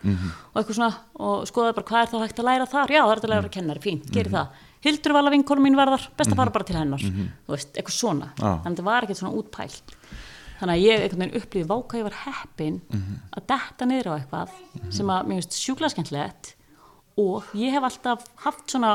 og 0.52 0.56
eitthvað 0.56 0.76
svona 0.76 0.94
og 1.14 1.46
skoðaði 1.48 1.74
bara 1.74 1.88
hvað 1.90 2.02
er 2.02 2.10
þá 2.10 2.18
hægt 2.22 2.38
að 2.38 2.48
læra 2.50 2.66
þar? 2.66 2.88
Já, 2.90 3.02
það 3.02 3.10
er 3.10 3.16
hægt 3.16 3.24
að 3.24 3.30
læra 3.30 3.40
að 3.40 3.46
vera 3.46 3.56
kennari, 3.58 3.80
fínt, 3.80 4.10
geri 4.12 4.30
það. 4.30 4.46
Hildur 4.80 5.12
vala 5.12 5.30
vinkonu 5.30 5.60
mín 5.60 5.76
varðar, 5.76 6.10
best 6.16 6.32
að 6.32 6.36
fara 6.36 6.50
bara 6.50 6.64
til 6.64 6.76
hennar 6.76 7.00
þú 7.00 7.52
veist, 7.52 7.72
eitthvað 7.76 7.96
svona. 7.96 8.32
Já. 8.36 8.60
þannig 8.64 8.78
að 8.78 8.80
það 8.80 8.90
var 8.90 9.02
ekkert 9.02 9.18
svona 9.18 9.36
útpælt 9.36 9.96
þannig 10.60 10.74
að 10.76 10.84
ég 10.84 11.02
einhvern 11.04 11.22
veginn 11.24 11.40
upplýði 11.42 11.68
váka 11.70 11.98
ég 12.00 12.06
var 12.06 12.16
heppin 12.26 12.80
að 13.32 13.46
detta 13.52 13.86
niður 13.88 14.10
á 14.12 14.14
eitthvað 14.20 14.56
sem 14.92 15.12
að 15.14 15.30
mér 15.30 15.40
finnst 15.40 15.56
sjúklega 15.60 15.94
skemmtilegt 15.94 16.52
og 17.20 17.48
ég 17.58 17.72
hef 17.74 17.86
alltaf 17.88 18.26
haft 18.44 18.66
svona, 18.72 18.94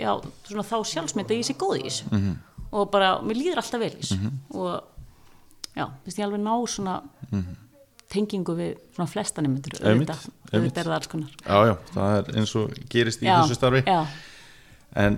já, 0.00 0.12
svona 0.48 0.64
þá 0.66 0.76
sjálfsmynda 0.92 1.36
í 1.36 1.42
sig 1.46 1.56
góð 1.60 1.78
í 1.78 1.84
þessu. 1.86 2.22
Og 2.72 2.88
bara, 2.92 3.14
mér 3.24 3.36
líður 3.38 3.60
alltaf 3.62 3.80
vel 3.80 3.90
í 3.92 4.00
þessu. 4.00 4.32
Og 4.56 5.76
já, 5.76 5.86
finnst 6.04 6.18
ég 6.20 6.26
alveg 6.26 6.42
ná 6.42 6.52
svona 6.68 6.96
tengingu 8.12 8.52
við 8.58 8.72
svona 8.92 9.08
flesta 9.08 9.40
nemyndur 9.44 9.78
auðvitað, 9.80 10.26
auðvitað 10.52 10.82
er 10.82 10.88
það 10.90 10.96
alls 10.98 11.08
konar. 11.12 11.36
Já, 11.46 11.56
já, 11.70 11.74
það 11.94 12.16
er 12.18 12.40
eins 12.42 12.52
og 12.60 12.74
gerist 12.92 13.22
í 13.24 13.28
já, 13.28 13.36
þessu 13.40 13.56
starfi. 13.56 13.84
já, 13.88 14.00
En 15.00 15.14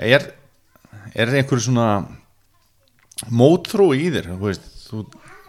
er, 0.00 0.24
er 1.12 1.34
einhver 1.36 1.60
svona 1.60 1.88
mótrú 3.28 3.90
í 3.92 4.06
þér, 4.14 4.30
þú 4.32 4.38
veist, 4.46 4.70
þú 4.88 5.02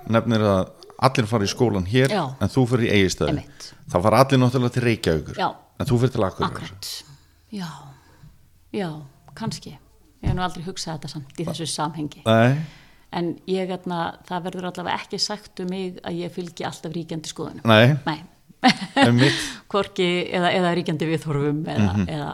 nefnir 0.10 0.46
að 0.46 0.72
allir 1.02 1.30
fara 1.30 1.48
í 1.48 1.52
skólan 1.52 1.88
hér 1.90 2.14
Já. 2.14 2.24
en 2.42 2.52
þú 2.52 2.66
fyrir 2.74 2.88
í 2.88 2.92
eigistæði. 3.00 3.46
Það 3.92 4.06
fara 4.08 4.20
allir 4.24 4.42
náttúrulega 4.42 4.76
til 4.78 4.84
Reykjavíkur. 4.86 5.40
Já. 5.42 5.50
en 5.80 5.90
þú 5.90 5.98
fyrir 6.02 6.14
til 6.16 6.26
akkurat. 6.28 6.92
Já, 7.52 7.70
já, 8.72 8.90
kannski. 9.36 9.74
Ég 10.22 10.30
hef 10.30 10.38
nú 10.38 10.44
aldrei 10.46 10.64
hugsað 10.68 11.00
þetta 11.00 11.10
samt 11.10 11.40
í 11.42 11.46
þessu 11.48 11.66
samhengi. 11.68 12.22
Nei, 12.28 12.62
en 13.18 13.32
ég, 13.50 13.72
etna, 13.74 14.20
það 14.30 14.46
verður 14.46 14.68
allavega 14.70 15.02
ekki 15.02 15.20
sagt 15.20 15.60
um 15.64 15.72
mig 15.74 15.98
að 16.06 16.20
ég 16.22 16.34
fylgi 16.36 16.68
alltaf 16.68 16.94
ríkjandi 16.94 17.32
skoðunum. 17.32 17.66
Nei, 17.66 17.98
nei. 18.06 18.22
Hvorki 19.72 20.08
eða, 20.30 20.52
eða 20.54 20.76
ríkjandi 20.78 21.08
viðhorfum 21.10 21.64
eða, 21.74 21.94
eða 22.06 22.32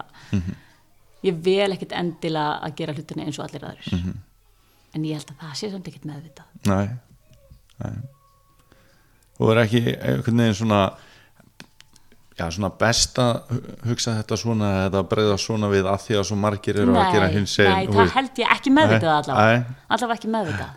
ég 1.23 1.37
vel 1.45 1.71
ekkit 1.77 1.95
endilega 1.95 2.57
að 2.67 2.75
gera 2.81 2.95
hlutina 2.97 3.23
eins 3.23 3.39
og 3.39 3.47
allir 3.47 3.63
aðrir. 3.69 4.09
En 4.95 5.05
ég 5.07 5.15
held 5.19 5.31
að 5.31 5.45
það 5.45 5.55
sé 5.61 5.71
samt 5.71 5.87
ekkit 5.87 6.07
meðvitað. 6.09 6.51
Nei, 6.67 6.85
nei. 7.83 7.97
Þú 9.37 9.51
er 9.53 9.59
ekki 9.65 9.81
einhvern 10.01 10.37
veginn 10.41 10.55
svona 10.57 10.79
já, 12.37 12.47
svona 12.53 12.69
best 12.79 13.17
að 13.21 13.51
hu- 13.51 13.75
hugsa 13.91 14.15
þetta 14.21 14.37
svona 14.37 14.71
eða 14.87 15.03
breyða 15.09 15.37
svona 15.41 15.69
við 15.69 15.85
að 15.89 16.01
því 16.07 16.17
að 16.19 16.25
svo 16.31 16.37
margir 16.41 16.79
eru 16.81 16.93
að 16.97 17.11
gera 17.13 17.27
hins 17.33 17.57
nei, 17.59 17.87
það 17.87 18.11
held 18.17 18.41
ég 18.43 18.51
ekki 18.57 18.73
meðvitað 18.73 19.07
Nei, 19.07 19.15
allavega 19.21 19.45
nei. 19.53 19.79
allavega 19.89 20.17
ekki 20.19 20.31
meðvitað 20.35 20.75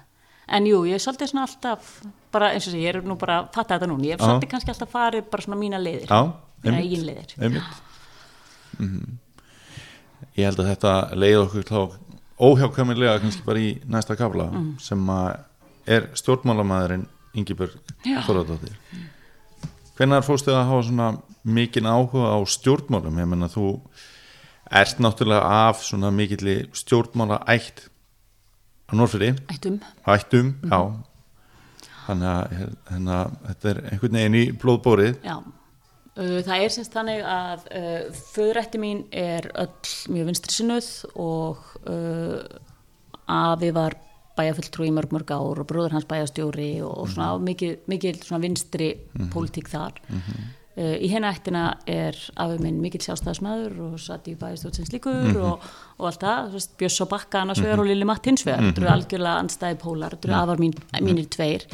en 0.50 0.66
jú, 0.66 0.78
ég 0.88 0.94
er 0.98 1.02
svolítið 1.04 1.30
svona 1.32 1.44
alltaf 1.46 1.90
bara 2.32 2.48
eins 2.54 2.66
og 2.66 2.72
sé, 2.74 2.78
ég 2.82 2.94
er 2.94 3.02
nú 3.06 3.16
bara 3.18 3.36
að 3.42 3.50
fatta 3.54 3.76
þetta 3.78 3.88
núna 3.90 4.08
ég 4.08 4.16
Já. 4.18 4.24
svolítið 4.26 4.50
kannski 4.54 4.72
alltaf 4.74 4.90
farið 4.92 5.28
bara 5.30 5.42
svona 5.46 5.60
mína 5.60 5.78
leiðir 5.80 6.08
Já, 6.10 6.20
mína 6.64 6.80
eigin 6.84 7.04
leiðir 7.06 7.36
einmitt 7.38 7.86
Mhm. 8.80 9.18
ég 10.36 10.44
held 10.48 10.58
að 10.62 10.70
þetta 10.74 10.92
leið 11.16 11.38
okkur 11.44 11.98
óhjákvæmilega 12.40 13.20
kannski 13.20 13.44
bara 13.44 13.58
í 13.58 13.70
næsta 13.86 14.16
kafla 14.16 14.46
Mm. 14.50 14.78
sem 14.80 15.06
að 15.06 15.38
er 15.86 16.08
stjórnmálamæðurinn 16.18 17.06
Ingibjörg 17.34 17.76
Já. 18.04 18.20
Þorðardóttir. 18.26 18.74
Hvenær 19.98 20.24
fórstu 20.26 20.50
að 20.54 20.64
hafa 20.66 20.82
svona 20.88 21.08
mikinn 21.44 21.86
áhuga 21.86 22.32
á 22.34 22.38
stjórnmálum? 22.48 23.20
Ég 23.20 23.28
menna 23.30 23.48
þú 23.52 23.66
ert 24.70 24.98
náttúrulega 25.02 25.44
af 25.68 25.84
svona 25.84 26.10
mikilli 26.14 26.64
stjórnmála 26.72 27.40
ætt 27.50 27.86
á 28.90 28.92
Norfriði 28.98 29.36
ættum, 29.52 29.80
ættum, 30.06 30.54
Mhm. 30.62 30.70
já. 30.70 30.80
Þannig 32.06 32.26
að 32.26 32.70
hérna, 32.90 33.30
þetta 33.46 33.70
er 33.70 33.80
einhvern 33.92 34.16
veginn 34.18 34.34
í 34.40 34.44
blóðbórið 34.58 35.20
já. 35.22 35.36
Það 36.16 36.64
er 36.64 36.68
semst 36.74 36.92
þannig 36.92 37.20
að 37.24 37.60
uh, 37.70 38.10
föðrætti 38.34 38.78
mín 38.82 39.04
er 39.12 39.46
öll 39.54 39.68
mjög 40.10 40.26
vinstri 40.26 40.52
sinnuð 40.52 40.88
og 41.14 41.58
uh, 41.86 42.42
afi 43.30 43.70
var 43.72 43.94
bæjafulltrú 44.38 44.86
í 44.86 44.94
mörg 44.94 45.12
mörg 45.14 45.32
ár 45.34 45.60
og 45.62 45.68
bróður 45.68 45.96
hans 45.96 46.06
bæjastjóri 46.08 46.70
og, 46.84 46.94
og 47.02 47.12
svona 47.12 47.34
mikið, 47.44 47.76
mikið 47.90 48.24
svona 48.24 48.42
vinstri 48.44 48.90
pólitík 49.34 49.70
þar. 49.72 50.00
Uh, 50.80 50.94
í 51.02 51.10
henni 51.10 51.28
ættina 51.28 51.64
er 51.90 52.16
afi 52.40 52.60
minn 52.62 52.78
mikill 52.80 53.02
sjálfstæðismæður 53.04 53.80
og 53.88 53.96
satt 54.00 54.28
í 54.30 54.36
bæjastjórnsins 54.38 54.92
líkur 54.94 55.40
og, 55.42 55.66
og 55.98 56.06
allt 56.08 56.22
það, 56.22 56.56
Björs 56.80 57.00
og 57.04 57.10
Bakka 57.10 57.42
annars 57.42 57.60
vegar 57.60 57.82
og 57.82 57.90
Lili 57.90 58.06
Matt 58.08 58.30
hins 58.30 58.46
vegar, 58.46 58.62
þetta 58.68 58.84
eru 58.84 58.92
algjörlega 58.94 59.42
andstæði 59.42 59.80
pólar, 59.82 60.14
þetta 60.14 60.30
eru 60.30 60.38
afar 60.38 60.62
mín, 60.62 60.76
mínir 61.02 61.26
tveir. 61.34 61.66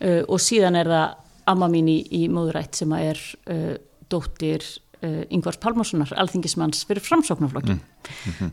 Uh, 0.00 0.22
og 0.24 0.40
síðan 0.42 0.80
er 0.80 0.90
það 0.90 1.06
amma 1.52 1.68
mín 1.70 1.92
í, 1.92 2.00
í 2.18 2.24
móðurætt 2.32 2.80
sem 2.80 2.96
að 2.96 3.10
er 3.12 3.22
uh, 3.52 3.76
dóttir 4.10 4.64
uh, 5.02 5.22
Ingvars 5.34 5.58
Pálmarssonar, 5.62 6.12
alþingismanns 6.22 6.84
fyrir 6.88 7.02
framsóknarflokkin 7.04 7.80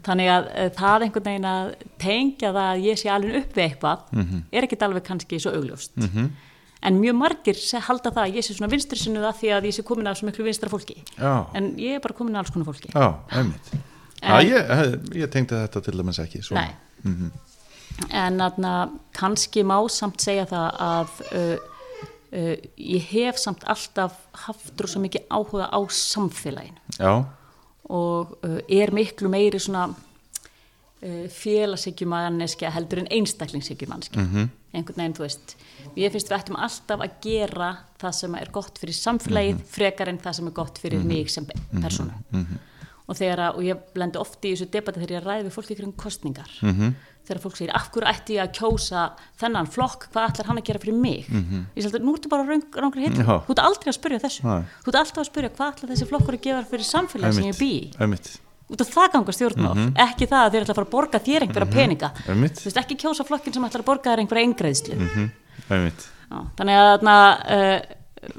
þannig 0.05 0.31
að 0.33 0.47
uh, 0.53 0.69
það 0.77 1.05
einhvern 1.07 1.27
veginn 1.29 1.47
að 1.51 1.69
tengja 2.01 2.49
það 2.55 2.71
að 2.71 2.87
ég 2.87 2.99
sé 3.03 3.11
alveg 3.13 3.37
upp 3.43 3.53
við 3.59 3.67
eitthvað 3.67 4.25
er 4.51 4.67
ekkit 4.67 4.87
alveg 4.87 5.05
kannski 5.07 5.39
svo 5.43 5.53
augljóst. 5.59 5.95
En 6.83 6.97
mjög 6.99 7.15
margir 7.15 7.55
halda 7.87 8.11
það 8.11 8.25
að 8.25 8.35
ég 8.35 8.43
sé 8.43 8.53
svona 8.57 8.67
vinstri 8.73 8.99
sinnuð 8.99 9.23
að 9.29 9.37
því 9.39 9.51
að 9.55 9.67
ég 9.69 9.75
sé 9.77 9.83
komin 9.87 10.09
af 10.11 10.17
svo 10.19 10.27
miklu 10.27 10.43
vinstra 10.43 10.67
fólki. 10.71 10.97
Já, 11.15 11.45
en 11.55 11.69
ég 11.79 11.95
er 11.95 12.01
bara 12.03 12.17
komin 12.17 12.35
af 12.35 12.43
alls 12.43 12.51
konar 12.51 12.67
fólki. 12.67 12.89
Já, 12.91 13.05
einmitt. 13.39 13.69
En- 14.19 14.33
já, 14.33 14.57
ég, 14.59 14.97
ég 15.21 15.31
tengdi 15.31 15.55
þetta 15.55 15.81
til 15.85 15.95
dæmis 15.95 16.19
ekki. 16.19 16.41
Nei. 16.51 17.31
En 18.11 18.41
aðna, 18.41 18.73
kannski 19.15 19.63
má 19.63 19.77
samt 19.91 20.19
segja 20.23 20.43
það 20.49 20.81
að 20.89 21.15
uh, 21.29 21.72
uh, 22.34 22.55
ég 22.77 23.05
hef 23.11 23.38
samt 23.38 23.63
alltaf 23.69 24.13
haft 24.47 24.81
rosa 24.81 24.99
mikið 24.99 25.27
áhuga 25.29 25.69
á 25.69 25.79
samfélaginu 25.89 26.79
já, 26.99 27.25
og 27.89 28.38
uh, 28.43 28.59
er 28.69 28.91
miklu 28.91 29.29
meiri 29.29 29.59
svona 29.59 29.89
uh, 29.89 31.27
félagshyggjumanneski 31.29 32.69
heldur 32.73 33.03
en 33.03 33.07
einstaklingshyggjumanneski 33.11 34.19
Mhm. 34.19 34.49
einhvern 34.73 34.97
veginn, 34.97 35.13
þú 35.13 35.25
veist 35.27 35.55
ég 35.95 36.11
finnst 36.11 36.29
við 36.31 36.38
ættum 36.39 36.55
alltaf 36.57 36.99
að 37.05 37.11
gera 37.21 37.71
það 38.01 38.13
sem 38.13 38.36
er 38.36 38.49
gott 38.51 38.79
fyrir 38.79 38.93
samfélagið 38.97 39.55
Mhm. 39.57 39.65
frekar 39.67 40.07
en 40.09 40.17
það 40.17 40.34
sem 40.36 40.47
er 40.47 40.51
gott 40.51 40.77
fyrir 40.79 41.03
mig 41.03 41.29
sem 41.29 41.45
persónu 41.73 42.13
Mhm. 42.31 42.57
og 43.07 43.15
þegar 43.15 43.38
að, 43.39 43.55
og 43.57 43.61
ég 43.63 43.77
blendi 43.93 44.17
ofti 44.17 44.47
í 44.51 44.55
þessu 44.55 44.71
debati 44.71 44.99
þegar 44.99 45.21
ég 45.21 45.23
ræði 45.25 45.43
við 45.45 45.51
fólki 45.51 45.75
kring 45.75 45.93
kostningar 45.95 46.49
Mhm. 46.61 46.95
Þegar 47.24 47.39
fólk 47.43 47.55
segir 47.57 47.71
af 47.76 47.89
hverju 47.93 48.07
ætti 48.11 48.36
ég 48.38 48.43
að 48.43 48.53
kjósa 48.57 49.03
þennan 49.39 49.67
flokk, 49.71 50.07
hvað 50.13 50.30
ætlar 50.30 50.47
hann 50.49 50.57
að 50.59 50.65
gera 50.69 50.80
fyrir 50.84 50.97
mig? 50.99 51.28
Ég 51.76 51.84
seldi, 51.86 51.99
nú 52.03 52.13
ertu 52.17 52.30
bara 52.30 52.43
rangur 52.43 52.99
hitt 52.99 53.15
þú 53.47 53.53
ert 53.55 53.59
aldrei 53.63 53.89
að 53.93 53.97
spyrja 53.99 54.19
þessu. 54.26 54.43
Nei. 54.43 54.63
þú 54.84 54.88
ert 54.91 54.99
alltaf 55.01 55.21
að 55.24 55.30
spyrja 55.32 55.49
hvað 55.55 55.71
ætlar 55.74 55.91
þessi 55.93 56.07
flokkur 56.09 56.34
að 56.38 56.41
gefa 56.47 56.63
fyrir 56.74 56.88
samfélagi 56.89 57.34
sem 57.39 57.47
ég 57.47 57.59
bý 57.59 57.74
út 58.74 58.82
af 58.82 58.89
það 58.89 59.07
ganga 59.13 59.34
stjórnmál, 59.38 59.76
ekki 60.07 60.26
það 60.32 60.43
að 60.43 60.51
þeir 60.53 60.63
ætla 60.63 60.74
að 60.74 60.78
fara 60.80 60.88
að 60.88 60.93
borga 60.95 61.19
þér 61.19 61.41
einhverja 61.45 61.71
peninga. 61.74 62.09
Mhm. 62.13 62.30
Einmitt. 62.34 62.55
þú 62.57 62.65
veist 62.69 62.80
ekki 62.84 62.95
kjósa 63.03 63.24
flokkin 63.28 63.53
sem 63.53 63.63
ætlar 63.67 63.84
að 63.84 63.89
borga 63.91 64.13
þér 64.13 64.21
einhverja 64.24 64.45
eingreðslu 64.47 64.95
Mhm. 64.97 65.32
Þannig 66.57 66.76
að 66.80 66.88
þarna, 66.97 67.15
uh, 67.45 67.80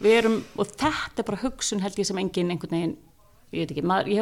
við 0.03 0.16
erum, 0.18 0.45
og 0.59 0.66
þetta 0.66 1.18
er 1.18 1.22
bara 1.28 1.39
hugsun 1.45 1.80
held 1.80 1.95
ég 1.97 2.07
sem 2.07 2.18
engin 2.18 2.51
einhvern 2.51 2.70
veginn, 2.74 2.97
ég 3.53 3.61
veit 3.62 3.70
ekki, 3.70 3.85
maður, 3.87 4.09
ég 4.11 4.18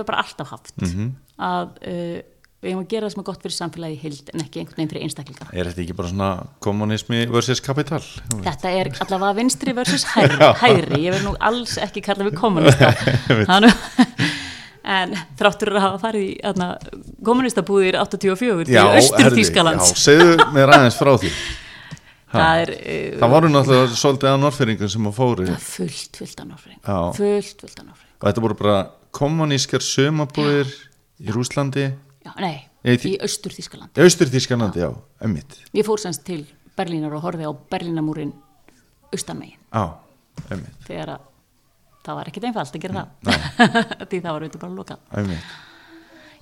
að 2.62 2.68
við 2.68 2.74
hefum 2.76 2.82
að 2.84 2.90
gera 2.92 3.06
það 3.06 3.12
sem 3.12 3.20
er 3.22 3.26
gott 3.26 3.42
fyrir 3.42 3.54
samfélagi 3.56 3.96
hild 3.98 4.28
en 4.32 4.42
ekki 4.44 4.60
einhvern 4.60 4.76
veginn 4.78 4.90
fyrir 4.92 5.06
einstaklinga. 5.08 5.46
Er 5.50 5.68
þetta 5.70 5.82
ekki 5.82 5.96
bara 5.98 6.10
svona 6.12 6.28
kommunismi 6.62 7.22
versus 7.32 7.62
kapital? 7.64 8.02
Þetta 8.44 8.74
er 8.78 8.90
allavega 9.02 9.38
vinstri 9.40 9.74
versus 9.74 10.04
hægri, 10.12 10.50
hægri. 10.62 11.00
ég 11.08 11.16
vil 11.16 11.24
nú 11.26 11.32
alls 11.42 11.74
ekki 11.82 12.04
kalla 12.06 12.28
við 12.28 12.38
kommunista. 12.38 12.92
En 14.82 15.12
þráttur 15.38 15.76
að 15.76 15.84
hafa 15.84 15.98
farið 16.02 16.22
í 16.26 16.62
kommunistabúðir 17.22 18.00
84 18.00 18.64
til 18.66 18.80
austur 18.82 19.36
Þýskalands. 19.36 19.92
Já, 19.92 20.00
segðu 20.08 20.46
mér 20.56 20.72
aðeins 20.74 20.96
frá 20.98 21.12
því. 21.22 21.30
Það 22.32 22.62
er 22.64 22.72
uh, 22.74 23.20
Það 23.20 23.34
voru 23.36 23.50
náttúrulega 23.52 24.00
svolítið 24.00 24.30
að 24.32 24.40
norðfyrringum 24.42 24.90
sem 24.90 25.06
að 25.06 25.20
er 25.44 25.52
fullt, 25.62 26.18
fullt 26.18 26.42
af 26.42 26.48
norfring. 26.48 26.80
Já. 26.82 26.98
Fullt, 27.14 27.62
fullt 27.62 27.78
af 27.78 27.86
norfring. 27.92 28.10
og 28.18 28.26
þetta 28.26 28.44
voru 28.48 28.58
bara 28.58 28.76
kommunískar 29.14 29.86
sömabúðir 29.86 30.74
í 31.22 31.30
Rúslandi, 31.30 31.86
Já, 32.24 32.32
nei, 32.40 32.68
veit- 32.86 33.04
í 33.08 33.16
austur 33.24 33.50
Þýskaland. 33.56 33.90
í 33.98 34.04
austur-Þískanandi, 34.04 34.78
já, 34.84 34.90
emmitt. 35.26 35.56
Ég 35.74 35.86
fór 35.86 35.98
semst 35.98 36.22
til 36.24 36.44
Berlínar 36.78 37.12
og 37.16 37.22
horfði 37.26 37.48
á 37.48 37.52
Berlínamúrin 37.72 38.32
austanmegin 39.12 39.58
Já, 39.74 39.82
emmitt, 40.50 40.78
þegar 40.86 41.16
að 41.16 41.28
það 42.06 42.16
var 42.18 42.30
ekkit 42.30 42.46
einfalt 42.48 42.76
að 42.78 42.80
gera 42.86 43.02
það 43.26 44.06
því 44.10 44.20
það 44.22 44.32
var 44.32 44.42
auðvitað 44.46 44.62
bara 44.64 44.78
lokað. 44.78 45.04
emmitt. 45.22 45.52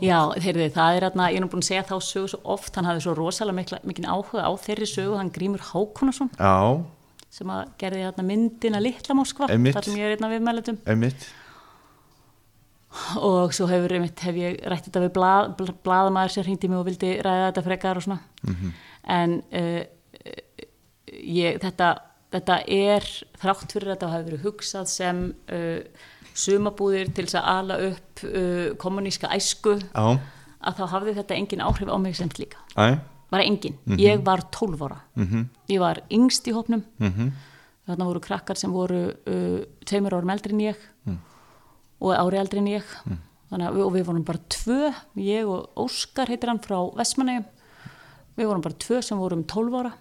Já, 0.01 0.16
heyrðu, 0.41 0.68
það 0.72 0.95
er 0.97 1.05
hérna, 1.05 1.26
ég 1.28 1.37
er 1.37 1.43
nú 1.45 1.49
búin 1.53 1.61
að 1.64 1.68
segja 1.68 1.83
þá 1.91 1.97
sögu 2.01 2.28
svo 2.33 2.39
oft, 2.55 2.72
hann 2.78 2.87
hafði 2.89 3.03
svo 3.05 3.12
rosalega 3.18 3.57
mikla, 3.59 3.81
mikinn 3.85 4.07
áhuga 4.09 4.47
á 4.49 4.53
þeirri 4.57 4.87
sögu, 4.89 5.16
hann 5.20 5.28
Grímur 5.35 5.61
Hákonason 5.61 6.31
Já, 6.39 6.55
sem 7.28 7.51
að 7.53 7.66
gerði 7.83 8.07
hérna 8.07 8.24
myndina 8.24 8.81
Litla 8.81 9.14
Moskva, 9.18 9.51
Einmitt. 9.53 9.76
þar 9.76 9.85
sem 9.91 9.99
ég 10.01 10.09
er 10.09 10.16
einna 10.16 10.31
viðmælutum 10.33 10.78
emmitt. 10.89 11.26
Og 13.20 13.53
svo 13.55 13.68
hefur 13.70 13.93
einmitt, 13.97 14.18
hef 14.26 14.34
ég 14.41 14.57
rætt 14.66 14.88
þetta 14.88 15.03
við 15.05 15.12
blað, 15.14 15.51
bl- 15.59 15.76
blaðamaður 15.86 16.32
sem 16.34 16.45
hringdi 16.47 16.68
mig 16.72 16.80
og 16.80 16.86
vildi 16.88 17.11
ræða 17.22 17.51
þetta 17.51 17.62
frekar 17.68 18.01
og 18.01 18.07
svona. 18.07 18.20
En 19.11 19.36
uh, 19.55 19.82
ég, 21.14 21.59
þetta, 21.62 21.91
þetta 22.34 22.57
er 22.66 23.07
þrátt 23.41 23.72
fyrir 23.74 23.91
að 23.91 23.95
þetta 23.97 24.11
hafi 24.14 24.26
verið 24.30 24.45
hugsað 24.49 24.91
sem 24.91 25.22
uh, 25.55 26.09
sumabúðir 26.41 27.12
til 27.14 27.26
þess 27.28 27.38
að 27.41 27.49
ala 27.55 27.78
upp 27.91 28.24
uh, 28.26 28.66
kommuníska 28.80 29.30
æsku 29.34 29.76
Já, 29.80 30.18
að 30.61 30.76
þá 30.80 30.84
hafði 30.97 31.16
þetta 31.20 31.38
engin 31.38 31.64
áhrif 31.64 31.88
á 31.91 31.97
mig 32.03 32.18
sem 32.18 32.30
slíka. 32.34 32.61
Æ, 32.76 32.99
bara 33.30 33.47
engin, 33.47 33.78
ég 34.03 34.22
var 34.26 34.43
12 34.53 34.82
ára. 34.88 35.01
Mhm, 35.18 35.47
ég 35.70 35.80
var 35.82 36.03
yngst 36.11 36.51
í 36.51 36.55
hópnum. 36.57 36.82
Mhm, 37.01 37.30
þarna 37.91 38.07
voru 38.11 38.20
krakkar 38.22 38.59
sem 38.59 38.70
voru 38.74 39.05
uh, 39.14 39.61
tveimur 39.86 40.14
árum 40.18 40.30
eldri 40.34 40.55
en 40.59 40.64
ég 40.68 40.86
og 42.01 42.15
ári 42.17 42.41
eldri 42.41 42.63
en 42.63 42.71
ég. 42.73 42.95
Þannig 43.51 43.67
að 43.67 43.77
við, 43.77 43.85
og 43.87 43.95
við 43.97 44.05
vorum 44.07 44.25
bara 44.25 44.45
tvö 44.55 44.93
ég 45.21 45.49
og 45.51 45.81
Óskar 45.85 46.31
heitir 46.31 46.53
hann 46.53 46.63
frá 46.63 46.79
Vestmannegjum 46.97 47.49
við 48.41 48.49
vorum 48.49 48.65
bara 48.65 48.79
tvö 48.81 49.03
sem 49.05 49.19
vorum 49.21 49.45
12 49.45 49.79
ára. 49.83 49.93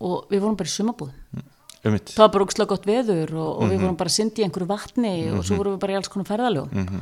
Og 0.00 0.30
við 0.32 0.40
vorum 0.42 0.56
bara 0.58 0.70
í 0.70 0.72
sumabúðum 0.72 1.46
emmitt. 1.84 2.10
það 2.12 2.24
var 2.24 2.32
bara 2.34 2.44
ógslag 2.44 2.68
gott 2.68 2.86
veður 2.88 3.30
og, 3.40 3.50
og 3.62 3.70
við 3.70 3.82
vorum 3.84 3.96
bara 4.00 4.12
syndi 4.12 4.42
í 4.42 4.44
einhverju 4.46 4.68
vatni 4.68 5.14
og 5.32 5.42
svo 5.46 5.56
vorum 5.60 5.76
við 5.76 5.82
bara 5.84 5.94
í 5.94 5.98
alls 6.00 6.10
konar 6.12 6.28
ferðalögum. 6.28 7.00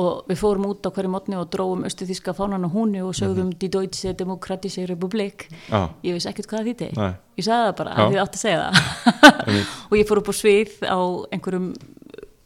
Og 0.00 0.26
við 0.30 0.38
fórum 0.38 0.68
út 0.68 0.86
á 0.86 0.90
hverju 0.94 1.10
mótni 1.10 1.34
og 1.34 1.48
dróum 1.50 1.80
austu 1.88 2.06
þíska 2.06 2.32
fánan 2.38 2.62
á 2.62 2.70
húni 2.70 3.00
og 3.02 3.10
sögðum 3.18 3.50
Die 3.58 3.68
Deutsche 3.72 4.12
Demokratische 4.14 4.84
Republik. 4.86 5.48
Já. 5.66 5.90
ég 6.06 6.14
veist 6.14 6.30
ekkert 6.30 6.46
hvað 6.46 6.60
það 6.60 6.68
þýtti 6.70 6.90
Nei. 6.94 7.14
ég 7.40 7.46
sagði 7.48 7.64
það 7.66 7.76
bara, 7.80 7.94
Já. 7.96 8.04
að 8.04 8.12
þið 8.14 8.20
átti 8.22 8.38
að 8.38 8.44
segja 8.44 8.60
það. 8.62 9.58
Og 9.90 9.96
ég 9.98 10.06
fór 10.08 10.20
upp 10.22 10.30
á 10.30 10.34
svið 10.40 10.76
á 10.86 10.98
einhverjum 11.34 11.66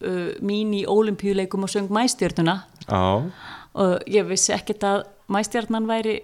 uh, 0.05 0.29
mín 0.45 0.73
í 0.77 0.85
ólimpíuleikum 0.89 1.65
og 1.65 1.73
söng 1.73 1.91
mæstjörnuna 1.93 2.61
Já, 2.85 3.03
og 3.75 4.07
ég 4.07 4.27
vissi 4.29 4.53
ekkert 4.55 4.85
að 4.87 5.03
mæstjörnan 5.31 5.89
væri 5.89 6.19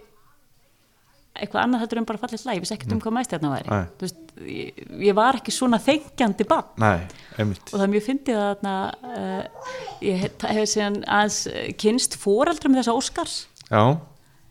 eitthvað 1.32 1.64
annað 1.64 1.84
heldur 1.86 2.02
en 2.02 2.08
bara 2.10 2.20
fallið 2.22 2.42
slag, 2.42 2.58
ég 2.58 2.64
vissi 2.66 2.76
ekkert 2.76 2.94
um 2.96 3.02
hvað 3.02 3.16
mæstjörnan 3.16 3.54
væri. 3.56 3.78
Veist, 4.02 4.20
ég, 4.44 4.82
ég 5.08 5.16
var 5.18 5.40
ekki 5.40 5.54
svona 5.56 5.80
þengjandi 5.82 6.48
bann 6.50 6.68
og 6.76 7.72
það 7.72 7.86
er 7.86 7.92
mjög 7.94 8.06
fyndið 8.08 8.40
að 8.42 8.50
þarna, 8.50 8.76
uh, 9.14 9.72
ég 10.04 10.26
hef, 10.26 10.46
síðan 10.74 11.00
aðeins 11.06 11.40
uh, 11.52 11.64
kynst 11.82 12.20
foreldrum 12.20 12.76
þessa 12.78 12.98
Óskars. 12.98 13.38
Já, 13.70 13.84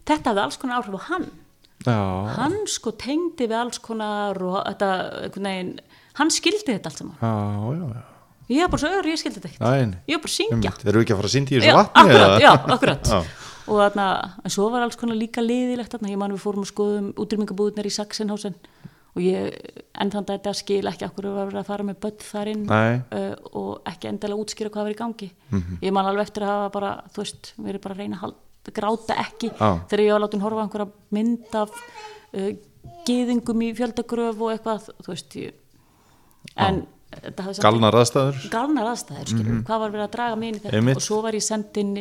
þetta 0.09 0.33
hafði 0.33 0.45
alls 0.47 0.61
konar 0.63 0.81
áhrif 0.81 0.97
á 0.97 1.03
hann. 1.11 1.29
Já, 1.87 2.01
hann 2.37 2.57
sko 2.69 2.93
tengdi 3.01 3.47
við 3.49 3.59
alls 3.61 3.81
konar 3.85 4.41
og 4.45 4.59
þetta, 4.65 4.91
einhvern 5.27 5.51
veginn 5.51 5.75
hann 6.21 6.33
skildi 6.33 6.75
þetta 6.75 6.91
allt 6.91 7.05
saman. 7.05 7.21
Já, 7.21 7.77
já, 7.77 7.85
já. 8.01 8.10
Ég 8.51 8.65
var 8.65 8.73
bara 8.73 8.83
svo 8.83 8.91
öður, 8.91 9.11
ég 9.13 9.21
skildi 9.21 9.39
þetta 9.39 9.51
ekkert. 9.53 9.63
Ég 10.11 10.19
var 10.19 10.25
bara 10.25 10.33
að 10.33 10.37
syngja. 10.37 10.73
Erum 10.83 10.99
við 10.99 11.05
ekki 11.05 11.15
að 11.15 11.21
fara 11.21 11.31
að 11.31 11.37
syndi 11.37 11.55
í 11.55 11.61
þessu 11.61 11.77
vatni? 11.79 12.03
akkurat, 12.03 12.43
já, 12.43 12.51
akkurat. 12.75 13.11
Og 13.71 13.79
þarna, 13.79 14.07
en 14.43 14.53
svo 14.55 14.67
var 14.73 14.83
alls 14.83 14.99
konar 14.99 15.19
líka 15.19 15.45
liðilegt 15.45 15.93
þarna, 15.95 16.11
ég 16.11 16.19
man 16.19 16.35
við 16.35 16.43
fórum 16.43 16.65
og 16.65 16.71
skoðum 16.71 17.11
útrýmingabúðunar 17.23 17.87
í 17.87 17.93
Sachsenhausen 17.95 18.57
og 19.11 19.23
ég 19.25 19.55
enn 19.99 20.13
þann 20.13 20.27
þetta 20.29 20.53
skil 20.55 20.85
ekki 20.87 21.07
okkur 21.09 21.29
að 21.31 21.39
vera 21.41 21.63
að 21.63 21.71
fara 21.71 21.87
með 21.87 21.99
börn 22.05 22.21
þar 22.23 22.51
inn 22.53 22.63
uh, 22.71 23.33
og 23.59 23.89
ekki 23.91 24.11
endilega 24.11 24.45
útskýra 24.45 24.71
hvað 24.71 24.87
var 24.87 24.95
í 24.95 24.99
gangi. 25.01 25.31
Mhm. 25.51 25.81
ég 25.83 25.95
man 25.97 26.07
alveg 26.07 26.29
eftir 26.29 26.47
að 26.47 26.53
hafa 26.55 26.71
bara 26.77 26.93
þú 27.11 27.25
veist, 27.25 27.53
verið 27.59 27.83
bara 27.87 27.97
að 27.97 28.03
reyna 28.05 28.19
að 28.19 28.23
halda, 28.25 28.75
gráta 28.77 29.19
ekki 29.25 29.51
Já. 29.51 29.69
þegar 29.91 30.05
ég 30.05 30.15
var 30.15 30.23
látin 30.25 30.45
horfa 30.45 30.63
á 30.63 30.65
einhverja 30.67 30.89
mynd 31.19 31.59
af 31.59 31.75
uh, 31.75 32.53
geðingum 33.09 33.67
í 33.67 33.73
fjöldagröf 33.75 34.47
og 34.47 34.55
eitthvað, 34.55 34.89
þú 35.03 35.15
veist 35.15 35.37
ég, 35.41 35.59
en 36.55 36.85
samt 36.85 37.00
Galnar 37.61 37.97
aðstæður? 38.01 38.45
galnar 38.53 38.91
aðstæður, 38.93 39.31
skilur, 39.33 39.63
hvað 39.67 39.81
var 39.83 39.95
verið 39.95 40.05
að 40.07 40.13
draga 40.15 40.37
mig 40.39 40.53
inn 40.53 40.61
í 40.61 40.63
þetta? 40.63 40.95
Og 40.95 41.03
svo 41.03 41.19
var 41.25 41.35
ég 41.35 41.43
sendin 41.43 41.97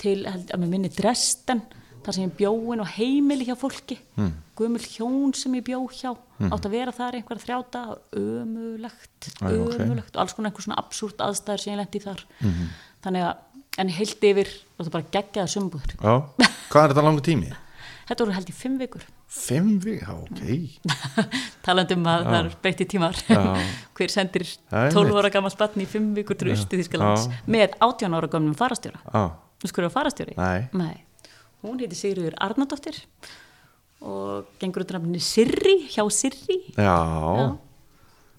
til, 0.00 0.14
að 0.24 0.64
minni 0.64 0.88
Dresden 0.94 1.60
þar 2.06 2.16
sem 2.16 2.24
ég 2.24 2.36
bjóin 2.38 2.80
og 2.80 2.88
heimili 2.94 3.44
hjá 3.44 3.56
fólki. 3.60 3.98
Mm. 4.16 4.30
gömul 4.58 4.80
hjón 4.82 5.34
sem 5.36 5.52
ég 5.58 5.66
bjó 5.66 5.82
hjá. 5.92 6.14
Átt 6.48 6.66
að 6.66 6.72
vera 6.72 6.94
þar 6.94 7.18
einhverja 7.18 7.44
þrjáta 7.44 7.82
ömulegt, 8.16 9.28
ömulegt 9.42 10.16
og 10.16 10.22
alls 10.22 10.34
konar 10.34 10.50
einhver 10.50 10.64
svona 10.64 10.80
absúrt 10.80 11.20
aðstæður 11.22 11.62
sem 11.62 11.74
ég 11.74 11.80
lendi 11.82 12.02
þar. 12.02 12.24
Þannig 13.04 13.26
að, 13.28 13.44
en 13.78 13.92
heilt 13.94 14.26
yfir 14.30 14.50
og 14.78 14.86
það 14.86 14.92
bara 14.96 15.10
geggjaða 15.14 15.52
sumbúður 15.52 15.92
Já, 15.98 16.14
hvað 16.72 16.82
er 16.82 16.94
þetta 16.94 17.04
langur 17.06 17.26
tími? 17.28 17.52
þetta 18.08 18.24
voru 18.24 18.34
held 18.34 18.50
í 18.50 18.56
fimm 18.56 18.78
vikur 18.80 19.04
Fimm 19.28 19.74
vik, 19.84 20.00
já, 20.06 20.14
ok 20.16 20.40
talandi 21.66 21.96
um 21.98 22.06
að 22.08 22.22
það 22.30 22.38
er 22.38 22.46
breytti 22.64 22.86
tímar 22.88 23.18
Já. 23.28 23.42
hver 23.98 24.12
sendir 24.14 24.46
Já, 24.48 24.88
12 24.88 25.02
einmitt. 25.02 25.18
ára 25.20 25.32
gammal 25.34 25.52
spann 25.52 25.82
í 25.84 25.88
fimm 25.90 26.14
vikur 26.16 26.38
til 26.40 26.54
Já. 26.54 26.64
með 27.44 27.76
18 27.76 28.16
ára 28.16 28.30
gamlum 28.32 28.56
farastjóra 28.56 29.02
Já, 29.04 29.26
Þú 29.58 29.68
skurðu 29.72 29.90
að 29.90 29.94
farastjóri? 29.98 30.34
Nei. 30.78 30.96
Hún 31.66 31.80
heiti 31.82 31.96
Sigriður 31.98 32.36
Arnardóttir 32.40 33.00
og 34.00 34.46
gengur 34.62 34.84
út 34.84 34.92
nafni 34.94 35.18
Sirri, 35.20 35.88
hjá 35.90 36.04
Sirri. 36.14 36.60
já, 36.78 37.58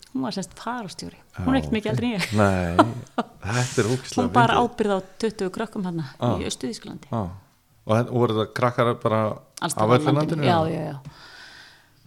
Hún 0.09 0.23
var 0.25 0.33
semst 0.33 0.55
farastjóri. 0.57 1.19
Hún 1.37 1.53
er 1.53 1.59
ekkert 1.59 1.73
mikið 1.75 1.99
en 1.99 2.13
ég. 2.15 2.23
Nei, 2.33 2.85
þetta 3.43 3.83
er 3.83 3.89
ógislega 3.91 4.23
Hún 4.23 4.31
bara 4.33 4.55
ábyrð 4.63 4.95
á 4.97 4.99
20 5.21 5.51
krökkum 5.53 5.85
hann 5.85 5.99
í 6.41 6.47
Östuðísklandi. 6.49 7.11
Já, 7.11 7.19
og 7.89 8.13
voru 8.13 8.35
þetta 8.37 8.53
krakkar 8.59 8.93
bara 9.01 9.21
á 9.61 9.67
öllu 9.67 10.13
landinu. 10.13 10.43
Já, 10.45 10.57
já, 10.69 10.81
já. 10.93 10.97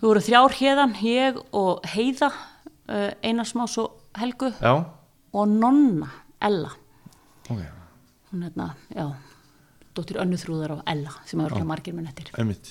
Við 0.02 0.08
vorum 0.08 0.22
þrjár 0.26 0.54
hérðan, 0.58 0.94
ég 1.06 1.36
og 1.54 1.84
Heiða, 1.92 2.30
uh, 2.88 3.10
Einarsmás 3.22 3.76
og 3.78 3.92
Helgu 4.18 4.52
Já, 4.60 4.72
og 5.32 5.48
Nonna, 5.48 6.08
Ella. 6.42 6.72
ok, 7.48 7.60
Hún 8.32 8.42
hérna, 8.46 8.70
já, 8.96 9.06
dóttir 9.94 10.16
Önnu 10.22 10.38
Þrúðar 10.40 10.72
og 10.78 10.82
Ella 10.88 11.12
sem 11.28 11.40
er 11.40 11.50
ekki 11.52 11.66
margir 11.68 11.94
minn 11.94 12.06
eftir. 12.08 12.30
einmitt 12.38 12.70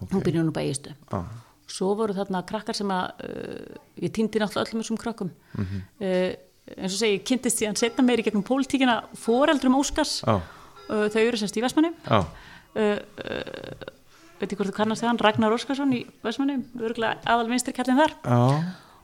Hún 0.00 0.20
byrjuði 0.20 0.44
nú 0.44 0.52
bara 0.52 0.66
eigistu. 0.66 0.90
Já, 1.12 1.22
svo 1.66 1.94
voru 1.96 2.12
þarna 2.14 2.42
krakkar 2.46 2.74
sem 2.76 2.90
að 2.92 3.22
uh, 3.24 3.78
ég 4.02 4.12
týndi 4.12 4.38
náttúrulega 4.42 4.66
öllum 4.68 4.82
þessum 4.82 4.98
krakkum 5.00 5.30
Mhm. 5.56 5.82
uh, 6.00 6.34
eins 6.76 6.92
og 6.92 6.98
segi, 7.00 7.16
ég 7.20 7.24
kynntist 7.24 7.58
síðan 7.62 7.76
setna 7.78 8.02
meiri 8.04 8.22
gegnum 8.26 8.42
pólitíkina 8.44 9.04
foreldrum 9.14 9.78
Óskars 9.78 10.20
já, 10.26 10.34
uh, 10.36 10.42
þau 10.88 11.22
eru 11.22 11.40
semst 11.40 11.58
í 11.58 11.64
Vestmanni 11.64 11.92
já, 12.06 12.18
uh, 12.22 12.80
uh, 12.80 13.94
veit 14.36 14.50
ekki 14.50 14.58
hvort 14.58 14.70
þú 14.70 14.76
kannast 14.76 15.04
þegar 15.04 15.24
Ragnar 15.26 15.56
Óskarsson 15.56 15.94
í 15.96 16.04
Vestmanni 16.24 16.60
örgulega 16.78 17.22
aðal 17.24 17.48
vinstri 17.50 17.74
kallin 17.76 18.00
þar. 18.00 18.16
Já, 18.22 18.40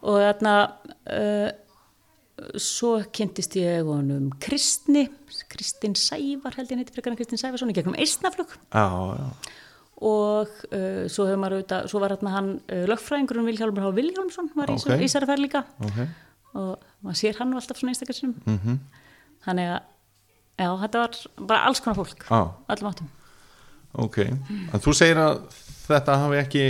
og 0.03 0.19
þarna 0.21 0.55
uh, 1.17 1.51
svo 2.61 2.97
kynntist 3.15 3.55
ég 3.61 3.87
honum 3.87 4.31
Kristni 4.43 5.07
Kristin 5.53 5.95
Sævar 5.99 6.57
held 6.59 6.73
ég 6.73 6.81
heiti 6.81 6.95
frekar 6.95 7.13
en 7.13 7.19
Kristin 7.21 7.41
Sævarsson 7.41 7.71
í 7.71 7.77
gegnum 7.77 7.97
Eistnaflug 8.01 8.55
og 10.03 10.51
uh, 10.73 11.05
svo 11.13 11.29
auðvitað, 11.29 11.87
svo 11.91 12.03
var 12.03 12.17
hérna 12.17 12.35
hann 12.35 12.51
uh, 12.59 12.83
lögfræðingurinn 12.91 13.47
Vilhjálmur 13.47 13.87
H. 13.87 13.93
Vilhjálmsson 14.01 14.51
var 14.57 14.73
í 14.73 14.77
Ok. 14.79 14.89
okay. 14.89 15.07
Ísarferð 15.07 15.45
líka 15.45 15.65
Ok, 15.85 16.01
og 16.59 16.73
maður 17.05 17.21
sér 17.21 17.39
hann 17.39 17.55
alltaf 17.59 17.79
svona 17.79 17.95
einstakarsinum 17.95 18.35
mhm, 18.43 18.81
þannig 19.47 19.75
að 19.77 19.91
já, 20.59 20.69
þetta 20.85 20.99
var 21.03 21.19
bara 21.49 21.65
alls 21.69 21.81
konar 21.81 21.97
fólk 21.97 22.25
já, 22.29 22.41
öllum 22.75 22.91
áttum 22.93 23.09
ok 24.07 24.19
En 24.23 24.81
þú 24.81 24.95
segir 24.97 25.19
að 25.21 25.41
þetta 25.89 26.17
hafi 26.23 26.39
ekki 26.41 26.65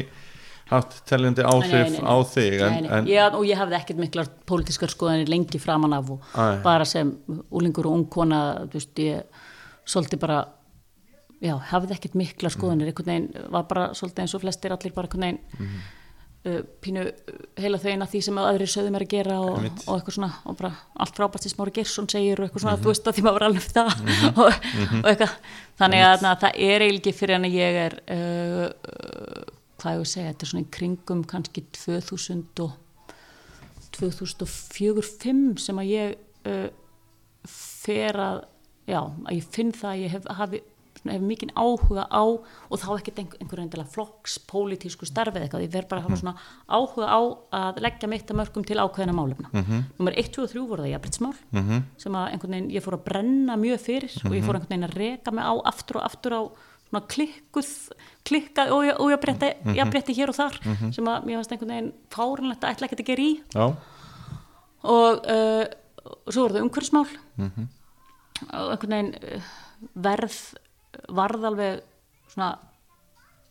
haft 0.72 1.02
teljandi 1.06 1.44
áhrif 1.44 1.70
Nei, 1.70 1.90
nei, 1.90 2.00
nei. 2.00 2.08
á 2.08 2.16
þig 2.32 2.54
en, 2.66 2.86
en 2.96 3.06
Ég, 3.10 3.34
og 3.36 3.44
ég 3.46 3.58
hafði 3.60 3.76
ekkert 3.76 3.98
miklar 4.00 4.30
pólitískar 4.48 4.88
skoðanir 4.90 5.28
lengi 5.28 5.60
framan 5.60 5.92
af 5.92 6.10
og 6.14 6.22
Æ. 6.34 6.62
bara 6.64 6.84
sem 6.88 7.10
úlingur 7.52 7.86
og 7.90 7.98
ungkona 8.00 8.40
þú 8.72 8.78
veist, 8.78 8.94
ég 8.98 9.22
svolítið 9.84 10.22
bara 10.24 10.38
já, 11.42 11.56
hafði 11.72 11.96
ekkert 11.98 12.14
miklar 12.18 12.54
skoðanir 12.54 12.88
einhvern 12.92 13.10
veginn 13.12 13.50
var 13.52 13.66
bara 13.68 13.90
svolítið 13.98 14.24
eins 14.24 14.34
og 14.38 14.42
flestir 14.46 14.72
allir 14.74 14.94
bara 14.96 15.10
einhvern 15.10 15.26
veginn 15.26 15.42
Mhm. 15.58 15.68
uh, 15.68 16.01
pínu 16.82 17.02
uh, 17.06 17.32
heila 17.62 17.78
þegin 17.78 18.02
að 18.02 18.10
því 18.14 18.20
sem 18.26 18.38
aðrir 18.42 18.70
sögðu 18.72 18.90
mér 18.94 19.04
að 19.06 19.12
gera 19.12 19.36
og, 19.40 19.58
og 19.62 19.92
eitthvað 19.94 20.16
svona 20.16 20.30
og 20.50 20.56
bara 20.58 20.70
allt 21.04 21.14
frábært 21.20 21.44
sem 21.46 21.52
Smári 21.54 21.74
Gersson 21.76 22.08
segir 22.10 22.40
og 22.42 22.48
eitthvað 22.48 22.64
svona, 22.64 22.76
Mhm. 22.76 22.82
þú 22.82 22.90
veist 22.90 23.06
að 23.06 23.14
því 23.18 23.22
maður 23.26 23.38
var 23.38 23.46
alveg 23.48 23.66
það 23.70 23.90
og, 24.42 24.68
og 25.04 25.10
eitthvað. 25.12 25.36
Þannig 25.82 26.02
að, 26.08 26.26
að 26.32 26.40
það 26.42 26.60
er 26.68 26.86
eiginlega 26.86 27.14
fyrir 27.20 27.36
en 27.38 27.46
að 27.48 27.58
ég 27.60 27.80
er 27.86 27.98
uh, 28.16 28.66
uh, 28.66 29.44
hvað 29.82 29.96
ég 29.96 30.02
að 30.02 30.10
segja, 30.12 30.32
þetta 30.32 30.46
er 30.46 30.50
svona 30.52 30.64
í 30.66 30.70
kringum 30.78 31.22
kannski 31.30 31.64
2000 31.78 32.64
og 32.66 32.78
2004-05 33.92 35.58
sem 35.62 35.78
að 35.82 35.90
ég 35.92 36.14
uh, 36.48 36.68
fer 37.46 38.18
að 38.22 38.42
já, 38.90 39.00
að 39.02 39.34
ég 39.36 39.48
finn 39.54 39.72
það 39.76 39.90
að 39.92 40.02
ég 40.02 40.14
hef, 40.16 40.28
hafi, 40.38 40.60
svona, 41.02 41.16
hef 41.16 41.24
mikinn 41.26 41.52
áhuga 41.58 42.06
á 42.08 42.24
og 42.24 42.80
þá 42.80 42.88
ekkert 42.96 43.20
einhver, 43.22 43.62
einhver 43.62 43.84
flokks, 43.92 44.38
pólitísku 44.48 45.06
starfið 45.08 45.46
eitthvað, 45.46 45.66
ég 45.66 45.74
verð 45.74 45.90
bara 45.90 46.02
að 46.02 46.08
hafa 46.08 46.20
svona 46.22 46.34
áhuga 46.70 47.10
á 47.10 47.20
að 47.60 47.82
leggja 47.84 48.10
mitt 48.10 48.32
að 48.32 48.40
mörgum 48.40 48.66
til 48.66 48.80
ákveðina 48.80 49.16
málefna. 49.16 49.48
Mm 49.52 49.64
-hmm. 49.64 49.84
Númer 49.98 50.18
1, 50.18 50.32
2 50.32 50.42
og 50.42 50.50
3 50.50 50.66
voru 50.68 50.82
það 50.82 50.92
jafnbreytsmál 50.94 51.36
mm 51.50 51.62
-hmm. 51.62 51.82
sem 51.96 52.12
að 52.12 52.30
einhvern 52.32 52.52
veginn 52.52 52.70
ég 52.70 52.82
fór 52.82 52.94
að 52.94 53.04
brenna 53.04 53.56
mjög 53.56 53.80
fyrir 53.80 54.12
og 54.24 54.32
ég 54.32 54.44
fór 54.44 54.54
einhvern 54.54 54.72
veginn 54.72 54.90
að 54.90 54.96
reka 54.96 55.30
mig 55.30 55.44
á 55.44 55.54
aftur 55.64 55.96
og 55.96 56.04
aftur 56.04 56.32
á 56.32 56.42
svona 56.92 57.06
klikkuð 57.08 57.70
klikkað 58.28 58.70
og, 58.70 59.10
ég 59.10 59.20
breytti, 59.20 59.48
ég 59.74 59.90
breytti 59.90 60.12
hér 60.12 60.28
og 60.28 60.36
þar 60.36 60.58
sem 60.92 61.08
að 61.08 61.24
mér 61.24 61.40
fannst 61.40 61.52
einhvern 61.52 61.72
veginn 61.72 61.92
fárinlegt 62.12 62.64
að 62.64 62.72
ætla 62.72 62.86
ekkert 62.86 63.00
að 63.00 63.10
gera 63.10 63.22
í. 63.22 63.32
Já, 63.54 63.66
og 64.82 65.26
uh, 65.30 65.64
svo 66.28 66.44
voru 66.44 66.56
það 66.56 66.66
umhverfismál. 66.66 67.06
Og 67.38 68.70
einhvern 68.74 68.94
veginn 68.96 69.14
uh, 69.14 69.50
verð 69.94 70.38
varð 71.08 71.44
alveg 71.44 71.82
svona 72.32 72.58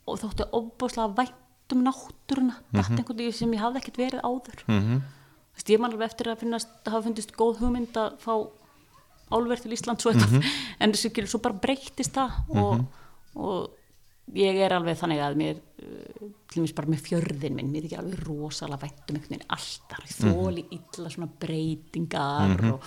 og 0.09 0.19
þótti 0.21 0.47
ofbúslega 0.57 1.15
vænt 1.17 1.73
um 1.73 1.83
náttúruna. 1.85 2.55
Mm 2.59 2.79
-hmm. 2.79 2.97
einhvern 2.97 3.17
veginn 3.17 3.33
sem 3.33 3.53
ég 3.53 3.59
hafði 3.59 3.79
ekkert 3.79 3.97
verið 3.97 4.21
áður. 4.21 4.63
Mm 4.67 4.81
-hmm. 4.81 5.01
Vist, 5.55 5.69
ég 5.69 5.79
man 5.79 5.91
alveg 5.91 6.09
eftir 6.09 6.27
að 6.27 6.39
finnast 6.39 6.69
að 6.85 6.91
hafa 6.91 7.03
fundist 7.03 7.35
góð 7.37 7.59
hugmynd 7.59 7.97
að 7.97 8.17
fá 8.19 8.33
álverð 9.31 9.61
til 9.61 9.71
Ísland 9.71 10.01
svo 10.01 10.11
eitthvað. 10.11 10.45
En 10.79 10.91
þessu 10.91 11.09
ekki 11.09 11.27
svo 11.27 11.39
bara 11.39 11.53
breyttist 11.53 12.13
það 12.13 12.31
og, 12.49 12.85
og 13.35 13.69
ég 14.33 14.57
er 14.63 14.71
alveg 14.77 14.95
þannig 14.99 15.19
að 15.25 15.35
mér 15.41 15.57
uh, 15.59 16.29
til 16.51 16.61
dæmis 16.61 16.73
bara 16.77 16.91
með 16.91 17.01
fjörðin 17.07 17.55
minn 17.57 17.71
mér 17.71 17.81
er 17.83 17.87
ekki 17.89 17.97
alveg 17.99 18.23
rosalega 18.27 18.81
vænt 18.85 19.11
um 19.11 19.15
einhvern 19.17 19.33
veginn 19.35 19.53
alltaf 19.55 20.15
þóli 20.21 20.63
illa 20.77 21.09
svona 21.11 21.29
breytingar 21.41 22.65
og 22.71 22.85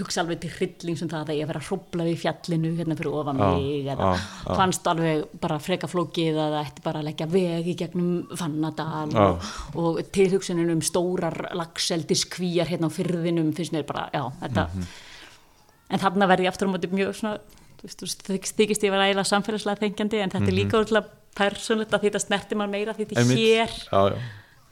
hugsa 0.00 0.22
alveg 0.22 0.38
til 0.44 0.52
hrylling 0.54 0.96
sem 0.98 1.10
það 1.10 1.32
að 1.32 1.38
ég 1.40 1.48
vera 1.50 1.60
að 1.60 1.66
hrópla 1.68 2.06
við 2.06 2.20
fjallinu 2.22 2.70
hérna 2.78 2.96
fyrir 2.98 3.16
ofan 3.20 3.40
Já, 3.42 3.48
mig 3.50 3.90
eða 3.90 3.96
já, 4.10 4.22
já. 4.46 4.54
fannst 4.60 4.86
alveg 4.92 5.24
bara 5.42 5.58
freka 5.60 5.90
flókið 5.90 6.38
að 6.40 6.54
það 6.54 6.66
ætti 6.70 6.84
bara 6.86 7.02
að 7.02 7.08
leggja 7.10 7.28
veg 7.34 7.70
í 7.72 7.76
gegnum 7.82 8.10
Fannadal 8.40 9.14
og, 9.20 9.46
og 9.82 10.00
tilhugsunin 10.14 10.70
um 10.76 10.82
stórar 10.86 11.36
lagseldis 11.58 12.24
kvíjar 12.32 12.70
hérna 12.70 12.88
á 12.90 12.96
fyrðinum 12.96 13.50
finnst 13.58 13.74
mér 13.76 13.86
bara, 13.90 14.06
já, 14.14 14.24
þetta 14.44 14.68
Mhm. 14.70 14.86
en 15.90 15.98
þarna 16.04 16.26
verði 16.30 16.46
ég 16.46 16.52
aftur 16.54 16.68
á 16.70 16.72
móti 16.72 16.88
mjög 16.94 17.14
svona 17.18 17.38
þú 17.80 18.04
veist, 18.04 18.22
þú 18.26 18.36
þykist- 18.36 18.84
ég 18.84 18.90
vera 18.92 19.06
eiginlega 19.08 19.30
samfélagslega 19.30 19.80
þengjandi 19.84 20.20
en 20.22 20.30
þetta 20.34 20.48
er 20.50 20.56
líka 20.58 20.80
úrlega 20.82 21.06
persónlegt 21.36 21.94
að 21.96 22.02
þetta 22.08 22.20
snerti 22.26 22.56
mann 22.58 22.70
meira 22.70 22.92
því 22.92 23.06
þetta 23.06 23.20
er 23.20 23.24
Mhm. 23.24 23.36
hér. 23.36 23.70
Já, 23.88 24.00
já, 24.10 24.16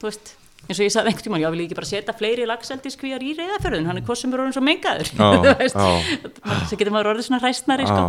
þú 0.01 0.07
veist, 0.11 0.35
eins 0.69 0.79
og 0.81 0.85
ég 0.85 0.93
sagði 0.93 1.09
einhvern 1.13 1.25
tímann 1.29 1.41
já, 1.45 1.51
vil 1.51 1.61
ég 1.61 1.67
ekki 1.71 1.79
bara 1.79 1.87
setja 1.87 2.15
fleiri 2.19 2.47
lagseldiskvíjar 2.47 3.23
í 3.23 3.37
reyðafjörðun 3.39 3.87
hann 3.87 3.97
er 3.97 4.03
hvað 4.03 4.17
sem 4.19 4.33
er 4.35 4.39
orðin 4.43 4.57
svo 4.57 4.65
mengaður 4.67 5.09
já. 5.15 5.29
svo 6.69 6.77
getur 6.77 6.93
maður 6.93 7.13
orðið 7.15 7.29
svona 7.29 7.41
hræstnari 7.41 7.87
sko. 7.87 8.03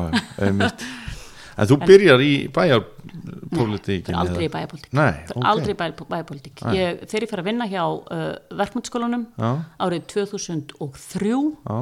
En 1.60 1.68
þú 1.68 1.78
byrjar 1.90 2.20
í 2.24 2.34
bæjarpolítíkin 2.56 4.16
aldrei 4.18 4.48
í 4.48 4.52
bæjarpolítik 4.52 4.94
Nei, 4.96 5.12
Það 5.28 5.36
er 5.36 5.38
ok. 5.38 5.48
aldrei 5.52 5.74
í 5.74 5.78
bæ- 5.80 6.08
bæjarpolítik 6.10 6.62
ég, 6.76 7.02
þegar 7.06 7.26
ég 7.26 7.30
fer 7.34 7.42
að 7.44 7.50
vinna 7.50 7.68
hjá 7.70 7.84
uh, 7.86 8.36
verkmyndsskólanum 8.60 9.26
árið 9.80 10.08
2003 10.14 11.36
Já, 11.68 11.80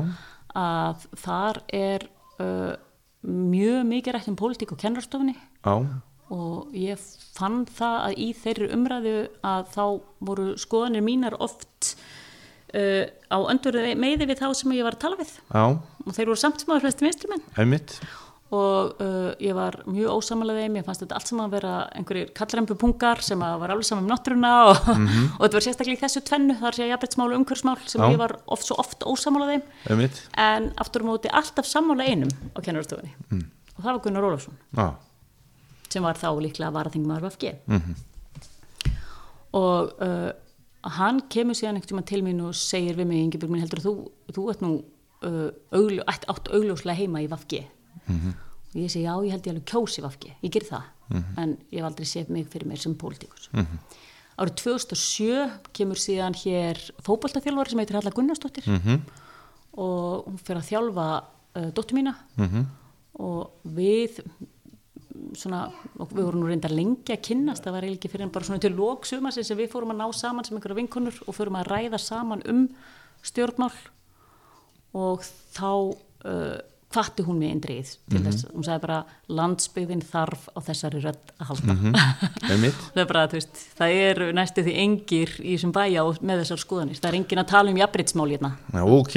að 0.57 1.07
þar 1.23 1.61
er 1.77 2.07
uh, 2.41 2.75
mjög 3.27 3.87
mikið 3.87 4.15
rætt 4.15 4.29
um 4.31 4.37
pólitík 4.39 4.71
og 4.71 4.79
kennarstofunni 4.81 5.35
já, 5.35 5.73
og 6.33 6.75
ég 6.75 7.01
fann 7.37 7.65
það 7.77 7.97
að 8.03 8.21
í 8.23 8.27
þeirri 8.35 8.69
umræðu 8.75 9.17
að 9.47 9.73
þá 9.75 9.83
voru 10.29 10.47
skoðanir 10.59 11.05
mínar 11.05 11.37
oft 11.43 11.93
uh, 12.75 13.05
á 13.07 13.37
öndur 13.47 13.79
meði 13.99 14.27
við 14.27 14.41
þá 14.41 14.47
sem 14.59 14.75
ég 14.75 14.87
var 14.87 14.97
að 14.97 15.03
tala 15.05 15.19
við. 15.21 15.33
Já, 15.51 15.65
og 16.03 16.15
þeir 16.15 16.31
voru 16.31 16.41
samt 16.41 16.63
sem 16.63 16.73
að 16.75 16.83
flesti 16.85 17.07
vinstrimenn 17.07 17.45
einmitt 17.55 17.99
og 18.47 19.01
uh, 19.03 19.31
ég 19.43 19.55
var 19.57 19.81
mjög 19.89 20.21
ósamalega 20.21 20.63
þeim, 20.63 20.77
ég 20.79 20.85
fannst 20.87 21.03
þetta 21.03 21.17
allt 21.17 21.31
saman 21.31 21.49
að 21.49 21.55
vera 21.57 21.71
einhverjir 21.99 22.29
kallrempupungar 22.37 23.23
sem 23.25 23.41
að 23.43 23.57
var 23.63 23.73
alveg 23.73 23.89
saman 23.89 24.05
um 24.05 24.11
náttúruna 24.13 24.51
og, 24.69 24.77
og 25.37 25.41
þetta 25.41 25.59
var 25.59 25.65
sérstaklega 25.65 25.97
í 25.97 26.03
þessu 26.05 26.23
tvennu, 26.29 26.55
þar 26.61 26.77
sé 26.77 26.87
jafnbrettsmál 26.87 27.27
og 27.27 27.41
umhverfsmál 27.41 27.75
sem 27.83 28.05
Já. 28.05 28.07
ég 28.13 28.21
var 28.21 28.37
oft 28.55 28.69
svo 28.69 28.79
oft 28.79 29.03
ósamalega 29.03 29.57
þeim. 29.57 29.67
Einmitt, 29.91 30.21
en 30.39 30.71
aftur 30.79 31.03
á 31.03 31.09
móti 31.09 31.33
alltaf 31.41 31.67
sammála 31.67 32.07
einum 32.07 32.31
á 32.55 32.59
kennarastofunni. 32.63 33.11
Og 33.75 33.83
það 33.83 33.91
var 33.91 34.01
Gunnar 34.07 34.29
Ólafsson. 34.31 34.55
Já, 34.79 34.87
sem 35.91 36.05
var 36.05 36.19
þá 36.19 36.29
líklega 36.43 36.73
varaþingmaður 36.75 37.27
VFG 37.27 37.53
og 39.57 39.93
uh, 40.03 40.31
hann 40.97 41.23
kemur 41.31 41.57
síðan 41.57 41.77
einhvern 41.79 41.89
tímann 41.89 42.07
til 42.07 42.23
mín 42.25 42.43
og 42.45 42.55
segir 42.57 42.97
við 42.99 43.09
mig 43.09 43.23
Ingeborg 43.23 43.53
minn 43.53 43.63
heldur 43.63 43.81
að 43.81 43.87
þú, 43.87 43.93
þú 44.35 44.43
ert 44.51 44.63
nú 44.63 44.71
uh, 45.23 45.49
augljó, 45.71 46.03
átt 46.07 46.51
augljóslega 46.51 46.99
heima 46.99 47.23
í 47.23 47.29
VFG 47.31 47.63
og 48.07 48.75
ég 48.75 48.91
segi 48.91 49.05
já 49.05 49.13
ég 49.25 49.31
held 49.31 49.47
ég 49.47 49.53
alveg 49.53 49.69
kjósi 49.71 50.03
VFG, 50.03 50.33
ég 50.43 50.51
ger 50.51 50.67
það. 50.67 50.83
En 51.37 51.57
ég 51.71 51.79
hef 51.79 51.87
aldrei 51.87 52.05
séð 52.05 52.29
mig 52.29 52.47
fyrir 52.51 52.67
mér 52.67 52.79
sem 52.79 52.95
pólitíkus 52.95 53.49
árið 54.37 54.57
2007 54.61 55.71
kemur 55.73 55.99
síðan 55.99 56.35
hér 56.37 56.79
fótboltaþjálfari 57.05 57.73
sem 57.73 57.81
heitir 57.81 57.97
Halla 57.97 58.13
Gunnarsdóttir. 58.13 58.67
Mhm, 58.69 58.99
og 59.77 60.27
hún 60.27 60.37
fyrir 60.41 60.61
að 60.61 60.69
þjálfa 60.69 61.07
uh, 61.57 61.71
dóttur 61.73 61.97
mína. 61.97 62.13
Mhm, 62.37 62.67
og 63.25 63.65
við 63.65 64.21
svona, 65.37 65.71
og 65.97 66.13
við 66.13 66.27
vorum 66.27 66.43
nú 66.43 66.51
reyndar 66.51 66.73
lengi 66.73 67.15
að 67.15 67.23
kynnast, 67.25 67.65
það 67.65 67.73
var 67.73 67.85
eiginlega 67.87 67.97
ekki 67.97 68.11
fyrir 68.13 68.27
en 68.27 68.33
bara 68.35 68.45
svona 68.45 68.61
til 68.61 68.75
lóksumarsins 68.77 69.49
sem 69.49 69.57
við 69.57 69.71
fórum 69.73 69.93
að 69.95 70.01
ná 70.03 70.07
saman 70.13 70.45
sem 70.45 70.57
einhverja 70.57 70.77
vinkonur 70.77 71.17
og 71.25 71.33
fórum 71.35 71.57
að 71.57 71.71
ræða 71.73 71.99
saman 72.01 72.45
um 72.45 72.67
stjórnmál. 73.25 73.73
Og 74.93 75.25
þá 75.57 75.97
uh, 76.29 76.57
hvatti 76.95 77.23
hún 77.27 77.35
mig 77.41 77.49
eindrið 77.51 77.89
til 78.07 78.19
þess, 78.23 78.45
hún 78.53 78.63
sagði 78.63 78.81
bara 78.85 78.97
landsbyggðin 79.37 80.03
þarf 80.07 80.45
á 80.55 80.59
þessari 80.69 81.01
rödd 81.03 81.33
að 81.35 81.49
halda. 81.49 81.75
Einmitt. 82.47 82.77
Það 82.93 83.01
er 83.03 83.09
bara, 83.09 83.23
þú 83.27 83.37
veist, 83.37 83.59
það 83.77 83.95
eru 84.05 84.27
næstu 84.37 84.63
því 84.63 84.75
engir 84.85 85.33
í 85.43 85.57
þessum 85.57 85.73
bæja 85.75 86.05
og 86.07 86.21
með 86.23 86.41
þessar 86.45 86.61
skoðanir. 86.63 87.01
Það 87.03 87.09
er 87.11 87.17
engin 87.19 87.43
að 87.43 87.49
tala 87.51 87.73
um 87.73 87.81
jafnbreytsmál 87.81 88.29
hérna. 88.31 88.53
Og, 88.87 89.11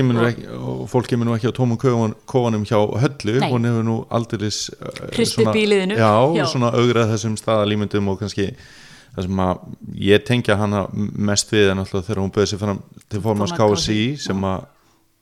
og 0.58 0.82
fólk 0.90 1.08
kemur 1.12 1.30
nú 1.30 1.36
ekki 1.38 1.52
á 1.52 1.54
tómum 1.60 1.78
kóan, 1.80 2.16
kóanum 2.26 2.66
hjá 2.66 2.78
höllu. 3.04 3.38
Nei. 3.38 3.48
hún 3.54 3.70
hefur 3.70 3.86
nú 3.86 3.96
aldeilis 4.18 4.60
uh, 4.74 4.90
Hrist 5.14 5.38
upp 5.38 5.44
svona- 5.46 5.56
í 5.62 5.64
liðinu. 5.70 5.94
já, 6.00 6.10
Já. 6.42 6.44
svona 6.50 6.72
augrað 6.74 7.14
þessum 7.14 7.38
staðalímyndum 7.38 8.10
og 8.10 8.18
kannski 8.24 8.50
það 9.14 9.26
sem 9.26 9.40
að 9.46 9.62
ég 10.10 10.26
tengja 10.26 10.58
hana 10.58 10.84
mest 11.30 11.50
við 11.54 11.70
en 11.72 11.82
alltaf 11.82 12.06
þegar 12.06 12.20
hún 12.22 12.34
bauði 12.34 12.50
sig 12.52 12.60
fram 12.60 12.82
til 13.10 13.22
formans 13.22 13.54
Formanns 13.54 13.86
KSI 13.86 14.02
sem 14.26 14.44
að 14.46 14.68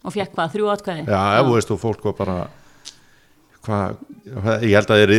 og 0.04 0.14
fekk 0.14 0.34
hvað, 0.36 0.52
þrjú 0.54 0.70
atkvæði 0.74 1.04
já, 1.08 1.22
já. 1.38 1.42
veist 1.48 1.74
og 1.74 1.80
fólk 1.82 2.06
var 2.10 2.16
bara 2.18 2.38
hvað, 3.66 3.98
ég 4.64 4.76
held 4.76 4.92
að 4.92 4.94
það 4.94 5.02
er 5.04 5.14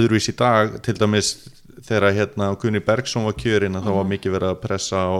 öðruvís 0.00 0.28
í 0.32 0.36
dag 0.38 0.76
til 0.84 0.96
dæmis 0.98 1.32
þegar 1.82 2.14
hérna 2.18 2.52
Gunni 2.60 2.82
Bergson 2.84 3.26
var 3.26 3.38
kjörinn 3.38 3.78
að 3.78 3.88
þá 3.88 3.96
var 3.96 4.12
mikið 4.12 4.36
verið 4.36 4.52
að 4.52 4.60
pressa 4.62 5.02
á 5.08 5.14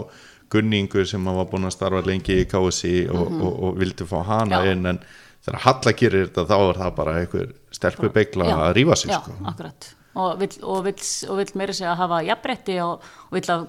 Gunningu 0.53 1.07
sem 1.09 1.25
var 1.25 1.49
búin 1.49 1.65
að 1.65 1.75
starfa 1.79 2.05
lengi 2.05 2.43
í 2.43 2.47
KSI 2.51 2.97
og, 3.09 3.33
og, 3.41 3.53
og 3.69 3.81
vildi 3.81 4.07
fá 4.09 4.19
hana 4.29 4.61
Já. 4.61 4.75
inn 4.75 4.91
en 4.91 5.01
þegar 5.43 5.65
Halla 5.65 5.95
gerir 5.99 6.29
þetta 6.29 6.45
þá 6.51 6.57
er 6.59 6.81
það 6.83 6.95
bara 7.01 7.17
einhver 7.23 7.51
stelpu 7.73 8.13
beigla 8.13 8.51
Já, 8.51 8.57
að 8.67 8.75
rífa 8.79 8.99
sig 9.01 9.15
já, 9.15 9.19
sko. 9.25 9.39
akkurat 9.49 9.89
og 10.15 10.39
vill, 10.41 10.57
og 10.69 10.83
vill, 10.85 11.03
og 11.33 11.39
vill 11.41 11.53
meira 11.57 11.73
segja 11.73 11.93
að 11.95 12.01
hafa 12.03 12.19
jafnbretti 12.27 12.75
og, 12.85 13.05
og 13.31 13.37
vill 13.39 13.51
að, 13.55 13.63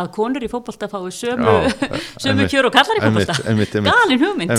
að 0.00 0.10
konur 0.12 0.44
í 0.44 0.50
fótbolta 0.52 0.88
fái 0.92 1.06
sömu, 1.16 1.46
Já, 1.46 1.70
sömu 2.24 2.48
kjör 2.52 2.68
og 2.68 2.74
kallar 2.76 2.98
í 3.00 3.04
einmitt. 3.06 3.30
galin 3.88 4.20
hugmynd 4.24 4.50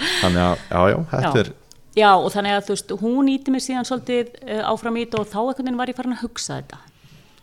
þannig 0.22 0.42
að, 0.42 0.58
já, 0.68 0.80
já, 0.92 0.98
þetta 1.14 1.38
er 1.44 1.52
Já, 1.96 2.10
og 2.20 2.28
þannig 2.34 2.52
að 2.58 2.66
þú 2.66 2.74
veist, 2.74 2.90
hún 3.00 3.28
íti 3.32 3.52
mig 3.54 3.62
síðan 3.64 3.86
svolítið 3.88 4.34
uh, 4.44 4.62
áfram 4.68 4.98
í 5.00 5.06
þetta 5.06 5.22
og 5.22 5.30
þá 5.32 5.38
veginn 5.62 5.78
var 5.80 5.88
ég 5.88 5.96
farin 5.96 6.12
að 6.12 6.26
hugsa 6.26 6.58
þetta. 6.58 6.80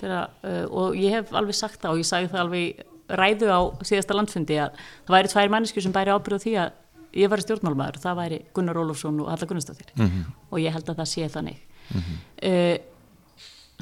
Þegar, 0.04 0.28
uh, 0.45 0.66
og 0.70 0.97
ég 1.01 1.16
hef 1.18 1.32
alveg 1.34 1.58
sagt 1.58 1.80
það 1.82 1.95
og 1.95 2.01
ég 2.04 2.06
sagði 2.12 2.30
það 2.36 2.43
alveg 2.43 2.84
ræðu 3.18 3.49
á 3.49 3.60
síðasta 3.82 4.14
landfundi 4.20 4.60
að 4.62 4.78
það 5.08 5.16
væri 5.18 5.32
tvær 5.34 5.49
mannesku 5.56 5.82
sem 5.82 5.95
bæri 5.95 6.14
ábyrðu 6.14 6.39
því 6.45 6.54
að 6.68 6.78
ég 7.24 7.34
væri 7.34 7.45
stjórnmálmaður 7.47 7.97
það 8.06 8.20
væri 8.22 8.39
Gunnar 8.54 8.80
Ólafsson 8.84 9.18
og 9.26 9.32
Halla 9.34 9.49
Gunnarsdóttir 9.49 9.89
Mhm. 9.97 10.22
og 10.54 10.62
ég 10.62 10.78
held 10.78 10.86
að 10.93 11.01
það 11.01 11.10
sé 11.16 11.28
þannig. 11.34 11.58
Uh, 11.92 12.78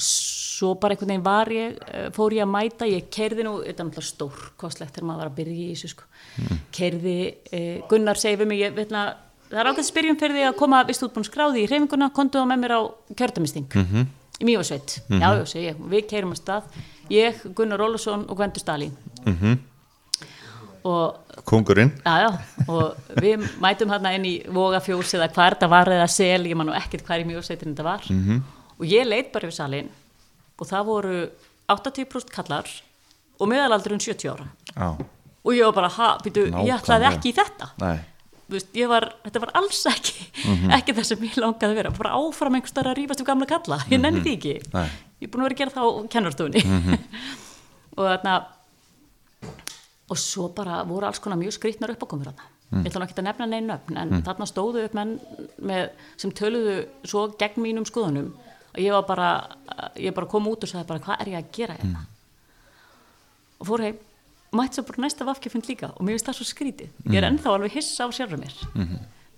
svo 0.01 0.75
bara 0.81 0.93
einhvern 0.95 1.11
veginn 1.11 1.25
var 1.25 1.49
ég, 1.53 1.75
uh, 1.81 2.07
fór 2.15 2.33
ég 2.35 2.45
að 2.45 2.51
mæta, 2.53 2.87
ég 2.89 3.09
kerði 3.13 3.43
nú, 3.45 3.57
þetta 3.65 3.83
er 3.83 3.89
náttúrulega 3.89 4.07
stór 4.09 4.45
kostlegt 4.61 4.95
þegar 4.95 5.07
maður 5.09 5.23
var 5.23 5.31
að 5.31 5.35
byrja 5.41 5.57
í 5.57 5.67
þessu 5.73 5.91
sko, 5.93 6.03
kerði, 6.77 7.17
uh, 7.51 7.87
Gunnar 7.91 8.19
segi 8.21 8.39
við 8.41 8.47
mig, 8.51 8.61
ég 8.63 8.75
veitna, 8.77 9.03
það 9.51 9.59
er 9.63 9.71
ákveð 9.71 9.89
spyrjum 9.89 10.19
fyrir 10.21 10.37
því 10.39 10.45
að 10.49 10.57
koma 10.61 10.83
vist 10.87 11.03
útbúin 11.05 11.27
skráði 11.27 11.63
í 11.65 11.69
reyfinguna, 11.71 12.11
kontu 12.15 12.39
á 12.41 12.45
með 12.49 12.63
mér 12.63 12.75
á 12.77 12.81
kjördamisting 13.19 13.67
Mhm. 13.75 14.07
í 14.41 14.45
Mjósveit, 14.47 14.95
já, 15.09 15.27
já, 15.37 15.45
segi 15.45 15.67
ég, 15.69 15.81
við 15.91 16.07
keirum 16.09 16.31
að 16.33 16.41
stað, 16.41 16.63
ég, 17.09 17.41
Gunnar 17.53 17.79
Ólafsson 17.85 18.25
og 18.29 18.37
Gvendur 18.37 18.63
Stalín. 18.63 18.91
Mhm. 19.25 19.59
Kongurinn 21.45 21.91
Já, 22.01 22.13
já, 22.25 22.29
og 22.67 23.15
við 23.21 23.45
mætum 23.61 23.91
hérna 23.93 24.13
inn 24.17 24.27
í 24.27 24.35
Vogafjós 24.51 25.13
eða 25.17 25.29
hvað 25.33 25.55
þetta 25.55 25.71
var 25.71 25.91
eða 25.93 26.09
sel, 26.11 26.43
ég 26.49 26.57
man 26.57 26.69
nú 26.69 26.75
ekkert 26.77 27.05
hvað 27.07 27.23
í 27.23 27.27
mjósveitin 27.29 27.73
þetta 27.73 27.87
var. 27.87 28.05
-hmm. 28.07 28.41
og 28.79 28.85
ég 28.85 29.07
leit 29.07 29.31
bara 29.33 29.47
við 29.47 29.57
salin 29.57 29.89
og 30.57 30.67
það 30.67 30.85
voru 30.85 31.17
80% 31.69 32.31
kallar 32.33 32.69
og 33.39 33.49
meðalaldurinn 33.49 34.01
70 34.01 34.29
ára. 34.29 34.47
Já, 34.75 34.97
og 35.43 35.53
ég 35.53 35.65
var 35.65 35.73
bara, 35.73 35.89
ha, 35.89 36.17
býtu, 36.23 36.47
ég 36.49 36.73
ætlaði 36.75 37.07
ekki 37.09 37.31
í 37.31 37.35
þetta. 37.37 37.69
Nei, 37.81 37.97
veist, 38.51 38.73
var, 38.89 39.07
þetta 39.25 39.39
var 39.39 39.51
alls 39.61 39.85
ekki 39.89 40.27
ekki 40.77 40.95
það 40.97 41.07
sem 41.09 41.25
ég 41.25 41.37
langaði 41.41 41.71
að 41.71 41.79
vera. 41.81 41.93
Bara 41.97 42.15
áfram 42.19 42.57
einhvers 42.57 42.73
staðar 42.73 42.93
að 42.93 43.01
rífast 43.01 43.23
um 43.23 43.29
gamla 43.31 43.49
kalla. 43.49 43.79
Ég 43.89 44.01
nenni 44.01 44.21
því 44.21 44.35
ekki, 44.37 44.55
Nei. 44.73 44.87
ég 45.21 45.29
er 45.29 45.33
búin 45.33 45.45
að 45.45 45.49
vera 45.49 45.55
að 45.55 45.61
gera 45.63 45.75
það 45.77 45.85
á 45.85 45.91
kennarstofunni 46.15 46.61
og 47.97 48.03
þarna 48.05 48.35
og 50.11 50.19
svo 50.19 50.49
bara 50.55 50.81
voru 50.87 51.07
alls 51.07 51.21
konar 51.23 51.39
mjög 51.39 51.55
skrýtnar 51.55 51.93
uppákomur 51.95 52.29
þarna. 52.31 52.49
Ég 52.71 52.87
ætla 52.91 53.05
ekki 53.07 53.17
að 53.19 53.27
nefna 53.27 53.47
neinn 53.51 53.67
nöfn 53.67 53.97
en 53.99 54.21
þarna 54.23 54.47
stóðu 54.47 54.85
upp 54.85 54.93
menn 54.95 55.17
með, 55.59 55.89
sem 56.19 56.31
töluðu 56.35 56.77
svo 57.03 57.25
gegn 57.39 57.63
mínum 57.63 57.87
skoðunum. 57.87 58.29
Og 58.71 58.79
ég 58.79 58.95
var 58.95 59.07
bara 59.09 59.31
ég 59.99 60.15
bara 60.15 60.29
kom 60.31 60.47
út 60.51 60.63
og 60.63 60.71
sagði 60.71 60.87
bara 60.91 61.03
hvað 61.03 61.23
er 61.25 61.33
ég 61.33 61.41
að 61.41 61.51
gera 61.57 61.75
hérna? 61.79 62.05
Og 63.59 63.67
fór 63.67 63.83
heim. 63.87 63.97
Mætti 64.55 64.79
svo 64.79 64.85
bara 64.87 65.03
næsta 65.05 65.27
vafkjöfund 65.27 65.67
líka 65.71 65.91
og 65.95 66.03
mér 66.03 66.17
finnst 66.17 66.27
það 66.27 66.37
svo 66.39 66.47
skrítið 66.49 66.89
ég 67.11 67.17
er 67.21 67.27
ennþá 67.29 67.53
alveg 67.55 67.71
hissa 67.75 68.03
á 68.03 68.09
sjálfur 68.11 68.39
mér. 68.39 68.55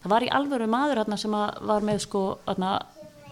Það 0.04 0.10
var 0.14 0.26
í 0.26 0.30
alvöru 0.36 0.68
maður 0.68 1.02
hérna 1.04 1.18
sem 1.22 1.34
að 1.38 1.60
var 1.70 1.82
með 1.86 2.00
sko 2.06 2.22
hérna, 2.48 2.72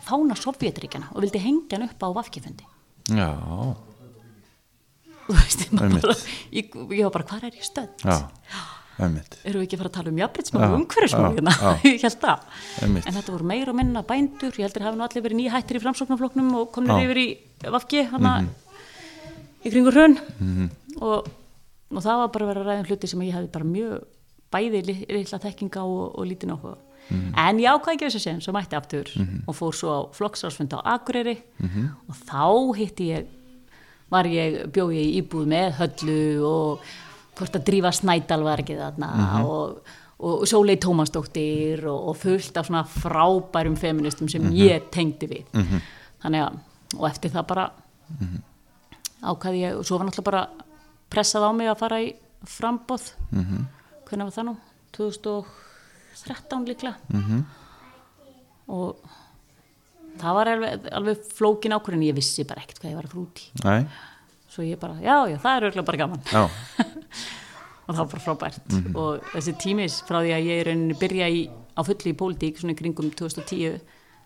fána 0.05 0.37
Sovjetríkjana 0.37 1.09
og 1.13 1.21
vildi 1.25 1.41
hengja 1.41 1.77
hann 1.77 1.87
upp 1.89 2.05
á 2.05 2.09
vafkjöfundi 2.21 2.65
já, 3.11 3.29
veist, 5.37 5.65
bara, 5.71 6.15
ég, 6.51 6.71
ég 6.95 7.03
var 7.07 7.11
bara, 7.17 7.27
hvað 7.31 7.43
er 7.49 7.57
ég 7.59 7.67
einmitt 9.01 9.37
Erum 9.47 9.61
við 9.61 9.65
ekki 9.65 9.77
að 9.77 9.81
fara 9.81 9.89
að 9.89 9.95
tala 9.97 10.11
um 10.11 10.19
jafnbreytsmál 10.21 10.61
Já, 10.61 10.67
og 10.67 10.75
umhverfismál 10.77 11.23
já, 11.25 11.35
hérna? 11.37 11.53
ég 11.89 12.03
held. 12.05 12.25
Einmitt. 12.85 13.07
En 13.09 13.15
þetta 13.17 13.33
voru 13.33 13.47
meira 13.49 13.71
og 13.73 13.77
minna 13.79 14.03
bændur, 14.05 14.51
ég 14.59 14.65
heldur 14.67 14.85
hafi 14.85 14.99
nú 14.99 15.05
allir 15.07 15.23
verið 15.25 15.39
nýhættir 15.39 15.79
í 15.79 15.81
framsóknarflokknum 15.85 16.51
og 16.59 16.67
komnir 16.75 16.99
Já. 16.99 17.05
Yfir 17.07 17.21
í 17.23 17.27
Vafki, 17.71 18.03
hana, 18.11 18.35
í 19.65 19.71
kringur 19.73 19.95
hrun. 19.97 20.17
og, 21.01 21.27
og 21.89 22.01
það 22.03 22.21
var 22.21 22.31
bara 22.35 22.45
að 22.45 22.51
vera 22.51 22.61
að 22.63 22.69
ræða 22.71 22.83
um 22.83 22.89
hluti 22.91 23.09
sem 23.11 23.25
ég 23.25 23.35
hefði 23.39 23.51
bara 23.57 23.69
mjög 23.71 24.05
bæði 24.51 24.81
li- 24.85 25.05
litla 25.17 25.39
þekkinga 25.47 25.83
og, 25.87 26.05
og 26.19 26.25
lítið 26.29 26.51
nokkuð. 26.53 26.79
Mhm. 27.11 27.29
En 27.41 27.57
ég 27.59 27.73
ákvæði 27.73 27.95
ekki 27.97 28.07
þessu 28.11 28.19
sem, 28.21 28.41
svo 28.45 28.53
mætti 28.55 28.77
aftur 28.77 29.09
og 29.49 29.55
fór 29.57 29.73
svo 29.75 29.89
á 29.89 29.99
flokksrársfund 30.15 30.75
á 30.77 30.79
Akureyri 30.93 31.39
Mhm. 31.57 31.87
og 32.09 32.15
þá 32.27 32.43
hitti 32.77 33.07
ég 33.15 33.25
var 34.11 34.25
ég, 34.27 34.65
bjó 34.73 34.89
ég 34.91 35.21
íbúð 35.23 35.45
með 35.47 35.73
höllu 35.79 36.43
og 36.45 36.79
hvort 37.37 37.55
að 37.55 37.63
drífa 37.69 37.91
snædal 37.95 38.43
var 38.43 38.59
ekki 38.59 38.75
þarna 38.77 39.09
Mhm. 39.15 39.45
og, 39.45 39.77
og 40.19 40.43
Sólei 40.45 40.75
Tómasdóttir 40.77 41.85
og, 41.87 42.09
og 42.09 42.17
fullt 42.17 42.57
af 42.57 42.67
svona 42.67 42.83
frábærum 42.85 43.77
feministum 43.77 44.27
sem 44.29 44.41
Mhm. 44.43 44.53
ég 44.53 44.89
tengdi 44.91 45.27
við 45.27 45.45
þannig 46.21 46.43
að, 46.47 46.59
og 46.99 47.09
eftir 47.09 47.31
það 47.31 47.47
bara 47.47 47.71
Mhm. 48.19 48.41
ákvæði 49.23 49.61
ég 49.71 49.77
og 49.77 49.85
svo 49.85 49.97
var 49.97 50.05
náttúrulega 50.07 50.23
bara 50.23 50.47
pressað 51.09 51.43
á 51.47 51.51
mig 51.55 51.67
að 51.67 51.77
fara 51.77 51.95
í 52.01 52.13
frambóð 52.45 53.13
Mhm. 53.31 53.65
hvernig 54.05 54.23
var 54.25 54.31
það 54.31 54.45
nú? 54.45 54.57
2013 54.91 56.65
líklega 56.67 56.95
Mhm. 57.09 57.45
og 58.67 58.95
það 60.19 60.37
var 60.39 60.51
alveg, 60.55 60.89
alveg 60.99 61.21
flókin 61.37 61.75
ákvörðin 61.77 62.07
ég 62.09 62.17
vissi 62.17 62.45
bara 62.47 62.63
ekkert 62.63 62.81
hvað 62.81 62.91
ég 62.91 62.99
var 62.99 63.07
að 63.09 63.15
í. 63.21 63.47
Nei, 63.63 63.85
svo 64.51 64.65
ég 64.67 64.81
bara, 64.81 64.97
já, 64.99 65.15
já, 65.31 65.37
það 65.43 65.55
er 65.55 65.67
auðvitað 65.67 65.89
bara 65.91 66.01
gaman. 66.03 66.27
Og 67.87 67.95
það 67.95 68.03
var 68.03 68.11
bara 68.11 68.23
frábært. 68.23 68.75
Og 68.93 69.31
þessi 69.33 69.55
tímis 69.59 69.97
frá 70.07 70.19
því 70.21 70.35
að 70.35 70.45
ég 70.47 70.59
er 70.61 70.69
rauninni 70.69 70.95
byrja 70.99 71.31
í, 71.33 71.41
á 71.49 71.81
fulli 71.87 72.13
í 72.13 72.17
pólitík 72.19 72.61
svona 72.61 72.77
kringum 72.77 73.09
2010 73.17 73.81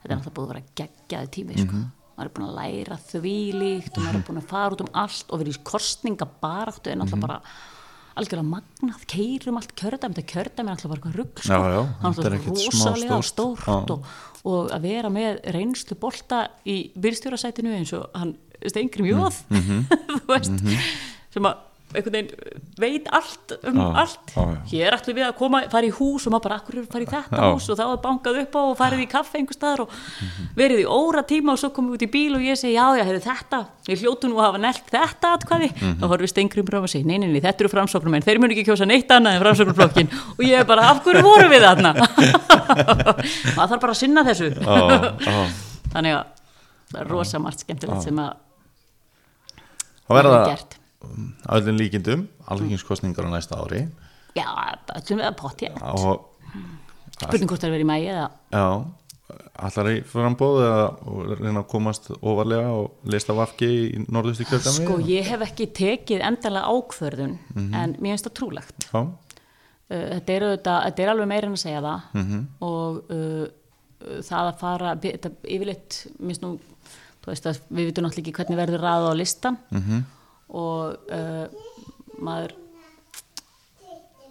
þetta 0.05 0.13
er 0.13 0.19
náttúrulega 0.19 0.35
búið 0.37 0.45
að 0.45 0.51
vera 0.53 0.73
geggjaði 0.81 1.31
tími 1.33 1.61
sko. 1.63 1.79
maður 2.15 2.29
er 2.29 2.33
búin 2.35 2.47
að 2.47 2.57
læra 2.59 2.97
þvílíkt 3.09 3.97
og 3.97 4.03
maður 4.05 4.19
er 4.19 4.25
búin 4.27 4.41
að 4.41 4.51
fara 4.51 4.75
út 4.75 4.83
um 4.85 4.91
allt 5.01 5.31
og 5.31 5.41
verið 5.41 5.57
í 5.57 5.63
kostningabaráttu 5.71 6.91
er 6.91 6.99
náttúrulega 7.01 7.25
bara 7.25 7.39
algjörlega 8.15 8.47
magnað, 8.47 9.03
keirum 9.11 9.59
allt 9.59 9.73
kjördæmi, 9.79 10.15
þetta 10.15 10.31
kjördæmi 10.31 10.63
er 10.63 10.69
náttúrulega 10.69 10.91
bara 10.91 11.01
eitthvað 11.01 11.17
rugg 11.19 11.41
sko. 11.41 11.49
Það 12.05 12.21
er 12.29 12.37
smá 12.39 12.55
rosalega 12.61 13.19
stórt. 13.27 13.61
stórt 13.63 13.93
og, 13.95 14.09
og 14.47 14.73
að 14.75 14.87
vera 14.87 15.11
með 15.13 15.41
reynslu 15.55 15.97
bolta 15.99 16.41
í 16.63 16.77
byrstjórasætinu 16.95 17.75
eins 17.75 17.93
og 17.97 18.07
hann 18.15 18.35
Steingri 18.65 19.05
Mjóð 19.05 19.41
þú 20.15 20.21
veist 20.29 20.65
sem 21.35 21.49
að 21.49 21.64
veginn 21.95 22.29
veit 22.79 23.07
allt 23.15 23.53
um 23.63 23.77
Já, 23.79 23.85
allt. 24.03 24.33
já. 24.35 24.45
hér 24.71 24.97
ætlum 24.97 25.15
við 25.15 25.25
að 25.27 25.35
koma, 25.39 25.61
fara 25.71 25.87
í 25.87 25.93
hús 25.95 26.25
og 26.27 26.33
maður 26.35 26.43
bara, 26.47 26.57
akkur 26.59 26.79
fara 26.91 27.05
í 27.05 27.09
þetta 27.09 27.39
Já. 27.39 27.47
hús? 27.53 27.69
Og 27.71 27.79
þá 27.79 27.83
er 27.85 28.01
bankað 28.03 28.39
upp 28.43 28.55
á 28.55 28.61
og 28.65 28.77
farið 28.79 29.03
í 29.05 29.07
kaffe 29.11 29.39
einhver 29.39 29.57
staðar 29.57 29.85
og 29.85 29.95
verið 30.59 30.83
í 30.83 30.85
óra 30.89 31.23
tíma 31.23 31.55
og 31.55 31.61
svo 31.61 31.71
komum 31.75 31.93
við 31.93 31.99
út 31.99 32.05
í 32.07 32.11
bíl 32.11 32.35
og 32.35 32.45
ég 32.45 32.59
segi, 32.59 32.75
já, 32.75 32.85
já, 32.99 33.05
þetta 33.25 33.61
við 33.87 34.03
hljótu 34.03 34.29
nú 34.29 34.39
að 34.41 34.47
hafa 34.49 34.61
nelt 34.65 34.87
þetta 34.91 35.33
atkvæði. 35.37 35.69
Mhm. 35.75 35.97
þá 36.01 36.05
horfum 36.09 36.25
við 36.25 36.33
stengrum 36.33 36.71
og 36.81 36.89
segi, 36.89 37.05
nei, 37.05 37.17
nei, 37.17 37.27
nei, 37.29 37.41
þetta 37.41 37.63
eru 37.65 37.73
framsóknum 37.73 38.15
en 38.15 38.25
þeir 38.25 38.39
munu 38.41 38.55
ekki 38.55 38.65
kjósa 38.69 38.87
neitt 38.89 39.11
annað 39.13 39.37
en 39.37 39.43
framsóknarflokkin 39.45 40.09
og 40.35 40.41
ég 40.45 40.59
er 40.59 40.65
bara, 40.65 40.89
af 40.91 41.03
hverju 41.05 41.23
vorum 41.25 41.51
við 41.53 41.65
þarna? 41.65 41.93
Maður 43.55 43.69
þarf 43.75 43.81
bara 43.81 43.93
að 43.93 43.99
sinna 43.99 44.23
þessu. 44.25 44.49
Þannig 45.93 46.17
að 46.17 46.23
það 46.91 46.99
er 47.01 47.11
rosa 47.11 47.39
margt 47.41 47.63
skemmtilegt 47.65 48.05
sem 48.05 48.19
að 48.21 48.33
það 50.05 50.19
verða 50.19 50.41
að 51.45 51.61
öllum 51.61 51.79
líkindum 51.81 52.27
alþingiskostningar 52.51 53.27
á 53.27 53.35
næsta 53.35 53.59
ári. 53.61 53.87
Já, 54.35 54.47
öllum 54.99 55.21
við 55.21 55.27
að 55.29 55.39
og 55.81 56.25
spurning 57.15 57.49
hvort 57.49 57.63
það 57.63 57.69
er 57.69 57.75
verið 57.77 57.85
í 57.85 57.89
mægi 57.89 58.07
eða 58.11 58.25
já, 58.51 58.65
allar 59.65 59.89
í 59.91 59.99
frambóð 60.11 60.57
og 60.65 61.29
reyna 61.39 61.61
að 61.61 61.69
komast 61.71 62.09
ofarlega 62.15 62.73
og 62.75 63.11
lista 63.11 63.35
vafki 63.37 63.69
í 63.87 64.01
norðustu 64.11 64.47
kjöldami 64.49 64.83
Sko, 64.83 64.97
ég 65.07 65.29
hef 65.31 65.45
ekki 65.47 65.69
tekið 65.79 66.25
endalega 66.27 66.73
ákvörðun 66.75 67.37
en 67.55 67.95
mér 67.99 68.15
finnst 68.15 68.27
það 68.29 68.35
trúlegt. 68.41 68.89
já, 68.91 69.05
Uh, 69.85 70.15
þetta, 70.15 70.33
er 70.33 70.43
auðvitað, 70.47 70.77
þetta 70.87 71.03
er 71.03 71.09
alveg 71.11 71.27
meira 71.29 71.45
en 71.45 71.51
að 71.53 71.59
segja 71.61 71.81
það. 71.85 72.05
Og 72.65 73.11
uh, 73.13 73.43
það 74.25 74.47
að 74.47 74.55
fara, 74.63 74.93
þetta 75.03 75.29
yfirleitt, 75.45 75.97
nú, 76.41 76.49
veist 77.27 77.45
að 77.49 77.59
við 77.69 77.91
vitum 77.91 78.05
náttúrulega 78.07 78.23
ekki 78.23 78.33
hvernig 78.39 78.59
verður 78.59 78.81
ræða 78.81 79.11
á 79.13 79.19
listan 79.19 79.59
-hmm. 79.69 80.01
Og 80.49 81.09
uh, 81.09 81.47
maður 82.21 82.53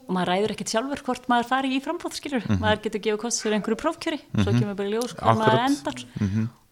maður 0.05 0.29
ræður 0.29 0.53
ekkert 0.53 0.73
sjálfur 0.75 1.01
hvort 1.07 1.27
maður 1.33 1.47
fari 1.49 1.71
í 1.73 1.81
frambóðskilur 1.81 2.45
maður 2.61 2.81
getur 2.85 3.01
gefið 3.07 3.21
kost 3.23 3.41
fyrir 3.41 3.57
einhverju 3.57 3.79
prófkjöri 3.81 4.19
svo 4.35 4.53
kemur 4.53 4.77
bara 4.77 4.91
ljós 4.93 5.15
hvað 5.17 5.39
maður 5.41 5.63
endar. 5.65 6.03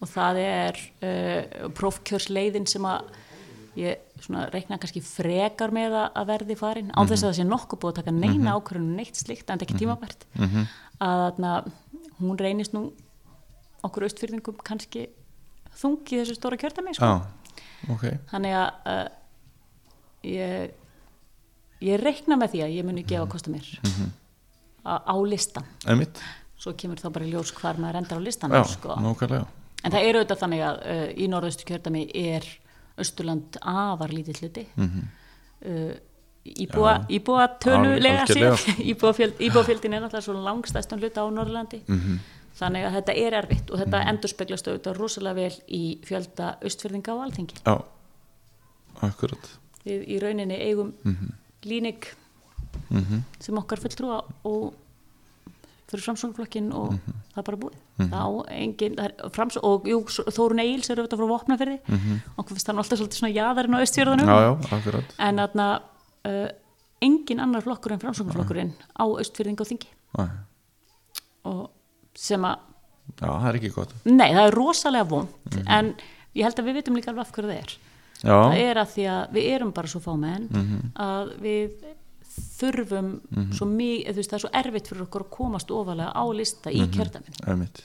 Og 0.03 0.09
það 0.11 0.39
er 0.43 0.79
uh, 1.07 1.69
prófkjörsleiðin 1.79 2.67
sem 2.69 2.85
að 2.85 3.07
ég 3.79 4.03
svona 4.21 4.43
reikna 4.53 4.77
kannski 4.77 5.01
frekar 5.01 5.71
með 5.73 5.95
að- 5.97 6.11
að 6.21 6.27
verði 6.29 6.57
farin 6.59 6.91
án 6.93 7.09
þess 7.09 7.23
að 7.23 7.31
það 7.31 7.37
sé 7.39 7.45
nokkuð 7.49 7.79
búið 7.81 7.93
að 7.93 7.97
taka 8.03 8.11
neina 8.19 8.53
ákvörðun 8.59 8.85
um 8.91 8.99
neitt 8.99 9.17
slíkt 9.17 9.49
en 9.49 9.63
ekki 9.65 9.79
tímabært. 9.81 10.27
Að 11.01 11.23
þarna, 11.23 11.53
hún 12.21 12.37
reynist 12.37 12.73
nú 12.77 12.83
okkur 13.83 14.05
austfyrðingum 14.05 14.61
kannski 14.63 15.07
þungi 15.81 16.21
þessu 16.21 16.37
stóra 16.37 16.59
kjördæmi 16.61 16.93
sko. 16.93 17.09
já, 17.09 17.89
ok. 17.89 18.05
Þannig 18.29 18.53
að 18.61 18.69
uh, 18.93 19.09
ég 20.23 20.73
ég 21.83 21.99
reikna 22.01 22.37
með 22.39 22.55
því 22.55 22.63
að 22.65 22.77
ég 22.77 22.87
muni 22.87 23.03
gefa 23.07 23.27
kosta 23.31 23.51
mér. 23.53 23.67
Á, 24.83 24.93
á 25.03 25.15
listan 25.23 25.67
einmitt. 25.87 26.21
Svo 26.59 26.73
kemur 26.79 26.99
þá 26.99 27.09
bara 27.15 27.27
ljós 27.27 27.51
hvar 27.55 27.79
maður 27.81 28.01
endar 28.01 28.19
á 28.19 28.23
listan 28.23 28.55
Já, 28.55 28.63
sko. 28.67 28.95
en 29.83 29.91
það 29.91 30.05
er 30.07 30.19
auðvitað 30.19 30.41
þannig 30.43 30.63
að 30.67 30.81
uh, 30.93 31.05
í 31.15 31.27
norðaustu 31.31 31.67
kjördami 31.67 32.03
er 32.15 32.47
Östurland 33.03 33.57
afar 33.59 34.13
lítill 34.13 34.37
hluti. 34.37 34.67
Mm 34.75 34.89
-hmm. 34.89 35.07
uh, 35.71 35.93
íbúa, 36.43 36.93
íbúa 37.09 37.47
tölulega 37.63 38.27
sér 38.27 38.59
íbúafjöld, 38.91 39.39
íbúafjöldin 39.39 39.93
er 39.93 40.03
náttúrulega 40.03 40.27
svo 40.27 40.33
langstæstum 40.33 40.99
hluta 40.99 41.23
á 41.23 41.27
Norðurlandi. 41.31 41.81
Mhm. 41.87 41.99
-hmm. 41.99 42.19
þannig 42.59 42.85
að 42.85 42.93
þetta 42.93 43.13
er 43.13 43.33
erfitt 43.33 43.71
og 43.71 43.79
þetta 43.79 43.97
mm 43.97 44.03
-hmm. 44.03 44.09
endur 44.09 44.29
speglast 44.29 44.67
auðvitað 44.67 44.97
rosalega 44.97 45.35
vel 45.35 45.55
í 45.67 45.99
fjölda 46.05 46.55
austfyrðinga 46.63 47.11
á 47.11 47.17
alþingi. 47.23 47.55
Já, 47.65 47.83
akkurat 49.01 49.62
við 49.85 50.07
í 50.07 50.19
rauninni 50.21 50.57
eigum 50.61 50.93
Mhm. 51.03 51.33
línig 51.63 52.05
sem 53.39 53.55
okkar 53.57 53.79
fulltrúa 53.79 54.23
og 54.45 54.73
fyrir 55.87 56.03
framsóknflokkin 56.07 56.71
og 56.73 56.91
Mhm. 56.93 57.13
það 57.33 57.37
er 57.37 57.43
bara 57.43 57.57
búið. 57.57 57.73
Þá 57.99 58.45
engin, 58.49 58.95
það 58.95 59.05
er 59.05 59.29
frams 59.29 59.57
og 59.61 59.83
jú, 59.85 59.99
Þórun 60.05 60.59
Eils 60.61 60.89
er 60.89 60.95
auðvitað 60.97 61.19
frá 61.19 61.27
Vopnafyrði 61.27 61.79
okkur 62.37 62.55
finnst 62.55 62.67
hann 62.67 62.77
alltaf 62.77 62.99
svolítið 62.99 63.19
svona 63.19 63.33
jaðarinn 63.35 63.75
á 63.75 63.79
austfjörðunum 63.83 64.25
Mhm. 64.25 64.29
Já, 64.29 64.39
já, 64.41 64.77
akkurat. 64.79 65.03
En 65.19 65.35
þarna 65.37 65.81
uh, 66.25 66.47
engin 67.01 67.39
annar 67.39 67.61
flokkur 67.61 67.91
en 67.91 67.99
framsóknflokkurinn 67.99 68.73
á 68.99 69.03
austfyrðing 69.05 69.59
og 69.59 69.67
þingi. 69.67 69.87
Og 71.45 71.69
sem 72.15 72.41
að, 72.41 72.57
Já, 73.19 73.27
það 73.27 73.47
er 73.49 73.57
ekki 73.59 73.73
gott. 73.75 73.93
Nei 74.05 74.31
það 74.31 74.47
er 74.47 74.55
rosalega 74.55 75.07
vond 75.09 75.27
Mhm. 75.51 75.63
en 75.67 75.95
ég 76.35 76.43
held 76.43 76.55
að 76.55 76.65
við 76.65 76.75
vitum 76.81 76.95
líka 76.95 77.09
alveg 77.11 77.19
af 77.19 77.31
hverju 77.33 77.49
það 77.49 77.57
er 77.59 77.77
Já, 78.23 78.37
það 78.39 78.61
er 78.63 78.79
að 78.79 78.91
því 78.93 79.05
að 79.11 79.35
við 79.35 79.49
erum 79.51 79.71
bara 79.75 79.91
svo 79.91 79.99
fámenn 80.03 80.45
að 81.03 81.33
við 81.43 81.83
þurfum 82.33 83.09
svo 83.53 83.67
mjög, 83.69 84.05
þú 84.07 84.19
veist 84.21 84.31
það 84.31 84.37
er 84.37 84.43
svo 84.45 84.51
erfitt 84.61 84.89
fyrir 84.89 85.05
okkur 85.05 85.25
að 85.25 85.33
komast 85.35 85.73
ofalega 85.75 86.13
á 86.15 86.23
lista 86.33 86.71
í 86.73 86.85
kjördaminn 86.93 87.39
einmitt. 87.51 87.83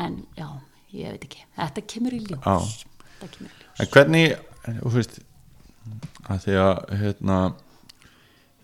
En 0.00 0.20
já, 0.36 0.46
ég 0.92 1.16
veit 1.16 1.24
ekki. 1.26 1.42
Þetta 1.56 1.84
kemur 1.92 2.16
í 2.16 2.20
ljós. 2.24 2.84
Þetta 3.18 3.30
kemur 3.34 3.50
í 3.50 3.56
ljós. 3.58 3.72
En 3.82 3.90
hvernig, 3.92 4.36
þú 4.66 4.92
veist 4.94 5.18
að 6.26 6.42
því 6.44 6.56
að 6.62 6.78
hérna, 7.02 7.40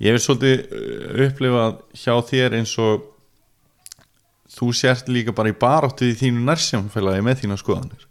ég 0.03 0.15
hef 0.17 0.25
svolítið 0.25 0.63
uh, 0.79 1.27
upplifað 1.27 1.83
hjá 2.03 2.15
þér 2.31 2.57
eins 2.61 2.73
og 2.83 3.09
þú 4.53 4.71
sért 4.77 5.13
líka 5.13 5.35
bara 5.37 5.53
í 5.53 5.59
baráttu 5.59 6.09
í 6.11 6.17
þínu 6.19 6.43
nærsjónfélagi 6.49 7.25
með 7.25 7.45
þína 7.45 7.61
skoðanir 7.61 8.09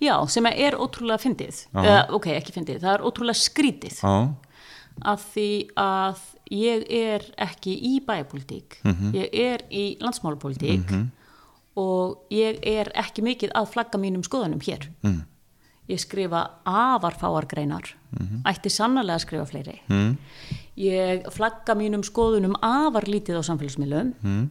já, 0.00 0.14
sem 0.32 0.46
er 0.50 0.76
ótrúlega 0.80 1.20
fyndið. 1.22 1.64
Eða, 1.76 1.98
ok, 2.16 2.30
ekki 2.36 2.56
fyndið, 2.56 2.80
það 2.84 2.94
er 2.96 3.04
ótrúlega 3.08 3.40
skrítið. 3.40 4.00
Já, 4.00 4.14
að 5.06 5.24
því 5.32 5.50
að 5.80 6.22
ég 6.50 6.84
er 6.92 7.24
ekki 7.40 7.72
í 7.72 7.92
bæjarpolítík 8.04 8.80
ég 9.14 9.34
er 9.38 9.64
í 9.70 9.84
landsmálapolítík 10.02 10.90
og 11.78 12.32
ég 12.34 12.58
er 12.66 12.90
ekki 12.98 13.24
mikið 13.24 13.54
að 13.56 13.70
flagga 13.74 14.00
mínum 14.02 14.24
skoðunum 14.26 14.62
hér. 14.66 14.90
Mm. 15.06 15.20
ég 15.90 15.98
skrifa 15.98 16.40
afar 16.64 17.16
fáar 17.18 17.46
greinar. 17.50 17.96
Ætti 18.46 18.70
sannarlega 18.70 19.18
að 19.18 19.24
skrifa 19.24 19.46
fleiri. 19.46 19.80
Mm. 19.88 20.18
ég 20.76 21.30
flagga 21.34 21.74
mínum 21.74 22.02
skoðunum 22.06 22.54
afar 22.62 23.08
lítið 23.08 23.40
á 23.40 23.42
samfélagsmiðlum. 23.48 24.14
Mm. 24.22 24.50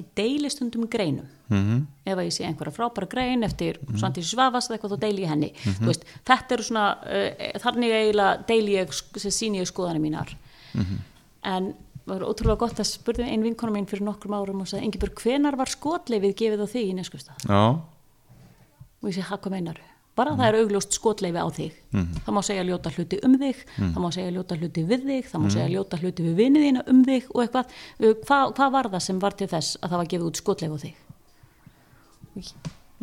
Ég 0.00 0.12
deili 0.18 0.50
stundum 0.52 0.86
greinum. 0.90 1.32
Mm. 1.46 1.84
ef 2.02 2.18
að 2.18 2.24
ég 2.26 2.34
sé 2.34 2.42
einhverja 2.42 2.74
frábæra 2.74 3.06
grein 3.06 3.46
eftir 3.46 3.76
mm. 3.78 4.00
Svandísi 4.00 4.32
Svavast 4.32 4.66
eða 4.66 4.80
eitthvað 4.80 4.94
þá 4.96 5.02
deili 5.04 5.22
ég 5.22 5.30
henni. 5.30 5.50
Þú 5.62 5.90
veist, 5.92 6.06
þetta 6.26 6.56
eru 6.56 6.66
svona 6.66 6.86
uh, 7.06 7.44
þannig 7.62 7.94
eiginlega 7.94 8.46
deili 8.48 8.74
ég 8.74 8.94
síni 9.14 9.60
ég 9.60 9.70
skoðanir 9.70 10.02
mínar. 10.02 10.32
En 11.46 11.70
það 12.06 12.14
var 12.14 12.24
ótrúlega 12.26 12.62
gott 12.64 12.80
að 12.82 12.90
spurði 12.90 13.28
ein 13.30 13.46
vinkona 13.46 13.74
mín 13.74 13.86
fyrir 13.90 14.06
nokkrum 14.06 14.34
árum 14.38 14.62
og 14.62 14.70
sagði 14.70 14.90
Ingibjörg, 14.90 15.22
hvenar 15.22 15.58
var 15.58 15.70
skotleifið 15.70 16.34
gefið 16.42 16.62
á 16.62 16.66
þig 16.74 16.90
í 16.90 16.96
neskustaf? 16.98 17.46
Já, 17.46 17.62
og 19.02 19.10
ég 19.10 19.16
sé, 19.16 19.26
hvað 19.26 19.54
meinar 19.54 19.80
bara 20.16 20.32
það 20.38 20.46
er 20.48 20.56
augljóst 20.62 20.96
skotleifi 20.96 21.40
á 21.44 21.48
þig. 21.52 21.74
Það 22.24 22.32
má 22.36 22.40
segja 22.46 22.64
ljóta 22.64 22.92
hluti 22.94 23.18
um 23.26 23.34
þig 23.40 23.58
það 23.76 23.98
má 24.04 24.08
segja 24.16 24.30
ljóta 24.36 24.56
hluti 24.60 24.84
við 24.88 25.02
þig 25.10 25.28
það 25.32 25.42
má 25.42 25.48
segja 25.52 25.68
ljóta 25.74 25.98
hluti 26.00 26.24
við 26.26 26.34
vinið 26.40 26.64
þína 26.66 26.84
um 26.92 27.02
þig 27.04 27.26
og 27.34 27.42
eitthvað, 27.44 27.74
Uh, 28.00 28.14
hvað 28.26 28.54
hva 28.56 28.68
var 28.72 28.88
það 28.94 29.02
sem 29.06 29.18
var 29.22 29.36
til 29.36 29.48
þess 29.52 29.76
að 29.82 29.90
það 29.92 30.00
var 30.02 30.08
gefið 30.12 30.26
út 30.30 30.40
skotleifi 30.40 30.76
á 30.76 30.80
þig? 30.86 30.94
Ég, 32.36 32.50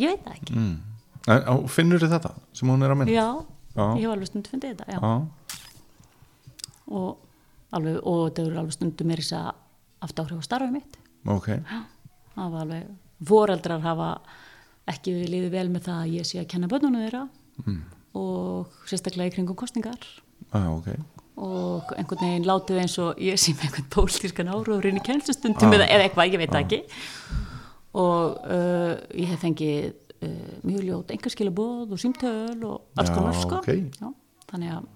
ég 0.04 0.14
veit 0.14 0.26
það 0.26 0.36
ekki. 0.40 0.54
Mm. 0.58 0.76
en, 1.34 1.68
Finnur 1.68 2.02
þið 2.04 2.16
þetta 2.18 2.34
sem 2.54 2.70
hún 2.74 2.84
er 2.86 2.94
að 2.94 3.00
minna? 3.02 3.14
já, 3.16 3.28
Já. 3.74 3.86
ég 3.98 4.04
hef 4.06 4.14
alveg 4.14 4.30
stund 4.30 4.50
fundið 4.52 4.76
þetta 4.84 5.14
og, 6.94 7.18
alveg, 7.74 8.00
og 8.04 8.20
þetta 8.28 8.44
eru 8.48 8.60
alveg 8.62 8.76
stundum 8.76 9.14
er 9.16 9.22
þess 9.24 9.36
að 9.40 9.52
haft 10.04 10.20
áhrif 10.24 10.42
á 10.44 10.48
starfið 10.50 10.74
mitt. 10.76 10.98
Ok, 11.32 11.48
það 12.36 12.50
var 12.54 12.66
alveg, 12.66 12.90
foreldrar 13.24 13.84
hafa 13.86 14.10
ekki 14.92 15.16
liðið 15.32 15.52
vel 15.54 15.68
með 15.72 15.88
það 15.88 16.00
að 16.04 16.14
ég 16.18 16.28
sé 16.28 16.40
að 16.42 16.50
kenna 16.54 16.70
bönnunum 16.72 17.04
þeirra 17.06 17.24
og 18.20 18.78
sérstaklega 18.90 19.32
í 19.32 19.36
kringum 19.38 19.58
kostningar 19.58 20.00
ah, 20.52 20.70
ok. 20.74 20.90
Og 21.44 21.94
einhvern 21.98 22.22
veginn 22.22 22.46
látið 22.46 22.82
eins 22.84 22.96
og 23.02 23.22
ég 23.22 23.40
sé 23.42 23.56
með 23.56 23.70
einhvern 23.70 23.90
pólitískan 23.96 24.52
áróðurinn 24.54 25.00
í 25.00 25.06
kennslustundum 25.06 25.74
eða, 25.74 25.88
eða 25.90 26.06
eitthvað, 26.06 26.34
ég 26.36 26.42
veit 26.44 26.52
það 26.54 26.66
ekki. 26.66 26.80
Og 27.98 28.36
uh, 28.46 28.92
ég 29.18 29.32
hef 29.32 29.42
fengið 29.42 29.88
uh, 29.90 30.52
mjög 30.62 30.84
ljót 30.86 31.14
engarskilabóð 31.16 31.96
og 31.96 32.02
símtöl 32.04 32.60
og 32.70 33.02
alls 33.02 33.14
konar 33.16 33.40
sko. 33.40 33.64
ok. 33.64 33.72
Já, 33.98 34.12
þannig 34.52 34.76
að 34.76 34.92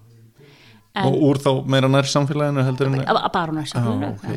Og 0.98 1.14
en, 1.14 1.20
úr 1.28 1.38
þá 1.38 1.50
meira 1.70 1.88
nær 1.90 2.08
samfélaginu 2.10 2.64
heldur 2.66 2.88
en 2.88 2.96
bara 2.98 3.62
Já, 3.62 3.66
samfélaginu 3.70 4.08
ok, 4.16 4.30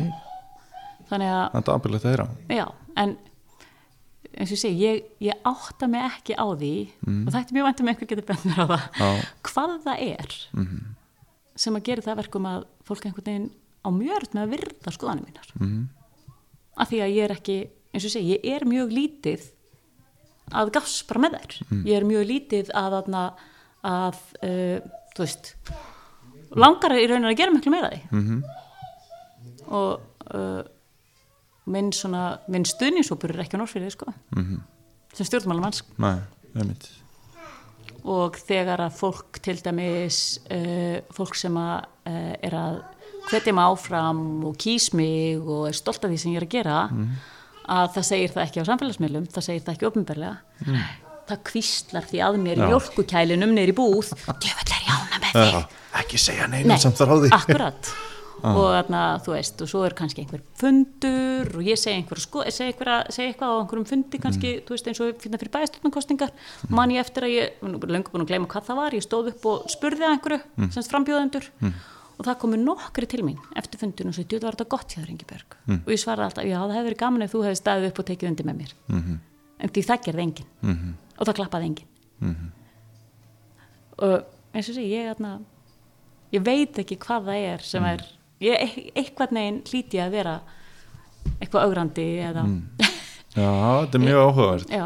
þannig 1.09 1.31
að 1.33 1.45
þetta 1.55 1.71
er 1.71 1.75
aðbyrlega 1.75 2.03
þeirra 2.05 2.25
Já, 2.53 2.65
en 3.01 3.15
eins 4.31 4.51
og 4.51 4.55
ég 4.55 4.61
segi, 4.61 4.83
ég, 4.85 5.07
ég 5.27 5.47
átta 5.47 5.87
mig 5.91 6.05
ekki 6.07 6.35
á 6.39 6.45
því 6.47 6.73
og 7.03 7.31
það 7.31 7.39
ætti 7.41 7.55
mjög 7.57 7.67
vantum 7.67 7.91
einhver 7.91 8.09
getur 8.11 8.27
bent 8.29 8.45
mér 8.47 8.61
á 8.63 8.65
það 8.71 8.83
Já. 9.01 9.09
hvað 9.49 9.73
það 9.85 10.03
er 10.07 10.35
sem 11.61 11.77
að 11.77 11.87
gera 11.89 12.05
það 12.05 12.21
verkum 12.21 12.47
að 12.49 12.67
fólk 12.87 13.07
einhvern 13.07 13.27
veginn 13.27 13.49
á 13.81 13.89
mjörð 13.91 14.35
með 14.35 14.43
að 14.43 14.53
virða 14.55 14.93
skoðanir 14.95 15.27
mínar 15.27 15.51
mm. 15.59 15.81
af 16.77 16.91
því 16.91 17.01
að 17.03 17.15
ég 17.15 17.25
er 17.25 17.35
ekki 17.35 17.57
eins 17.91 18.05
og 18.05 18.07
ég 18.07 18.15
segi, 18.15 18.37
ég 18.37 18.55
er 18.55 18.67
mjög 18.69 18.93
lítið 18.95 19.47
að 20.61 20.73
gafs 20.75 20.97
bara 21.09 21.23
með 21.25 21.37
þær 21.37 21.57
ég 21.87 21.95
er 21.97 22.07
mjög 22.07 22.27
lítið 22.29 22.73
að 22.77 22.97
að, 23.01 23.17
að 23.91 24.21
uh, 24.47 24.91
þú 25.15 25.25
veist 25.25 25.53
langar 26.51 26.95
í 26.97 27.07
raunin 27.07 27.31
að 27.31 27.39
gera 27.39 27.55
miklu 27.55 27.73
meira 27.73 27.91
því 27.91 28.01
-hmm. 28.11 28.39
og 29.67 30.01
uh, 30.35 30.61
minn 31.71 31.91
svona 31.95 32.23
minn 32.51 32.65
stuðningshópur 32.67 33.33
er 33.35 33.45
ekki 33.45 33.57
á 33.57 33.61
Norrfyrði 33.61 33.91
sko. 33.93 34.13
-hmm. 34.35 34.61
sem 35.15 35.25
stjórnmálamanns. 35.29 35.83
Nei, 35.97 36.17
einmitt. 36.55 36.89
Og 38.01 38.37
þegar 38.37 38.81
að 38.81 38.95
fólk 38.97 39.37
til 39.45 39.59
dæmis 39.61 40.39
uh, 40.49 41.01
fólk 41.13 41.35
sem 41.37 41.57
að 41.57 41.85
uh, 42.09 42.33
er 42.41 42.55
að 42.57 42.79
hvetja 43.29 43.53
mig 43.53 43.63
áfram 43.63 44.45
og 44.49 44.55
kýs 44.57 44.93
mig 44.97 45.37
og 45.37 45.67
er 45.69 45.77
stolt 45.77 46.03
af 46.03 46.09
því 46.09 46.17
sem 46.17 46.33
ég 46.33 46.41
er 46.41 46.47
að 46.47 46.55
gera 46.55 46.77
að 47.69 47.91
það 47.95 48.07
segir 48.07 48.33
það 48.33 48.43
ekki 48.47 48.63
á 48.65 48.69
samfélagsmiðlum 48.69 49.27
það 49.29 49.45
segir 49.45 49.61
það 49.65 49.75
ekki 49.75 49.89
ofnbærlega 49.91 50.37
það 51.29 51.43
kvíslar 51.51 52.07
því 52.09 52.21
að 52.25 52.39
mér 52.41 52.57
í 52.57 52.65
Já. 52.65 52.71
jólkukælinum 52.73 53.53
neyri 53.55 53.75
búð. 53.77 54.09
Djöfull 54.43 54.71
er 54.73 54.81
ég 54.81 54.95
ána 54.95 55.21
með 55.21 55.37
Já, 55.37 55.61
Ekki 56.01 56.17
segja 56.21 56.47
neinum 56.47 56.79
samt 56.81 56.97
þar 56.99 57.13
á 57.13 57.15
því. 57.21 57.29
akkurat 57.37 57.91
og 58.41 58.67
þarna, 58.73 59.01
þú 59.25 59.33
veist, 59.35 59.61
og 59.61 59.69
svo 59.71 59.83
er 59.85 59.95
kannski 59.97 60.23
einhver 60.23 60.41
fundur 60.57 61.51
og 61.59 61.63
ég 61.65 61.79
segi 61.79 61.99
einhver 61.99 62.21
sko, 62.21 62.43
segi, 62.49 62.71
einhver, 62.71 62.91
segi 63.13 63.31
eitthvað 63.31 63.53
á 63.53 63.57
einhverjum 63.61 63.87
fundi 63.91 64.21
kannski, 64.21 64.53
þú 64.65 64.75
veist, 64.75 64.89
eins 64.89 65.01
og 65.03 65.23
finna 65.23 65.39
fyrir 65.41 65.53
bæðastjórnarkostningar 65.55 66.33
mm. 66.33 66.75
man 66.77 66.93
ég 66.93 67.03
eftir 67.03 67.27
að 67.27 67.35
ég, 67.35 67.57
löngu 67.61 68.13
búin 68.13 68.25
að 68.25 68.33
gleyma 68.33 68.51
hvað 68.51 68.69
það 68.69 68.81
var, 68.81 68.97
ég 68.97 69.05
stóð 69.05 69.31
upp 69.33 69.49
og 69.51 69.71
spurði 69.71 70.07
að 70.07 70.15
einhverju, 70.15 70.41
mm. 70.57 70.71
semst 70.75 70.93
frambjóðendur 70.93 71.49
og 72.21 72.27
það 72.27 72.39
komu 72.43 72.59
nokkri 72.61 73.07
til 73.09 73.23
mín 73.25 73.39
eftir 73.57 73.81
fundinu 73.81 74.11
og 74.11 74.17
svo, 74.17 74.25
djúð 74.29 74.45
var 74.45 74.57
þetta 74.57 74.71
gott 74.73 74.93
hjá 74.93 75.01
þér 75.01 75.13
Ingibjörg? 75.15 75.55
Og 75.85 75.89
ég 75.89 76.01
svaraði 76.01 76.27
alltaf, 76.27 76.45
já 76.45 76.57
það 76.59 76.75
hefði 76.75 76.89
verið 76.89 76.99
gaman 77.01 77.25
ef 77.25 77.33
þú 77.33 77.43
hefði 77.47 77.59
staðið 77.61 77.87
upp 77.89 78.01
og 78.01 78.07
tekið 78.09 78.29
undir 78.29 78.47
með 78.47 78.59
mér. 78.59 78.73
-hmm. 78.91 79.17
en 79.57 79.69
því 79.69 79.83
það 79.87 80.03
gerði 80.05 80.21
enginn. 80.21 80.49
-hmm. 80.61 80.93
og 81.17 81.27
það 81.27 81.37
klappaði 81.39 81.65
enginn. 81.65 82.51
Og 84.01 84.23
eins 84.53 84.69
og 84.69 84.75
sé 84.75 84.83
ég, 84.85 85.23
ég 86.31 86.43
veit 86.45 86.79
ekki 86.79 86.97
hvað 87.01 87.29
það 87.29 87.47
er 87.53 87.65
sem 87.65 87.85
er 87.85 88.05
ég, 88.41 88.57
e- 88.65 88.91
eitthvað 88.99 89.31
neginn 89.37 89.61
hlýti 89.69 89.97
ég 89.99 90.05
að 90.07 90.15
vera 90.17 90.35
eitthvað 91.39 91.65
augrandi 91.67 92.05
eða 92.25 92.45
Já, 93.37 93.47
þetta 93.47 93.97
er 93.97 94.03
mjög 94.03 94.21
áhugavert 94.27 94.71
já, 94.75 94.85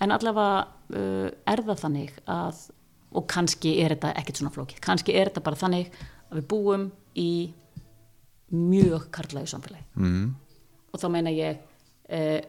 en 0.00 0.12
allavega 0.14 0.66
uh, 0.96 1.30
er 1.52 1.62
það 1.66 1.80
þannig 1.84 2.12
að 2.32 2.60
og 3.18 3.24
kannski 3.28 3.74
er 3.82 3.94
þetta 3.96 4.14
ekkert 4.20 4.40
svona 4.40 4.52
flókið 4.54 4.80
kannski 4.84 5.14
er 5.16 5.28
þetta 5.30 5.42
bara 5.44 5.56
þannig 5.60 5.90
að 6.30 6.38
við 6.40 6.46
búum 6.52 6.86
í 7.18 7.28
mjög 8.52 9.08
karlægu 9.12 9.48
samfélagi 9.50 9.84
mm. 9.96 10.28
og 10.92 11.00
þá 11.02 11.06
meina 11.12 11.32
ég 11.34 11.58
uh, 11.60 12.40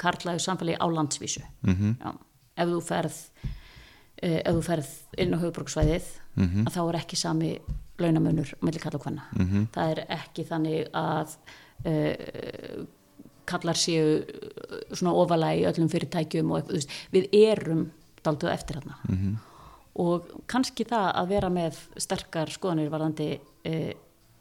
karlægu 0.00 0.42
samfélagi 0.44 0.76
á 0.80 0.86
landsvísu 0.92 1.42
Mhm. 1.64 1.96
já, 2.02 2.10
ef 2.56 2.68
þú 2.68 2.80
ferð 2.84 3.16
uh, 3.40 4.40
ef 4.44 4.52
þú 4.58 4.62
ferð 4.68 4.90
inn 5.24 5.32
á 5.36 5.38
höfuborgsvæðið 5.40 6.06
Mhm. 6.36 6.66
að 6.68 6.74
þá 6.76 6.80
er 6.88 6.98
ekki 7.00 7.16
sami 7.16 7.50
launamunur 7.98 8.54
mellir 8.62 8.80
kalla 8.82 8.98
og 8.98 9.04
hvenna 9.06 9.22
Mhm. 9.36 9.66
það 9.72 9.90
er 9.90 10.06
ekki 10.18 10.44
þannig 10.44 10.90
að 10.92 11.36
uh, 11.86 12.86
kallar 13.46 13.74
séu 13.78 14.22
uh, 14.22 14.94
svona 14.94 15.12
ofalega 15.14 15.60
í 15.60 15.66
öllum 15.70 15.88
fyrirtækjum 15.92 16.50
og 16.50 16.58
eitthvað, 16.62 16.88
við 17.12 17.28
erum 17.32 17.90
daldið 18.24 18.52
eftir 18.52 18.76
þarna 18.80 18.96
Mhm. 19.08 19.36
og 19.96 20.26
kannski 20.46 20.84
það 20.84 21.14
að 21.14 21.28
vera 21.28 21.48
með 21.48 21.76
sterkar 21.96 22.46
skoðanir 22.50 22.90
varðandi 22.90 23.40
uh, 23.66 23.92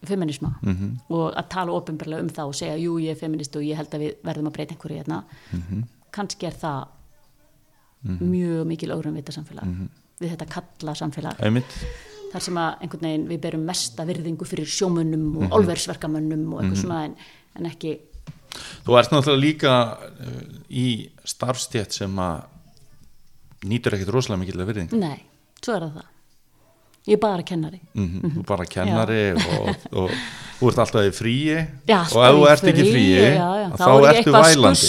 feminisma 0.06 0.56
Mhm. 0.62 1.00
og 1.10 1.34
að 1.36 1.50
tala 1.50 1.72
ofinbarlega 1.72 2.22
um 2.22 2.30
það 2.30 2.48
og 2.48 2.54
segja 2.56 2.78
jú 2.78 3.00
ég 3.00 3.12
er 3.12 3.16
feminist 3.16 3.56
og 3.56 3.62
ég 3.64 3.76
held 3.76 3.90
að 3.90 4.00
við 4.02 4.16
verðum 4.24 4.48
að 4.48 4.54
breyta 4.54 4.76
einhverju 4.76 4.98
hérna 5.04 5.24
Mhm. 5.54 5.84
kannski 6.12 6.48
er 6.48 6.54
það 6.54 6.88
mjög 8.06 8.66
mikil 8.68 8.92
órum 8.94 9.14
vita 9.16 9.32
samfélag 9.32 9.64
Mhm. 9.66 9.88
við 10.22 10.36
þetta 10.36 10.46
kalla 10.50 10.94
samfélag 10.94 11.40
einmitt 11.40 11.74
þar 12.36 12.44
sem 12.48 12.58
að 12.62 12.82
einhvern 12.86 13.06
veginn 13.08 13.28
við 13.32 13.42
berum 13.46 13.64
mesta 13.70 14.06
virðingu 14.08 14.48
fyrir 14.50 14.68
sjómönnum 14.70 15.30
og 15.38 15.44
Mhm. 15.48 15.54
álversverkamönnum 15.56 16.54
og 16.54 16.62
eitthvað 16.64 16.82
svona 16.84 17.04
en, 17.10 17.16
en 17.56 17.72
ekki 17.72 17.96
Þú 18.86 18.96
ert 19.00 19.12
náttúrulega 19.12 19.42
líka 19.42 19.72
uh, 19.98 20.44
í 20.72 21.10
starfstétt 21.28 21.92
sem 21.98 22.14
að 22.24 22.46
nýtur 23.68 23.96
ekkit 23.98 24.12
rosalega 24.14 24.40
mikil 24.46 24.62
að 24.62 24.70
virðing 24.70 24.94
nei, 25.00 25.18
svo 25.64 25.74
er 25.76 25.88
það 25.88 25.96
það. 25.98 26.12
Ég 27.06 27.14
er 27.14 27.22
bara 27.22 27.44
kennari. 27.46 27.80
Mm 27.94 28.32
Þú 28.34 28.40
er 28.42 28.46
bara 28.50 28.66
kennari 28.66 29.20
og, 29.36 29.68
og 30.02 30.14
þú 30.60 30.70
ert 30.72 30.80
alltaf 30.86 31.06
í 31.10 31.12
fríi 31.14 31.58
Já, 31.90 32.00
og 32.02 32.24
ef 32.26 32.38
þú 32.38 32.46
ert 32.54 32.64
ekki 32.72 32.86
í 32.86 32.94
fríi 32.96 33.20
já, 33.20 33.50
já. 33.62 33.68
þá, 33.76 33.84
þá 33.84 33.92
er 33.92 34.08
ertu 34.14 34.32
að 34.32 34.48
vælandi. 34.48 34.80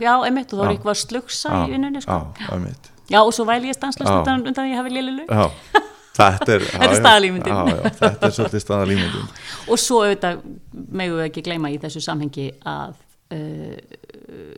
já, 0.00 0.12
einmitt, 0.28 0.52
og 0.54 0.58
þá 0.60 0.64
er 0.64 0.70
eitthvað 0.76 0.94
að 0.94 1.00
slugsa 1.02 1.48
í 1.64 1.70
vinnunni 1.74 2.00
sko. 2.04 2.20
já, 2.40 2.48
einmitt. 2.54 2.90
Já, 3.12 3.18
og 3.20 3.34
svo 3.36 3.44
væli 3.44 3.68
ég 3.68 3.76
stanslast 3.76 4.08
Já. 4.08 4.16
undan, 4.22 4.46
undan 4.48 4.70
ég 4.70 4.78
hafi 4.80 4.94
já, 5.28 5.50
þetta 6.14 6.52
er, 6.54 6.64
er 6.86 6.94
staðalímyndin. 6.98 7.80
þetta 7.98 8.28
er 8.28 8.34
svolítið 8.36 8.62
staðalímyndin 8.64 9.26
og 9.70 9.80
svo 9.82 10.02
auðvitað 10.04 10.44
megum 10.72 11.18
við 11.20 11.26
ekki 11.28 11.42
gleyma 11.48 11.70
í 11.74 11.78
þessu 11.82 12.02
samhengi 12.04 12.46
að 12.70 12.94
uh, 13.34 14.54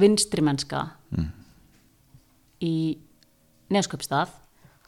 vinstri 0.00 0.42
mennska 0.44 0.86
Mm. 1.16 1.28
í 2.66 2.72
nefnskapstað 3.70 4.32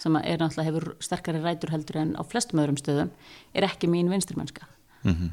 sem 0.03 0.17
er 0.19 0.39
náttúrulega 0.41 0.67
hefur 0.69 0.87
sterkari 1.03 1.41
rætur 1.45 1.71
heldur 1.75 1.97
en 2.01 2.11
á 2.19 2.23
flestum 2.27 2.59
öðrum 2.63 2.77
stöðum 2.81 3.09
er 3.55 3.67
ekki 3.69 3.89
mín 3.91 4.11
vinstri 4.11 4.37
mennska 4.39 4.67
Mhm. 5.05 5.31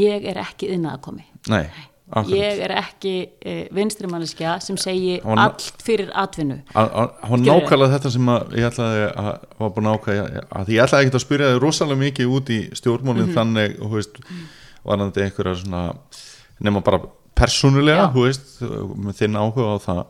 ég 0.00 0.24
er 0.30 0.40
ekki 0.40 0.70
innað 0.74 0.96
að 0.96 1.02
komi 1.04 1.24
Nei, 1.52 1.66
akkurat. 2.10 2.36
Ég 2.36 2.60
er 2.66 2.70
ekki 2.76 3.14
uh, 3.46 3.62
vinstri 3.74 4.06
manneskja 4.10 4.58
sem 4.60 4.76
segi 4.76 5.20
Hún- 5.24 5.38
allt 5.40 5.64
fyrir 5.82 6.10
atvinnu. 6.14 6.58
Hún 6.74 7.44
nákvæmlega 7.46 7.96
þetta 7.98 8.10
sem 8.12 8.26
að 8.34 8.54
ég 8.58 8.68
ætlaði 8.68 9.04
að 9.14 9.32
að 9.60 10.44
að 10.52 10.68
ég 10.74 10.84
ætlaði 10.84 11.06
ekki 11.06 11.16
að 11.16 11.24
spyrja 11.24 11.50
þig 11.54 11.62
rosalega 11.64 12.02
mikið 12.04 12.34
út 12.36 12.50
í 12.50 12.60
stjórnmálinn 12.76 13.28
Mhm. 13.30 13.34
þannig, 13.34 13.78
þú 13.80 13.90
veist, 13.96 14.20
varandi 14.84 15.22
einhverja 15.24 15.56
svona, 15.64 15.82
nema 16.60 16.84
bara 16.84 17.00
persónulega. 17.34 18.06
Mhm. 18.08 18.14
þú 18.14 18.26
veist, 18.28 18.46
með 19.06 19.14
þinn 19.18 19.36
áhuga 19.40 19.64
á 19.74 19.76
það, 19.80 20.06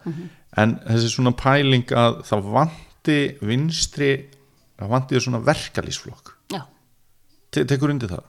en 0.57 0.77
þessi 0.87 1.09
svona 1.15 1.33
pæling 1.37 1.87
að 1.95 2.23
það 2.27 2.43
vanti 2.53 3.39
vinstri, 3.41 4.11
það 4.79 4.89
vanti 4.89 5.21
svona 5.21 5.41
verkalýsflokk, 5.45 6.35
tekur 7.55 7.91
undir 7.91 8.09
það 8.11 8.25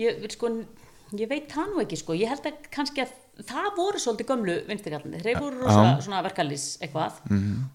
ég, 0.00 0.24
sko, 0.34 0.50
ég 1.18 1.28
veit 1.30 1.50
það 1.52 1.70
nú 1.72 1.82
ekki 1.84 1.98
sko, 2.00 2.16
ég 2.18 2.28
held 2.32 2.46
að 2.50 2.66
kannski 2.74 3.04
að 3.04 3.12
það 3.48 3.68
voru 3.76 3.98
svolítið 3.98 4.28
gömlu 4.30 4.56
vinstrikallinni, 4.68 5.20
þeir 5.24 5.40
voru 5.42 5.60
rosa 5.64 5.96
svona 6.04 6.22
verkalýs 6.22 6.66
eitthvað. 6.80 7.16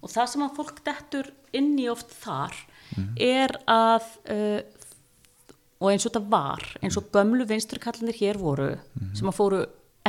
Og 0.02 0.12
það 0.14 0.30
sem 0.32 0.44
að 0.46 0.54
fólk 0.56 0.78
dettur 0.88 1.32
inn 1.60 1.74
í 1.80 1.90
oft 1.92 2.14
þar 2.22 2.56
er 3.20 3.52
að 3.70 4.06
uh, 4.32 4.62
og 5.80 5.92
eins 5.92 6.06
og 6.06 6.12
þetta 6.14 6.32
var 6.32 6.64
eins 6.82 6.98
og 7.00 7.12
gömlu 7.14 7.46
vinstrikallinir 7.48 8.16
hér 8.20 8.40
voru 8.40 8.72
sem 9.16 9.28
að 9.30 9.36
fóru 9.38 9.60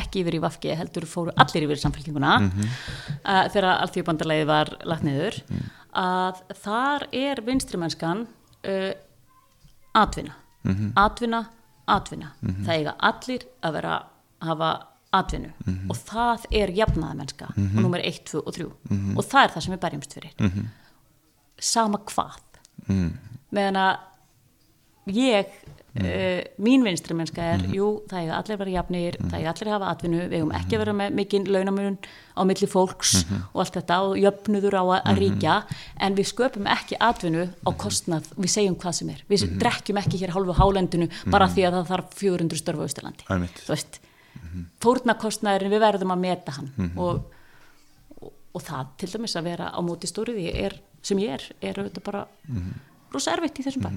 ekki 0.01 0.23
yfir 0.23 0.37
í 0.39 0.41
Vafki 0.43 0.73
heldur 0.74 1.05
fóru 1.07 1.35
allir 1.37 1.66
yfir 1.66 1.78
samfélkinguna 1.82 2.37
uh, 2.41 3.45
þegar 3.53 3.69
alþjóðbandarlegið 3.85 4.47
var 4.49 4.70
lagt 4.87 5.05
niður 5.07 5.41
að 5.93 6.41
þar 6.62 7.09
er 7.12 7.43
vinstrimennskan 7.47 8.27
uh, 8.70 8.93
atvinna. 9.99 10.37
Atvinna, 10.95 11.45
atvinna. 11.97 12.33
Það 12.65 12.75
eiga 12.77 12.95
allir 13.11 13.47
að 13.67 13.73
vera 13.79 13.95
að 14.41 14.51
hafa 14.51 14.71
atvinnu. 15.21 15.51
Og 15.91 15.97
það 15.97 16.45
er 16.61 16.71
jafnaðamennska 16.77 17.49
og 17.57 17.81
nummer 17.83 18.01
1, 18.05 18.21
2 18.31 18.43
og 18.45 18.55
3 18.55 18.69
og 19.17 19.25
það 19.27 19.43
er 19.45 19.51
það 19.57 19.65
sem 19.67 19.75
við 19.75 19.83
berjumst 19.87 20.15
fyrir. 20.19 20.33
Sama 21.61 21.99
hvað. 22.07 22.39
Meðan 23.51 23.77
að 23.77 23.97
ég 25.17 25.47
Uh, 25.91 26.45
mín 26.62 26.85
vinstri 26.87 27.17
mennska 27.19 27.43
er, 27.43 27.62
jú, 27.75 27.87
það 28.07 28.21
eiga 28.21 28.35
allir 28.37 28.59
vera 28.61 28.73
jafnir, 28.77 29.17
það 29.25 29.33
eiga 29.41 29.51
allir 29.51 29.71
hafa 29.73 29.87
atvinnu 29.91 30.19
við 30.21 30.35
eigum 30.37 30.53
ekki 30.55 30.77
að 30.77 30.83
vera 30.85 30.93
með 31.01 31.17
mikinn 31.19 31.49
launamun 31.51 31.97
á 32.39 32.43
milli 32.47 32.69
fólks 32.71 33.15
og 33.51 33.57
allt 33.65 33.79
þetta 33.81 33.97
og 34.07 34.21
jöfnuður 34.21 34.77
á 34.79 34.83
að, 34.85 34.93
að 35.11 35.19
ríkja 35.19 35.57
en 36.07 36.19
við 36.21 36.29
sköpum 36.31 36.69
ekki 36.71 36.99
atvinnu 37.03 37.49
á 37.51 37.71
kostnað 37.83 38.29
við 38.37 38.53
segjum 38.55 38.77
hvað 38.85 38.97
sem 39.01 39.11
er, 39.11 39.25
við 39.33 39.57
drekkjum 39.65 39.99
ekki 39.99 40.21
hér 40.21 40.35
hálfu 40.37 40.57
hálendinu 40.61 41.11
bara 41.35 41.51
því 41.51 41.67
að 41.67 41.77
það 41.81 41.91
þarf 41.91 42.15
400 42.23 42.62
störfu 42.62 42.87
á 42.87 43.11
Einmitt. 43.35 43.59
þú 43.65 43.75
veist. 43.75 44.01
Fórnarkostnaðurinn, 44.85 45.75
við 45.75 45.83
verðum 45.83 46.15
að 46.15 46.23
meta 46.23 46.55
hann 46.55 46.71
og, 46.95 47.27
og, 48.15 48.31
og 48.55 48.62
það 48.62 48.95
til 49.03 49.11
dæmis 49.17 49.35
að 49.35 49.51
vera 49.51 49.73
á 49.75 49.79
móti 49.83 50.07
stóriði 50.11 50.55
er, 50.55 50.79
sem 51.03 51.19
ég 51.23 51.35
er, 51.35 51.51
er 51.59 51.83
auðvitað 51.83 52.07
bara 52.07 52.25
rosa 53.11 53.35
erfitt 53.35 53.59
í 53.59 53.67
þessum 53.67 53.87
bæ 53.91 53.93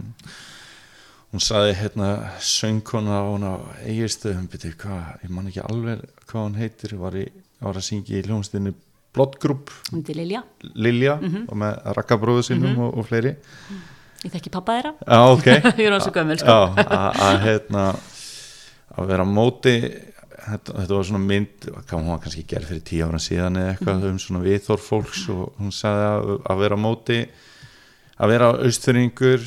hún 1.34 1.42
saði 1.42 1.74
hérna 1.80 2.10
söngkona 2.46 3.20
á 3.20 3.24
hún 3.26 3.46
á 3.50 3.54
eigirstöðum 3.90 4.46
byrju, 4.54 4.76
hvað, 4.84 5.08
ég 5.26 5.34
man 5.34 5.50
ekki 5.50 5.64
alveg 5.66 6.04
hvað 6.30 6.44
hún 6.46 6.60
heitir, 6.62 6.96
var, 7.02 7.18
í, 7.18 7.26
var 7.64 7.80
að 7.80 7.88
syngja 7.90 8.20
í 8.20 8.26
hljómsdynni 8.28 8.76
Bloodgroup 9.14 9.74
hún 9.92 10.06
til 10.06 10.18
Lilja, 10.22 10.44
Lilja 10.74 11.18
og 11.22 11.58
með 11.58 11.82
rakkabróðu 11.98 12.46
sínum 12.48 12.80
og, 12.82 12.96
og 12.98 13.10
fleiri. 13.10 13.36
Ég 14.24 14.32
þekki 14.32 14.54
pappa 14.54 14.78
þeirra. 14.78 14.94
Já 15.04 15.20
ok. 15.36 15.48
Ég 15.84 15.90
er 15.92 16.00
sko. 16.00 16.24
Já, 16.48 16.58
að, 16.88 17.40
hérna 17.44 17.84
að 18.94 19.10
vera 19.10 19.26
móti 19.28 19.76
þetta, 19.84 20.76
þetta 20.78 20.94
var 20.94 21.08
svona 21.10 21.24
mynd 21.24 21.68
hún 21.92 22.10
var 22.12 22.22
kannski 22.24 22.46
gerð 22.48 22.72
fyrir 22.72 22.86
tíu 22.88 23.08
ára 23.08 23.22
síðan 23.22 23.60
eða 23.60 23.74
eitthvað 23.74 24.08
um 24.10 24.22
svona 24.22 24.44
viðþór 24.46 24.82
fólks 24.84 25.26
og 25.34 25.60
hún 25.60 25.74
sagði 25.76 26.08
að, 26.10 26.32
að 26.54 26.64
vera 26.64 26.80
móti 26.80 27.20
að 28.18 28.34
vera 28.34 28.50
austfyrringur 28.64 29.46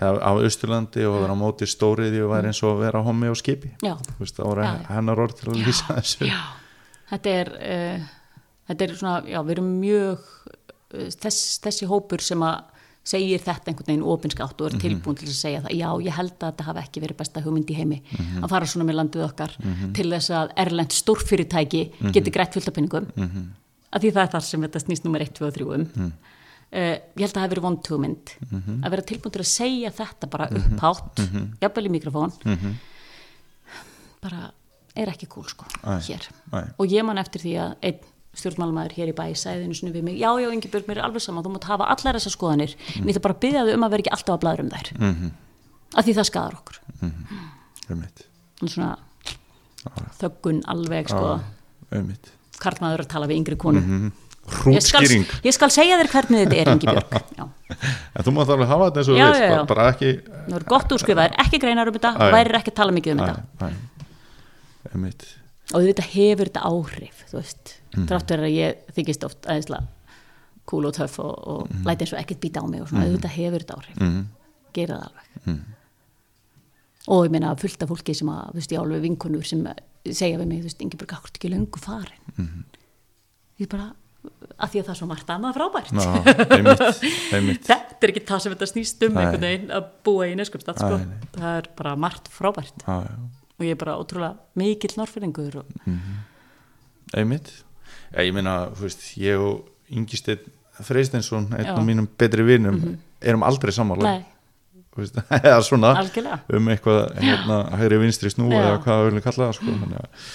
á 0.00 0.30
Austurlandi 0.36 1.06
og 1.08 1.22
vera 1.22 1.32
á 1.32 1.38
móti 1.40 1.68
stóriði 1.68 2.20
og 2.24 2.34
væri 2.34 2.50
eins 2.50 2.62
og 2.66 2.80
vera 2.82 3.00
á 3.00 3.06
homi 3.06 3.30
og 3.32 3.38
skipi. 3.40 3.72
Já, 3.84 3.94
veist, 4.20 4.36
það 4.36 4.50
voru 4.50 4.66
Já. 4.66 4.72
hennar 4.92 5.22
orð 5.24 5.38
til 5.40 5.50
að 5.52 5.60
lýsa 5.64 5.96
þessu. 5.96 6.28
Já, 6.28 6.40
þetta 7.12 7.34
er 7.40 7.52
uh, 7.56 8.06
þetta 8.70 8.86
er 8.86 8.96
svona, 9.00 9.18
já, 9.30 9.38
við 9.46 9.56
erum 9.56 9.70
mjög 9.80 10.30
uh, 10.42 11.10
þess, 11.22 11.60
þessi 11.64 11.88
hópur 11.90 12.24
sem 12.24 12.44
að 12.44 12.72
segir 13.06 13.42
þetta 13.42 13.70
einhvern 13.70 13.86
veginn 13.86 14.06
opinskátt 14.10 14.62
og 14.62 14.72
er 14.72 14.80
tilbúin 14.82 15.16
til 15.18 15.28
þess 15.28 15.36
að 15.36 15.44
segja 15.44 15.60
það, 15.62 15.74
já, 15.78 15.88
ég 16.08 16.16
held 16.16 16.32
að 16.34 16.48
þetta 16.48 16.64
hafi 16.66 16.80
ekki 16.82 17.02
verið 17.04 17.18
besta 17.20 17.42
hugmynd 17.44 17.68
í 17.70 17.76
heimi 17.78 17.98
að 18.40 18.48
fara 18.50 18.66
svona 18.66 18.86
með 18.88 18.98
landið 18.98 19.26
okkar 19.28 19.52
til 19.94 20.06
þess 20.10 20.32
að 20.34 20.50
erlend 20.64 20.96
stórfyrirtæki 20.96 21.82
geti 22.16 22.32
greitt 22.34 22.56
fullt 22.58 22.72
af 22.72 22.74
pinningum 22.74 23.06
að 23.14 24.02
því 24.02 24.10
það 24.16 24.22
er 24.24 24.32
það 24.32 24.44
sem 24.48 24.66
þetta 24.66 24.82
snýst 24.82 25.06
nummer 25.06 25.22
1, 25.22 25.30
2 25.38 25.46
og 25.46 25.54
3 25.54 25.68
um 25.76 26.10
uh, 26.72 26.96
ég 27.16 27.22
held 27.22 27.30
að 27.30 27.36
það 27.36 27.42
hafi 27.44 27.52
verið 27.54 27.66
vond 27.68 27.86
hugmynd 27.92 28.34
að 28.84 28.90
vera 28.96 29.02
tilbúin 29.12 29.32
til 29.36 29.40
að 29.44 29.50
segja 29.52 29.90
þetta 29.90 30.26
bara 30.32 30.48
upphátt, 30.50 31.22
jafnvel 31.62 31.86
í 31.86 31.92
mikrofón. 31.96 32.32
Bara 34.22 34.50
er 34.96 35.10
ekki 35.12 35.28
cool 35.28 35.44
sko, 35.46 35.66
Æ, 35.84 36.00
hér. 36.08 36.24
æ. 36.52 36.58
og 36.78 36.86
ég 36.88 37.04
man 37.04 37.18
eftir 37.20 37.40
því 37.44 37.52
að 37.60 37.74
einn 37.84 37.98
stjórnmálmaður 38.36 38.92
hér 38.96 39.10
í 39.12 39.16
bæ 39.16 39.24
sagði 39.36 39.64
einu 39.64 39.74
sinni 39.76 39.92
við 39.94 40.02
mig, 40.04 40.16
já, 40.20 40.28
já, 40.40 40.48
Ingebjörg, 40.52 40.86
mér 40.88 40.98
er 41.00 41.04
alveg 41.06 41.22
sama 41.24 41.40
þú 41.44 41.52
mátt 41.54 41.68
hafa 41.68 41.86
allar 41.92 42.16
þessar 42.18 42.34
skoðanir, 42.34 42.74
en 42.96 43.08
ég 43.08 43.16
það 43.16 43.24
bara 43.24 43.36
þau 43.40 43.74
um 43.76 43.86
að 43.86 43.92
vera 43.94 44.02
ekki 44.04 44.12
alltaf 44.16 44.34
að 44.36 44.42
blæður 44.44 44.62
um 44.64 44.70
þær. 44.74 44.90
Mhm. 45.00 45.30
af 45.96 46.04
því 46.04 46.14
það 46.18 46.26
skadar 46.28 46.56
okkur. 46.58 46.80
Og 48.62 48.68
svona 48.72 48.96
þöggun 50.20 50.62
alveg, 50.66 51.08
sko. 51.08 51.40
Einmitt. 51.92 52.32
karlmaður 52.58 53.04
að 53.04 53.08
tala 53.12 53.26
við 53.30 53.36
yngri 53.40 53.56
konu 53.56 53.80
Hrútskýring. 54.46 55.24
Ég 55.44 55.54
skal 55.56 55.70
segja 55.74 55.96
þér 56.00 56.08
hvernig 56.12 56.42
þetta 56.44 56.56
er, 56.60 56.68
Ingebjörg 56.74 57.16
já, 57.38 57.46
en 58.14 58.24
þú 58.26 58.32
mátt 58.36 58.52
alveg 58.54 58.68
hafa 58.70 58.86
þetta 58.90 59.00
eins 59.02 59.08
og 59.10 59.16
þú 59.16 59.24
veist 59.24 59.40
já, 59.42 59.48
já. 59.50 59.64
bara- 59.72 59.86
ekki 59.92 60.10
það 60.46 60.56
er 60.60 60.64
gott 60.70 60.92
úrskrifaðir, 60.96 61.34
ekki 61.44 61.58
greinar 61.64 61.88
um 61.90 61.96
þetta 61.98 62.12
og 62.14 62.32
værir 62.36 62.58
ekki 62.60 62.70
að 62.72 62.78
tala 62.78 62.94
mikið 62.96 63.12
um 63.16 63.24
þetta. 63.24 63.42
Æ, 63.58 63.66
æ. 63.66 64.92
Einmitt. 64.94 65.24
og 65.74 65.82
þetta 65.82 66.04
hefur 66.12 66.46
þetta 66.52 66.62
áhrif 66.70 67.24
þú 67.30 67.38
veist, 67.40 67.74
Mhm. 67.96 68.06
þrátt 68.10 68.28
verið 68.34 68.46
að 68.46 68.56
ég 68.60 68.74
þykist 68.94 69.24
oft 69.24 69.46
aðeinslega 69.48 69.86
cool 70.66 70.86
og 70.86 70.92
töff 70.94 71.18
og, 71.18 71.34
og 71.48 71.68
læti 71.86 72.04
eins 72.04 72.12
og 72.12 72.18
ekkert 72.20 72.40
býta 72.42 72.60
á 72.62 72.66
mig 72.68 72.82
og 72.82 72.88
svona, 72.90 73.06
þetta 73.16 73.28
hefur 73.34 73.62
þetta 73.64 73.76
áhrif. 73.80 73.96
Mhm. 74.02 74.24
gera 74.76 74.94
það 74.98 75.06
alveg. 75.08 75.60
Og 77.08 77.24
ég 77.26 77.30
meina 77.30 77.54
fullt 77.56 77.82
af 77.82 77.88
fólki 77.88 78.14
sem 78.18 78.28
að, 78.28 78.50
þú 78.50 78.54
veist, 78.60 78.72
ég 78.74 78.78
á 78.78 78.82
alveg 78.82 79.02
vinkonur 79.06 79.44
sem 79.46 79.62
segja 80.10 80.38
við 80.38 80.46
mig, 80.50 80.58
þú 80.60 80.66
veist, 80.68 80.82
Ingeborg, 80.82 81.12
akkur 81.16 81.30
að 84.56 84.72
því 84.72 84.80
að 84.80 84.86
það 84.86 84.92
er 84.94 84.98
svo 85.00 85.08
margt 85.10 85.30
annað 85.34 85.56
frábært. 85.58 85.90
Já, 85.92 86.12
einmitt, 86.56 86.82
einmitt. 87.36 87.64
þetta 87.68 88.06
er 88.06 88.12
ekki 88.12 88.22
það 88.28 88.42
sem 88.44 88.54
þetta 88.56 88.68
snýst 88.72 89.06
um 89.08 89.18
einhvern 89.20 89.46
veginn 89.46 89.74
að 89.78 89.88
búa 90.08 90.28
í 90.30 90.36
neskjöpstað 90.40 90.80
sko. 90.82 91.00
Það 91.36 91.58
er 91.60 91.68
bara 91.80 91.94
margt 92.06 92.30
frábært. 92.32 92.86
Já, 92.86 92.96
og 93.56 93.64
ég 93.64 93.72
er 93.76 93.80
bara 93.80 93.96
ótrúlega 94.00 94.60
mikill 94.60 94.96
norfyrringur 95.00 95.60
og 95.62 95.74
einmitt. 97.16 97.50
Já, 98.12 98.20
ég 98.24 98.32
meina, 98.36 98.56
þú 98.76 98.86
veist, 98.86 99.04
ég 99.20 99.42
og 99.42 99.66
Ingisteinn 99.96 100.52
Freisteinsson, 100.84 101.46
einn 101.56 101.70
af 101.72 101.84
mínum 101.86 102.08
betri 102.20 102.44
vinum, 102.44 102.80
erum 103.24 103.44
aldrei 103.46 103.72
sammála. 103.72 104.10
Nei, 104.16 104.24
Þú 104.96 105.02
veist, 105.02 105.16
eða 105.44 105.60
svona 105.64 105.90
algjörlega. 106.00 106.38
um 106.56 106.68
eitthvað 106.72 107.00
hérna, 107.20 107.56
hægri 107.80 107.98
vinstri 108.00 108.30
snú 108.32 108.46
eða 108.52 108.78
hvað 108.84 109.00
við 109.02 109.08
viljum 109.10 109.24
kalla 109.26 109.48
það 109.50 109.56
sko. 109.58 109.74
þannig, 109.82 109.98
að, 110.00 110.30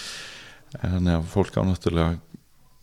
þannig 0.84 1.16
að 1.18 1.24
fólk 1.34 1.58
á 1.58 1.62
náttúrulega 1.66 2.12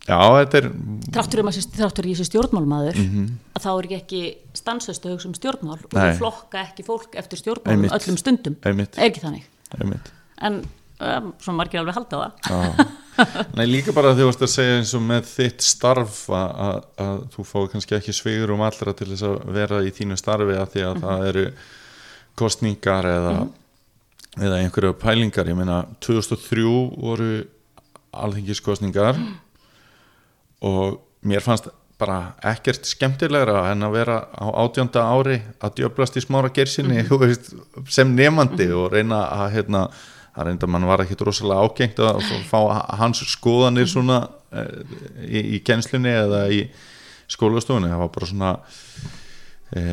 já, 0.08 0.18
þetta 0.38 0.60
er 0.62 0.68
þráttur 1.12 1.42
um 1.44 1.50
að 1.50 1.56
sé- 1.58 1.72
þrátt 1.76 1.98
fyrir 2.00 2.12
ég 2.14 2.18
sé 2.22 2.26
stjórnmálmaður 2.30 2.96
Mhm. 3.02 3.26
að 3.58 3.64
þá 3.66 3.70
er 3.78 3.88
ekki 3.98 4.22
stansast 4.56 5.04
að 5.06 5.12
hugsa 5.16 5.28
um 5.28 5.34
stjórnmál 5.36 5.78
og 5.84 5.92
Nei. 5.92 6.06
ég 6.12 6.18
flokka 6.22 6.62
ekki 6.64 6.86
fólk 6.88 7.14
eftir 7.20 7.38
stjórnmálum 7.42 7.84
Einmitt. 7.84 7.92
öllum 7.98 8.18
stundum 8.18 8.56
Einmitt. 8.64 8.96
er 8.98 9.10
ekki 9.10 9.20
þannig 9.26 9.44
einmitt 9.78 10.10
en 10.40 10.62
um, 11.00 11.32
svona 11.38 11.56
margir 11.60 11.80
alveg 11.82 11.94
halda 11.94 12.16
það 12.16 12.32
Já. 12.48 12.86
Nei, 13.58 13.64
líka 13.66 13.90
bara 13.92 14.12
varst 14.14 14.42
að 14.46 14.52
segja 14.52 14.76
eins 14.78 14.92
og 14.94 15.02
með 15.02 15.24
þitt 15.26 15.60
starf 15.66 16.28
að, 16.30 16.84
að, 17.02 17.16
þú 17.34 17.44
fáið 17.50 17.70
kannski 17.72 17.96
ekki 17.98 18.12
svigur 18.14 18.52
um 18.54 18.60
allra 18.62 18.92
til 18.94 19.08
þess 19.10 19.24
að 19.26 19.40
vera 19.56 19.80
í 19.82 19.90
þínu 19.90 20.16
starfi 20.20 20.54
að 20.54 20.68
því 20.76 20.84
að 20.86 21.00
það 21.02 21.24
eru 21.32 21.44
kostningar 22.38 23.08
eða, 23.10 23.32
eða 24.38 24.60
einhverju 24.62 24.92
pælingar, 25.02 25.50
ég 25.50 25.58
meina 25.58 25.80
2003 25.98 26.62
voru 26.94 27.30
alþingiskostningar 28.14 29.18
og 30.64 30.98
mér 31.26 31.42
fannst 31.44 31.68
bara 31.98 32.34
ekkert 32.46 32.86
skemmtilegra 32.86 33.64
en 33.72 33.82
að 33.82 33.94
vera 33.96 34.16
á 34.30 34.46
átjönda 34.62 35.02
ári 35.10 35.40
að 35.58 35.80
djöblast 35.80 36.18
í 36.18 36.22
smára 36.22 36.50
gersinni 36.54 37.02
þú 37.08 37.18
veist, 37.24 37.50
sem 37.90 38.12
nefandi 38.14 38.68
og 38.70 38.92
reyna 38.94 39.24
að 39.34 39.56
hérna, 39.56 39.84
að 40.38 40.50
reynda 40.50 40.70
mann 40.70 40.86
var 40.86 41.02
ekki 41.02 41.18
rosalega 41.26 41.64
ágengt 41.66 41.98
að 42.06 42.20
fá- 42.46 42.84
hans 43.00 43.24
skoðanir 43.32 43.90
svona 43.90 44.20
eh, 44.54 44.84
í, 45.26 45.42
í 45.58 45.62
kenslunni 45.66 46.12
eða 46.14 46.44
í 46.54 46.62
skólastofunni, 47.28 47.90
það 47.90 48.04
var 48.04 48.12
bara 48.14 48.30
svona 48.30 48.52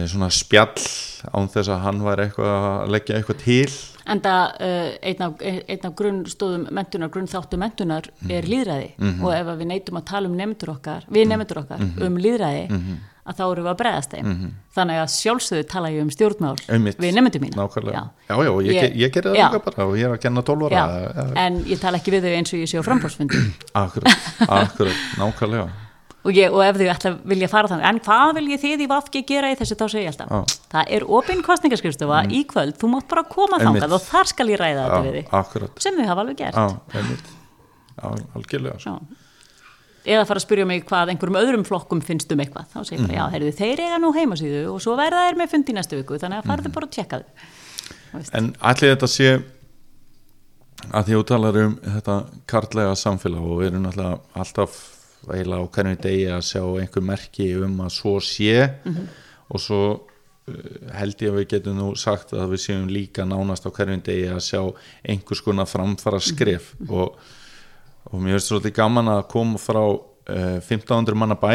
svona 0.07 0.30
spjall 0.31 0.85
án 1.35 1.49
þess 1.52 1.68
að 1.73 1.81
hann 1.84 2.02
var 2.06 2.18
eitthvað 2.23 2.53
að 2.69 2.93
leggja 2.95 3.18
eitthvað 3.19 3.41
til. 3.43 3.72
En 4.06 4.19
það 4.22 4.43
uh, 4.61 4.91
einn 5.02 5.22
af, 5.26 5.39
einn 5.41 5.88
af 5.89 5.95
grunnstóðum 5.97 6.68
mentunar, 6.77 7.10
grunnþáttu 7.10 7.57
mentunar 7.57 8.06
er 8.30 8.45
líðræði 8.45 8.91
Mhm. 8.99 9.23
og 9.26 9.34
ef 9.34 9.47
við 9.57 9.68
neytum 9.72 9.97
að 9.97 10.06
tala 10.06 10.30
um 10.30 10.38
nefndur 10.38 10.69
okkar, 10.76 11.03
við 11.10 11.27
nefndur 11.27 11.64
okkar 11.64 11.81
um 12.06 12.18
líðræði, 12.22 12.69
Mhm. 12.69 12.99
að 13.26 13.35
þá 13.39 13.41
erum 13.52 13.65
við 13.65 13.72
að 13.73 13.77
bregðast 13.80 14.11
þeim. 14.14 14.52
Þannig 14.76 14.99
að 15.02 15.10
sjálfsögðu 15.15 15.68
tala 15.68 15.89
ég 15.89 16.02
um 16.03 16.10
stjórnmál 16.14 16.56
Einmitt. 16.69 16.97
við 17.02 17.14
nefndur 17.18 17.41
mína. 17.41 17.56
já. 17.65 18.03
Já, 18.30 18.35
og 18.52 18.61
ég, 18.61 18.73
ég, 18.76 18.95
ég 18.95 19.10
gerði 19.11 19.31
það 19.34 19.35
já, 19.41 19.49
líka 19.49 19.64
bara 19.65 19.85
og 19.88 19.95
ég 19.97 20.06
er 20.06 20.14
að 20.14 20.22
kenna 20.22 20.41
12 20.43 20.69
Já, 20.69 20.84
ára 20.85 21.34
en 21.35 21.64
ég 21.65 21.80
tala 21.81 21.97
ekki 21.97 22.11
við 22.14 22.22
þau 22.22 22.35
eins 22.38 22.53
og 22.53 22.60
ég 22.60 22.69
sé 22.69 22.77
á 22.77 22.84
frambóðsfundi 22.85 23.41
akkurat, 23.73 24.14
akkurat, 24.47 24.93
nákvæmlega 25.18 25.69
og, 26.26 26.31
ég, 26.34 26.53
og 26.53 26.61
ef 26.65 26.77
þau 26.80 26.88
ætla 26.95 27.11
að 27.11 27.18
vilja 27.31 27.49
fara 27.52 27.69
þannig 27.72 27.88
en 27.89 27.99
hvað 28.06 28.31
viljið 28.39 28.61
þið 28.65 28.84
í 28.85 28.88
VFG 28.91 29.22
gera 29.30 29.52
í 29.53 29.57
þessu 29.60 29.77
þá 29.77 29.84
segir 29.93 30.06
ég 30.07 30.14
alltaf, 30.15 30.56
það 30.73 30.93
er 30.97 31.06
opinn 31.19 31.43
kostningarskrifstofa 31.45 32.22
í 32.34 32.41
kvöld, 32.49 32.77
þú 32.81 32.89
mátt 32.95 33.07
bara 33.11 33.23
koma 33.30 33.60
þangað 33.61 33.93
og 33.99 34.03
þar 34.07 34.31
skal 34.31 34.47
ég 34.49 34.60
ræða 34.61 34.88
þetta 34.88 35.03
við 35.06 35.18
þig. 35.19 35.30
sem 35.85 35.99
þau 35.99 36.07
hafa 36.10 36.26
alveg 36.26 36.39
gert. 36.41 36.57
Já, 37.95 38.10
algjörlega. 38.35 38.80
Eða 40.06 40.26
fara 40.30 40.38
að 40.38 40.43
spyrja 40.45 40.65
mig 40.69 40.84
hvað 40.85 41.10
einhverjum 41.14 41.38
öðrum 41.39 41.64
flokkum 41.65 42.02
finnst 42.06 42.30
um 42.35 42.41
eitthvað. 42.43 42.68
Þá 42.73 42.80
segir 42.85 42.99
ég 42.99 43.07
bara, 43.07 43.15
já, 43.18 43.23
heyrðu, 43.34 43.53
þeir 43.57 43.80
eiga 43.85 43.97
nú 44.03 44.11
heimasíðu 44.14 44.60
og 44.73 44.81
svo 44.84 44.93
verða 44.99 45.23
þeir 45.30 45.39
með 45.39 45.53
fund 45.56 45.72
í 45.72 45.73
næstu 45.77 45.97
viku 45.97 46.19
þannig 46.22 46.43
að 46.43 46.49
farðu 46.52 46.73
bara 46.76 46.85
og 46.85 46.93
tjekka 46.93 47.22
þau. 47.22 47.30
En 48.38 48.52
allir 48.61 48.93
þetta 48.93 49.10
sé 49.10 49.31
að 50.93 51.07
því 51.07 51.15
þú 51.18 51.23
talar 51.31 51.57
um 51.64 51.73
þetta 51.81 52.18
kartlega 52.53 52.93
samfélag 53.02 53.47
og 53.49 53.64
við 53.64 53.72
erum 53.72 53.88
alltaf 53.89 54.77
eiginlega 55.30 55.65
á 55.65 55.73
hvernig 55.77 56.02
degi 56.03 56.27
að 56.31 56.43
sjá 56.49 56.61
einhver 56.64 57.06
merki 57.06 57.47
um 57.60 57.80
að 57.85 57.95
svo 57.97 58.18
sé. 58.23 58.68
Og 59.49 59.61
svo 59.61 59.81
uh, 59.93 60.77
held 60.97 61.22
ég 61.22 61.34
að 61.34 61.39
við 61.39 61.49
getum 61.56 61.80
nú 61.80 61.89
sagt 61.99 62.34
að 62.34 62.56
við 62.56 62.64
séum 62.65 62.88
líka 62.91 63.27
nánast 63.27 63.68
á 63.68 63.69
hverjum 63.69 64.03
degi 64.06 64.30
að 64.34 64.43
sjá 64.47 64.61
einhvers 65.03 65.43
konar 65.45 65.69
framfara 65.69 66.22
skref 66.23 66.73
og, 66.89 67.19
og 68.10 68.18
mér 68.22 68.38
finnst 68.38 68.53
svolítið 68.53 68.77
gaman 68.80 69.14
að 69.18 69.27
koma 69.34 69.61
frá 69.61 69.84
uh, 69.85 70.57
1500 70.61 71.18
manna 71.18 71.38
bæ 71.38 71.53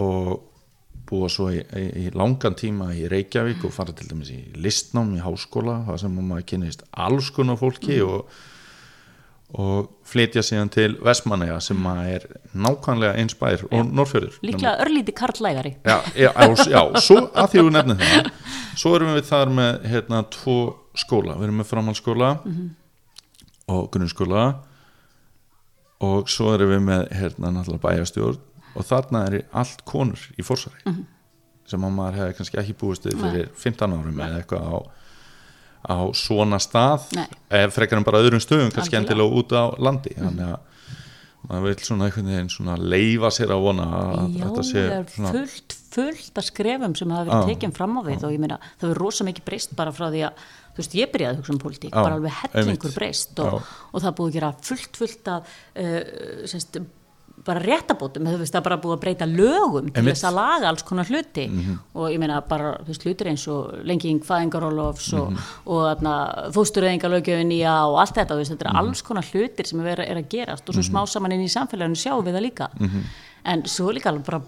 og 0.00 0.46
búa 1.10 1.26
svo 1.32 1.48
í, 1.50 1.58
í, 1.58 2.06
langan 2.14 2.54
tíma 2.54 2.92
í 2.94 3.08
Reykjavík 3.10 3.64
og 3.66 3.74
fara 3.74 3.94
til 3.96 4.06
dæmis 4.10 4.30
í 4.30 4.38
listnám 4.62 5.10
í 5.16 5.22
háskóla, 5.24 5.80
það 5.88 6.00
sem 6.04 6.18
maður 6.20 6.46
kynist 6.52 6.84
alls 6.92 7.32
konar 7.34 7.58
fólki 7.58 7.98
og, 8.04 8.30
og 9.58 9.88
flytja 10.06 10.42
síðan 10.46 10.70
til 10.70 10.92
Vestmanneja 11.02 11.56
sem 11.64 11.86
er 11.90 12.26
nákvæmlega 12.54 13.16
eins 13.18 13.34
bær 13.38 13.64
og 13.70 13.88
Norrfjörður 13.90 14.36
líklega 14.46 14.76
örlíti 14.84 15.14
karlægari 15.16 15.72
já, 15.84 15.96
já, 16.14 16.30
já, 16.70 16.82
svo 17.02 17.24
að 17.34 17.48
því 17.54 17.64
við 17.66 17.72
nefnum 17.78 18.02
það 18.04 18.30
svo 18.78 18.94
erum 18.98 19.14
við 19.16 19.26
þar 19.30 19.54
með 19.58 19.88
hérna 19.90 20.22
tvo 20.30 20.58
skóla, 20.98 21.34
við 21.38 21.48
erum 21.48 21.58
með 21.62 21.70
framhaldsskóla 21.70 22.30
og 23.70 23.90
grunnskóla 23.94 24.44
og 26.00 26.30
svo 26.32 26.54
erum 26.54 26.70
við 26.74 26.84
með 26.86 27.08
hérna 27.18 27.50
náttúrulega 27.56 27.84
bæjastjórn 27.88 28.38
og 28.78 28.86
þarna 28.86 29.24
er 29.26 29.42
allt 29.50 29.82
konur 29.84 30.22
í 30.38 30.46
fórsari 30.46 30.94
sem 31.70 31.84
að 31.86 31.92
maður 31.94 32.18
hefði 32.20 32.36
kannski 32.38 32.58
ekki 32.62 32.78
búist 32.80 33.06
fyrir 33.06 33.50
15 33.54 33.94
árum 33.98 34.20
eða 34.22 34.40
eitthvað 34.40 34.70
á, 34.70 34.78
á 35.80 35.98
svona 36.16 36.58
stað 36.62 37.06
eða 37.16 37.70
frekar 37.72 38.00
en 38.00 38.06
bara 38.06 38.20
öðrum 38.22 38.42
stöðum 38.42 38.72
kannski 38.74 38.98
endilega 38.98 39.40
út 39.40 39.54
á 39.56 39.72
landi. 39.80 40.12
Þannig 40.18 40.52
að 40.52 40.58
maður 41.48 41.66
vil 41.70 41.84
svona 41.86 42.06
einhvern 42.06 42.30
veginn 42.30 42.50
svona 42.52 42.76
leifa 42.78 43.30
sér 43.32 43.54
að 43.54 43.62
vona 43.64 43.86
að 43.96 44.34
Já, 44.36 44.42
þetta 44.44 44.64
sé 44.68 44.82
svona 45.14 45.32
fullt, 45.34 45.76
fullt 45.94 46.40
að 46.40 46.46
skrefum 46.46 46.96
sem 46.98 47.14
hafa 47.14 47.26
verið 47.26 47.40
Já, 47.40 47.50
tekin 47.54 47.74
fram 47.76 47.96
á 47.96 48.00
við 48.06 48.26
og 48.28 48.34
ég 48.34 48.42
meina 48.42 48.58
það 48.80 48.92
er 48.92 49.00
rosa 49.00 49.26
mikið 49.26 49.46
breyst 49.48 49.74
bara 49.78 49.94
frá 49.96 50.06
því 50.12 50.22
að 50.28 50.44
þú 50.44 50.82
veist, 50.82 50.96
ég 51.00 51.12
byrjaði 51.14 51.32
að 51.32 51.40
hugsa 51.40 51.54
um 51.54 51.60
pólitík, 51.64 51.94
Já, 51.94 51.98
bara 52.04 52.18
alveg 52.18 52.36
hellingur 52.54 52.94
breyst 52.94 53.42
og, 53.42 53.56
og 53.90 54.04
það 54.04 54.16
búið 54.20 54.30
að 54.30 54.36
gera 54.36 54.52
fullt, 54.68 55.00
fullt 55.00 55.32
að 55.32 55.54
uh, 55.80 56.00
semst, 56.52 56.80
bara 57.46 57.62
réttabótum, 57.64 58.26
þú 58.28 58.38
veist, 58.42 58.52
það 58.52 58.60
er 58.60 58.66
bara 58.66 58.78
búið 58.82 58.94
að 58.96 59.02
breyta 59.04 59.26
lögum 59.30 59.88
til 59.94 60.04
þess 60.10 60.26
að 60.28 60.36
laga 60.36 60.68
alls 60.68 60.84
konar 60.86 61.08
hluti. 61.08 61.46
Og 61.94 62.06
ég 62.12 62.20
meina 62.20 62.40
bara, 62.46 62.74
þú 62.84 62.92
veist, 62.92 63.06
hlutir 63.08 63.30
eins 63.32 63.46
og 63.48 63.80
lenging 63.88 64.22
fæðingarólofs 64.26 65.10
og, 65.16 65.40
og 65.64 65.82
þarna, 65.88 66.14
fóstureyðingalögjöfin 66.56 67.50
nýja 67.52 67.74
og 67.88 67.98
allt 68.02 68.16
þetta, 68.18 68.36
þú 68.36 68.44
veist, 68.44 68.54
þetta 68.56 68.68
er 68.68 68.80
alls 68.82 69.02
konar 69.06 69.28
hlutir 69.32 69.70
sem 69.70 69.80
er, 69.86 70.04
er 70.04 70.20
að 70.20 70.30
gerast 70.36 70.68
og 70.68 70.76
svo 70.76 70.86
smá 70.90 71.02
saman 71.08 71.36
inn 71.36 71.46
í 71.46 71.50
samfélaginu 71.52 71.96
sjáum 71.96 72.24
við 72.26 72.38
það 72.38 72.46
líka. 72.48 72.70
En 73.48 73.64
svo 73.64 73.92
líka 73.96 74.12
alveg 74.12 74.26
bara 74.28 74.42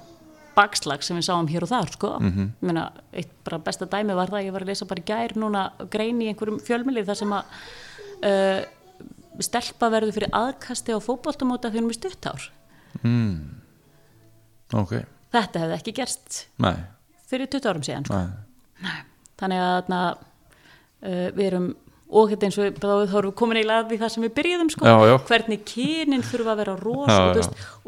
bakslag 0.57 1.03
sem 1.05 1.17
við 1.17 1.27
sáum 1.31 1.49
hér 1.49 1.65
og 1.65 1.71
þar 1.73 1.93
sko. 1.95 2.13
mm 2.21 2.51
meina, 2.61 2.91
eitt 3.13 3.33
bara 3.45 3.59
besta 3.59 3.87
dæmi 3.87 4.15
var 4.15 4.29
það 4.29 4.39
að 4.39 4.47
ég 4.47 4.53
var 4.53 4.63
að 4.63 4.69
lesa 4.69 4.87
bara 4.87 5.01
í 5.01 5.09
gær 5.09 5.35
núna 5.37 5.63
grein 5.91 6.21
í 6.21 6.29
einhverjum 6.29 6.61
fjölmilið 6.61 7.09
þar 7.09 7.19
sem 7.23 7.33
að 7.33 7.45
uh, 8.29 8.61
stelpa 9.41 9.89
verður 9.91 10.13
fyrir 10.13 10.35
aðkasti 10.37 10.93
á 10.93 10.99
fótboltamóta 11.01 11.71
þegar 11.71 11.87
hún 11.87 11.95
er 11.95 11.99
stuttár 11.99 12.51
ok, 14.83 14.93
þetta 15.35 15.63
hefði 15.65 15.79
ekki 15.79 15.95
gerst 16.01 16.43
nei, 16.63 16.75
fyrir 17.29 17.51
20 17.53 17.71
árum 17.73 17.87
síðan 17.87 18.09
sko. 18.09 18.19
nei. 18.83 18.99
þannig 19.43 19.63
að 19.63 19.73
þarna, 19.79 20.03
uh, 21.03 21.31
við 21.37 21.47
erum 21.51 21.71
og 22.13 22.29
þetta 22.29 22.45
eins 22.45 22.57
og 22.61 22.75
þá 22.77 22.87
erum 23.17 23.31
við 23.31 23.37
komin 23.41 23.57
eiginlega 23.57 23.83
að 23.83 23.87
því 23.89 23.97
það 24.03 24.11
sem 24.13 24.25
við 24.27 24.33
byrjuðum 24.37 24.71
sko, 24.75 24.85
Já, 24.85 24.97
já. 25.09 25.15
hvernig 25.31 25.63
kynin 25.65 26.25
þurfa 26.29 26.53
að 26.53 26.59
vera 26.61 26.75
ros 26.77 27.13
Já, 27.13 27.21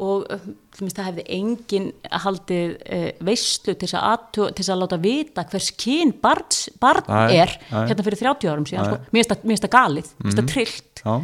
og, 0.01 0.23
uh, 0.33 0.47
það 0.81 1.09
hefði 1.11 1.25
engin 1.37 1.85
haldið 2.23 2.73
uh, 2.81 3.03
veislu 3.29 3.75
til 3.75 3.85
þess 3.85 3.97
að, 3.99 4.07
athuga- 4.15 4.49
til 4.57 4.63
þess 4.65 4.73
að 4.73 4.81
láta 4.81 4.99
vita 5.03 5.45
hvers 5.51 5.69
kyn 5.77 6.15
barn, 6.25 7.05
er 7.29 7.53
nei. 7.69 7.83
hérna 7.91 8.07
fyrir 8.07 8.23
30 8.23 8.49
árum 8.55 8.65
síðan 8.65 8.89
sko. 8.89 8.97
mér 9.13 9.21
finnst 9.21 9.35
það- 9.35 9.45
mér 9.45 9.53
finnst 9.53 9.67
það 9.67 9.75
galið, 9.77 10.09
mér 10.17 10.25
finnst 10.25 10.41
það 10.41 10.49
trillt 10.55 11.05
Já. 11.05 11.15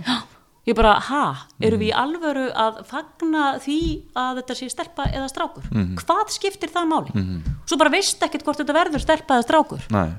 Ég 0.68 0.76
bara, 0.78 0.94
ha, 1.00 1.22
eru 1.60 1.78
við 1.82 1.90
í 1.90 1.94
alvöru 1.98 2.44
að 2.54 2.84
fagna 2.86 3.56
því 3.64 3.78
að 4.16 4.42
þetta 4.42 4.56
sé 4.60 4.68
stelpa 4.70 5.08
eða 5.10 5.30
strákur, 5.32 5.64
Mhm. 5.72 5.96
hvað 5.98 6.30
skiptir 6.30 6.70
það 6.70 6.86
máli 6.92 7.42
svo 7.66 7.78
bara 7.78 7.90
veist 7.90 8.20
ekkert 8.22 8.44
hvort 8.46 8.58
þetta 8.62 8.74
verður 8.78 9.02
stelpa 9.02 9.40
eða 9.40 9.48
strákur 9.48 9.82
nei, 9.90 10.12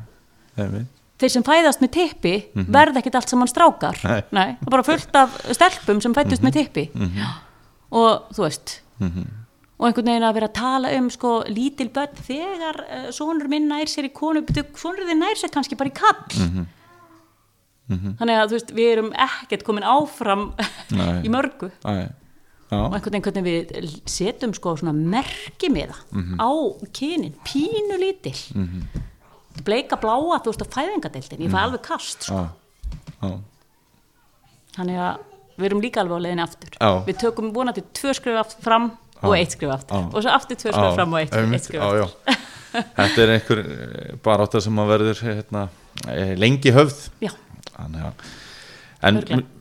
nei. 0.57 0.87
þeir 1.19 1.31
sem 1.31 1.43
fæðast 1.47 1.81
með 1.81 1.91
tippi 1.95 2.35
verða 2.55 2.99
ekkert 2.99 3.15
allt 3.21 3.29
saman 3.31 3.47
strákar 3.49 3.97
Mhm. 4.03 4.23
Nei. 4.33 4.47
Mhm. 4.53 4.59
það 4.59 4.67
er 4.67 4.71
bara 4.71 4.83
fullt 4.83 5.15
af 5.17 5.31
stelpum 5.55 6.03
sem 6.03 6.15
fættust 6.15 6.43
með 6.43 6.53
tippi 6.59 6.91
Já. 6.93 7.29
og 7.93 8.29
þú 8.35 8.43
veist 8.49 8.81
og 9.83 9.87
einhvern 9.89 10.07
veginn 10.07 10.23
að 10.29 10.35
vera 10.35 10.47
að 10.49 10.55
tala 10.55 10.91
um 10.99 11.09
sko 11.11 11.43
lítil 11.49 11.89
börn 11.91 12.15
þegar 12.15 12.77
uh, 12.87 13.11
sonur 13.11 13.49
minn 13.49 13.69
nær 13.69 13.87
sér 13.91 14.05
í 14.07 14.13
konu 14.15 14.43
sonur 14.79 15.07
þinn 15.09 15.19
nær 15.23 15.35
sér 15.39 15.51
kannski 15.51 15.77
bara 15.77 15.91
í 15.91 15.95
kall 15.95 16.67
Mhm. 17.93 18.17
þannig 18.21 18.41
að 18.43 18.51
veist 18.57 18.73
við 18.77 18.91
erum 18.97 19.13
ekkert 19.27 19.65
komin 19.69 19.85
áfram 19.87 20.53
í 21.27 21.29
mörgu. 21.33 21.71
Nei, 21.85 22.09
og 22.73 22.95
einhvern 22.97 23.13
veginn 23.13 23.27
hvernig 23.27 23.45
við 23.45 24.01
setjum 24.09 24.55
sko 24.57 24.77
svona 24.81 24.95
merkimiða 24.97 25.97
Mhm. 26.13 26.41
á 26.41 26.51
kynin, 26.93 27.35
pínu 27.45 27.99
lítil 28.01 28.37
bleika 29.65 29.97
bláa 30.01 30.41
þú 30.41 30.49
veist 30.53 30.65
á 30.65 30.69
fæðingadeildin, 30.77 31.43
ég 31.45 31.51
fæ 31.53 31.59
alveg 31.67 31.83
kast 31.85 32.23
sko. 32.25 32.35
já, 32.35 32.49
já, 33.23 33.39
þannig 34.79 34.97
að 34.97 35.19
við 35.59 35.67
erum 35.69 35.83
líka 35.85 36.01
alveg 36.01 36.17
á 36.17 36.25
leiðinni 36.25 36.43
aftur. 36.47 36.71
Já. 36.81 36.91
við 37.07 37.19
tökum 37.21 37.53
vonandi 37.53 37.83
tvö 37.93 38.15
skrif 38.17 38.57
fram 38.65 38.93
og 39.23 39.35
eitt 39.37 39.53
skrif 39.55 39.71
aftur. 39.71 40.09
Og 40.15 40.23
svo 40.25 40.33
aftur 40.33 40.57
tvö 40.57 40.73
skrif 40.73 40.95
fram 40.97 41.13
og 41.13 41.21
eitt, 41.21 41.35
eitt 41.37 41.65
skrif 41.69 41.83
aftur. 41.85 42.41
Þetta 42.97 43.21
er 43.21 43.31
einhver 43.35 43.59
barátta 44.25 44.61
sem 44.65 44.79
að 44.81 44.89
verður 44.95 45.19
hérna, 45.29 45.67
eh, 46.09 46.33
lengi 46.41 46.73
höfð. 46.73 47.11
Já, 47.21 47.31
Þannig 47.77 48.09
að 48.09 48.13
En 49.03 49.17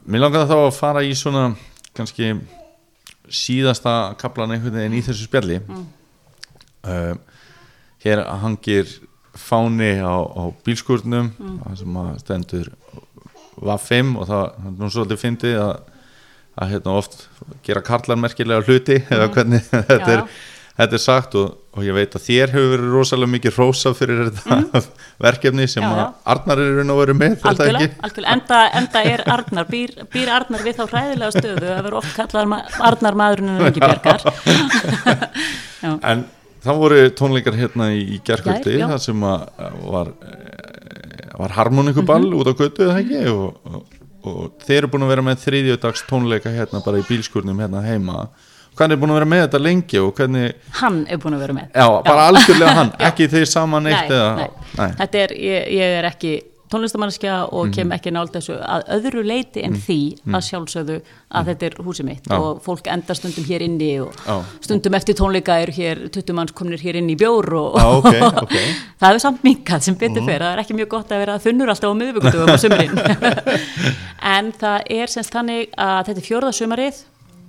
mér 0.05 0.21
langar 0.21 0.45
þá 0.49 0.57
að 0.67 0.75
fara 0.77 1.01
í 1.01 1.13
svona 1.17 1.55
kannski 1.97 2.27
síðasta 3.31 3.93
kaplan 4.21 4.51
einhvern 4.53 4.75
veginn 4.77 4.97
í 4.99 5.03
þessu 5.05 5.25
spjalli 5.29 5.59
Mm. 5.61 5.85
uh, 6.85 7.15
Hér 8.01 8.23
hangir 8.41 8.87
fáni 9.37 9.93
á, 10.01 10.17
á 10.25 10.43
bílskurnum 10.65 11.31
Mm. 11.39 11.59
það 11.63 11.77
sem 11.77 11.97
að 12.01 12.19
stendur 12.23 12.71
V5 13.61 14.15
og 14.17 14.27
það 14.27 14.45
það 14.57 14.67
er 14.67 14.77
nú 14.79 14.89
svolítið 14.89 15.21
fyndið 15.21 15.57
að, 15.61 15.73
að 16.61 16.71
hérna 16.73 16.95
oft 16.97 17.27
gera 17.63 17.81
karlar 17.85 18.17
merkilega 18.17 18.65
hluti 18.65 18.97
eða 19.09 19.29
hvernig 19.33 19.61
þetta, 19.71 19.97
Mm. 19.97 20.07
Já. 20.07 20.13
er, 20.17 20.23
þetta 20.77 20.95
er 20.97 21.01
sagt 21.03 21.35
og, 21.35 21.49
og 21.75 21.83
ég 21.85 21.93
veit 21.95 22.15
að 22.17 22.23
þér 22.25 22.51
hefur 22.55 22.69
verið 22.73 22.93
rosalega 22.95 23.31
mikið 23.35 23.57
rósa 23.59 23.91
fyrir 23.97 24.21
þetta 24.31 24.81
verkefni 25.27 25.67
sem 25.69 25.83
Mm. 25.83 25.91
Já, 25.91 25.95
að 25.95 26.01
já. 26.01 26.19
Arnar 26.33 26.61
er 26.63 26.73
raun 26.79 26.93
og 26.95 26.99
verið 27.01 27.17
með 27.21 27.35
það 27.41 27.49
algjörlega, 27.51 27.95
algjörlega. 28.07 28.33
Enda, 28.35 28.59
enda 28.81 29.03
er 29.11 29.23
Arnar, 29.35 29.65
býr, 29.71 29.95
býr 30.13 30.29
Arnar 30.37 30.65
við 30.67 30.77
þá 30.79 30.83
hræðilega 30.93 31.31
stöðu 31.37 31.71
að 31.75 31.81
vera 31.87 32.01
oft 32.01 32.13
kallað 32.17 32.55
Arnar 32.91 33.17
maðurinn 33.23 33.53
en 33.55 33.65
ekki 33.69 33.83
bjargar 33.83 34.21
já, 35.83 35.91
En 36.11 36.23
það 36.61 36.77
voru 36.83 36.99
tónleikar 37.17 37.57
hérna 37.57 37.89
í, 37.95 38.03
já. 38.83 38.87
þar 38.91 39.01
sem 39.01 39.23
var, 39.25 40.11
eh, 40.21 41.31
var 41.41 41.55
harmonikuball 41.57 42.27
Mhm. 42.29 42.37
út 42.41 42.51
á 42.51 42.53
götu 42.53 42.85
eða 42.85 42.99
ekki 43.01 43.23
og, 43.31 43.57
og, 43.65 43.99
og 44.29 44.51
þeir 44.65 44.83
eru 44.83 44.91
búin 44.93 45.05
að 45.07 45.13
vera 45.15 45.25
með 45.25 45.41
þriðjödags 45.47 46.03
tónleika 46.09 46.53
hérna 46.53 46.83
bara 46.85 47.01
í 47.01 47.07
bílskurnum 47.09 47.57
hérna 47.63 47.81
heima 47.85 48.27
hvernig 48.77 48.95
er 48.97 49.01
búin 49.01 49.11
að 49.13 49.19
vera 49.19 49.31
með 49.33 49.43
þetta 49.47 49.61
lengi 49.65 49.99
og 50.01 50.13
hvernig 50.17 50.53
hann 50.81 51.01
er 51.11 51.17
búin 51.21 51.35
að 51.37 51.43
vera 51.47 51.53
með. 51.59 51.67
Já, 51.75 51.87
bara 52.07 52.29
algjörlega 52.31 52.77
hann, 52.77 52.93
ekki 53.11 53.27
þeir 53.33 53.49
saman 53.51 53.91
eitt 53.91 54.07
nei, 54.09 54.15
eða, 54.17 54.47
nei. 54.79 54.87
þetta 55.03 55.25
er, 55.25 55.35
ég, 55.49 55.67
ég 55.81 55.97
er 55.99 56.09
ekki 56.13 56.37
tónlistamannskja 56.71 57.33
og 57.51 57.65
Mhm. 57.67 57.71
kem 57.75 57.89
ekki 57.91 58.11
nált 58.15 58.31
þessu 58.31 58.53
að 58.63 58.85
öðru 58.95 59.25
leiti 59.27 59.59
en 59.67 59.73
því 59.75 59.97
að 60.31 60.45
sjálfsögðu 60.47 60.95
að 61.35 61.49
þetta 61.49 61.65
er 61.67 61.73
húsið 61.83 62.05
mitt 62.07 62.29
Já. 62.31 62.37
og 62.39 62.61
fólk 62.63 62.87
enda 62.87 63.13
stundum 63.13 63.43
hér 63.43 63.65
inni 63.65 63.89
og 63.99 64.13
Já. 64.23 64.37
stundum 64.63 64.95
eftir 64.95 65.17
tónleika 65.19 65.57
eru 65.65 65.75
hér 65.75 66.05
20 66.15 66.31
manns 66.37 66.53
komnir 66.55 66.79
hér 66.79 66.95
inn 67.01 67.09
í 67.11 67.17
bjór 67.19 67.51
og 67.59 67.75
Já, 67.75 67.85
ok, 67.99 68.15
ok. 68.45 68.55
það 69.03 69.13
er 69.17 69.19
samt 69.19 69.43
minkað 69.43 69.83
sem 69.83 69.95
betur 69.99 70.23
fyrir 70.23 70.39
það 70.47 70.53
er 70.55 70.63
ekki 70.63 70.77
mjög 70.79 70.87
gott 70.95 71.11
að 71.11 71.23
vera 71.25 71.35
þunnur 71.43 71.73
alltaf 71.75 71.91
á 72.47 72.55
sumrin. 72.63 72.95
En 74.31 74.51
það 74.53 74.83
er 74.93 75.09
semst 75.11 75.33
þannig 75.33 75.71
að 75.75 76.05
þetta 76.07 76.21
er 76.21 76.25
fjórða 76.27 76.51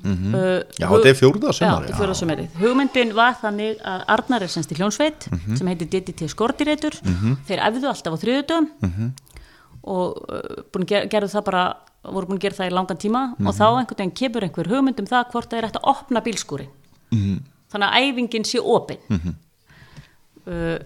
sumarið 0.02 0.18
Mhm. 0.18 0.34
uh, 0.34 0.62
Já, 0.78 0.86
þetta 0.88 1.08
er 1.08 1.14
fjórða 1.14 1.52
Já, 1.52 1.80
þetta 1.80 1.88
er 1.88 1.98
fjórða 2.00 2.14
sumarið. 2.20 2.48
Hugmyndin 2.60 3.14
var 3.14 3.34
þannig 3.42 3.76
að 3.84 4.04
Arnar 4.08 4.42
er 4.42 4.48
semst 4.48 4.72
í 4.72 4.76
hljónsveit 4.76 5.28
Mhm. 5.30 5.56
sem 5.56 5.66
heitir 5.68 5.88
DDT 5.88 6.28
Skortireitur 6.28 6.92
þeir 7.46 7.60
æfðu 7.62 7.86
alltaf 7.88 8.12
á 8.12 8.18
þriðutum 8.18 8.66
Mhm. 8.82 9.12
og 9.84 10.16
uh, 10.28 10.84
ger, 10.84 11.06
gerðu 11.08 11.30
það 11.30 11.44
bara 11.44 11.76
voru 12.04 12.26
búin 12.26 12.38
að 12.38 12.40
gera 12.40 12.54
það 12.54 12.70
í 12.70 12.74
langan 12.74 12.98
tíma 12.98 13.34
Mhm. 13.38 13.46
og 13.46 13.54
þá 13.54 13.64
einhvern 13.78 13.96
veginn 13.98 14.10
kemur 14.18 14.42
einhver 14.42 14.66
hugmynd 14.66 14.98
um 15.00 15.06
það 15.06 15.30
hvort 15.30 15.48
það 15.50 15.58
er 15.58 15.66
hægt 15.68 15.78
að 15.80 15.88
opna 15.94 16.20
bílskúrin 16.20 16.68
Mhm. 17.12 17.38
þannig 17.72 17.88
að 17.88 18.02
æfingin 18.02 18.44
sé 18.44 18.58
opin 18.60 18.98
uh, 20.46 20.78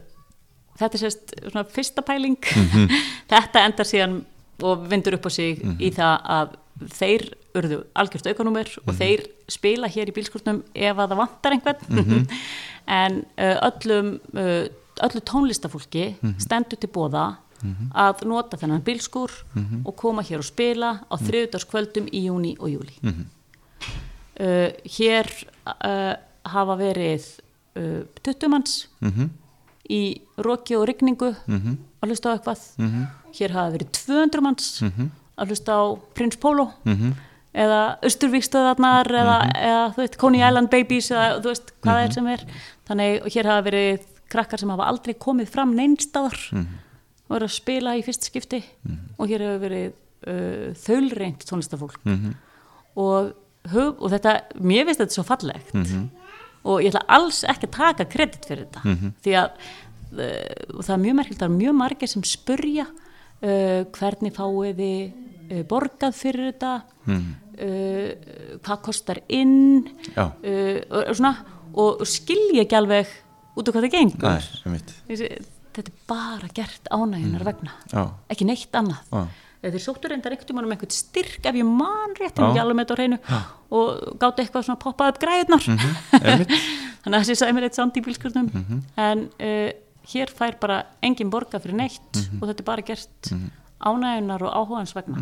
þetta 0.78 0.94
er 0.94 1.01
sérst 1.01 1.34
svona 1.51 1.64
fyrsta 1.72 2.02
pæling 2.05 2.36
Mhm. 2.36 2.88
þetta 3.30 3.64
endar 3.64 3.86
síðan 3.88 4.24
og 4.62 4.86
vindur 4.90 5.14
upp 5.14 5.26
á 5.26 5.30
sig 5.32 5.59
Mhm. 5.64 5.78
í 5.80 5.90
það 5.94 6.20
að 6.24 6.48
þeir 6.80 7.32
urðu 7.54 7.84
algjört 7.96 8.26
aukanúmer 8.26 8.68
og 8.86 8.92
Mhm. 8.94 8.98
þeir 8.98 9.26
spila 9.48 9.88
hér 9.88 10.08
í 10.08 10.12
bílskúrnum 10.12 10.62
ef 10.74 10.96
að 10.96 11.08
það 11.10 11.16
vantar 11.16 11.52
einhvern 11.52 11.76
Mhm. 11.88 12.26
en 12.86 13.24
uh, 13.38 13.70
öllum 13.70 14.20
uh, 14.34 14.68
öllu 15.02 15.20
tónlistafólki 15.20 16.16
Mhm. 16.22 16.38
stendur 16.38 16.78
til 16.78 16.88
bóða 16.90 17.36
að 17.94 18.24
nota 18.26 18.56
þennan 18.56 18.82
bílskúr 18.84 19.30
Mhm. 19.54 19.86
og 19.86 19.96
koma 19.96 20.22
hér 20.22 20.38
og 20.38 20.44
spila 20.44 21.00
á 21.10 21.14
þriðudagskvöldum 21.16 22.08
í 22.12 22.26
júni 22.28 22.56
og 22.60 22.68
júli 22.68 22.92
Mhm. 23.02 23.24
uh, 24.40 24.70
hér 24.84 25.26
uh, 25.66 26.14
hafa 26.44 26.76
verið 26.76 27.24
uh, 27.76 28.04
20 28.22 28.48
manns 28.48 28.86
Mhm. 29.00 29.30
í 29.90 30.20
roki 30.38 30.76
og 30.76 30.86
rigningu 30.88 31.34
Mhm. 31.46 31.76
að 32.02 32.08
hlusta 32.10 32.30
á 32.30 32.38
eitthvað 32.38 32.60
Mhm. 32.78 33.06
hér 33.34 33.50
hafa 33.50 33.78
verið 33.78 33.90
200 33.92 34.40
manns 34.42 34.82
Mhm. 34.82 35.10
Að 35.38 35.48
hlusta 35.52 35.72
á 35.76 35.82
Prins 36.14 36.36
Pólo 36.40 36.70
Mhm. 36.84 37.14
eða 37.56 37.98
Östurvíkstöðarnar 38.04 39.08
eða, 39.08 39.36
eða 39.56 39.84
þú 39.94 40.02
veist, 40.02 40.16
Coney 40.20 40.42
Island 40.44 40.70
Babies 40.70 41.10
eða 41.10 41.40
þú 41.40 41.50
veist 41.52 41.72
hvað 41.82 41.94
það 41.94 42.04
er 42.06 42.12
sem 42.12 42.26
er. 42.26 42.44
Þannig 42.88 43.22
og 43.24 43.30
hér 43.32 43.44
hafa 43.50 43.64
verið 43.70 44.00
krakkar 44.28 44.58
sem 44.60 44.68
hafa 44.74 44.86
aldrei 44.90 45.14
komið 45.14 45.48
fram 45.48 45.74
neinstaðar 45.76 46.36
og 47.28 47.36
eru 47.36 47.46
að 47.46 47.54
spila 47.56 47.94
í 47.96 48.02
fyrst 48.04 48.28
skipti. 48.28 48.62
Og 49.18 49.28
hér 49.28 49.40
hefur 49.46 49.62
verið 49.68 49.92
uh, 50.26 50.74
þaulreint 50.74 51.44
tónlistafólk 51.48 51.96
Mhm. 52.04 52.34
og, 52.96 53.32
og 53.74 54.10
þetta, 54.10 54.40
mér 54.60 54.84
finnst 54.86 55.00
þetta 55.00 55.16
svo 55.16 55.24
fallegt. 55.24 55.72
Og 56.66 56.80
ég 56.82 56.90
ætla 56.90 57.04
alls 57.08 57.44
ekki 57.46 57.66
að 57.68 57.76
taka 57.76 58.04
kredit 58.10 58.44
fyrir 58.46 58.66
þetta. 58.66 59.12
Því 59.22 59.34
að 59.38 59.50
uh, 60.16 60.76
og 60.78 60.82
það 60.84 60.94
er 60.96 61.02
mjög 61.04 61.14
merkilt, 61.20 61.38
það 61.38 61.50
er 61.50 61.58
mjög 61.60 61.74
margir 61.80 62.08
sem 62.08 62.22
spurja 62.26 62.86
uh, 62.86 63.84
hvernig 63.96 64.34
fáið 64.34 64.76
þið 64.80 65.12
uh, 65.51 65.62
borgað 65.68 66.16
fyrir 66.18 66.52
þetta. 66.52 66.73
Uh, 67.06 68.59
hvað 68.64 68.82
kostar 68.85 69.23
inn? 69.32 69.86
Já. 70.12 70.27
uh, 70.28 70.81
og, 70.90 71.12
svona 71.16 71.35
og 71.77 72.05
skilja 72.09 72.64
ekki 72.64 72.77
alveg 72.78 73.10
út 73.56 73.68
af 73.68 73.77
hvað 73.77 73.86
það 73.86 73.97
gengur. 73.97 74.52
Nei, 74.68 75.16
þetta 75.77 75.82
er 75.82 75.90
bara 76.09 76.52
gert 76.56 76.93
ánægjunar 76.93 77.44
vegna. 77.48 77.74
Já. 77.93 78.06
ekki 78.32 78.48
neitt 78.48 78.78
annað. 78.78 79.02
Já. 79.12 79.43
Þeir 79.66 79.82
sóttu 79.82 80.10
reyndar 80.10 80.35
einhvern 80.35 80.62
um 80.62 80.73
einhvern 80.74 80.93
styrk 80.94 81.47
ef 81.48 81.56
ég 81.56 81.66
man 81.66 82.12
rétt, 82.18 82.36
Já. 82.39 82.60
en 82.60 82.77
með 82.77 82.85
þetta 82.85 82.94
á 82.94 82.98
hreinu 83.01 83.18
og 83.74 84.18
gátt 84.20 84.43
eitthvað 84.43 84.66
svona 84.68 84.78
poppað 84.78 85.14
upp 85.14 85.20
græðunar 85.24 85.64
einmitt. 86.20 86.52
þannig 87.02 87.16
að 87.16 87.24
þessi 87.24 87.39
sæði 87.40 87.56
mér 87.56 87.66
eitt 87.66 87.78
sand 87.78 87.98
í 87.98 88.02
bílskurnum 88.05 88.51
en 89.01 89.24
uh, 89.43 89.70
hér 90.12 90.32
fær 90.39 90.59
bara 90.62 90.78
engin 91.02 91.32
borga 91.32 91.59
fyrir 91.62 91.81
neitt 91.81 92.20
og 92.39 92.44
þetta 92.47 92.62
er 92.62 92.68
bara 92.68 92.86
gert 92.86 93.32
ánægjunar 93.80 94.42
og 94.42 94.52
áhugans 94.60 94.94
vegna 94.96 95.18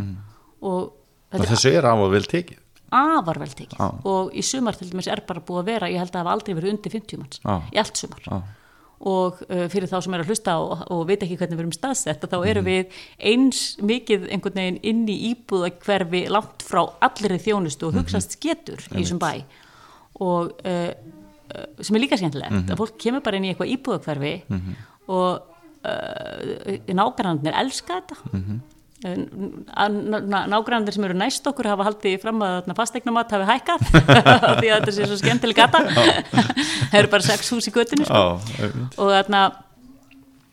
og 0.63 0.93
Og 1.35 1.41
þessu 1.51 1.73
er 1.75 1.85
af 1.85 1.99
og 1.99 2.13
vel 2.13 2.23
tekið 2.31 2.61
afar 2.95 3.39
vel 3.43 3.49
tekið 3.51 3.79
Já. 3.81 3.89
og 4.07 4.31
í 4.39 4.43
sumar 4.47 4.77
til 4.79 4.87
dæmis 4.91 5.09
er 5.11 5.21
bara 5.27 5.41
búið 5.41 5.63
að 5.63 5.65
vera 5.67 5.89
ég 5.91 5.99
held 5.99 6.11
að 6.11 6.15
það 6.15 6.23
hafa 6.23 6.31
aldrei 6.37 6.55
verið 6.55 6.71
undir 6.77 6.93
50 6.95 7.19
manns 7.19 7.41
Já. 7.43 7.57
í 7.75 7.79
allt 7.83 7.97
sumar 7.99 8.21
Já. 8.29 8.39
og 9.05 9.41
uh, 9.51 9.65
fyrir 9.69 9.89
þá 9.91 9.97
sem 10.05 10.15
er 10.15 10.23
að 10.23 10.29
hlusta 10.31 10.55
og, 10.63 10.85
og 10.95 11.07
veit 11.09 11.23
ekki 11.27 11.37
hvernig 11.41 11.59
við 11.59 11.65
erum 11.65 11.73
staðsett 11.75 12.23
þá 12.23 12.37
Mhm. 12.39 12.47
erum 12.53 12.65
við 12.65 12.87
eins 13.19 13.77
mikið 13.83 14.29
einhvern 14.31 14.55
veginn 14.61 14.79
inn 14.83 15.03
í 15.11 15.17
íbúða 15.35 15.73
hverfi 15.83 16.29
langt 16.31 16.63
frá 16.63 16.85
allri 17.03 17.39
þjónustu 17.43 17.89
Mhm. 17.89 17.89
og 17.91 17.95
hugsast 18.05 18.39
getur 18.41 18.79
í 18.95 19.03
þessum 19.03 19.19
bæ 19.19 19.43
og 20.21 20.53
uh, 20.65 20.93
uh, 21.51 21.67
sem 21.83 21.97
er 21.97 22.01
líka 22.07 22.17
skemmtilegt 22.17 22.51
Mhm. 22.53 22.71
að 22.71 22.79
fólk 22.79 22.97
kemur 22.99 23.21
bara 23.27 23.37
inn 23.37 23.45
í 23.45 23.55
eitthvað 23.55 23.75
íbúða 23.75 24.43
og 25.09 25.43
uh, 25.85 26.95
nágrannir 27.01 27.59
elska 27.65 28.01
þetta. 28.01 28.17
Mm. 28.33 28.63
nágrannir 30.49 30.95
sem 30.97 31.05
eru 31.05 31.17
næst 31.19 31.47
okkur 31.51 31.69
hafa 31.69 31.85
haldið 31.91 32.17
fram 32.23 32.41
að 32.47 32.73
fastegnumat 32.79 33.35
hafi 33.37 33.51
hækkað 33.51 33.85
því 34.63 34.71
að 34.71 34.79
þetta 34.79 34.97
sé 34.97 35.11
svo 35.11 35.19
skemmtileg 35.21 35.61
gata. 35.61 35.85
Það 36.91 36.99
eru 37.03 37.13
bara 37.13 37.27
sex 37.27 37.53
hús 37.53 37.69
í 37.69 37.75
göttinu 37.75 38.09
sko. 38.09 38.25
Og 38.97 39.13
þarna 39.13 39.45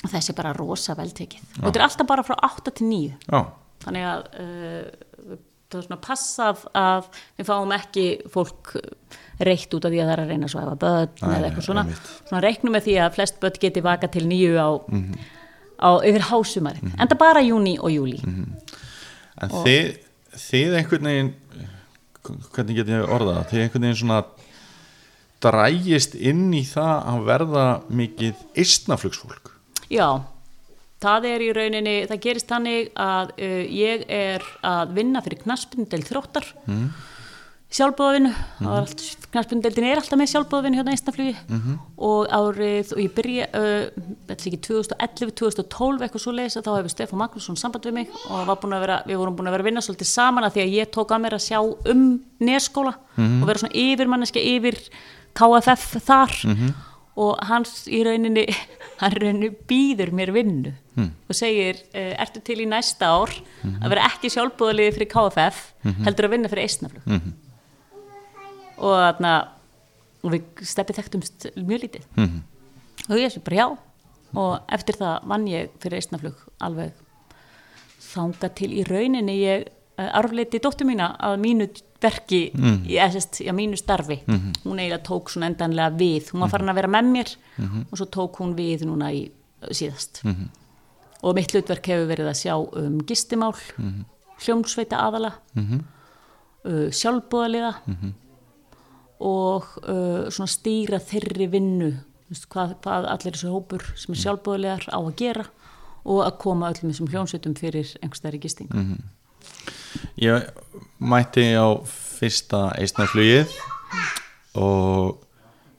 þessi 0.09 0.33
er 0.33 0.37
bara 0.37 0.53
rosa 0.57 0.95
veltekið 0.97 1.59
og 1.59 1.67
þetta 1.67 1.79
er 1.79 1.85
alltaf 1.85 2.09
bara 2.09 2.25
frá 2.25 2.37
8 2.47 2.73
til 2.79 2.87
9 2.89 3.09
Já. 3.29 3.41
þannig 3.85 4.07
að 4.09 4.23
uh, 4.41 5.35
það 5.71 5.79
er 5.79 5.85
svona 5.87 6.01
passað 6.03 6.63
að 6.81 7.09
við 7.37 7.49
fáum 7.51 7.75
ekki 7.77 8.05
fólk 8.33 8.73
reitt 9.47 9.73
út 9.77 9.87
af 9.87 9.93
því 9.93 10.01
að 10.01 10.09
það 10.09 10.13
er 10.15 10.23
að 10.23 10.31
reyna 10.33 10.47
að 10.47 10.53
svæfa 10.53 10.75
börn 10.83 11.13
Nei, 11.21 11.33
eða 11.35 11.49
eitthvað 11.49 11.67
svona, 11.67 11.85
svona 12.29 12.43
reiknum 12.45 12.75
með 12.75 12.87
því 12.87 12.97
að 13.01 13.15
flest 13.17 13.41
börn 13.41 13.61
geti 13.65 13.83
vaka 13.85 14.11
til 14.11 14.25
nýju 14.29 14.53
á, 14.61 14.69
á 15.81 15.89
yfir 16.07 16.27
hásumari. 16.29 16.83
En 16.97 17.07
það 17.07 17.21
bara 17.21 17.43
júni 17.45 17.77
og 17.79 17.93
júli 17.93 18.21
En 19.41 19.53
þið, 19.65 19.93
þið 20.37 20.77
einhvern 20.77 21.09
veginn 21.09 21.33
hvernig 22.21 22.77
get 22.77 22.91
ég 22.91 23.07
orðað 23.09 23.39
það? 23.39 23.47
Þið 23.51 23.63
einhvern 23.63 23.85
veginn 23.87 24.01
svona 24.01 24.19
drægist 25.41 26.17
inn 26.19 26.51
í 26.53 26.61
það 26.69 27.07
að 27.11 27.23
verða 27.29 27.65
mikið 28.01 28.43
eistnaflugsfólk? 28.61 29.53
Já, 29.91 30.21
það 31.01 31.27
er 31.31 31.45
í 31.45 31.49
rauninni, 31.57 31.95
það 32.09 32.21
gerist 32.27 32.51
þannig 32.51 32.91
að 32.99 33.33
uh, 33.37 33.63
ég 33.65 34.05
er 34.05 34.45
að 34.67 34.93
vinna 34.99 35.23
fyrir 35.25 35.41
knaspindel 35.41 36.03
þróttar 36.05 36.47
mm. 36.67 36.85
sjálfbóðavinu 37.73 38.31
mm 38.35 39.20
knarspundeldin 39.31 39.87
er 39.87 39.99
alltaf 40.01 40.19
með 40.19 40.29
sjálfbóðavinu 40.33 40.79
hérna 40.79 40.93
einstakflugi 40.95 41.33
og 41.97 42.33
árið 42.35 42.91
og 42.95 43.01
ég 43.01 43.13
byrja 43.15 43.47
uh, 43.55 43.85
ætli 44.33 44.51
ekki 44.51 44.59
2011-2012 44.67 46.05
eitthvað 46.05 46.23
svo 46.25 46.33
leiðis 46.35 46.57
að 46.59 46.67
þá 46.67 46.71
hefur 46.77 46.93
Stefán 46.93 47.21
Magnússon 47.21 47.59
samband 47.59 47.87
við 47.87 47.95
mig 47.95 48.11
og 48.27 48.51
vera, 48.73 49.01
við 49.07 49.21
vorum 49.21 49.37
búin 49.37 49.47
að 49.47 49.55
vera 49.55 49.63
að 49.65 49.69
vinna 49.69 49.83
svolítið 49.85 50.11
saman 50.11 50.47
að 50.47 50.57
því 50.57 50.63
að 50.65 50.75
ég 50.75 50.91
tók 50.91 51.11
að 51.11 51.23
mér 51.23 51.37
að 51.37 51.45
sjá 51.47 51.59
um 51.63 52.05
neskóla 52.39 52.95
og 53.17 53.45
vera 53.47 53.63
svona 53.63 53.79
yfirmanneski 53.85 54.45
yfir 54.55 54.79
KFF 55.37 55.99
þar. 56.03 56.37
Og 57.21 57.39
hans 57.43 57.85
í 57.91 57.99
rauninni 58.07 58.45
hann 59.01 59.15
rauninni 59.15 59.51
býður 59.67 60.11
mér 60.15 60.31
vinnu 60.35 60.73
og 61.01 61.35
segir, 61.35 61.79
ertu 61.93 62.41
til 62.43 62.59
í 62.63 62.67
næsta 62.69 63.13
ár 63.15 63.31
að 63.63 63.87
vera 63.93 64.09
ekki 64.09 64.31
sjálfbúðaliði 64.33 64.95
fyrir 64.97 65.09
KFF 65.11 65.61
heldur 66.05 66.27
að 66.27 66.35
vinna 66.35 66.51
fyrir 66.51 66.67
eistnaflug 66.67 67.07
og 68.81 68.95
þarna 68.97 69.33
og 70.21 70.33
við 70.35 70.65
steppið 70.73 70.99
þekktumst 71.01 71.47
mjög 71.57 71.85
lítið. 71.85 72.03
Mhm. 72.17 72.41
og 73.09 73.17
ég 73.17 73.31
sé 73.33 73.39
bara 73.43 73.55
já. 73.57 73.77
Og 74.33 74.59
eftir 74.71 74.95
það 74.95 75.25
vann 75.27 75.47
ég 75.47 75.69
fyrir 75.81 75.97
eistnaflug 75.99 76.37
alveg 76.63 76.91
þanga 78.11 78.49
til 78.55 78.69
í 78.71 78.83
rauninni 78.87 79.33
ég 79.41 79.65
uh, 79.99 80.09
arfleiti 80.19 80.59
dóttur 80.63 80.87
mína 80.87 81.15
að 81.19 81.39
mínu 81.41 81.67
verki 82.01 82.39
í 82.89 82.95
SST, 82.97 83.43
já, 83.45 83.51
mínu 83.53 83.77
starfi. 83.77 84.21
Hún 84.63 84.79
eiginlega 84.79 85.03
tók 85.05 85.29
svona 85.29 85.49
endanlega 85.51 85.91
við. 85.99 86.31
Hún 86.31 86.41
var 86.41 86.49
farin 86.49 86.69
að 86.71 86.75
vera 86.79 86.87
með 86.87 87.11
mér 87.11 87.33
og 87.91 87.97
svo 87.99 88.05
tók 88.09 88.39
hún 88.41 88.55
við 88.57 88.85
núna 88.87 89.11
í 89.13 89.29
síðast. 89.69 90.23
Og 91.21 91.35
mitt 91.37 91.51
hlutverk 91.53 91.85
hefur 91.85 92.07
verið 92.09 92.31
að 92.31 92.39
sjá 92.39 92.55
um 92.57 93.01
gistimál 93.05 93.53
hljómsveita 94.41 94.97
aðala 94.97 95.35
uh, 96.65 96.89
sjálfbúðaliða 96.89 97.75
og 99.21 99.67
uh, 99.85 100.27
svona 100.33 100.49
stýra 100.49 100.99
þeirri 101.03 101.47
vinnu 101.53 101.89
þú 101.93 102.33
veist, 102.33 102.47
hvað, 102.51 102.75
hvað 102.83 103.07
allir 103.13 103.35
þessu 103.35 103.51
hópur 103.53 103.83
sem 103.99 104.13
er 104.15 104.21
sjálfbúðaliðar 104.23 104.87
á 104.89 104.99
að 104.99 105.15
gera 105.21 105.45
og 106.01 106.21
að 106.25 106.37
koma 106.41 106.69
öllum 106.71 106.89
þessum 106.93 107.09
hljómsveitum 107.11 107.57
fyrir 107.59 107.91
einhverstaðar 108.01 108.39
í 108.39 108.43
gisting 108.47 108.71
Ég 110.21 110.47
mætti 111.01 111.43
á 111.57 111.67
fyrsta 111.89 112.69
eistnaflugið 112.79 113.51
og 114.61 115.19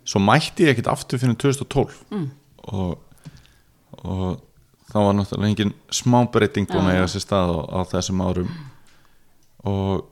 svo 0.05 0.21
mætti 0.23 0.67
ég 0.67 0.75
ekkert 0.75 0.91
aftur 0.93 1.21
fyrir 1.23 1.39
2012 1.39 2.01
Mm. 2.13 2.29
og, 2.73 2.99
og 4.03 4.41
það 4.93 5.07
var 5.07 5.15
náttúrulega 5.17 5.51
engin 5.53 5.75
smábreyting 5.95 6.69
búin 6.69 6.91
að 6.91 6.99
eiga 6.99 7.09
sér 7.13 7.25
stað 7.25 7.53
á, 7.57 7.61
á 7.73 7.81
þessum 7.95 8.21
árum. 8.23 8.51
Og 9.65 10.03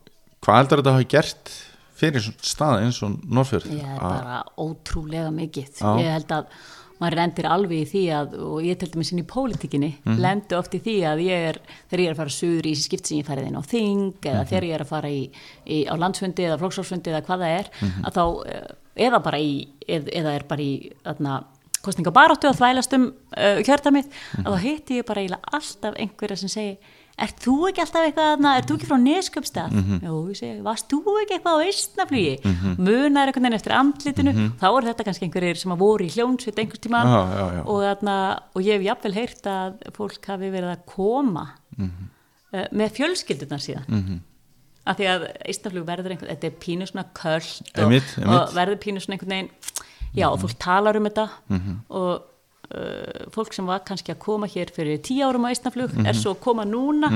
hvað 0.40 0.60
heldur 0.62 0.80
þetta 0.80 0.94
hafi 0.96 1.08
gert 1.12 1.52
fyrir 2.00 2.24
svona 2.24 2.50
stað 2.50 2.82
eins 2.84 3.00
og 3.06 3.16
Norrfjörð 3.28 3.72
ég 3.76 3.86
er 3.94 4.00
bara 4.02 4.42
ótrúlega 4.58 5.30
mikið 5.36 5.72
Já. 5.80 5.90
ég 6.00 6.12
held 6.16 6.36
að 6.40 6.46
maður 7.00 7.16
lendir 7.16 7.46
alveg 7.48 7.78
í 7.80 7.86
því 7.88 8.00
að 8.12 8.34
og 8.44 8.58
ég 8.66 8.76
til 8.80 8.88
dæmis 8.92 9.10
inn 9.14 9.22
í 9.22 9.28
pólitíkinni 9.28 9.92
Mhm. 10.04 10.18
lendi 10.20 10.56
oft 10.58 10.74
í 10.76 10.80
því 10.84 10.96
að 11.08 11.22
ég 11.24 11.46
er 11.48 11.58
þegar 11.88 12.00
ég 12.04 12.08
er 12.10 12.12
að 12.14 12.20
fara 12.20 12.34
suður 12.34 12.66
í 12.68 12.74
skipt 12.76 13.06
sem 13.08 13.18
ég 13.22 13.24
farið 13.26 13.46
inn 13.48 13.56
á 13.56 13.64
þing 13.64 14.20
eða 14.20 14.42
Mhm. 14.42 14.48
þegar 14.50 14.64
ég 14.68 14.74
er 14.74 14.84
að 14.84 14.90
fara 14.92 15.08
í, 15.08 15.30
í, 15.66 15.78
á 15.88 15.94
landsfundi 15.96 16.44
eða 16.44 16.58
flóksálsfundi 16.60 17.08
eða 17.08 17.22
hvað 17.24 17.40
það 17.40 17.58
er 17.60 17.70
Mhm. 17.80 18.04
að 18.04 18.12
þá 18.12 18.24
eh, 18.52 19.06
eða 19.08 19.22
bara 19.22 19.38
í 19.38 19.68
eð, 19.88 20.08
eða 20.12 20.34
er 20.34 20.44
bara 20.44 20.60
í 20.60 20.92
þarna, 21.04 21.44
kostningabaráttu 21.80 22.48
að 22.50 22.58
þvælast 22.60 22.92
um 22.92 23.04
uh, 23.32 23.62
kjördamið 23.64 24.04
Mhm. 24.36 24.44
að 24.44 24.52
þá 24.52 24.58
hitti 24.60 24.98
ég 25.00 25.06
bara 25.06 25.22
alltaf 25.52 25.94
einhverja 25.96 26.36
sem 26.36 26.48
segi 26.52 26.76
Er 27.20 27.32
þú 27.36 27.54
ekki 27.68 27.82
alltaf 27.84 28.06
eitthvað, 28.06 28.44
er 28.56 28.64
þú 28.64 28.76
ekki 28.78 28.86
frá 28.88 28.96
Nesköpstað? 29.02 29.72
Mhm. 29.76 29.98
Jú, 30.06 30.14
ég 30.30 30.36
segi, 30.38 30.62
varst 30.64 30.86
þú 30.88 31.00
ekki 31.20 31.34
eitthvað 31.36 31.58
á 31.60 31.64
Eistnaflugi? 31.66 32.36
Munar 32.78 33.28
einhvern 33.28 33.44
veginn 33.44 33.58
eftir 33.58 33.74
andlitinu, 33.76 34.32
þá 34.60 34.66
er 34.70 34.86
þetta 34.88 35.04
kannski 35.04 35.26
einhverjir 35.28 35.56
sem 35.60 35.74
að 35.74 35.82
voru 35.84 36.06
í 36.06 36.14
hljónsveit 36.14 36.58
einhvers 36.62 36.80
tíma 36.80 37.02
Já, 37.04 37.20
já, 37.36 37.44
já. 37.58 37.62
og, 37.66 37.82
þarna, 37.84 38.14
og 38.56 38.62
ég 38.64 38.72
hef 38.78 38.86
jafnvel 38.88 39.12
heyrt 39.18 39.50
að 39.52 39.76
fólk 39.98 40.30
hafi 40.32 40.50
verið 40.50 40.72
að 40.72 40.86
koma 40.86 41.44
uh, 41.80 42.66
með 42.72 42.96
fjölskyldunar 42.96 43.60
síðan. 43.64 43.86
Mhm. 43.88 44.20
Af 44.90 44.96
því 44.96 45.06
að 45.12 45.26
Eistnaflug 45.44 45.84
verður 45.86 46.14
einhvern, 46.16 46.32
þetta 46.32 46.48
er 46.48 46.56
pínu 46.64 46.86
svona 46.88 47.04
köld 47.12 47.70
og, 47.76 47.92
og 48.24 48.54
verður 48.56 48.80
pínu 48.80 49.02
svona 49.04 49.18
einhvern 49.18 49.34
veginn, 49.36 49.50
já, 50.16 50.26
og 50.32 50.40
fólk 50.40 50.56
talar 50.58 50.96
um 50.96 51.04
þetta 51.04 51.28
Mhm. 51.52 51.76
og 51.90 52.22
fólk 53.34 53.52
sem 53.54 53.66
var 53.66 53.80
kannski 53.86 54.12
að 54.14 54.18
koma 54.22 54.46
hér 54.46 54.70
fyrir 54.74 55.00
tíu 55.02 55.24
árum 55.26 55.44
á 55.46 55.50
Eistnaflug 55.50 55.90
Mhm. 55.94 56.06
er 56.06 56.14
svo 56.14 56.34
að 56.34 56.40
koma 56.40 56.64
núna 56.64 57.10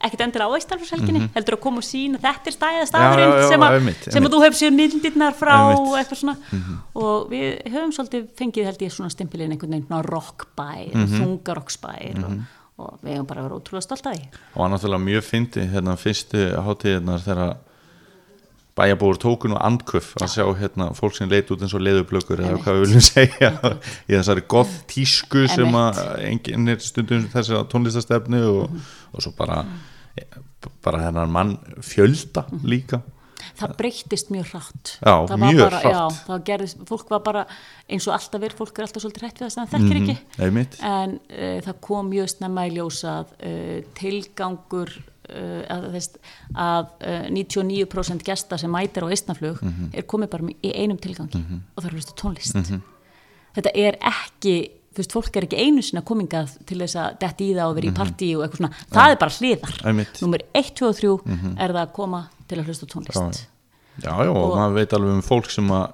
ekkert 0.00 0.20
endilega 0.20 0.46
á 0.52 0.56
Eistnaflugshelginni 0.58 1.30
heldur 1.34 1.56
að 1.56 1.60
koma 1.60 1.78
og 1.78 1.86
sína 1.88 2.18
þetta 2.22 2.46
er 2.46 2.54
stæða 2.54 2.84
staðurinn 2.86 3.28
Mhm. 3.28 3.38
já, 3.38 3.42
já, 3.42 3.48
sem, 3.48 3.60
að, 3.60 3.72
einmitt, 3.78 4.04
sem 4.04 4.12
að 4.12 4.16
einmitt. 4.26 4.32
þú 4.32 4.42
hefur 4.44 4.58
séð 4.60 4.74
myndirnar 4.78 5.34
frá 5.34 5.56
Einmitt. 5.58 5.80
Mhm. 5.80 5.88
og 5.88 5.98
eitthvað 5.98 6.20
svona 6.22 6.36
og 6.94 7.30
við 7.30 7.62
höfum 7.72 7.92
svolítið 7.96 8.28
fengið 8.38 8.64
held 8.64 8.78
ég 8.78 8.92
svona 8.92 9.10
stimpilinn 9.10 9.52
einhvern 9.52 9.70
veginn 9.70 9.86
svona 9.88 10.04
rockbær 10.04 10.94
Mhm. 10.94 11.02
og 11.02 11.08
þungarocksbær 11.18 12.24
og, 12.24 12.38
og 12.78 12.98
við 13.02 13.12
hefum 13.16 13.26
bara 13.26 13.42
verið 13.42 13.58
ótrúlega 13.62 13.82
stolt 13.82 14.06
af 14.06 14.12
því 14.12 14.28
og 14.54 14.58
var 14.60 14.68
náttúrulega 14.70 15.04
mjög 15.08 15.24
fyndi 15.24 15.66
hérna 15.72 15.96
fyrstu 15.96 16.54
hátíðirnar 16.62 17.20
þegar 17.24 17.56
bæjarbúur 18.78 19.18
tóku 19.20 19.50
nú 19.50 19.58
andköf 19.58 20.12
að 20.22 20.30
sjá 20.36 20.44
hérna 20.60 20.88
fólk 20.96 21.16
sem 21.18 21.28
leit 21.30 21.50
út 21.50 21.62
eins 21.66 21.74
og 21.76 21.82
leðublökur 21.84 22.40
eða 22.44 22.60
hvað 22.62 22.78
við 22.78 22.86
viljum 22.86 23.06
segja. 23.12 23.52
Í 24.08 24.14
þessari 24.16 24.46
goth 24.54 24.78
tísku 24.90 25.44
sem 25.50 25.74
að 25.82 26.00
enginn 26.30 26.68
er 26.74 26.80
stundum 26.82 27.26
þessi 27.34 27.60
tónlistastefnu 27.74 28.42
og, 28.54 28.64
Mhm. 28.70 28.88
og 29.14 29.22
svo 29.26 29.34
bara 29.38 29.62
bara 30.82 30.98
hennar 31.04 31.26
mann 31.30 31.52
fjölda 31.86 32.42
líka. 32.66 32.98
Það 33.58 33.72
breyttist 33.78 34.30
mjög 34.34 34.48
hratt. 34.52 34.90
Já, 34.98 35.12
Það 35.30 35.38
mjög 35.44 35.60
bara, 35.62 35.78
hratt. 35.78 35.94
já, 35.94 36.24
það 36.26 36.40
gerðist, 36.48 36.80
fólk 36.88 37.08
var 37.10 37.20
bara 37.26 37.44
eins 37.90 38.06
og 38.08 38.14
alltaf 38.16 38.42
er, 38.42 38.54
fólk 38.58 38.78
er 38.78 38.86
alltaf 38.86 39.02
svolítið 39.04 39.22
hrætt 39.24 39.38
við 39.38 39.44
það 39.46 39.52
sem 39.54 39.66
það 39.66 39.74
þekkir 39.76 40.00
ekki. 40.00 40.16
einmitt. 40.46 40.76
En 40.82 41.14
uh, 41.30 41.60
það 41.68 41.78
kom 41.86 42.10
mjög 42.10 42.28
snemma 42.34 42.66
í 42.66 42.74
ljósa 42.74 43.14
að 43.22 43.32
uh, 43.38 43.78
tilgangur 43.98 44.90
uh, 44.98 45.04
að, 45.28 45.88
þess, 45.94 46.18
að 46.54 46.88
uh, 47.04 47.28
99% 47.34 48.24
gesta 48.26 48.58
sem 48.58 48.70
mætir 48.72 49.04
á 49.04 49.12
eistnaflug 49.12 49.60
er 49.92 50.06
komið 50.08 50.30
bara 50.32 50.48
í 50.62 50.72
einum 50.74 50.98
tilgangi 50.98 51.42
og 51.74 51.82
það 51.82 51.88
er 51.88 51.92
að 51.92 51.98
hlusta 51.98 52.14
á 52.16 52.20
tónlist 52.22 52.54
þetta 53.58 53.74
er 53.74 53.98
ekki 54.00 54.56
þú 54.98 55.02
veist, 55.02 55.12
fólk 55.14 55.36
er 55.36 55.44
ekki 55.46 55.60
einu 55.62 55.82
sinna 55.84 56.02
komingað 56.02 56.56
til 56.66 56.80
þess 56.80 56.96
að 56.98 57.18
detti 57.22 57.50
í 57.50 57.54
það 57.54 57.68
og 57.70 57.76
vera 57.76 57.86
í 57.86 57.94
partí 57.94 58.30
og 58.34 58.42
eitthvað 58.42 58.62
svona. 58.62 58.70
Það 58.96 59.12
er 59.12 59.20
bara 59.20 59.36
hliðar, 59.36 59.76
nummer 60.24 60.42
1, 60.58 60.72
2 60.80 60.88
og 60.88 60.96
3 60.98 61.12
er 61.62 61.74
það 61.76 61.82
að 61.84 61.92
koma 62.00 62.22
til 62.48 62.58
að 62.58 62.66
hlusta 62.72 62.88
tónlist 62.90 63.46
Já, 63.98 64.12
já, 64.22 64.30
og, 64.30 64.36
Og- 64.38 64.52
maður 64.54 64.74
veit 64.78 64.92
alveg 64.94 65.10
um 65.16 65.22
fólk 65.26 65.48
sem 65.50 65.66
að 65.74 65.86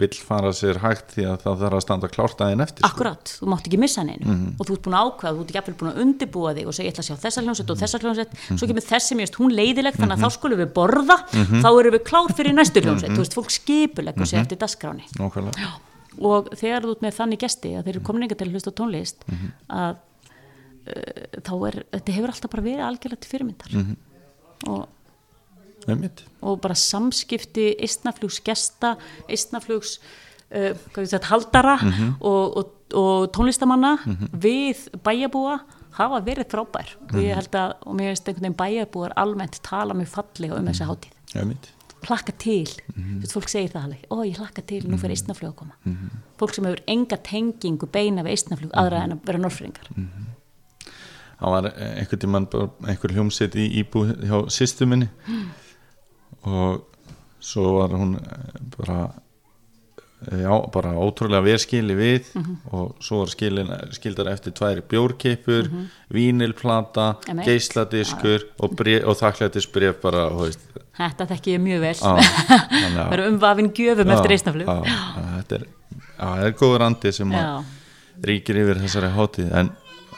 vill 0.00 0.16
fara 0.24 0.48
sér 0.56 0.78
hægt 0.80 1.12
því 1.12 1.24
að 1.28 1.42
það 1.44 1.58
þarf 1.60 1.76
að 1.76 1.82
standa 1.84 2.08
klárt 2.08 2.40
aðeins 2.40 2.64
eftir 2.64 2.80
sko. 2.80 2.88
Akkurat, 2.88 3.24
þú 3.36 3.48
mátt 3.52 3.66
ekki 3.68 3.78
missa 3.82 4.04
neinu. 4.06 4.54
Og 4.56 4.64
þú 4.66 4.72
ert 4.76 4.84
búin 4.86 4.96
að 4.96 5.04
ákveða, 5.10 5.32
þú 5.36 5.42
ert 5.44 5.50
ekki 5.60 5.76
búin 5.82 5.90
að 5.92 6.00
undibúa 6.04 6.54
þig 6.56 6.66
og 6.66 6.74
segja 6.78 6.88
ég 6.88 6.94
ætla 6.94 7.04
að 7.04 7.08
sjá 7.10 7.16
þessa 7.26 7.44
hljónsett 7.44 7.70
og 7.70 7.76
þessa 7.82 8.00
hljónsett 8.00 8.32
svo 8.56 8.66
kemur 8.70 8.86
þessi 8.88 9.18
mjöst, 9.20 9.36
hún 9.36 9.52
leiðileg 9.52 9.94
þannig 10.00 10.16
að 10.16 10.24
þá 10.24 10.30
skulum 10.38 10.58
við 10.62 10.72
borða, 10.72 11.16
þá 11.60 11.68
erum 11.80 11.94
við 11.98 12.04
klár 12.08 12.32
fyrir 12.32 12.56
næstu 12.56 12.80
hljónsett, 12.80 13.12
þú 13.12 13.20
veist, 13.24 13.36
fólk 13.36 13.50
skipuleggur 13.52 14.26
sig 14.26 14.38
eftir 14.40 14.56
Nákvæmlega. 15.20 15.68
og 16.20 16.48
þegar 16.56 16.80
þú 16.82 16.90
ert 16.96 17.02
með 17.04 17.14
þannig 17.20 17.38
gesti 17.44 17.76
að 17.76 17.84
þeir 17.84 17.94
eru 17.96 18.00
komin 18.04 18.24
og 25.88 26.60
bara 26.62 26.76
samskipti 26.78 27.72
eistnaflugs 27.80 28.40
gesta, 28.44 28.94
eistnaflugs 29.28 29.98
uh, 29.98 30.72
hvað 30.92 31.02
við 31.02 31.12
þetta, 31.14 31.30
haldara 31.30 31.76
og, 32.20 32.56
og, 32.60 32.72
og 33.00 33.26
tónlistamanna 33.36 33.96
við 34.32 34.88
bæjabúa 35.04 35.60
hafa 35.98 36.22
verið 36.24 36.48
frábær. 36.52 36.94
Og 37.10 37.18
ég 37.18 37.34
held 37.36 37.56
að, 37.58 37.74
og 37.84 37.98
mér 37.98 38.12
finnst 38.12 38.28
einhvern 38.30 38.46
veginn 38.46 38.60
bæjabúar 38.60 39.14
almennt 39.18 39.60
tala 39.66 39.96
mjög 39.98 40.12
fallega 40.14 40.56
um 40.56 40.70
þessa 40.70 40.88
hátíð. 40.90 41.20
Einmitt. 41.34 41.74
hlakka 42.00 42.32
til, 42.32 42.70
mm 42.94 43.26
fólk 43.28 43.50
segir 43.52 43.70
það 43.74 43.82
alveg 43.84 44.04
ó 44.08 44.16
ég 44.24 44.38
hlakka 44.40 44.62
til, 44.64 44.80
nú 44.88 44.96
fyrir 44.96 45.12
eistnaflug 45.18 45.50
að 45.50 45.56
koma. 45.58 45.74
Fólk 46.40 46.54
sem 46.54 46.64
hefur 46.64 46.80
enga 46.88 47.16
tengingu 47.16 47.86
beina 47.86 48.24
við 48.24 48.38
eistnaflug, 48.38 48.70
aðra 48.72 49.04
en 49.04 49.12
að 49.12 49.26
vera 49.26 49.38
norfringar 49.38 49.90
það 51.40 51.54
var 51.54 51.68
einhvern 51.72 52.22
tímann 52.22 52.48
einhver 52.88 53.14
hljómsett 53.16 53.56
í 53.56 53.66
íbú 53.80 54.04
hjá 54.12 54.36
sýstu 54.52 54.88
minni 54.88 55.08
og 56.46 56.86
svo 57.40 57.78
var 57.78 57.94
hún 57.96 58.14
eh, 58.20 58.60
bara 58.76 58.98
eh, 60.30 60.42
já, 60.44 60.52
bara 60.72 60.92
ótrúlega 61.00 61.42
vel 61.44 61.58
skili 61.60 61.94
við 61.96 62.28
og 62.72 62.94
svo 63.00 63.22
var 63.22 63.32
skilin, 63.32 63.70
skildar 63.96 64.28
eftir 64.32 64.52
tværi 64.56 64.84
bjórkipur 64.88 65.70
vínilplata, 66.12 67.14
Einmitt. 67.28 67.48
geisladiskur 67.48 68.44
og, 68.60 68.76
bréf, 68.76 69.04
og 69.08 69.16
þakklættisbref 69.20 70.00
bara, 70.02 70.26
þú 70.34 70.46
veist. 70.48 70.64
Þetta 71.00 71.26
þekki 71.32 71.54
ég 71.56 71.62
mjög 71.64 71.84
vel. 71.86 71.96
Að- 72.12 72.32
vera 73.14 73.28
umvafin 73.30 73.70
gjöfum 73.72 74.14
eftir 74.16 74.36
já, 74.84 74.96
þetta 75.40 75.60
er, 75.60 75.68
er 76.46 76.56
góður 76.60 76.86
andi 76.90 77.12
sem 77.16 77.32
að 77.32 77.62
ríkir 78.28 78.58
yfir 78.60 78.82
þessari 78.82 79.12
hátíð. 79.16 79.52
En 79.56 79.70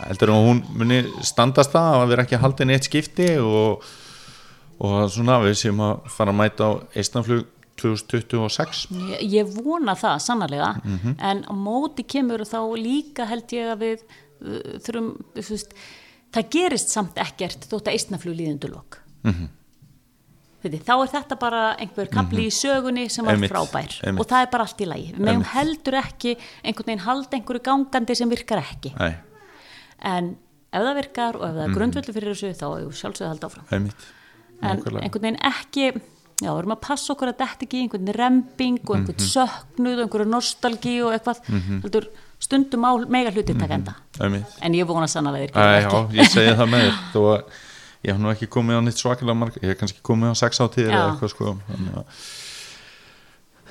heldur 0.03 0.33
að 0.35 0.47
hún 0.49 0.63
muni 0.75 1.03
standast 1.23 1.71
það 1.75 2.01
að 2.01 2.09
vera 2.11 2.25
ekki 2.27 2.41
haldin 2.43 2.73
eitt 2.75 2.89
skipti 2.89 3.29
og, 3.39 3.85
og 4.81 5.11
svona 5.11 5.41
við 5.45 5.55
sem 5.55 5.77
að 5.81 6.07
fara 6.11 6.33
að 6.33 6.37
mæta 6.41 6.65
á 6.65 6.71
Eistnaflug 6.97 7.47
2026 7.83 8.87
Ég, 8.93 9.23
ég 9.33 9.55
vona 9.65 9.95
það, 9.99 10.19
sannarlega 10.21 10.73
Mhm. 10.85 11.17
en 11.19 11.45
á 11.49 11.53
móti 11.55 12.05
kemur 12.07 12.41
þá 12.45 12.59
líka 12.77 13.27
held 13.27 13.47
ég 13.53 13.73
að 13.73 13.79
við 13.79 13.99
uh, 14.43 14.79
þurfum, 14.85 15.11
þú 15.35 15.51
veist 15.51 15.75
það 16.33 16.51
gerist 16.51 16.89
samt 16.89 17.15
ekkert 17.17 17.67
þótt 17.69 17.89
að 17.89 17.97
eistnaflug 17.97 18.37
líðundulok 18.37 18.99
mm 19.25 19.31
Mhm. 19.31 19.49
-hmm. 20.63 20.85
þá 20.87 20.95
er 21.03 21.09
þetta 21.11 21.39
bara 21.39 21.77
einhver 21.77 22.07
kapli 22.11 22.47
í 22.47 22.51
sögunni 22.51 23.09
sem 23.11 23.25
var 23.25 23.35
frábær 23.37 24.01
einmitt. 24.05 24.21
og 24.21 24.27
það 24.27 24.43
er 24.43 24.51
bara 24.53 24.63
allt 24.65 24.81
í 24.81 24.87
lagi 24.87 25.13
við 25.19 25.29
Einmitt. 25.29 25.47
heldur 25.47 25.95
ekki 25.95 26.37
einhvern 26.65 26.87
veginn 26.87 26.99
halda 27.07 27.37
einhverju 27.37 27.63
gangandi 27.63 28.15
sem 28.17 28.29
virkar 28.31 28.59
ekki 28.63 28.93
Nei, 28.99 29.15
en 30.03 30.37
ef 30.73 30.83
það 30.83 30.95
virkar 30.97 31.35
og 31.37 31.43
ef 31.43 31.55
það 31.57 31.65
er 31.69 31.75
grundvöldu 31.75 32.13
fyrir 32.13 32.35
þessu 32.35 32.55
þá 32.55 32.67
er 32.79 32.91
sjálfsögðu 32.91 33.25
að 33.27 33.29
halda 33.29 33.47
áfram 33.47 33.65
einmitt 33.73 33.95
en 34.63 34.79
Nákvæmlega. 34.79 35.03
einhvern 35.05 35.23
veginn 35.23 35.41
ekki 35.53 35.87
já, 36.43 36.51
við 36.51 36.59
erum 36.63 36.75
að 36.77 36.81
passa 36.81 37.13
okkur 37.15 37.29
að 37.33 37.37
þetta 37.43 37.67
ekki 37.67 37.81
einhvern 37.85 38.13
remping 38.19 38.79
og 38.89 38.97
einhvern 38.97 39.19
Mhm. 39.19 39.31
söknuð 39.35 39.99
og 39.99 40.05
einhverju 40.07 40.29
nostalgi 40.33 40.95
og 41.03 41.13
eitthvað. 41.13 41.43
Heldur 41.83 42.07
stundum 42.43 42.83
á 42.85 42.91
mega 43.09 43.31
hluti 43.31 43.55
taka 43.59 43.75
enda. 43.75 43.95
Einmitt. 44.21 44.47
En 44.61 44.73
ég 44.73 44.85
vona 44.87 45.07
sannlega 45.07 45.53
gera 45.53 45.83
já, 45.83 46.09
ég 46.13 46.27
segi 46.31 46.57
það 46.57 46.69
með 46.71 46.93
þér. 47.13 47.43
Ég 48.03 48.11
hef 48.11 48.19
nú 48.19 48.31
ekki 48.35 48.49
komið 48.51 48.79
á 48.79 48.83
nýtt 48.83 48.99
svakalega 48.99 49.37
marg 49.39 49.55
ég 49.63 49.69
hef 49.71 49.79
kannski 49.79 50.01
komið 50.03 50.33
á 50.33 50.35
sex 50.35 50.59
átíðir 50.59 50.91
eða 50.91 51.13
eitthvað 51.15 51.31
sko. 51.31 51.57
Að 51.71 52.05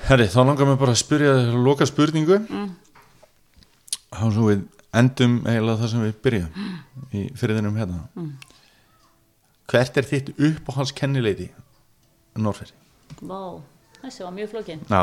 Herri, 0.08 0.24
þá 0.26 0.40
langar 0.46 0.66
mér 0.66 0.78
bara 0.80 0.92
að 0.96 1.02
spyrja 1.02 1.34
þér 1.38 1.58
loka 1.64 1.86
spurningu. 1.86 2.38
Mm. 2.48 2.70
þá 4.12 4.24
svo 4.32 4.48
við 4.50 4.64
endum 4.92 5.38
eiginlega 5.48 5.78
það 5.80 5.88
sem 5.92 6.02
við 6.02 6.14
byrjum 6.24 6.48
í 7.16 7.20
fyrirðinum 7.38 7.76
hérna. 7.80 8.00
Mm. 8.16 8.32
Hvert 9.70 9.96
er 9.96 10.02
þitt 10.08 10.32
uppáhalskennileiti 10.38 11.50
Norferi? 12.42 12.72
Vá, 13.22 13.60
þessi 14.02 14.24
var 14.24 14.32
mjög 14.36 14.50
flókin 14.54 14.80
Já, 14.90 15.02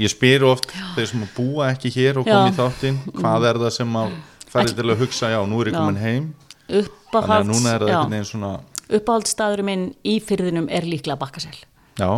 ég 0.00 0.10
spyr 0.10 0.44
oft 0.48 0.70
þeir 0.96 1.06
sem 1.06 1.28
búa 1.36 1.70
ekki 1.74 1.92
hér 1.94 2.18
og 2.22 2.26
Já. 2.26 2.40
í 2.48 2.54
þáttinn 2.56 2.98
hvað 3.14 3.46
er 3.50 3.60
það 3.62 3.70
sem 3.76 3.96
að 4.00 4.14
færi 4.50 4.74
til 4.74 4.88
að 4.90 4.98
hugsa, 5.04 5.30
já, 5.30 5.40
nú 5.46 5.60
er 5.62 5.70
ég 5.70 5.74
Já. 5.76 5.78
komin 5.78 6.00
heim 6.02 6.34
uppáhalds 6.70 7.62
já, 7.62 8.24
svona 8.24 8.60
uppáhaldsstaðurinn 8.90 9.64
minn 9.68 9.84
í 10.04 10.16
fyrðinum 10.22 10.66
er 10.70 10.82
líklega 10.86 11.18
Bakkasel 11.18 11.54
já, 11.98 12.10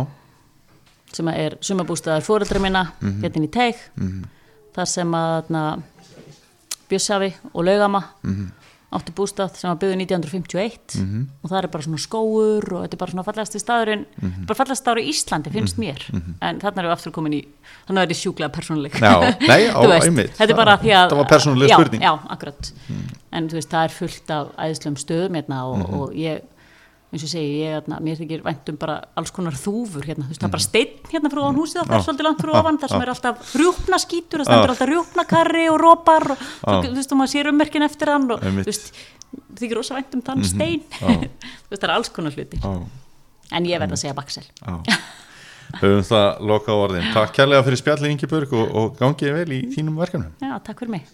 sem 1.13 1.27
er 1.29 1.57
sumabústaðar 1.61 2.25
fóreldra 2.25 2.59
minna 2.61 2.87
Mhm. 3.01 3.21
hérna 3.21 3.45
í 3.45 3.51
teig 3.51 3.75
þar 4.73 4.85
sem 4.87 5.11
að 5.13 5.49
na, 5.49 5.77
Bjössafi 6.89 7.33
og 7.53 7.63
Laugama 7.65 8.03
Mhm. 8.23 8.51
Áttu 8.93 9.11
bústað 9.17 9.55
sem 9.57 9.69
var 9.69 9.77
byggðu 9.81 9.97
1951 10.05 10.99
Mhm. 11.01 11.21
og 11.43 11.49
það 11.51 11.63
er 11.63 11.67
bara 11.73 11.83
svona 11.83 11.97
skóur 12.03 12.63
og 12.73 12.83
þetta 12.83 12.93
er 12.93 13.01
bara 13.03 13.11
svona 13.11 13.25
fallegasti 13.27 13.59
staðurinn 13.63 14.05
Mhm. 14.21 14.45
bara 14.45 14.57
fallegasti 14.59 14.83
staður 14.83 15.01
í 15.03 15.09
Íslandi 15.13 15.51
finnst 15.51 15.77
mér 15.77 15.99
en 16.41 16.59
þarna 16.59 16.77
erum 16.83 16.91
við 16.91 16.97
aftur 16.97 17.11
komin 17.11 17.33
í 17.33 17.41
þannig 17.87 18.01
er 18.01 18.07
þetta 18.07 18.21
sjúklega 18.23 18.51
Já, 19.01 19.13
einmitt. 20.07 20.37
þetta 20.37 20.49
er 20.49 20.55
bara 20.55 20.77
því 20.77 20.91
að 20.93 21.09
Það 21.09 21.17
var 21.17 21.29
persónuleg 21.33 21.69
já, 21.69 21.75
spurning. 21.79 22.01
já, 22.01 22.13
akkurat 22.29 22.71
en 23.33 23.49
þú 23.49 23.53
veist, 23.53 23.69
það 23.69 23.83
er 23.83 23.89
fullt 23.89 24.29
af 24.29 24.47
æðislegum 24.57 24.97
stöðum 25.01 25.35
hérna 25.35 25.63
og, 25.65 25.77
Mhm. 25.77 25.93
og 25.99 26.11
ég 26.13 26.41
eins 27.13 27.23
og 27.27 27.29
segi, 27.29 27.49
ég, 27.61 27.75
hérna, 27.77 27.99
mér 28.01 28.17
þykir 28.19 28.41
væntum 28.45 28.77
bara 28.81 28.95
alls 29.19 29.31
konar 29.35 29.53
þúfur 29.53 30.05
hérna, 30.07 30.25
þú 30.25 30.33
veist, 30.33 30.41
það 30.41 30.47
er 30.47 30.49
Mhm. 30.49 30.55
bara 30.55 30.65
steinn 30.65 31.11
hérna 31.11 31.29
fyrir 31.31 31.43
ofan 31.43 31.59
húsið 31.61 31.81
okkar, 31.83 32.03
svolítið 32.07 32.25
langt 32.27 32.41
fyrir 32.41 32.55
ofan, 32.59 32.77
þar 32.81 32.89
sem 32.89 33.01
er 33.05 33.11
alltaf 33.13 33.53
rjúpna 33.53 33.99
skítur, 34.01 34.39
það 34.41 34.47
stendur 34.49 34.73
alltaf 34.73 34.89
rjúpna 34.89 35.27
karri 35.29 35.65
og 35.69 35.79
rópar 35.79 36.25
og 36.31 36.83
þú 36.83 36.93
veist, 36.97 37.11
og 37.13 37.17
maður 37.21 37.33
sér 37.35 37.51
ummerkin 37.53 37.85
eftir 37.85 38.07
hann 38.11 38.31
og 38.31 38.41
þú 38.41 38.65
veist, 38.65 38.91
þykir 39.55 39.75
rosa 39.77 39.95
væntum 39.95 40.21
þann 40.25 40.43
stein. 40.43 40.81
Já. 40.89 41.07
þú 41.65 41.69
veist, 41.71 41.81
það 41.81 41.89
er 41.89 41.95
alls 41.95 42.09
konar 42.09 42.31
hluti 42.31 42.59
en 43.53 43.65
ég 43.65 43.79
verð 43.79 43.91
að 43.93 44.01
segja 44.01 44.15
baksel 44.17 44.43
höfum 45.81 46.03
það 46.05 46.27
loka 46.45 46.69
á 46.69 46.77
orðin. 46.77 47.13
Takk 47.13 47.33
kærlega 47.33 47.63
fyrir 47.65 47.79
spjallið 47.81 48.11
Ingeborg 48.13 48.53
og, 48.53 48.75
og 48.77 48.97
gangið 48.99 49.33
vel 49.39 49.53
í 49.57 49.61
þínum 49.73 49.95
verkefnum. 49.97 50.33
Já, 50.41 50.59
takk 50.61 50.79
fyrir 50.83 50.91
mig 50.97 51.07